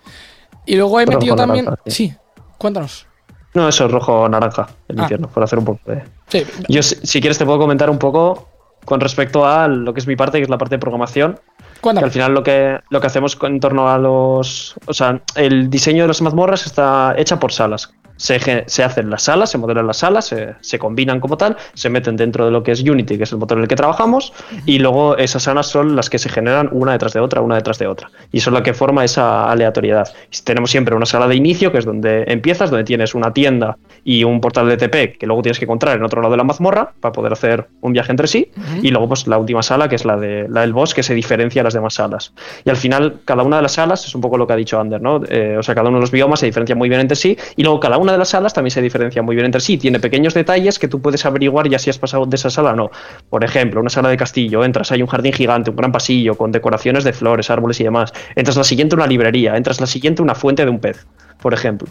Y 0.67 0.75
luego 0.75 0.99
he 0.99 1.05
Rojo 1.05 1.17
metido 1.17 1.35
también. 1.35 1.65
naranja, 1.65 1.83
Sí, 1.87 2.13
cuéntanos. 2.59 3.07
No, 3.55 3.67
eso 3.67 3.85
es 3.85 3.91
rojo 3.91 4.29
naranja, 4.29 4.67
el 4.87 4.99
Ah. 4.99 5.03
infierno, 5.03 5.27
por 5.29 5.41
hacer 5.43 5.57
un 5.59 5.65
poco 5.65 5.79
de. 5.91 6.03
Sí, 6.27 6.45
Yo, 6.69 6.83
si 6.83 6.95
si 7.07 7.19
quieres, 7.19 7.37
te 7.39 7.45
puedo 7.45 7.57
comentar 7.57 7.89
un 7.89 7.97
poco 7.97 8.49
con 8.87 9.01
respecto 9.01 9.45
a 9.45 9.67
lo 9.67 9.93
que 9.93 9.99
es 9.99 10.07
mi 10.07 10.15
parte, 10.15 10.37
que 10.37 10.43
es 10.43 10.49
la 10.49 10.57
parte 10.57 10.75
de 10.75 10.79
programación. 10.79 11.37
Que 11.81 12.05
al 12.05 12.09
final 12.09 12.33
lo 12.33 12.41
que, 12.41 12.79
lo 12.89 13.01
que 13.01 13.07
hacemos 13.07 13.37
en 13.41 13.59
torno 13.59 13.89
a 13.89 13.97
los. 13.97 14.75
O 14.85 14.93
sea, 14.93 15.19
el 15.35 15.69
diseño 15.69 16.05
de 16.05 16.07
las 16.07 16.21
mazmorras 16.21 16.65
está 16.65 17.13
hecha 17.17 17.37
por 17.37 17.51
salas. 17.51 17.93
Se, 18.17 18.35
hacen 18.83 19.09
las 19.09 19.23
salas, 19.23 19.51
se 19.51 19.57
modelan 19.57 19.87
las 19.87 19.97
salas, 19.97 20.25
se, 20.25 20.55
se 20.61 20.79
combinan 20.79 21.19
como 21.19 21.37
tal, 21.37 21.57
se 21.73 21.89
meten 21.89 22.15
dentro 22.17 22.45
de 22.45 22.51
lo 22.51 22.63
que 22.63 22.71
es 22.71 22.81
Unity, 22.81 23.17
que 23.17 23.23
es 23.23 23.31
el 23.31 23.37
motor 23.37 23.57
en 23.57 23.63
el 23.63 23.67
que 23.67 23.75
trabajamos, 23.75 24.33
y 24.65 24.79
luego 24.79 25.17
esas 25.17 25.43
salas 25.43 25.67
son 25.67 25.95
las 25.95 26.09
que 26.09 26.19
se 26.19 26.29
generan 26.29 26.69
una 26.71 26.93
detrás 26.93 27.13
de 27.13 27.19
otra, 27.19 27.41
una 27.41 27.55
detrás 27.55 27.79
de 27.79 27.87
otra. 27.87 28.11
Y 28.31 28.37
es 28.37 28.47
lo 28.47 28.63
que 28.63 28.73
forma 28.73 29.03
esa 29.03 29.49
aleatoriedad. 29.49 30.11
Tenemos 30.43 30.71
siempre 30.71 30.95
una 30.95 31.05
sala 31.05 31.27
de 31.27 31.35
inicio, 31.35 31.71
que 31.71 31.77
es 31.77 31.85
donde 31.85 32.23
empiezas, 32.27 32.69
donde 32.69 32.83
tienes 32.83 33.15
una 33.15 33.33
tienda 33.33 33.77
y 34.03 34.23
un 34.23 34.41
portal 34.41 34.67
de 34.69 34.77
TP 34.77 35.17
que 35.17 35.25
luego 35.25 35.41
tienes 35.41 35.59
que 35.59 35.65
encontrar 35.65 35.97
en 35.97 36.03
otro 36.03 36.21
lado 36.21 36.31
de 36.31 36.37
la 36.37 36.43
mazmorra 36.43 36.93
para 36.99 37.11
poder 37.11 37.33
hacer 37.33 37.67
un 37.81 37.93
viaje 37.93 38.11
entre 38.11 38.27
sí. 38.27 38.51
Y 38.81 38.89
luego, 38.89 39.07
pues 39.07 39.27
la 39.27 39.37
última 39.37 39.61
sala, 39.61 39.89
que 39.89 39.95
es 39.95 40.05
la, 40.05 40.17
de, 40.17 40.47
la 40.49 40.61
del 40.61 40.73
boss, 40.73 40.93
que 40.93 41.03
se 41.03 41.13
diferencia 41.13 41.61
de 41.61 41.65
las 41.65 41.73
demás 41.73 41.95
salas. 41.95 42.33
Y 42.63 42.69
al 42.69 42.77
final, 42.77 43.19
cada 43.25 43.43
una 43.43 43.57
de 43.57 43.63
las 43.63 43.73
salas 43.73 44.05
es 44.05 44.15
un 44.15 44.21
poco 44.21 44.37
lo 44.37 44.47
que 44.47 44.53
ha 44.53 44.55
dicho 44.55 44.79
Ander, 44.79 45.01
¿no? 45.01 45.21
Eh, 45.29 45.57
o 45.57 45.63
sea, 45.63 45.75
cada 45.75 45.89
uno 45.89 45.97
de 45.97 46.01
los 46.01 46.11
biomas 46.11 46.39
se 46.39 46.45
diferencia 46.45 46.75
muy 46.75 46.89
bien 46.89 47.01
entre 47.01 47.15
sí. 47.15 47.37
Y 47.55 47.63
luego, 47.63 47.79
cada 47.79 47.97
una 47.97 48.06
de 48.11 48.17
las 48.17 48.29
salas 48.29 48.53
también 48.53 48.71
se 48.71 48.81
diferencia 48.81 49.21
muy 49.21 49.35
bien 49.35 49.45
entre 49.45 49.61
sí. 49.61 49.77
Tiene 49.77 49.99
pequeños 49.99 50.33
detalles 50.33 50.79
que 50.79 50.87
tú 50.87 51.01
puedes 51.01 51.25
averiguar 51.25 51.69
ya 51.69 51.79
si 51.79 51.89
has 51.89 51.97
pasado 51.97 52.25
de 52.25 52.35
esa 52.35 52.49
sala 52.49 52.71
o 52.71 52.75
no. 52.75 52.91
Por 53.29 53.43
ejemplo, 53.43 53.79
una 53.79 53.89
sala 53.89 54.09
de 54.09 54.17
castillo, 54.17 54.63
entras, 54.63 54.91
hay 54.91 55.01
un 55.01 55.07
jardín 55.07 55.33
gigante, 55.33 55.69
un 55.69 55.75
gran 55.75 55.91
pasillo 55.91 56.35
con 56.35 56.51
decoraciones 56.51 57.03
de 57.03 57.13
flores, 57.13 57.49
árboles 57.49 57.79
y 57.79 57.83
demás. 57.83 58.13
Entras 58.35 58.57
la 58.57 58.63
siguiente, 58.63 58.95
una 58.95 59.07
librería. 59.07 59.55
Entras 59.55 59.79
la 59.79 59.87
siguiente, 59.87 60.21
una 60.21 60.35
fuente 60.35 60.63
de 60.65 60.71
un 60.71 60.79
pez, 60.79 61.05
por 61.41 61.53
ejemplo. 61.53 61.87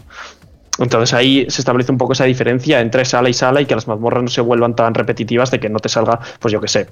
Entonces 0.79 1.13
ahí 1.13 1.45
se 1.49 1.61
establece 1.61 1.91
un 1.91 1.97
poco 1.97 2.13
esa 2.13 2.25
diferencia 2.25 2.79
entre 2.79 3.03
sala 3.05 3.29
y 3.29 3.33
sala 3.33 3.61
y 3.61 3.65
que 3.65 3.75
las 3.75 3.87
mazmorras 3.87 4.23
no 4.23 4.29
se 4.29 4.41
vuelvan 4.41 4.75
tan 4.75 4.93
repetitivas 4.93 5.51
de 5.51 5.59
que 5.59 5.69
no 5.69 5.79
te 5.79 5.89
salga, 5.89 6.19
pues 6.39 6.51
yo 6.51 6.61
qué 6.61 6.67
sé, 6.67 6.87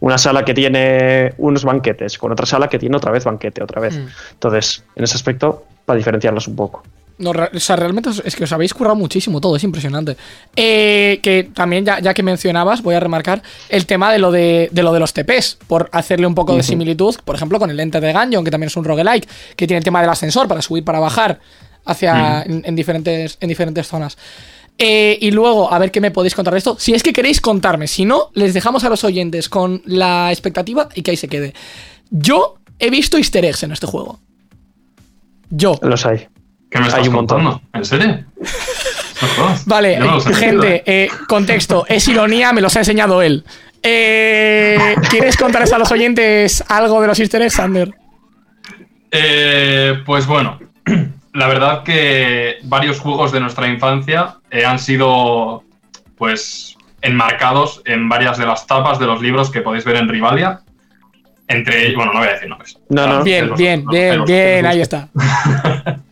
una 0.00 0.18
sala 0.18 0.44
que 0.44 0.54
tiene 0.54 1.34
unos 1.38 1.64
banquetes 1.64 2.18
con 2.18 2.32
otra 2.32 2.46
sala 2.46 2.68
que 2.68 2.78
tiene 2.78 2.96
otra 2.96 3.12
vez 3.12 3.24
banquete, 3.24 3.62
otra 3.62 3.80
vez. 3.80 3.98
Mm. 3.98 4.06
Entonces, 4.32 4.84
en 4.94 5.04
ese 5.04 5.16
aspecto, 5.16 5.64
para 5.84 5.96
diferenciarlas 5.98 6.48
un 6.48 6.56
poco. 6.56 6.82
No, 7.18 7.30
o 7.30 7.60
sea, 7.60 7.76
realmente 7.76 8.10
es 8.24 8.36
que 8.36 8.44
os 8.44 8.52
habéis 8.52 8.74
currado 8.74 8.94
muchísimo 8.94 9.40
todo, 9.40 9.56
es 9.56 9.64
impresionante. 9.64 10.16
Eh, 10.54 11.20
que 11.22 11.44
también, 11.54 11.84
ya, 11.84 11.98
ya 12.00 12.12
que 12.12 12.22
mencionabas, 12.22 12.82
voy 12.82 12.94
a 12.94 13.00
remarcar 13.00 13.42
el 13.68 13.86
tema 13.86 14.12
de 14.12 14.18
lo 14.18 14.30
de, 14.30 14.68
de 14.70 14.82
lo 14.82 14.92
de 14.92 15.00
los 15.00 15.14
TPs, 15.14 15.58
por 15.66 15.88
hacerle 15.92 16.26
un 16.26 16.34
poco 16.34 16.54
de 16.54 16.62
similitud, 16.62 17.14
por 17.24 17.34
ejemplo, 17.34 17.58
con 17.58 17.70
el 17.70 17.80
Enter 17.80 18.02
de 18.02 18.12
Gungeon, 18.12 18.44
que 18.44 18.50
también 18.50 18.68
es 18.68 18.76
un 18.76 18.84
roguelike, 18.84 19.26
que 19.56 19.66
tiene 19.66 19.78
el 19.78 19.84
tema 19.84 20.00
del 20.00 20.10
ascensor 20.10 20.46
para 20.46 20.60
subir, 20.60 20.84
para 20.84 21.00
bajar 21.00 21.40
hacia 21.86 22.42
en, 22.42 22.62
en 22.66 22.76
diferentes, 22.76 23.38
en 23.40 23.48
diferentes 23.48 23.86
zonas. 23.86 24.18
Eh, 24.78 25.16
y 25.20 25.30
luego, 25.30 25.72
a 25.72 25.78
ver 25.78 25.90
qué 25.90 26.00
me 26.00 26.10
podéis 26.10 26.34
contar 26.34 26.52
de 26.52 26.58
esto. 26.58 26.76
Si 26.78 26.92
es 26.92 27.02
que 27.02 27.12
queréis 27.12 27.40
contarme, 27.40 27.86
si 27.86 28.04
no, 28.04 28.30
les 28.34 28.52
dejamos 28.52 28.84
a 28.84 28.90
los 28.90 29.04
oyentes 29.04 29.48
con 29.48 29.82
la 29.86 30.30
expectativa 30.30 30.88
y 30.94 31.02
que 31.02 31.12
ahí 31.12 31.16
se 31.16 31.28
quede. 31.28 31.54
Yo 32.10 32.56
he 32.78 32.90
visto 32.90 33.16
easter 33.16 33.44
eggs 33.44 33.62
en 33.62 33.72
este 33.72 33.86
juego. 33.86 34.20
Yo. 35.48 35.78
Los 35.82 36.04
hay. 36.04 36.28
¿Qué 36.70 36.78
me 36.78 36.86
estás 36.86 37.02
Hay 37.02 37.08
un 37.08 37.14
montón. 37.14 37.44
contando? 37.44 37.68
¿En 37.72 37.84
serio? 37.84 38.24
Vale, 39.66 39.98
no 39.98 40.20
gente, 40.20 40.82
¿eh? 40.86 41.08
contexto, 41.28 41.86
es 41.88 42.06
ironía, 42.08 42.52
me 42.52 42.60
los 42.60 42.76
ha 42.76 42.80
enseñado 42.80 43.22
él. 43.22 43.44
Eh, 43.82 44.96
¿Quieres 45.10 45.36
contarles 45.36 45.72
a 45.72 45.78
los 45.78 45.90
oyentes 45.92 46.64
algo 46.68 47.00
de 47.00 47.06
los 47.06 47.18
easter 47.20 47.42
eggs, 47.42 47.54
Sander? 47.54 47.94
Eh, 49.10 50.02
pues 50.04 50.26
bueno, 50.26 50.58
la 51.32 51.46
verdad 51.46 51.82
que 51.82 52.56
varios 52.64 53.00
juegos 53.00 53.32
de 53.32 53.40
nuestra 53.40 53.68
infancia 53.68 54.36
eh, 54.50 54.64
han 54.64 54.78
sido 54.78 55.62
pues 56.18 56.76
enmarcados 57.00 57.82
en 57.84 58.08
varias 58.08 58.38
de 58.38 58.46
las 58.46 58.66
tapas 58.66 58.98
de 58.98 59.06
los 59.06 59.22
libros 59.22 59.50
que 59.50 59.60
podéis 59.60 59.84
ver 59.84 59.96
en 59.96 60.08
Rivalia. 60.08 60.60
Entre 61.48 61.94
bueno, 61.94 62.12
no 62.12 62.18
voy 62.18 62.28
a 62.28 62.32
decir 62.32 62.48
nombres. 62.48 62.76
No, 62.88 63.06
no. 63.06 63.22
Bien, 63.22 63.54
bien, 63.54 63.86
bien, 63.86 64.24
bien, 64.24 64.66
ahí 64.66 64.80
está. 64.80 65.08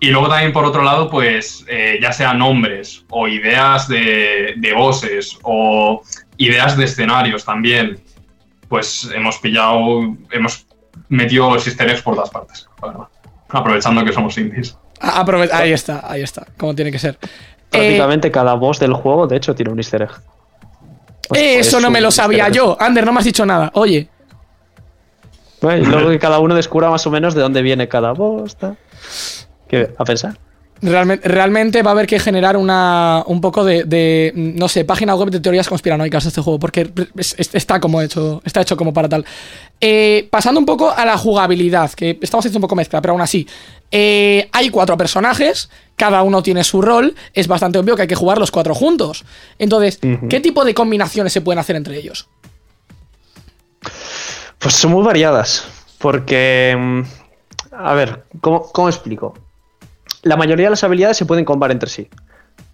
Y 0.00 0.08
luego 0.10 0.28
también 0.28 0.52
por 0.52 0.64
otro 0.64 0.82
lado, 0.82 1.08
pues 1.10 1.64
eh, 1.68 1.98
ya 2.02 2.12
sea 2.12 2.34
nombres 2.34 3.04
o 3.08 3.26
ideas 3.28 3.88
de, 3.88 4.54
de 4.56 4.72
voces 4.74 5.38
o 5.42 6.02
ideas 6.36 6.76
de 6.76 6.84
escenarios 6.84 7.44
también, 7.44 7.98
pues 8.68 9.08
hemos 9.14 9.38
pillado, 9.38 10.14
hemos 10.30 10.66
metido 11.08 11.48
los 11.54 11.66
easter 11.66 11.88
eggs 11.88 12.02
por 12.02 12.14
todas 12.14 12.30
partes, 12.30 12.68
la 12.82 12.88
verdad. 12.88 13.04
Aprovechando 13.48 14.04
que 14.04 14.12
somos 14.12 14.36
indies. 14.38 14.76
A- 15.00 15.24
aprove- 15.24 15.50
ahí 15.52 15.72
está, 15.72 16.02
ahí 16.04 16.22
está, 16.22 16.46
como 16.58 16.74
tiene 16.74 16.90
que 16.92 16.98
ser. 16.98 17.16
Eh, 17.22 17.28
Prácticamente 17.70 18.30
cada 18.30 18.54
boss 18.54 18.78
del 18.78 18.92
juego, 18.92 19.26
de 19.26 19.36
hecho, 19.36 19.54
tiene 19.54 19.72
un 19.72 19.78
easter 19.78 20.02
egg. 20.02 20.10
Pues, 21.28 21.66
eso 21.66 21.80
no 21.80 21.90
me 21.90 22.00
lo 22.00 22.10
sabía 22.10 22.48
yo. 22.50 22.76
Ander, 22.80 23.04
no 23.04 23.12
me 23.12 23.18
has 23.20 23.24
dicho 23.24 23.44
nada. 23.46 23.70
Oye, 23.74 24.08
Bueno, 25.60 25.88
luego 25.90 26.10
que 26.10 26.18
cada 26.18 26.38
uno 26.38 26.54
descubra 26.54 26.90
más 26.90 27.06
o 27.06 27.10
menos 27.10 27.34
de 27.34 27.40
dónde 27.40 27.62
viene 27.62 27.88
cada 27.88 28.12
boss. 28.12 28.56
tal. 28.56 28.76
Que, 29.68 29.92
a 29.98 30.04
pensar. 30.04 30.38
realmente, 30.82 31.26
realmente 31.28 31.82
va 31.82 31.90
a 31.90 31.92
haber 31.92 32.06
que 32.06 32.18
generar 32.20 32.56
una, 32.56 33.22
un 33.26 33.40
poco 33.40 33.64
de, 33.64 33.84
de, 33.84 34.32
no 34.34 34.68
sé, 34.68 34.84
página 34.84 35.14
web 35.14 35.30
de 35.30 35.40
teorías 35.40 35.68
conspiranoicas 35.68 36.24
de 36.24 36.28
este 36.28 36.40
juego, 36.42 36.58
porque 36.58 36.90
es- 37.16 37.34
es- 37.38 37.54
está 37.54 37.80
como 37.80 38.00
hecho, 38.02 38.42
está 38.44 38.60
hecho 38.60 38.76
como 38.76 38.92
para 38.92 39.08
tal. 39.08 39.24
Eh, 39.80 40.28
pasando 40.30 40.60
un 40.60 40.66
poco 40.66 40.90
a 40.90 41.04
la 41.04 41.16
jugabilidad, 41.18 41.90
que 41.92 42.18
estamos 42.20 42.42
haciendo 42.44 42.58
un 42.58 42.62
poco 42.62 42.76
mezcla, 42.76 43.00
pero 43.00 43.12
aún 43.12 43.20
así. 43.22 43.46
eh, 43.90 44.48
hay 44.52 44.68
cuatro 44.70 44.96
personajes, 44.96 45.70
cada 45.96 46.22
uno 46.22 46.42
tiene 46.42 46.62
su 46.64 46.82
rol, 46.82 47.14
es 47.32 47.46
bastante 47.48 47.78
obvio 47.78 47.94
que 47.96 48.02
hay 48.02 48.08
que 48.08 48.14
jugar 48.16 48.36
los 48.38 48.50
cuatro 48.50 48.74
juntos. 48.74 49.24
Entonces. 49.58 49.98
¿qué 50.28 50.40
tipo 50.40 50.64
de 50.64 50.74
combinaciones 50.74 51.32
se 51.32 51.40
pueden 51.40 51.58
hacer 51.60 51.76
entre 51.76 51.96
ellos? 51.96 52.28
Pues 54.58 54.74
son 54.74 54.92
muy 54.92 55.02
variadas. 55.04 55.64
Porque. 55.98 56.74
mm, 56.78 57.02
A 57.78 57.94
ver, 57.94 58.24
¿cómo, 58.40 58.62
cómo 58.72 58.88
explico? 58.88 59.34
La 60.26 60.36
mayoría 60.36 60.66
de 60.66 60.70
las 60.70 60.82
habilidades 60.82 61.16
se 61.16 61.24
pueden 61.24 61.44
combar 61.44 61.70
entre 61.70 61.88
sí. 61.88 62.08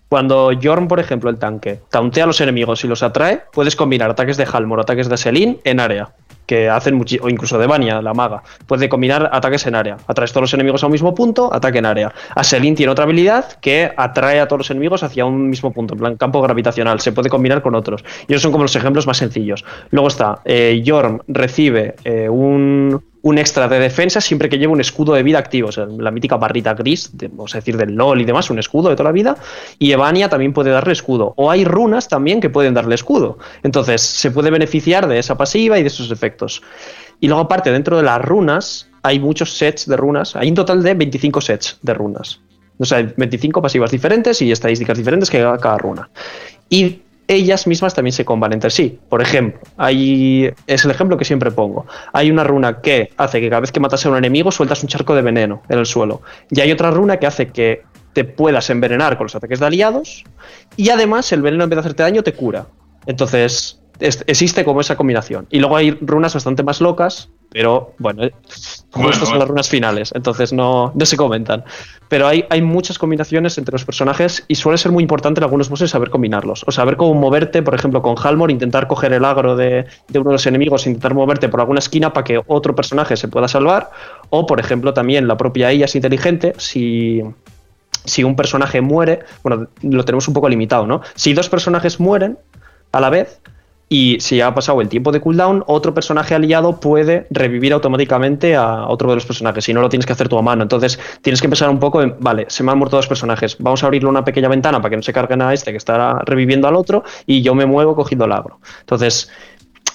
Cuando 0.08 0.50
Jorn, 0.62 0.88
por 0.88 1.00
ejemplo, 1.00 1.28
el 1.28 1.36
tanque, 1.38 1.80
tauntea 1.90 2.24
a 2.24 2.26
los 2.26 2.40
enemigos 2.40 2.82
y 2.82 2.88
los 2.88 3.02
atrae, 3.02 3.42
puedes 3.52 3.76
combinar 3.76 4.08
ataques 4.10 4.38
de 4.38 4.46
Halmor, 4.50 4.80
ataques 4.80 5.08
de 5.10 5.16
Selin 5.18 5.58
en 5.64 5.78
área. 5.78 6.10
Que 6.46 6.70
hacen 6.70 6.98
muchi- 6.98 7.20
o 7.22 7.28
incluso 7.28 7.58
de 7.58 7.66
Vania, 7.66 8.00
la 8.00 8.14
maga. 8.14 8.42
Puede 8.66 8.88
combinar 8.88 9.28
ataques 9.32 9.66
en 9.66 9.74
área. 9.74 9.98
Atraes 10.06 10.32
todos 10.32 10.42
los 10.44 10.54
enemigos 10.54 10.82
a 10.82 10.86
un 10.86 10.92
mismo 10.92 11.14
punto, 11.14 11.52
ataque 11.52 11.78
en 11.78 11.86
área. 11.86 12.12
A 12.34 12.42
Selin 12.42 12.74
tiene 12.74 12.90
otra 12.90 13.04
habilidad 13.04 13.52
que 13.60 13.92
atrae 13.96 14.40
a 14.40 14.48
todos 14.48 14.60
los 14.60 14.70
enemigos 14.70 15.02
hacia 15.02 15.26
un 15.26 15.50
mismo 15.50 15.72
punto, 15.72 15.92
en 15.94 16.00
plan 16.00 16.16
campo 16.16 16.40
gravitacional. 16.40 17.00
Se 17.00 17.12
puede 17.12 17.28
combinar 17.28 17.60
con 17.62 17.74
otros. 17.74 18.02
Y 18.28 18.32
esos 18.32 18.42
son 18.42 18.52
como 18.52 18.64
los 18.64 18.74
ejemplos 18.76 19.06
más 19.06 19.18
sencillos. 19.18 19.64
Luego 19.90 20.08
está, 20.08 20.40
eh, 20.46 20.82
Jorn 20.86 21.22
recibe 21.28 21.94
eh, 22.04 22.28
un, 22.28 23.02
un 23.22 23.38
extra 23.38 23.68
de 23.68 23.78
defensa 23.78 24.20
siempre 24.20 24.48
que 24.48 24.58
lleve 24.58 24.72
un 24.72 24.80
escudo 24.80 25.14
de 25.14 25.22
vida 25.22 25.38
activo, 25.38 25.68
o 25.68 25.72
sea, 25.72 25.86
la 25.86 26.10
mítica 26.10 26.36
barrita 26.36 26.74
gris, 26.74 27.16
de- 27.16 27.28
vamos 27.28 27.54
a 27.54 27.58
decir 27.58 27.76
del 27.76 27.94
LOL 27.94 28.20
y 28.20 28.24
demás, 28.24 28.50
un 28.50 28.58
escudo 28.58 28.88
de 28.88 28.96
toda 28.96 29.10
la 29.10 29.12
vida, 29.12 29.36
y 29.78 29.92
Evania 29.92 30.28
también 30.28 30.52
puede 30.52 30.70
darle 30.70 30.92
escudo, 30.92 31.32
o 31.36 31.50
hay 31.50 31.64
runas 31.64 32.08
también 32.08 32.40
que 32.40 32.50
pueden 32.50 32.74
darle 32.74 32.94
escudo, 32.96 33.38
entonces 33.62 34.00
se 34.02 34.30
puede 34.32 34.50
beneficiar 34.50 35.06
de 35.06 35.18
esa 35.18 35.36
pasiva 35.36 35.78
y 35.78 35.82
de 35.82 35.88
esos 35.88 36.10
efectos. 36.10 36.62
Y 37.20 37.28
luego 37.28 37.42
aparte, 37.42 37.70
dentro 37.70 37.96
de 37.96 38.02
las 38.02 38.20
runas, 38.20 38.88
hay 39.02 39.20
muchos 39.20 39.52
sets 39.52 39.86
de 39.86 39.96
runas, 39.96 40.34
hay 40.34 40.48
un 40.48 40.54
total 40.56 40.82
de 40.82 40.94
25 40.94 41.40
sets 41.40 41.78
de 41.80 41.94
runas, 41.94 42.40
o 42.78 42.84
sea, 42.84 43.00
25 43.16 43.62
pasivas 43.62 43.92
diferentes 43.92 44.42
y 44.42 44.50
estadísticas 44.50 44.98
diferentes 44.98 45.30
que 45.30 45.38
da 45.38 45.56
cada 45.58 45.78
runa. 45.78 46.10
Y 46.68 47.01
ellas 47.28 47.66
mismas 47.66 47.94
también 47.94 48.12
se 48.12 48.24
comban 48.24 48.52
entre 48.52 48.70
sí. 48.70 48.98
Por 49.08 49.22
ejemplo, 49.22 49.60
hay, 49.76 50.50
es 50.66 50.84
el 50.84 50.90
ejemplo 50.90 51.16
que 51.16 51.24
siempre 51.24 51.50
pongo. 51.50 51.86
Hay 52.12 52.30
una 52.30 52.44
runa 52.44 52.80
que 52.80 53.10
hace 53.16 53.40
que 53.40 53.48
cada 53.48 53.60
vez 53.60 53.72
que 53.72 53.80
matas 53.80 54.04
a 54.04 54.10
un 54.10 54.16
enemigo 54.16 54.50
sueltas 54.50 54.82
un 54.82 54.88
charco 54.88 55.14
de 55.14 55.22
veneno 55.22 55.62
en 55.68 55.78
el 55.78 55.86
suelo. 55.86 56.22
Y 56.50 56.60
hay 56.60 56.72
otra 56.72 56.90
runa 56.90 57.18
que 57.18 57.26
hace 57.26 57.48
que 57.48 57.82
te 58.12 58.24
puedas 58.24 58.68
envenenar 58.70 59.16
con 59.16 59.24
los 59.26 59.34
ataques 59.34 59.60
de 59.60 59.66
aliados. 59.66 60.24
Y 60.76 60.90
además 60.90 61.32
el 61.32 61.42
veneno 61.42 61.64
en 61.64 61.70
vez 61.70 61.76
de 61.76 61.80
hacerte 61.80 62.02
daño 62.02 62.22
te 62.22 62.34
cura. 62.34 62.66
Entonces 63.06 63.81
es- 64.00 64.24
existe 64.26 64.64
como 64.64 64.80
esa 64.80 64.96
combinación. 64.96 65.46
Y 65.50 65.58
luego 65.60 65.76
hay 65.76 65.90
runas 66.00 66.34
bastante 66.34 66.62
más 66.62 66.80
locas, 66.80 67.28
pero 67.50 67.92
bueno, 67.98 68.24
eh, 68.24 68.32
Bueno, 68.94 69.10
estas 69.10 69.28
son 69.28 69.38
las 69.38 69.48
runas 69.48 69.68
finales, 69.68 70.10
entonces 70.14 70.52
no, 70.52 70.92
no 70.94 71.06
se 71.06 71.16
comentan. 71.16 71.64
Pero 72.08 72.26
hay, 72.26 72.44
hay 72.50 72.60
muchas 72.62 72.98
combinaciones 72.98 73.56
entre 73.58 73.72
los 73.72 73.84
personajes 73.84 74.44
y 74.48 74.54
suele 74.54 74.76
ser 74.78 74.92
muy 74.92 75.02
importante 75.02 75.40
en 75.40 75.44
algunos 75.44 75.68
bosses 75.70 75.90
saber 75.90 76.10
combinarlos. 76.10 76.64
O 76.66 76.72
saber 76.72 76.96
cómo 76.96 77.14
moverte, 77.14 77.62
por 77.62 77.74
ejemplo, 77.74 78.02
con 78.02 78.16
Halmor, 78.22 78.50
intentar 78.50 78.86
coger 78.88 79.12
el 79.14 79.24
agro 79.24 79.56
de, 79.56 79.86
de 80.08 80.18
uno 80.18 80.30
de 80.30 80.34
los 80.34 80.46
enemigos, 80.46 80.86
intentar 80.86 81.14
moverte 81.14 81.48
por 81.48 81.60
alguna 81.60 81.78
esquina 81.78 82.12
para 82.12 82.24
que 82.24 82.40
otro 82.46 82.74
personaje 82.74 83.16
se 83.16 83.28
pueda 83.28 83.48
salvar. 83.48 83.90
O, 84.30 84.46
por 84.46 84.60
ejemplo, 84.60 84.92
también 84.92 85.26
la 85.26 85.36
propia 85.38 85.70
ella 85.70 85.86
es 85.86 85.94
inteligente. 85.94 86.52
Si, 86.58 87.22
si 88.04 88.24
un 88.24 88.36
personaje 88.36 88.80
muere, 88.80 89.20
bueno, 89.42 89.68
lo 89.82 90.04
tenemos 90.04 90.26
un 90.28 90.34
poco 90.34 90.48
limitado, 90.48 90.86
¿no? 90.86 91.00
Si 91.14 91.32
dos 91.34 91.48
personajes 91.48 92.00
mueren 92.00 92.38
a 92.92 93.00
la 93.00 93.08
vez 93.10 93.40
y 93.92 94.18
si 94.20 94.40
ha 94.40 94.54
pasado 94.54 94.80
el 94.80 94.88
tiempo 94.88 95.12
de 95.12 95.20
cooldown, 95.20 95.64
otro 95.66 95.92
personaje 95.92 96.34
aliado 96.34 96.80
puede 96.80 97.26
revivir 97.28 97.74
automáticamente 97.74 98.56
a 98.56 98.86
otro 98.86 99.10
de 99.10 99.16
los 99.16 99.26
personajes 99.26 99.68
y 99.68 99.74
no 99.74 99.82
lo 99.82 99.90
tienes 99.90 100.06
que 100.06 100.14
hacer 100.14 100.30
tú 100.30 100.38
a 100.38 100.42
mano. 100.42 100.62
Entonces 100.62 100.98
tienes 101.20 101.42
que 101.42 101.48
pensar 101.50 101.68
un 101.68 101.78
poco 101.78 102.00
en, 102.00 102.16
vale, 102.18 102.46
se 102.48 102.62
me 102.62 102.72
han 102.72 102.78
muerto 102.78 102.96
dos 102.96 103.06
personajes, 103.06 103.58
vamos 103.58 103.82
a 103.82 103.86
abrirle 103.88 104.08
una 104.08 104.24
pequeña 104.24 104.48
ventana 104.48 104.80
para 104.80 104.88
que 104.88 104.96
no 104.96 105.02
se 105.02 105.12
carguen 105.12 105.42
a 105.42 105.52
este 105.52 105.72
que 105.72 105.76
está 105.76 106.20
reviviendo 106.24 106.66
al 106.68 106.76
otro 106.76 107.04
y 107.26 107.42
yo 107.42 107.54
me 107.54 107.66
muevo 107.66 107.94
cogiendo 107.94 108.24
el 108.24 108.32
agro. 108.32 108.60
Entonces 108.80 109.30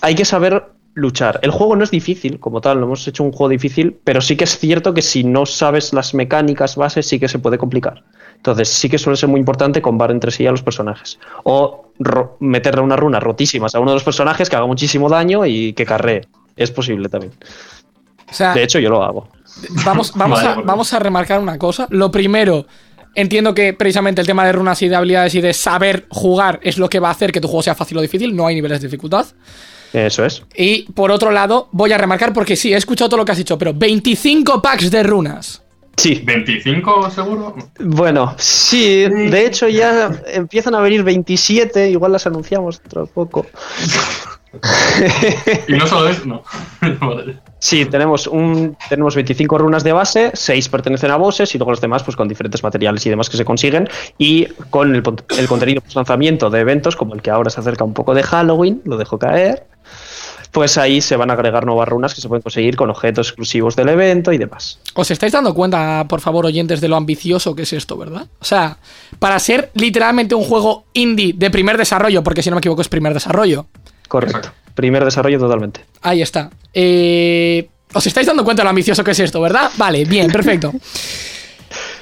hay 0.01 0.13
que 0.13 0.25
saber 0.25 0.76
luchar. 0.97 1.39
El 1.43 1.51
juego 1.51 1.75
no 1.75 1.83
es 1.83 1.91
difícil, 1.91 2.39
como 2.39 2.59
tal, 2.59 2.79
no 2.79 2.87
hemos 2.87 3.07
hecho 3.07 3.23
un 3.23 3.31
juego 3.31 3.49
difícil, 3.49 3.95
pero 4.03 4.19
sí 4.19 4.35
que 4.35 4.45
es 4.45 4.57
cierto 4.57 4.95
que 4.95 5.03
si 5.03 5.23
no 5.23 5.45
sabes 5.45 5.93
las 5.93 6.15
mecánicas 6.15 6.75
bases, 6.75 7.05
sí 7.05 7.19
que 7.19 7.27
se 7.27 7.37
puede 7.37 7.59
complicar. 7.59 8.03
Entonces, 8.35 8.67
sí 8.69 8.89
que 8.89 8.97
suele 8.97 9.15
ser 9.15 9.29
muy 9.29 9.39
importante 9.39 9.81
combar 9.81 10.09
entre 10.09 10.31
sí 10.31 10.47
a 10.47 10.51
los 10.51 10.63
personajes. 10.63 11.19
O 11.43 11.91
meterle 12.39 12.81
unas 12.81 12.99
runas 12.99 13.21
rotísimas 13.21 13.75
a 13.75 13.79
uno 13.79 13.91
de 13.91 13.95
los 13.95 14.03
personajes 14.03 14.49
que 14.49 14.55
haga 14.55 14.65
muchísimo 14.65 15.07
daño 15.07 15.45
y 15.45 15.73
que 15.73 15.85
carree. 15.85 16.21
Es 16.55 16.71
posible 16.71 17.09
también. 17.09 17.33
O 18.29 18.33
sea, 18.33 18.53
De 18.53 18.63
hecho, 18.63 18.79
yo 18.79 18.89
lo 18.89 19.03
hago. 19.03 19.29
Vamos, 19.85 20.11
vamos, 20.15 20.39
Vale, 20.39 20.49
a, 20.49 20.53
bueno. 20.55 20.67
vamos 20.67 20.93
a 20.93 20.99
remarcar 20.99 21.39
una 21.39 21.59
cosa. 21.59 21.87
Lo 21.91 22.09
primero, 22.09 22.65
entiendo 23.13 23.53
que 23.53 23.73
precisamente 23.73 24.21
el 24.21 24.27
tema 24.27 24.45
de 24.45 24.51
runas 24.51 24.81
y 24.81 24.87
de 24.87 24.95
habilidades 24.95 25.35
y 25.35 25.41
de 25.41 25.53
saber 25.53 26.07
jugar 26.09 26.59
es 26.63 26.79
lo 26.79 26.89
que 26.89 26.99
va 26.99 27.09
a 27.09 27.11
hacer 27.11 27.31
que 27.31 27.39
tu 27.41 27.47
juego 27.47 27.61
sea 27.61 27.75
fácil 27.75 27.97
o 27.97 28.01
difícil. 28.01 28.35
No 28.35 28.47
hay 28.47 28.55
niveles 28.55 28.81
de 28.81 28.87
dificultad. 28.87 29.27
Eso 29.93 30.25
es. 30.25 30.43
Y 30.55 30.83
por 30.91 31.11
otro 31.11 31.31
lado, 31.31 31.69
voy 31.71 31.91
a 31.93 31.97
remarcar 31.97 32.33
porque 32.33 32.55
sí, 32.55 32.73
he 32.73 32.77
escuchado 32.77 33.09
todo 33.09 33.17
lo 33.19 33.25
que 33.25 33.31
has 33.31 33.37
dicho, 33.37 33.57
pero 33.57 33.73
25 33.73 34.61
packs 34.61 34.91
de 34.91 35.03
runas. 35.03 35.63
Sí. 35.97 36.23
¿25 36.23 37.09
seguro? 37.09 37.55
Bueno, 37.79 38.35
sí, 38.37 39.07
de 39.09 39.45
hecho 39.45 39.67
ya 39.67 40.11
empiezan 40.27 40.75
a 40.75 40.79
venir 40.79 41.03
27, 41.03 41.89
igual 41.89 42.11
las 42.11 42.27
anunciamos 42.27 42.79
dentro 42.79 43.01
de 43.01 43.07
poco. 43.07 43.47
Y 45.67 45.73
no 45.73 45.87
solo 45.87 46.09
eso, 46.09 46.25
no. 46.25 46.43
Vale. 47.01 47.39
Sí, 47.59 47.85
tenemos 47.85 48.27
un 48.27 48.77
tenemos 48.89 49.15
25 49.15 49.57
runas 49.57 49.83
de 49.83 49.91
base, 49.91 50.31
6 50.33 50.69
pertenecen 50.69 51.11
a 51.11 51.17
bosses 51.17 51.53
y 51.55 51.57
luego 51.57 51.71
los 51.71 51.81
demás 51.81 52.03
pues 52.03 52.15
con 52.15 52.27
diferentes 52.27 52.63
materiales 52.63 53.05
y 53.05 53.09
demás 53.09 53.29
que 53.29 53.37
se 53.37 53.45
consiguen 53.45 53.89
y 54.17 54.45
con 54.69 54.93
el, 54.93 55.01
contenido 55.01 55.81
post 55.81 55.95
lanzamiento 55.95 56.49
de 56.49 56.59
eventos 56.59 56.95
como 56.95 57.15
el 57.15 57.21
que 57.21 57.31
ahora 57.31 57.49
se 57.49 57.59
acerca 57.59 57.83
un 57.83 57.93
poco 57.93 58.13
de 58.13 58.23
Halloween, 58.23 58.81
lo 58.85 58.97
dejo 58.97 59.17
caer. 59.17 59.65
Pues 60.51 60.77
ahí 60.77 61.01
se 61.01 61.17
van 61.17 61.29
a 61.29 61.33
agregar 61.33 61.65
nuevas 61.65 61.87
runas 61.89 62.15
que 62.15 62.21
se 62.21 62.27
pueden 62.27 62.41
conseguir 62.41 62.77
con 62.77 62.89
objetos 62.89 63.27
exclusivos 63.27 63.75
del 63.75 63.89
evento 63.89 64.31
y 64.31 64.37
demás. 64.37 64.79
¿Os 64.93 65.11
estáis 65.11 65.33
dando 65.33 65.53
cuenta, 65.53 66.05
por 66.07 66.21
favor, 66.21 66.45
oyentes, 66.45 66.79
de 66.79 66.87
lo 66.87 66.95
ambicioso 66.95 67.53
que 67.53 67.63
es 67.63 67.73
esto, 67.73 67.97
verdad? 67.97 68.27
O 68.39 68.45
sea, 68.45 68.77
para 69.19 69.37
ser 69.39 69.71
literalmente 69.73 70.35
un 70.35 70.43
juego 70.43 70.85
indie 70.93 71.33
de 71.35 71.51
primer 71.51 71.77
desarrollo, 71.77 72.23
porque 72.23 72.41
si 72.41 72.49
no 72.49 72.55
me 72.55 72.59
equivoco 72.59 72.81
es 72.81 72.87
primer 72.87 73.13
desarrollo. 73.13 73.67
Correcto. 74.07 74.37
Exacto. 74.37 74.57
Primer 74.75 75.03
desarrollo 75.05 75.39
totalmente. 75.39 75.81
Ahí 76.01 76.21
está. 76.21 76.49
Eh, 76.73 77.67
¿Os 77.93 78.05
estáis 78.05 78.27
dando 78.27 78.43
cuenta 78.43 78.61
de 78.61 78.65
lo 78.65 78.69
ambicioso 78.69 79.03
que 79.03 79.11
es 79.11 79.19
esto, 79.19 79.41
verdad? 79.41 79.71
Vale, 79.77 80.05
bien, 80.05 80.31
perfecto. 80.31 80.73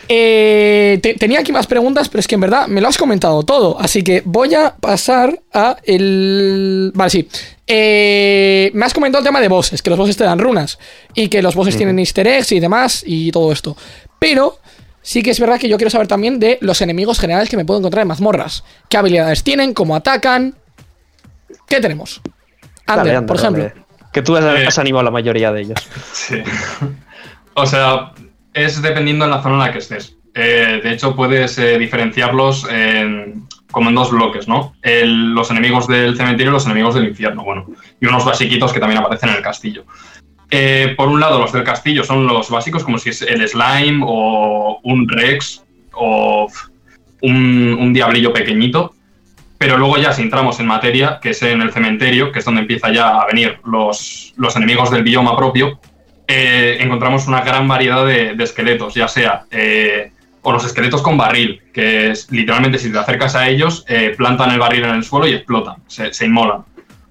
Eh, 0.07 0.99
te- 1.01 1.15
tenía 1.15 1.39
aquí 1.39 1.51
más 1.51 1.65
preguntas, 1.65 2.09
pero 2.09 2.19
es 2.19 2.27
que 2.27 2.35
en 2.35 2.41
verdad 2.41 2.67
me 2.67 2.79
lo 2.79 2.87
has 2.87 2.97
comentado 2.97 3.41
todo. 3.43 3.79
Así 3.79 4.03
que 4.03 4.21
voy 4.25 4.53
a 4.53 4.75
pasar 4.75 5.41
a 5.51 5.77
el. 5.83 6.91
Vale, 6.93 7.09
sí. 7.09 7.27
Eh, 7.65 8.69
me 8.75 8.85
has 8.85 8.93
comentado 8.93 9.21
el 9.21 9.25
tema 9.25 9.41
de 9.41 9.47
bosses, 9.47 9.81
que 9.81 9.89
los 9.89 9.97
bosses 9.97 10.15
te 10.15 10.23
dan 10.23 10.37
runas. 10.37 10.77
Y 11.15 11.27
que 11.29 11.41
los 11.41 11.55
bosses 11.55 11.75
tienen 11.75 11.97
easter 11.97 12.27
eggs 12.27 12.51
y 12.51 12.59
demás, 12.59 13.03
y 13.05 13.31
todo 13.31 13.51
esto. 13.51 13.75
Pero 14.19 14.59
sí 15.01 15.23
que 15.23 15.31
es 15.31 15.39
verdad 15.39 15.59
que 15.59 15.67
yo 15.69 15.77
quiero 15.77 15.89
saber 15.89 16.07
también 16.07 16.39
de 16.39 16.59
los 16.61 16.81
enemigos 16.81 17.19
generales 17.19 17.49
que 17.49 17.57
me 17.57 17.65
puedo 17.65 17.79
encontrar 17.79 18.03
en 18.03 18.09
mazmorras. 18.09 18.63
¿Qué 18.89 18.97
habilidades 18.97 19.43
tienen? 19.43 19.73
¿Cómo 19.73 19.95
atacan? 19.95 20.53
¿Qué 21.67 21.79
tenemos? 21.81 22.21
Dale, 22.87 23.01
Ander, 23.01 23.15
Ander, 23.17 23.27
por 23.27 23.37
ejemplo. 23.37 23.63
dale. 23.63 23.75
Que 24.13 24.21
tú 24.21 24.35
has, 24.35 24.43
Eh. 24.45 24.65
has 24.67 24.79
animado 24.79 25.01
a 25.01 25.03
la 25.03 25.11
mayoría 25.11 25.51
de 25.51 25.61
ellos. 25.61 25.79
Sí. 26.13 26.37
O 27.53 27.65
sea, 27.65 28.11
es 28.53 28.81
dependiendo 28.81 29.25
de 29.25 29.31
la 29.31 29.41
zona 29.41 29.55
en 29.55 29.59
la 29.59 29.71
que 29.71 29.79
estés. 29.79 30.15
Eh, 30.33 30.81
de 30.83 30.91
hecho, 30.91 31.15
puedes 31.15 31.57
eh, 31.57 31.77
diferenciarlos 31.77 32.67
en- 32.69 33.47
como 33.71 33.89
en 33.89 33.95
dos 33.95 34.11
bloques, 34.11 34.47
¿no? 34.47 34.73
El- 34.81 35.33
los 35.33 35.51
enemigos 35.51 35.87
del 35.87 36.15
cementerio 36.15 36.51
y 36.51 36.53
los 36.53 36.65
enemigos 36.65 36.95
del 36.95 37.07
infierno, 37.09 37.43
bueno. 37.43 37.65
Y 37.99 38.05
unos 38.05 38.23
basiquitos 38.25 38.71
que 38.71 38.79
también 38.79 39.01
aparecen 39.01 39.29
en 39.29 39.35
el 39.35 39.41
castillo. 39.41 39.85
Eh, 40.51 40.93
por 40.95 41.07
un 41.09 41.19
lado, 41.19 41.39
los 41.39 41.51
del 41.51 41.63
castillo 41.63 42.03
son 42.03 42.27
los 42.27 42.49
básicos, 42.49 42.83
como 42.83 42.97
si 42.97 43.09
es 43.09 43.21
el 43.21 43.45
slime 43.47 44.01
o 44.05 44.79
un 44.83 45.09
rex 45.09 45.63
o 45.93 46.47
un, 47.21 47.77
un 47.79 47.93
diablillo 47.93 48.31
pequeñito. 48.31 48.93
Pero 49.57 49.77
luego 49.77 49.97
ya 49.97 50.11
si 50.11 50.21
entramos 50.21 50.59
en 50.59 50.67
materia, 50.67 51.19
que 51.21 51.29
es 51.29 51.41
en 51.41 51.61
el 51.61 51.71
cementerio, 51.71 52.31
que 52.31 52.39
es 52.39 52.45
donde 52.45 52.61
empieza 52.61 52.91
ya 52.91 53.21
a 53.21 53.25
venir 53.25 53.59
los, 53.65 54.33
los 54.35 54.55
enemigos 54.55 54.91
del 54.91 55.03
bioma 55.03 55.35
propio, 55.37 55.79
eh, 56.27 56.77
encontramos 56.81 57.27
una 57.27 57.41
gran 57.41 57.67
variedad 57.67 58.05
de, 58.05 58.35
esqueletos, 58.43 58.95
ya 58.95 59.07
sea 59.07 59.45
eh, 59.51 60.11
o 60.41 60.51
los 60.51 60.65
esqueletos 60.65 61.01
con 61.01 61.17
barril, 61.17 61.61
que 61.73 62.11
es 62.11 62.31
literalmente 62.31 62.79
si 62.79 62.91
te 62.91 62.99
acercas 62.99 63.35
a 63.35 63.47
ellos, 63.47 63.85
eh, 63.87 64.13
plantan 64.17 64.51
el 64.51 64.59
barril 64.59 64.83
en 64.83 64.95
el 64.95 65.03
suelo 65.03 65.27
y 65.27 65.33
explotan, 65.33 65.75
se, 65.87 66.13
se 66.13 66.25
inmolan. 66.25 66.65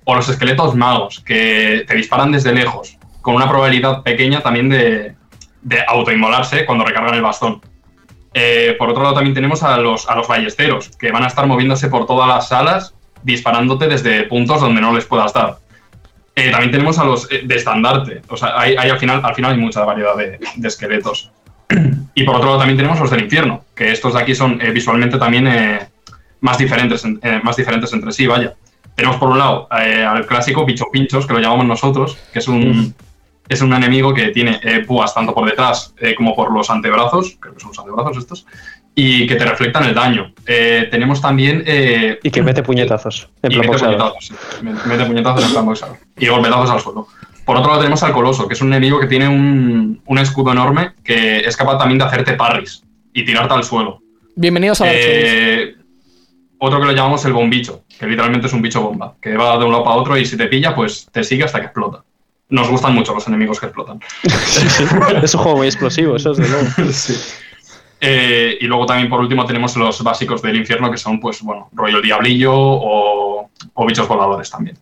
O 0.05 0.15
los 0.15 0.29
esqueletos 0.29 0.75
magos, 0.75 1.21
que 1.21 1.85
te 1.87 1.95
disparan 1.95 2.31
desde 2.31 2.53
lejos, 2.53 2.99
con 3.23 3.35
una 3.35 3.49
probabilidad 3.49 4.03
pequeña 4.03 4.41
también 4.41 4.69
de, 4.69 5.15
de 5.63 5.79
autoinmolarse 5.87 6.67
cuando 6.67 6.85
recargan 6.85 7.15
el 7.15 7.23
bastón. 7.23 7.61
Eh, 8.37 8.75
por 8.79 8.91
otro 8.91 9.03
lado, 9.03 9.15
también 9.15 9.33
tenemos 9.35 9.63
a 9.63 9.79
los, 9.79 10.09
a 10.09 10.17
los 10.17 10.27
ballesteros, 10.27 10.91
que 10.99 11.13
van 11.13 11.23
a 11.23 11.29
estar 11.29 11.47
moviéndose 11.47 11.89
por 11.89 12.05
todas 12.07 12.29
las 12.29 12.49
salas, 12.49 12.93
disparándote 13.23 13.87
desde 13.87 14.25
puntos 14.25 14.61
donde 14.61 14.81
no 14.81 14.93
les 14.93 15.05
puedas 15.05 15.33
dar. 15.33 15.59
Eh, 16.35 16.51
también 16.51 16.73
tenemos 16.73 16.99
a 16.99 17.05
los 17.05 17.31
eh, 17.31 17.43
de 17.45 17.55
estandarte. 17.55 18.23
O 18.29 18.37
sea, 18.37 18.59
hay, 18.59 18.75
hay 18.77 18.91
al, 18.91 18.99
final, 18.99 19.21
al 19.25 19.35
final 19.37 19.53
hay 19.53 19.59
mucha 19.59 19.85
variedad 19.85 20.17
de, 20.17 20.41
esqueletos. 20.67 21.31
Y 22.15 22.25
por 22.25 22.35
otro 22.37 22.49
lado 22.49 22.59
también 22.59 22.77
tenemos 22.77 22.99
los 23.01 23.11
del 23.11 23.23
infierno, 23.23 23.65
que 23.75 23.91
estos 23.93 24.15
de 24.15 24.21
aquí 24.21 24.35
son 24.35 24.61
eh, 24.61 24.71
visualmente 24.71 25.17
también 25.17 25.49
más, 26.41 26.59
diferentes, 26.59 27.05
en- 27.05 27.21
más 27.43 27.57
diferentes 27.57 27.93
entre 27.93 28.13
sí, 28.13 28.27
vaya. 28.27 28.55
Tenemos 28.97 29.17
por 29.17 29.31
un 29.31 29.39
lado 29.39 29.67
al 29.71 30.27
clásico 30.27 30.65
bicho 30.65 30.87
pinchos, 30.93 31.27
que 31.27 31.33
lo 31.33 31.41
llamamos 31.41 31.67
nosotros, 31.67 32.17
que 32.33 32.39
es 32.41 32.47
un, 32.49 32.95
es 33.49 33.61
un 33.61 33.73
enemigo 33.75 34.13
que 34.15 34.29
tiene 34.29 34.59
eh, 34.63 34.85
púas 34.87 35.15
tanto 35.15 35.35
por 35.35 35.47
detrás 35.49 35.95
eh, 35.99 36.15
como 36.15 36.35
por 36.35 36.53
los 36.53 36.71
antebrazos, 36.71 37.37
creo 37.41 37.55
que 37.55 37.61
son 37.61 37.71
los 37.71 37.79
antebrazos 37.79 38.17
estos, 38.19 38.47
y 38.95 39.27
que 39.27 39.35
te 39.35 39.45
reflectan 39.45 39.85
el 39.85 39.95
daño. 39.95 40.33
Eh, 40.47 40.89
tenemos 40.91 41.21
también... 41.21 41.63
eh, 41.67 42.19
Y 42.23 42.31
que 42.31 42.43
mete 42.43 42.63
puñetazos. 42.63 43.29
En 43.43 43.53
y 43.53 43.57
plan 43.57 43.69
mete 43.71 43.83
puñetazos, 43.85 44.27
sí. 44.27 44.35
Me- 44.63 44.73
Mete 44.73 45.05
puñetazos 45.05 45.45
en 45.45 45.51
plan 45.53 45.67
boxeador. 45.67 45.97
Y 46.17 46.27
golpetazos 46.29 46.71
al 46.71 46.81
suelo. 46.81 47.09
Por 47.45 47.57
otro 47.57 47.69
lado 47.71 47.81
tenemos 47.83 48.03
al 48.03 48.13
Coloso, 48.13 48.49
que 48.49 48.55
es 48.55 48.63
un 48.63 48.69
enemigo 48.69 48.99
que 49.01 49.07
tiene 49.07 49.29
un, 49.29 50.01
un 50.07 50.19
escudo 50.19 50.53
enorme 50.53 50.93
que 51.05 51.41
es 51.41 51.57
capaz 51.57 51.77
también 51.77 51.99
de 51.99 52.05
hacerte 52.05 52.35
parries 52.35 52.83
y 53.13 53.25
tirarte 53.25 53.53
al 53.53 53.65
suelo. 53.65 54.01
Bienvenidos 54.37 54.81
a. 54.81 54.87
Eh, 54.89 55.75
otro 56.59 56.81
que 56.81 56.87
lo 56.87 56.93
llamamos 56.93 57.23
el 57.27 57.33
bombicho, 57.35 57.83
que 57.99 58.07
literalmente 58.07 58.47
es 58.47 58.53
un 58.55 58.63
bicho 58.63 58.81
bomba, 58.81 59.17
que 59.21 59.37
va 59.37 59.59
de 59.59 59.65
un 59.65 59.73
lado 59.73 59.85
para 59.85 59.97
otro 59.97 60.17
y 60.17 60.25
si 60.25 60.37
te 60.39 60.47
pilla, 60.47 60.75
pues 60.75 61.07
te 61.13 61.23
sigue 61.23 61.45
hasta 61.45 61.59
que 61.61 61.67
explota. 61.67 62.04
Nos 62.49 62.69
gustan 62.69 62.95
mucho 62.95 63.15
los 63.15 63.27
enemigos 63.27 63.59
que 63.59 63.67
explotan. 63.67 64.01
Es 65.23 65.35
un 65.35 65.43
juego 65.43 65.59
muy 65.59 65.67
explosivo, 65.67 66.17
eso 66.17 66.33
es 66.33 66.39
de 66.39 66.49
luego. 66.49 66.69
Eh, 68.07 68.59
y 68.61 68.67
luego 68.67 68.85
también 68.85 69.09
por 69.09 69.21
último 69.21 69.47
tenemos 69.47 69.77
los 69.77 70.03
básicos 70.03 70.43
del 70.43 70.57
infierno 70.57 70.91
que 70.91 70.99
son 70.99 71.19
pues 71.21 71.41
bueno, 71.41 71.71
rollo 71.73 71.99
el 71.99 72.03
diablillo 72.03 72.53
o, 72.55 73.49
o 73.73 73.87
bichos 73.87 74.07
voladores 74.07 74.51
también. 74.51 74.77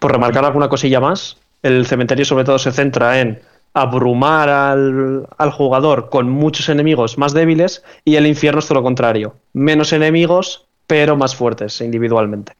Por 0.00 0.10
remarcar 0.10 0.44
alguna 0.44 0.68
cosilla 0.68 0.98
más, 0.98 1.36
el 1.62 1.86
cementerio 1.86 2.24
sobre 2.24 2.42
todo 2.44 2.58
se 2.58 2.72
centra 2.72 3.20
en 3.20 3.40
abrumar 3.74 4.48
al, 4.48 5.28
al 5.38 5.50
jugador 5.52 6.10
con 6.10 6.28
muchos 6.28 6.68
enemigos 6.68 7.18
más 7.18 7.34
débiles 7.34 7.84
y 8.04 8.16
el 8.16 8.26
infierno 8.26 8.58
es 8.58 8.66
todo 8.66 8.80
lo 8.80 8.82
contrario. 8.82 9.36
Menos 9.52 9.92
enemigos, 9.92 10.66
pero 10.88 11.16
más 11.16 11.36
fuertes 11.36 11.80
individualmente. 11.80 12.54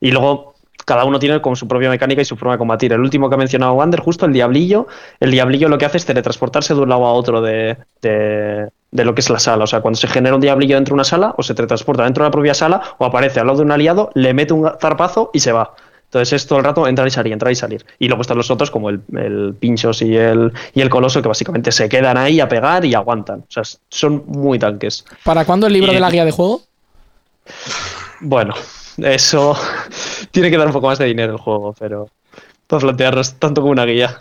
Y 0.00 0.10
luego 0.10 0.54
cada 0.88 1.04
uno 1.04 1.18
tiene 1.18 1.40
como 1.42 1.54
su 1.54 1.68
propia 1.68 1.90
mecánica 1.90 2.22
y 2.22 2.24
su 2.24 2.34
forma 2.36 2.54
de 2.54 2.58
combatir. 2.58 2.92
El 2.94 3.00
último 3.00 3.28
que 3.28 3.34
ha 3.34 3.38
mencionado 3.38 3.74
Wander, 3.74 4.00
justo 4.00 4.24
el 4.24 4.32
diablillo, 4.32 4.86
el 5.20 5.30
diablillo 5.30 5.68
lo 5.68 5.76
que 5.76 5.84
hace 5.84 5.98
es 5.98 6.06
teletransportarse 6.06 6.74
de 6.74 6.80
un 6.80 6.88
lado 6.88 7.04
a 7.04 7.12
otro 7.12 7.42
de, 7.42 7.76
de- 8.00 8.68
de 8.90 9.04
lo 9.04 9.14
que 9.14 9.20
es 9.20 9.28
la 9.28 9.38
sala. 9.38 9.64
O 9.64 9.66
sea, 9.66 9.82
cuando 9.82 9.98
se 9.98 10.06
genera 10.08 10.34
un 10.34 10.40
diablillo 10.40 10.74
dentro 10.76 10.92
de 10.92 10.94
una 10.94 11.04
sala, 11.04 11.34
o 11.36 11.42
se 11.42 11.52
teletransporta 11.54 12.04
dentro 12.04 12.24
de 12.24 12.28
la 12.28 12.32
propia 12.32 12.54
sala, 12.54 12.80
o 12.96 13.04
aparece 13.04 13.38
al 13.38 13.46
lado 13.46 13.58
de 13.58 13.64
un 13.64 13.70
aliado, 13.72 14.10
le 14.14 14.32
mete 14.32 14.54
un 14.54 14.66
zarpazo 14.80 15.30
y 15.34 15.40
se 15.40 15.52
va. 15.52 15.74
Entonces 16.06 16.32
es 16.32 16.46
todo 16.46 16.58
el 16.60 16.64
rato 16.64 16.86
entrar 16.88 17.06
y 17.06 17.10
salir, 17.10 17.34
entrar 17.34 17.52
y 17.52 17.54
salir. 17.54 17.84
Y 17.98 18.08
luego 18.08 18.22
están 18.22 18.38
los 18.38 18.50
otros 18.50 18.70
como 18.70 18.88
el, 18.88 19.02
el 19.14 19.54
Pinchos 19.60 20.00
y 20.00 20.16
el, 20.16 20.52
y 20.72 20.80
el 20.80 20.88
Coloso 20.88 21.20
que 21.20 21.28
básicamente 21.28 21.70
se 21.70 21.86
quedan 21.86 22.16
ahí 22.16 22.40
a 22.40 22.48
pegar 22.48 22.82
y 22.86 22.94
aguantan. 22.94 23.40
O 23.40 23.50
sea, 23.52 23.62
son 23.90 24.22
muy 24.26 24.58
tanques. 24.58 25.04
¿Para 25.22 25.44
cuándo 25.44 25.66
el 25.66 25.74
libro 25.74 25.92
y- 25.92 25.96
de 25.96 26.00
la 26.00 26.10
guía 26.10 26.24
de 26.24 26.30
juego? 26.30 26.62
Bueno, 28.20 28.54
eso 28.98 29.54
tiene 30.30 30.50
que 30.50 30.56
dar 30.56 30.66
un 30.66 30.72
poco 30.72 30.86
más 30.88 30.98
de 30.98 31.06
dinero 31.06 31.32
el 31.32 31.38
juego, 31.38 31.74
pero 31.78 32.08
para 32.66 32.80
plantearnos 32.80 33.34
tanto 33.34 33.60
como 33.60 33.72
una 33.72 33.84
guía. 33.84 34.18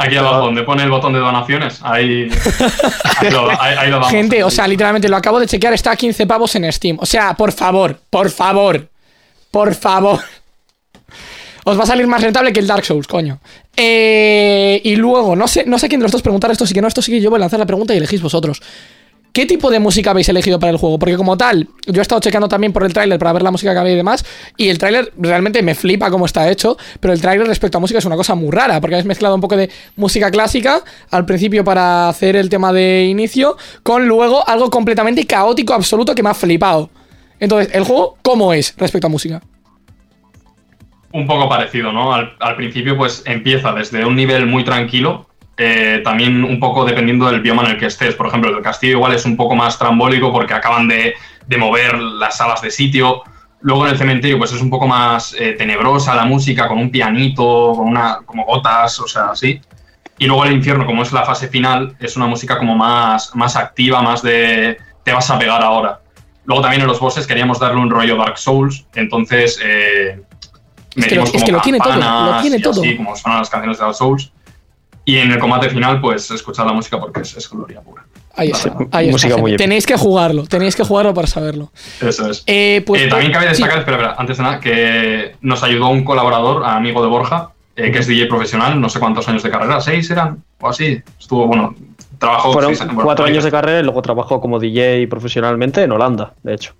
Aquí 0.00 0.14
abajo, 0.16 0.42
donde 0.46 0.62
pone 0.62 0.84
el 0.84 0.90
botón 0.90 1.12
de 1.12 1.18
donaciones, 1.18 1.80
ahí, 1.82 2.28
ahí, 3.20 3.30
lo, 3.30 3.50
ahí- 3.60 3.76
ahí 3.78 3.90
lo 3.90 3.96
vamos. 3.96 4.10
Gente, 4.12 4.44
o 4.44 4.50
sea, 4.50 4.68
literalmente 4.68 5.08
lo 5.08 5.16
acabo 5.16 5.40
de 5.40 5.46
chequear, 5.46 5.74
está 5.74 5.90
a 5.90 5.96
15 5.96 6.24
pavos 6.26 6.54
en 6.54 6.72
Steam. 6.72 6.98
O 7.00 7.06
sea, 7.06 7.34
por 7.34 7.50
favor, 7.50 7.98
por 8.08 8.30
favor, 8.30 8.88
por 9.50 9.74
favor. 9.74 10.20
Os 11.64 11.76
va 11.78 11.82
a 11.82 11.86
salir 11.86 12.06
más 12.06 12.22
rentable 12.22 12.52
que 12.52 12.60
el 12.60 12.66
Dark 12.68 12.84
Souls, 12.84 13.08
coño. 13.08 13.40
Eh, 13.76 14.80
y 14.84 14.96
luego, 14.96 15.34
no 15.36 15.48
sé, 15.48 15.64
no 15.66 15.78
sé 15.78 15.88
quién 15.88 16.00
de 16.00 16.04
los 16.04 16.12
dos 16.12 16.22
preguntar 16.22 16.50
esto, 16.52 16.64
sí 16.64 16.72
que 16.74 16.80
no, 16.80 16.88
esto 16.88 17.02
sí 17.02 17.10
que 17.12 17.20
yo 17.20 17.28
voy 17.30 17.38
a 17.38 17.40
lanzar 17.40 17.58
la 17.58 17.66
pregunta 17.66 17.92
y 17.92 17.98
elegís 17.98 18.22
vosotros. 18.22 18.62
¿Qué 19.38 19.46
tipo 19.46 19.70
de 19.70 19.78
música 19.78 20.10
habéis 20.10 20.28
elegido 20.28 20.58
para 20.58 20.72
el 20.72 20.78
juego? 20.78 20.98
Porque 20.98 21.16
como 21.16 21.36
tal, 21.36 21.68
yo 21.86 22.00
he 22.00 22.02
estado 22.02 22.20
checando 22.20 22.48
también 22.48 22.72
por 22.72 22.82
el 22.82 22.92
tráiler 22.92 23.20
para 23.20 23.32
ver 23.32 23.42
la 23.42 23.52
música 23.52 23.72
que 23.72 23.78
había 23.78 23.92
y 23.92 23.96
demás, 23.96 24.26
y 24.56 24.68
el 24.68 24.78
tráiler 24.78 25.12
realmente 25.16 25.62
me 25.62 25.76
flipa 25.76 26.10
cómo 26.10 26.26
está 26.26 26.50
hecho, 26.50 26.76
pero 26.98 27.14
el 27.14 27.20
tráiler 27.20 27.46
respecto 27.46 27.78
a 27.78 27.80
música 27.80 28.00
es 28.00 28.04
una 28.04 28.16
cosa 28.16 28.34
muy 28.34 28.50
rara, 28.50 28.80
porque 28.80 28.96
habéis 28.96 29.06
mezclado 29.06 29.36
un 29.36 29.40
poco 29.40 29.56
de 29.56 29.70
música 29.94 30.32
clásica 30.32 30.82
al 31.12 31.24
principio 31.24 31.62
para 31.62 32.08
hacer 32.08 32.34
el 32.34 32.48
tema 32.48 32.72
de 32.72 33.04
inicio, 33.04 33.56
con 33.84 34.08
luego 34.08 34.42
algo 34.48 34.70
completamente 34.70 35.24
caótico, 35.24 35.72
absoluto, 35.72 36.16
que 36.16 36.24
me 36.24 36.30
ha 36.30 36.34
flipado. 36.34 36.90
Entonces, 37.38 37.72
¿el 37.72 37.84
juego 37.84 38.16
cómo 38.22 38.52
es 38.52 38.74
respecto 38.76 39.06
a 39.06 39.10
música? 39.10 39.40
un 41.12 41.28
poco 41.28 41.48
parecido, 41.48 41.92
¿no? 41.92 42.12
Al, 42.12 42.34
al 42.40 42.56
principio, 42.56 42.96
pues 42.96 43.22
empieza 43.24 43.72
desde 43.72 44.04
un 44.04 44.16
nivel 44.16 44.46
muy 44.46 44.64
tranquilo, 44.64 45.27
eh, 45.58 46.00
también 46.04 46.44
un 46.44 46.58
poco 46.60 46.84
dependiendo 46.84 47.28
del 47.30 47.40
bioma 47.40 47.64
en 47.64 47.72
el 47.72 47.78
que 47.78 47.86
estés. 47.86 48.14
Por 48.14 48.28
ejemplo, 48.28 48.56
el 48.56 48.62
castillo 48.62 48.92
igual 48.92 49.12
es 49.14 49.24
un 49.24 49.36
poco 49.36 49.54
más 49.56 49.78
trambólico 49.78 50.32
porque 50.32 50.54
acaban 50.54 50.86
de, 50.88 51.14
de 51.46 51.56
mover 51.58 51.98
las 51.98 52.36
salas 52.36 52.62
de 52.62 52.70
sitio. 52.70 53.22
Luego 53.60 53.84
en 53.86 53.92
el 53.92 53.98
cementerio, 53.98 54.38
pues 54.38 54.52
es 54.52 54.62
un 54.62 54.70
poco 54.70 54.86
más 54.86 55.34
eh, 55.38 55.52
tenebrosa 55.58 56.14
la 56.14 56.24
música, 56.24 56.68
con 56.68 56.78
un 56.78 56.90
pianito, 56.90 57.72
con 57.76 57.88
una, 57.88 58.18
como 58.24 58.44
gotas, 58.44 59.00
o 59.00 59.08
sea, 59.08 59.30
así. 59.32 59.60
Y 60.20 60.26
luego 60.26 60.44
el 60.44 60.52
infierno, 60.52 60.86
como 60.86 61.02
es 61.02 61.12
la 61.12 61.24
fase 61.24 61.48
final, 61.48 61.96
es 62.00 62.16
una 62.16 62.26
música 62.26 62.56
como 62.58 62.76
más, 62.76 63.34
más 63.34 63.56
activa, 63.56 64.00
más 64.02 64.22
de 64.22 64.78
te 65.04 65.12
vas 65.12 65.28
a 65.30 65.38
pegar 65.38 65.62
ahora. 65.62 66.00
Luego 66.44 66.62
también 66.62 66.82
en 66.82 66.88
los 66.88 66.98
bosses 67.00 67.26
queríamos 67.26 67.58
darle 67.58 67.80
un 67.80 67.90
rollo 67.90 68.16
Dark 68.16 68.38
Souls, 68.38 68.86
entonces 68.94 69.58
eh, 69.62 70.20
Es 70.96 71.06
que 71.06 71.14
lo- 71.16 71.24
es 71.24 71.44
que 71.44 71.52
lo 71.52 71.60
tiene 71.60 71.78
todo, 71.78 71.94
lo 71.96 72.40
tiene 72.40 72.58
todo. 72.60 72.80
así, 72.80 72.96
como 72.96 73.14
suenan 73.16 73.40
las 73.40 73.50
canciones 73.50 73.78
de 73.78 73.84
Dark 73.84 73.94
Souls. 73.96 74.32
Y 75.08 75.16
en 75.16 75.32
el 75.32 75.38
combate 75.38 75.70
final, 75.70 76.02
pues 76.02 76.30
escuchar 76.30 76.66
la 76.66 76.74
música 76.74 77.00
porque 77.00 77.22
es, 77.22 77.34
es 77.34 77.48
gloria 77.48 77.80
pura. 77.80 78.04
Ahí 78.34 78.50
está, 78.50 78.76
ahí 78.92 79.08
está. 79.08 79.56
Tenéis 79.56 79.86
que 79.86 79.96
jugarlo, 79.96 80.44
tenéis 80.44 80.76
que 80.76 80.84
jugarlo 80.84 81.14
para 81.14 81.26
saberlo. 81.26 81.72
Eso 81.98 82.28
es. 82.28 82.44
Eh, 82.46 82.84
pues, 82.86 83.00
Eh, 83.00 83.08
también 83.08 83.32
cabe 83.32 83.46
sí. 83.46 83.52
destacar, 83.52 83.78
espera, 83.78 83.96
espera, 83.96 84.16
antes 84.18 84.36
de 84.36 84.42
nada, 84.42 84.60
que 84.60 85.34
nos 85.40 85.62
ayudó 85.62 85.88
un 85.88 86.04
colaborador, 86.04 86.62
amigo 86.62 87.00
de 87.00 87.08
Borja, 87.08 87.52
eh, 87.74 87.90
que 87.90 88.00
es 88.00 88.06
DJ 88.06 88.26
profesional, 88.26 88.78
no 88.78 88.90
sé 88.90 89.00
cuántos 89.00 89.26
años 89.30 89.42
de 89.42 89.48
carrera, 89.48 89.80
seis 89.80 90.10
eran, 90.10 90.44
o 90.60 90.68
así. 90.68 91.00
Estuvo, 91.18 91.46
bueno, 91.46 91.74
trabajó 92.18 92.52
Fueron 92.52 92.72
seis 92.72 92.82
años, 92.82 92.94
bueno, 92.96 93.06
cuatro 93.06 93.24
años 93.24 93.44
de 93.44 93.50
carrera 93.50 93.80
y 93.80 93.84
luego 93.84 94.02
trabajó 94.02 94.42
como 94.42 94.58
DJ 94.58 95.08
profesionalmente 95.08 95.84
en 95.84 95.90
Holanda, 95.90 96.34
de 96.42 96.52
hecho. 96.52 96.74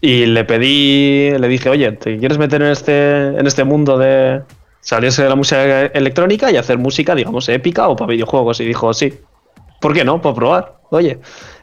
Y 0.00 0.24
le 0.24 0.44
pedí, 0.44 1.30
le 1.38 1.46
dije, 1.48 1.68
oye, 1.68 1.92
¿te 1.92 2.16
quieres 2.16 2.38
meter 2.38 2.62
en 2.62 2.68
este, 2.68 3.26
en 3.26 3.46
este 3.46 3.64
mundo 3.64 3.98
de 3.98 4.40
salirse 4.84 5.22
de 5.22 5.28
la 5.28 5.34
música 5.34 5.86
electrónica 5.86 6.52
y 6.52 6.56
hacer 6.56 6.78
música, 6.78 7.14
digamos, 7.14 7.48
épica 7.48 7.88
o 7.88 7.96
para 7.96 8.12
videojuegos? 8.12 8.60
Y 8.60 8.66
dijo, 8.66 8.94
sí. 8.94 9.12
¿Por 9.80 9.92
qué 9.92 10.04
no? 10.04 10.20
Por 10.22 10.34
probar, 10.34 10.76
oye. 10.90 11.18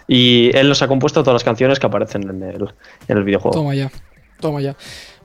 Y 0.07 0.56
él 0.56 0.68
nos 0.68 0.81
ha 0.81 0.88
compuesto 0.88 1.23
todas 1.23 1.35
las 1.35 1.43
canciones 1.43 1.80
que 1.80 1.88
aparecen 1.88 2.23
en 2.30 2.43
el, 2.43 2.68
en 3.07 3.18
el 3.18 3.23
videojuego. 3.23 3.56
Toma 3.56 3.73
ya, 3.73 3.89
toma 4.39 4.61
ya. 4.61 4.76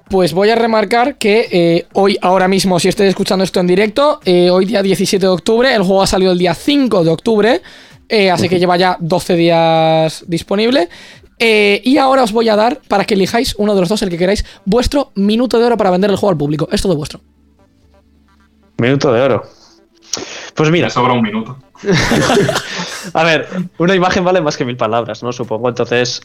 Pues 0.08 0.32
voy 0.32 0.50
a 0.50 0.54
remarcar 0.54 1.16
que 1.16 1.48
eh, 1.50 1.86
hoy, 1.94 2.16
ahora 2.22 2.46
mismo, 2.46 2.78
si 2.78 2.88
estáis 2.88 3.08
escuchando 3.08 3.42
esto 3.42 3.58
en 3.58 3.66
directo, 3.66 4.20
eh, 4.24 4.50
hoy 4.50 4.64
día 4.64 4.80
17 4.80 5.26
de 5.26 5.32
octubre, 5.32 5.74
el 5.74 5.82
juego 5.82 6.02
ha 6.02 6.06
salido 6.06 6.30
el 6.30 6.38
día 6.38 6.54
5 6.54 7.02
de 7.02 7.10
octubre, 7.10 7.60
eh, 8.08 8.30
así 8.30 8.48
que 8.48 8.60
lleva 8.60 8.76
ya 8.76 8.96
12 9.00 9.34
días 9.34 10.24
disponible. 10.28 10.88
Y 11.38 11.98
ahora 11.98 12.22
os 12.22 12.32
voy 12.32 12.48
a 12.48 12.56
dar, 12.56 12.80
para 12.88 13.04
que 13.04 13.14
elijáis 13.14 13.56
uno 13.58 13.74
de 13.74 13.80
los 13.80 13.88
dos, 13.88 14.00
el 14.02 14.08
que 14.08 14.16
queráis, 14.16 14.44
vuestro 14.64 15.10
minuto 15.16 15.58
de 15.58 15.64
oro 15.64 15.76
para 15.76 15.90
vender 15.90 16.10
el 16.10 16.16
juego 16.16 16.30
al 16.30 16.38
público. 16.38 16.68
Es 16.70 16.80
todo 16.80 16.94
vuestro. 16.94 17.20
Minuto 18.78 19.12
de 19.12 19.20
oro. 19.20 19.42
Pues 20.54 20.70
mira, 20.70 20.86
Me 20.86 20.90
sobra 20.90 21.12
un 21.12 21.22
minuto. 21.22 21.58
A 23.12 23.24
ver, 23.24 23.48
una 23.78 23.94
imagen 23.94 24.24
vale 24.24 24.40
más 24.40 24.56
que 24.56 24.64
mil 24.64 24.76
palabras, 24.76 25.22
¿no? 25.22 25.32
Supongo. 25.32 25.68
Entonces, 25.68 26.22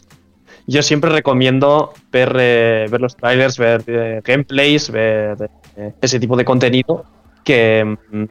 yo 0.68 0.82
siempre 0.82 1.10
recomiendo 1.10 1.94
ver, 2.12 2.36
eh, 2.40 2.88
ver 2.90 3.02
los 3.02 3.16
trailers, 3.16 3.58
ver 3.58 3.84
eh, 3.88 4.22
gameplays, 4.24 4.90
ver 4.90 5.50
eh, 5.76 5.94
ese 6.02 6.20
tipo 6.20 6.38
de 6.38 6.46
contenido 6.46 7.06
que, 7.44 7.98
mm, 8.12 8.24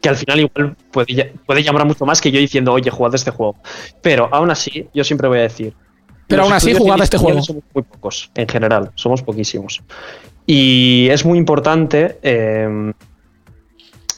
que 0.00 0.08
al 0.08 0.16
final 0.16 0.40
igual 0.40 0.76
puede, 0.90 1.34
puede 1.46 1.62
llamar 1.62 1.82
a 1.82 1.84
mucho 1.86 2.04
más 2.04 2.20
que 2.20 2.30
yo 2.30 2.38
diciendo, 2.38 2.72
oye, 2.72 2.90
jugad 2.90 3.14
este 3.14 3.30
juego. 3.30 3.56
Pero 4.02 4.28
aún 4.32 4.50
así, 4.50 4.88
yo 4.92 5.04
siempre 5.04 5.28
voy 5.28 5.38
a 5.38 5.42
decir. 5.42 5.74
Pero 6.26 6.42
aún 6.42 6.52
así, 6.52 6.74
jugad 6.74 7.00
este 7.00 7.16
juego. 7.16 7.42
Somos 7.42 7.62
muy 7.72 7.82
pocos, 7.82 8.30
en 8.34 8.48
general, 8.48 8.90
somos 8.94 9.22
poquísimos. 9.22 9.82
Y 10.46 11.08
es 11.10 11.24
muy 11.24 11.38
importante. 11.38 12.18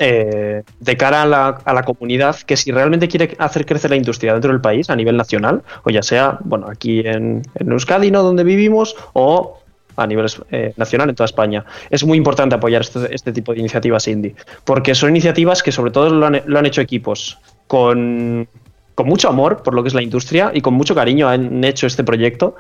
Eh, 0.03 0.63
de 0.81 0.97
cara 0.97 1.23
a 1.23 1.27
la, 1.27 1.49
a 1.63 1.75
la 1.75 1.83
comunidad 1.83 2.35
que 2.37 2.57
si 2.57 2.73
realmente 2.73 3.07
quiere 3.07 3.37
hacer 3.39 3.67
crecer 3.67 3.91
la 3.91 3.97
industria 3.97 4.33
dentro 4.33 4.51
del 4.51 4.63
país 4.63 4.89
a 4.89 4.97
nivel 4.97 5.15
nacional, 5.15 5.63
o 5.85 5.91
ya 5.91 6.03
sea, 6.03 6.39
bueno, 6.43 6.69
aquí 6.71 7.01
en, 7.01 7.43
en 7.55 7.71
Euskadi, 7.71 8.11
¿no? 8.11 8.23
Donde 8.23 8.43
vivimos, 8.43 8.97
o 9.13 9.59
a 9.97 10.07
nivel 10.07 10.27
eh, 10.51 10.73
nacional 10.79 11.11
en 11.11 11.15
toda 11.15 11.27
España. 11.27 11.67
Es 11.91 12.03
muy 12.03 12.17
importante 12.17 12.55
apoyar 12.55 12.81
este, 12.81 13.15
este 13.15 13.31
tipo 13.31 13.53
de 13.53 13.61
iniciativas 13.61 14.09
indie, 14.09 14.35
porque 14.65 14.95
son 14.95 15.11
iniciativas 15.11 15.63
que 15.63 15.71
sobre 15.71 15.91
todo 15.91 16.09
lo 16.09 16.25
han, 16.25 16.41
lo 16.47 16.59
han 16.59 16.65
hecho 16.65 16.81
equipos 16.81 17.39
con, 17.67 18.49
con 18.95 19.07
mucho 19.07 19.29
amor 19.29 19.63
por 19.63 19.75
lo 19.75 19.83
que 19.83 19.89
es 19.89 19.95
la 19.95 20.03
industria 20.03 20.51
y 20.55 20.63
con 20.63 20.73
mucho 20.73 20.95
cariño 20.95 21.29
han 21.29 21.63
hecho 21.63 21.87
este 21.87 22.05
proyecto 22.05 22.57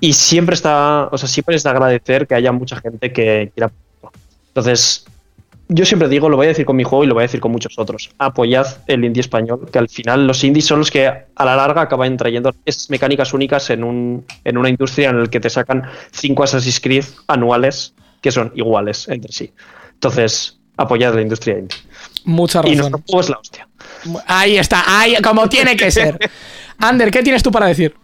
y 0.00 0.14
siempre 0.14 0.54
está, 0.54 1.08
o 1.12 1.18
sea, 1.18 1.28
siempre 1.28 1.54
es 1.54 1.64
de 1.64 1.70
agradecer 1.70 2.26
que 2.26 2.34
haya 2.34 2.50
mucha 2.50 2.76
gente 2.80 3.12
que 3.12 3.52
quiera. 3.54 3.70
Entonces, 4.48 5.04
yo 5.68 5.84
siempre 5.86 6.08
digo, 6.08 6.28
lo 6.28 6.36
voy 6.36 6.46
a 6.46 6.48
decir 6.50 6.66
con 6.66 6.76
mi 6.76 6.84
juego 6.84 7.04
y 7.04 7.06
lo 7.06 7.14
voy 7.14 7.22
a 7.22 7.26
decir 7.26 7.40
con 7.40 7.50
muchos 7.52 7.78
otros. 7.78 8.10
Apoyad 8.18 8.66
el 8.86 9.04
indie 9.04 9.20
español, 9.22 9.68
que 9.72 9.78
al 9.78 9.88
final 9.88 10.26
los 10.26 10.44
indies 10.44 10.66
son 10.66 10.80
los 10.80 10.90
que 10.90 11.06
a 11.06 11.44
la 11.44 11.56
larga 11.56 11.82
acaban 11.82 12.16
trayendo 12.16 12.54
esas 12.66 12.90
mecánicas 12.90 13.32
únicas 13.32 13.70
en, 13.70 13.84
un, 13.84 14.24
en 14.44 14.58
una 14.58 14.68
industria 14.68 15.10
en 15.10 15.22
la 15.22 15.26
que 15.28 15.40
te 15.40 15.48
sacan 15.50 15.84
cinco 16.10 16.42
Assassin's 16.44 16.80
Creed 16.80 17.04
anuales 17.26 17.94
que 18.20 18.30
son 18.30 18.52
iguales 18.54 19.08
entre 19.08 19.32
sí. 19.32 19.52
Entonces, 19.94 20.58
apoyad 20.76 21.14
la 21.14 21.22
industria 21.22 21.58
indie. 21.58 21.78
Mucha 22.24 22.60
Y 22.60 22.74
razón. 22.76 22.76
nuestro 22.78 23.02
juego 23.06 23.20
es 23.20 23.28
la 23.30 23.38
hostia. 23.38 23.68
Ahí 24.26 24.58
está, 24.58 24.84
ahí, 24.86 25.16
como 25.22 25.48
tiene 25.48 25.76
que 25.76 25.90
ser. 25.90 26.18
Ander, 26.78 27.10
¿qué 27.10 27.22
tienes 27.22 27.42
tú 27.42 27.50
para 27.50 27.66
decir? 27.66 27.94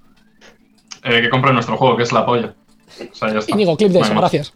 Eh, 1.04 1.22
que 1.22 1.30
compre 1.30 1.52
nuestro 1.52 1.76
juego, 1.76 1.96
que 1.96 2.02
es 2.04 2.12
la 2.12 2.24
polla. 2.24 2.54
O 3.00 3.14
sea, 3.14 3.32
ya 3.32 3.38
está. 3.40 3.52
Íñigo, 3.52 3.76
clip 3.76 3.90
de 3.90 3.98
No 4.00 4.04
eso, 4.04 4.14
más. 4.14 4.22
gracias. 4.22 4.52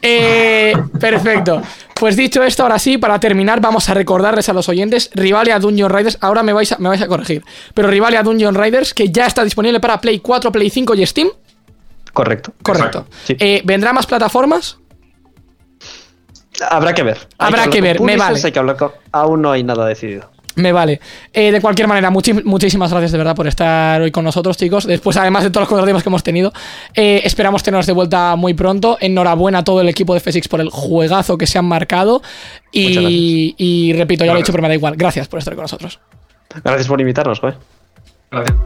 Eh, 0.00 0.72
perfecto. 1.00 1.60
Pues 1.98 2.16
dicho 2.16 2.42
esto, 2.42 2.62
ahora 2.62 2.78
sí, 2.78 2.96
para 2.98 3.18
terminar, 3.18 3.60
vamos 3.60 3.88
a 3.88 3.94
recordarles 3.94 4.48
a 4.48 4.52
los 4.52 4.68
oyentes 4.68 5.10
Rivalia 5.14 5.58
Dungeon 5.58 5.90
Riders. 5.90 6.18
Ahora 6.20 6.42
me 6.42 6.52
vais 6.52 6.70
a, 6.72 6.78
me 6.78 6.88
vais 6.88 7.02
a 7.02 7.08
corregir. 7.08 7.42
Pero 7.74 7.88
Rivalia 7.88 8.22
Dungeon 8.22 8.54
Riders, 8.54 8.94
que 8.94 9.10
ya 9.10 9.26
está 9.26 9.42
disponible 9.44 9.80
para 9.80 10.00
Play 10.00 10.20
4, 10.20 10.52
Play 10.52 10.70
5 10.70 10.94
y 10.94 11.06
Steam. 11.06 11.28
Correcto. 12.12 12.52
Correcto. 12.62 13.06
Sí. 13.24 13.36
Eh, 13.38 13.62
¿Vendrá 13.64 13.92
más 13.92 14.06
plataformas? 14.06 14.78
Habrá 16.70 16.92
que 16.94 17.02
ver. 17.02 17.28
Habrá 17.38 17.68
que 17.68 17.80
ver, 17.80 18.00
me 18.00 18.16
vale. 18.16 18.40
hay 18.42 18.52
que 18.52 18.58
hablar 18.58 18.76
con- 18.76 18.92
Aún 19.12 19.42
no 19.42 19.52
hay 19.52 19.62
nada 19.62 19.86
decidido. 19.86 20.30
Me 20.58 20.72
vale. 20.72 21.00
Eh, 21.32 21.52
de 21.52 21.60
cualquier 21.60 21.86
manera, 21.86 22.10
muchísimas 22.10 22.90
gracias 22.90 23.12
de 23.12 23.18
verdad 23.18 23.36
por 23.36 23.46
estar 23.46 24.00
hoy 24.00 24.10
con 24.10 24.24
nosotros, 24.24 24.56
chicos. 24.56 24.86
Después, 24.86 25.16
además 25.16 25.44
de 25.44 25.50
todos 25.50 25.62
los 25.62 25.68
contratiempos 25.68 26.02
que 26.02 26.08
hemos 26.08 26.24
tenido, 26.24 26.52
eh, 26.94 27.20
esperamos 27.22 27.62
teneros 27.62 27.86
de 27.86 27.92
vuelta 27.92 28.34
muy 28.34 28.54
pronto. 28.54 28.98
Enhorabuena 29.00 29.58
a 29.58 29.64
todo 29.64 29.80
el 29.80 29.88
equipo 29.88 30.14
de 30.14 30.20
FSX 30.20 30.48
por 30.48 30.60
el 30.60 30.70
juegazo 30.70 31.38
que 31.38 31.46
se 31.46 31.58
han 31.58 31.64
marcado. 31.64 32.22
Y, 32.72 33.92
repito, 33.96 34.24
ya 34.24 34.32
lo 34.32 34.38
he 34.38 34.42
dicho, 34.42 34.52
pero 34.52 34.62
me 34.62 34.68
da 34.68 34.74
igual. 34.74 34.96
Gracias 34.96 35.28
por 35.28 35.38
estar 35.38 35.54
con 35.54 35.62
nosotros. 35.62 36.00
Gracias 36.64 36.88
por 36.88 37.00
invitarnos, 37.00 37.38
joder. 37.38 37.56
Gracias. 38.32 38.56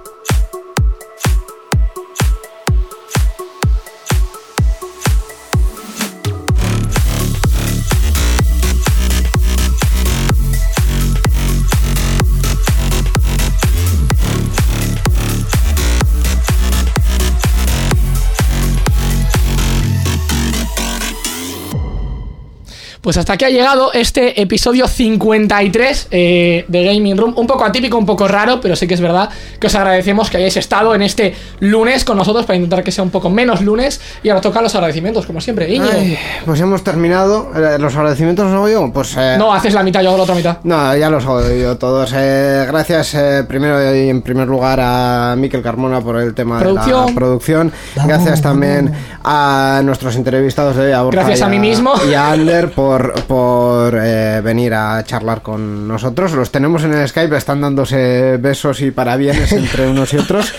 Pues 23.03 23.17
hasta 23.17 23.33
aquí 23.33 23.45
ha 23.45 23.51
llegado 23.51 23.93
este 23.93 24.41
episodio 24.41 24.87
53 24.87 26.07
eh, 26.13 26.65
de 26.69 26.85
Gaming 26.85 27.17
Room. 27.19 27.35
Un 27.37 27.49
poco 27.49 27.65
atípico, 27.65 27.99
un 27.99 28.07
poco 28.07 28.29
raro, 28.29 28.61
pero 28.61 28.77
sí 28.77 28.87
que 28.87 28.95
es 28.95 29.01
verdad 29.01 29.29
que 29.59 29.67
os 29.67 29.75
agradecemos 29.75 30.31
que 30.31 30.37
hayáis 30.37 30.57
estado 30.57 30.95
en 30.95 31.03
este 31.03 31.35
lunes 31.59 32.05
con 32.05 32.17
nosotros 32.17 32.47
para 32.47 32.59
intentar 32.59 32.85
que 32.85 32.93
sea 32.93 33.03
un 33.03 33.11
poco 33.11 33.29
menos 33.29 33.61
lunes. 33.61 34.01
Y 34.23 34.29
ahora 34.29 34.41
toca 34.41 34.63
los 34.63 34.73
agradecimientos, 34.77 35.27
como 35.27 35.41
siempre. 35.41 35.67
Ay, 35.67 36.17
pues 36.47 36.61
hemos 36.61 36.85
terminado. 36.85 37.51
Eh, 37.57 37.77
¿Los 37.81 37.97
agradecimientos 37.97 38.45
los 38.47 38.55
hago 38.55 38.69
yo? 38.69 38.93
Pues. 38.93 39.17
eh, 39.17 39.35
No, 39.37 39.53
haces 39.53 39.75
la 39.75 39.83
mitad, 39.83 40.01
yo 40.01 40.11
hago 40.11 40.19
la 40.19 40.23
otra 40.23 40.37
mitad. 40.37 40.59
No, 40.63 40.97
ya 40.97 41.11
los 41.11 41.25
hago 41.25 41.43
yo 41.51 41.77
todos. 41.79 42.13
Eh, 42.15 42.65
gracias 42.69 43.15
eh, 43.15 43.45
primero 43.49 43.83
y 43.97 44.11
en 44.11 44.23
primer 44.23 44.47
lugar 44.47 44.79
a 44.81 45.35
Miquel 45.37 45.61
Carmona 45.61 46.01
por 46.01 46.21
el 46.21 46.35
tema 46.35 46.61
de 46.61 46.73
la 46.73 47.07
producción. 47.13 47.73
Gracias 47.97 48.43
también 48.43 48.93
a 49.25 49.81
nuestros 49.83 50.15
entrevistados 50.15 50.77
de 50.77 50.87
hoy, 50.87 50.93
a 50.93 51.03
Borja 51.03 51.23
Gracias 51.23 51.43
a 51.43 51.49
mí 51.49 51.59
mismo. 51.59 51.95
Y 52.09 52.15
a 52.15 52.31
Ander 52.31 52.71
por, 52.71 52.92
por 53.27 53.99
eh, 54.01 54.41
venir 54.43 54.75
a 54.75 55.03
charlar 55.05 55.43
con 55.43 55.87
nosotros. 55.87 56.33
Los 56.33 56.51
tenemos 56.51 56.85
en 56.85 56.95
el 56.95 57.09
Skype, 57.09 57.37
están 57.37 57.61
dándose 57.61 58.37
besos 58.39 58.81
y 58.81 58.91
parabienes 58.91 59.53
entre 59.53 59.89
unos 59.89 60.13
y 60.13 60.19
otros. 60.19 60.53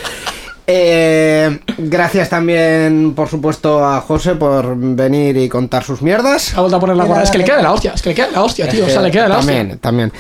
Eh, 0.66 1.60
gracias 1.78 2.30
también, 2.30 3.14
por 3.16 3.28
supuesto, 3.28 3.86
a 3.86 4.00
José 4.02 4.36
por 4.36 4.76
venir 4.78 5.36
y 5.36 5.50
contar 5.50 5.84
sus 5.84 6.02
mierdas. 6.02 6.56
Ha 6.56 6.62
vuelto 6.62 6.78
a 6.78 6.80
poner 6.80 6.96
la 6.96 7.04
guarda. 7.04 7.24
Es 7.24 7.32
que 7.32 7.38
le 7.38 7.44
queda 7.44 7.58
de 7.58 7.64
la 7.64 7.74
hostia, 7.74 7.92
es 7.94 8.02
que 8.02 8.10
le 8.10 8.16
queda 8.16 8.28
de 8.28 8.34
la 8.34 8.44
hostia, 8.44 8.70
tío. 8.70 8.86
O 8.86 8.90
sea, 8.90 9.02
le 9.02 9.12
queda 9.12 9.24
de 9.24 9.30
la 9.30 9.40
hostia. 9.40 9.56
también, 9.58 9.80
también. 9.80 10.12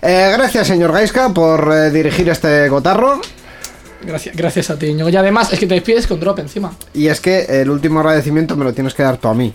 Eh, 0.00 0.32
gracias, 0.36 0.66
señor 0.66 0.92
Gaiska, 0.92 1.28
por 1.28 1.72
eh, 1.72 1.90
dirigir 1.90 2.28
este 2.28 2.68
gotarro. 2.68 3.20
Gracias, 4.04 4.34
gracias 4.34 4.70
a 4.70 4.78
ti, 4.78 4.86
Íñigo. 4.86 5.08
Y 5.08 5.16
además 5.16 5.52
es 5.52 5.60
que 5.60 5.66
te 5.66 5.74
despides 5.74 6.08
con 6.08 6.18
drop 6.18 6.40
encima. 6.40 6.72
Y 6.92 7.06
es 7.06 7.20
que 7.20 7.60
el 7.60 7.70
último 7.70 8.00
agradecimiento 8.00 8.56
me 8.56 8.64
lo 8.64 8.72
tienes 8.72 8.94
que 8.94 9.04
dar 9.04 9.16
tú 9.18 9.28
a 9.28 9.34
mí. 9.34 9.54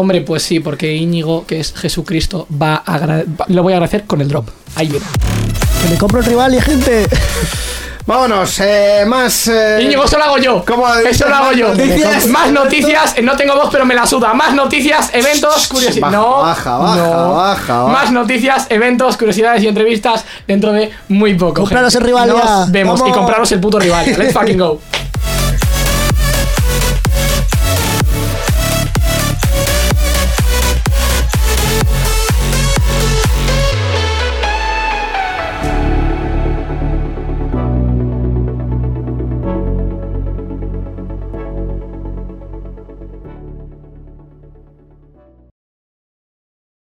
Hombre, 0.00 0.20
pues 0.20 0.44
sí, 0.44 0.60
porque 0.60 0.94
Íñigo, 0.94 1.44
que 1.44 1.58
es 1.58 1.74
Jesucristo, 1.74 2.46
va 2.50 2.76
a 2.86 2.98
va- 2.98 3.24
lo 3.48 3.62
voy 3.64 3.72
a 3.72 3.76
agradecer 3.78 4.04
con 4.04 4.20
el 4.20 4.28
drop. 4.28 4.48
Ahí 4.76 4.86
viene. 4.86 5.04
Que 5.82 5.88
me 5.90 5.98
compro 5.98 6.20
el 6.20 6.24
rival 6.26 6.54
y 6.54 6.60
gente. 6.60 7.08
Vámonos, 8.06 8.58
eh, 8.60 9.02
más. 9.06 9.48
eh, 9.48 9.80
Íñigo, 9.82 10.04
eso 10.04 10.16
lo 10.16 10.24
hago 10.24 10.38
yo. 10.38 10.64
¿Cómo 10.66 10.86
ha 10.86 10.96
dicho? 10.98 11.10
Eso 11.10 11.28
lo 11.28 11.34
hago 11.34 11.52
yo. 11.52 11.68
Más 11.68 11.76
noticias. 11.78 12.26
Más 12.28 12.52
noticias. 12.52 13.14
eh, 13.18 13.22
No 13.22 13.36
tengo 13.36 13.54
voz, 13.56 13.68
pero 13.72 13.84
me 13.84 13.94
la 13.94 14.06
suda. 14.06 14.32
Más 14.34 14.54
noticias, 14.54 15.10
eventos, 15.12 15.66
curiosidades. 15.66 16.00
Baja, 16.00 16.16
No, 16.16 16.30
baja, 16.42 16.78
baja, 16.78 16.96
no. 16.96 17.34
baja, 17.34 17.78
baja. 17.82 17.92
Más 17.92 18.12
noticias, 18.12 18.66
eventos, 18.70 19.16
curiosidades 19.16 19.62
y 19.64 19.66
entrevistas 19.66 20.24
dentro 20.46 20.72
de 20.72 20.90
muy 21.08 21.34
poco. 21.34 21.62
Compraros 21.62 21.92
gente. 21.92 22.04
el 22.04 22.14
Rivalia. 22.14 22.34
Nos 22.34 22.70
vemos 22.70 23.00
y 23.00 23.02
Vamos. 23.02 23.16
compraros 23.16 23.52
el 23.52 23.60
puto 23.60 23.78
rival. 23.80 24.06
Let's 24.16 24.32
fucking 24.32 24.58
go. 24.58 24.80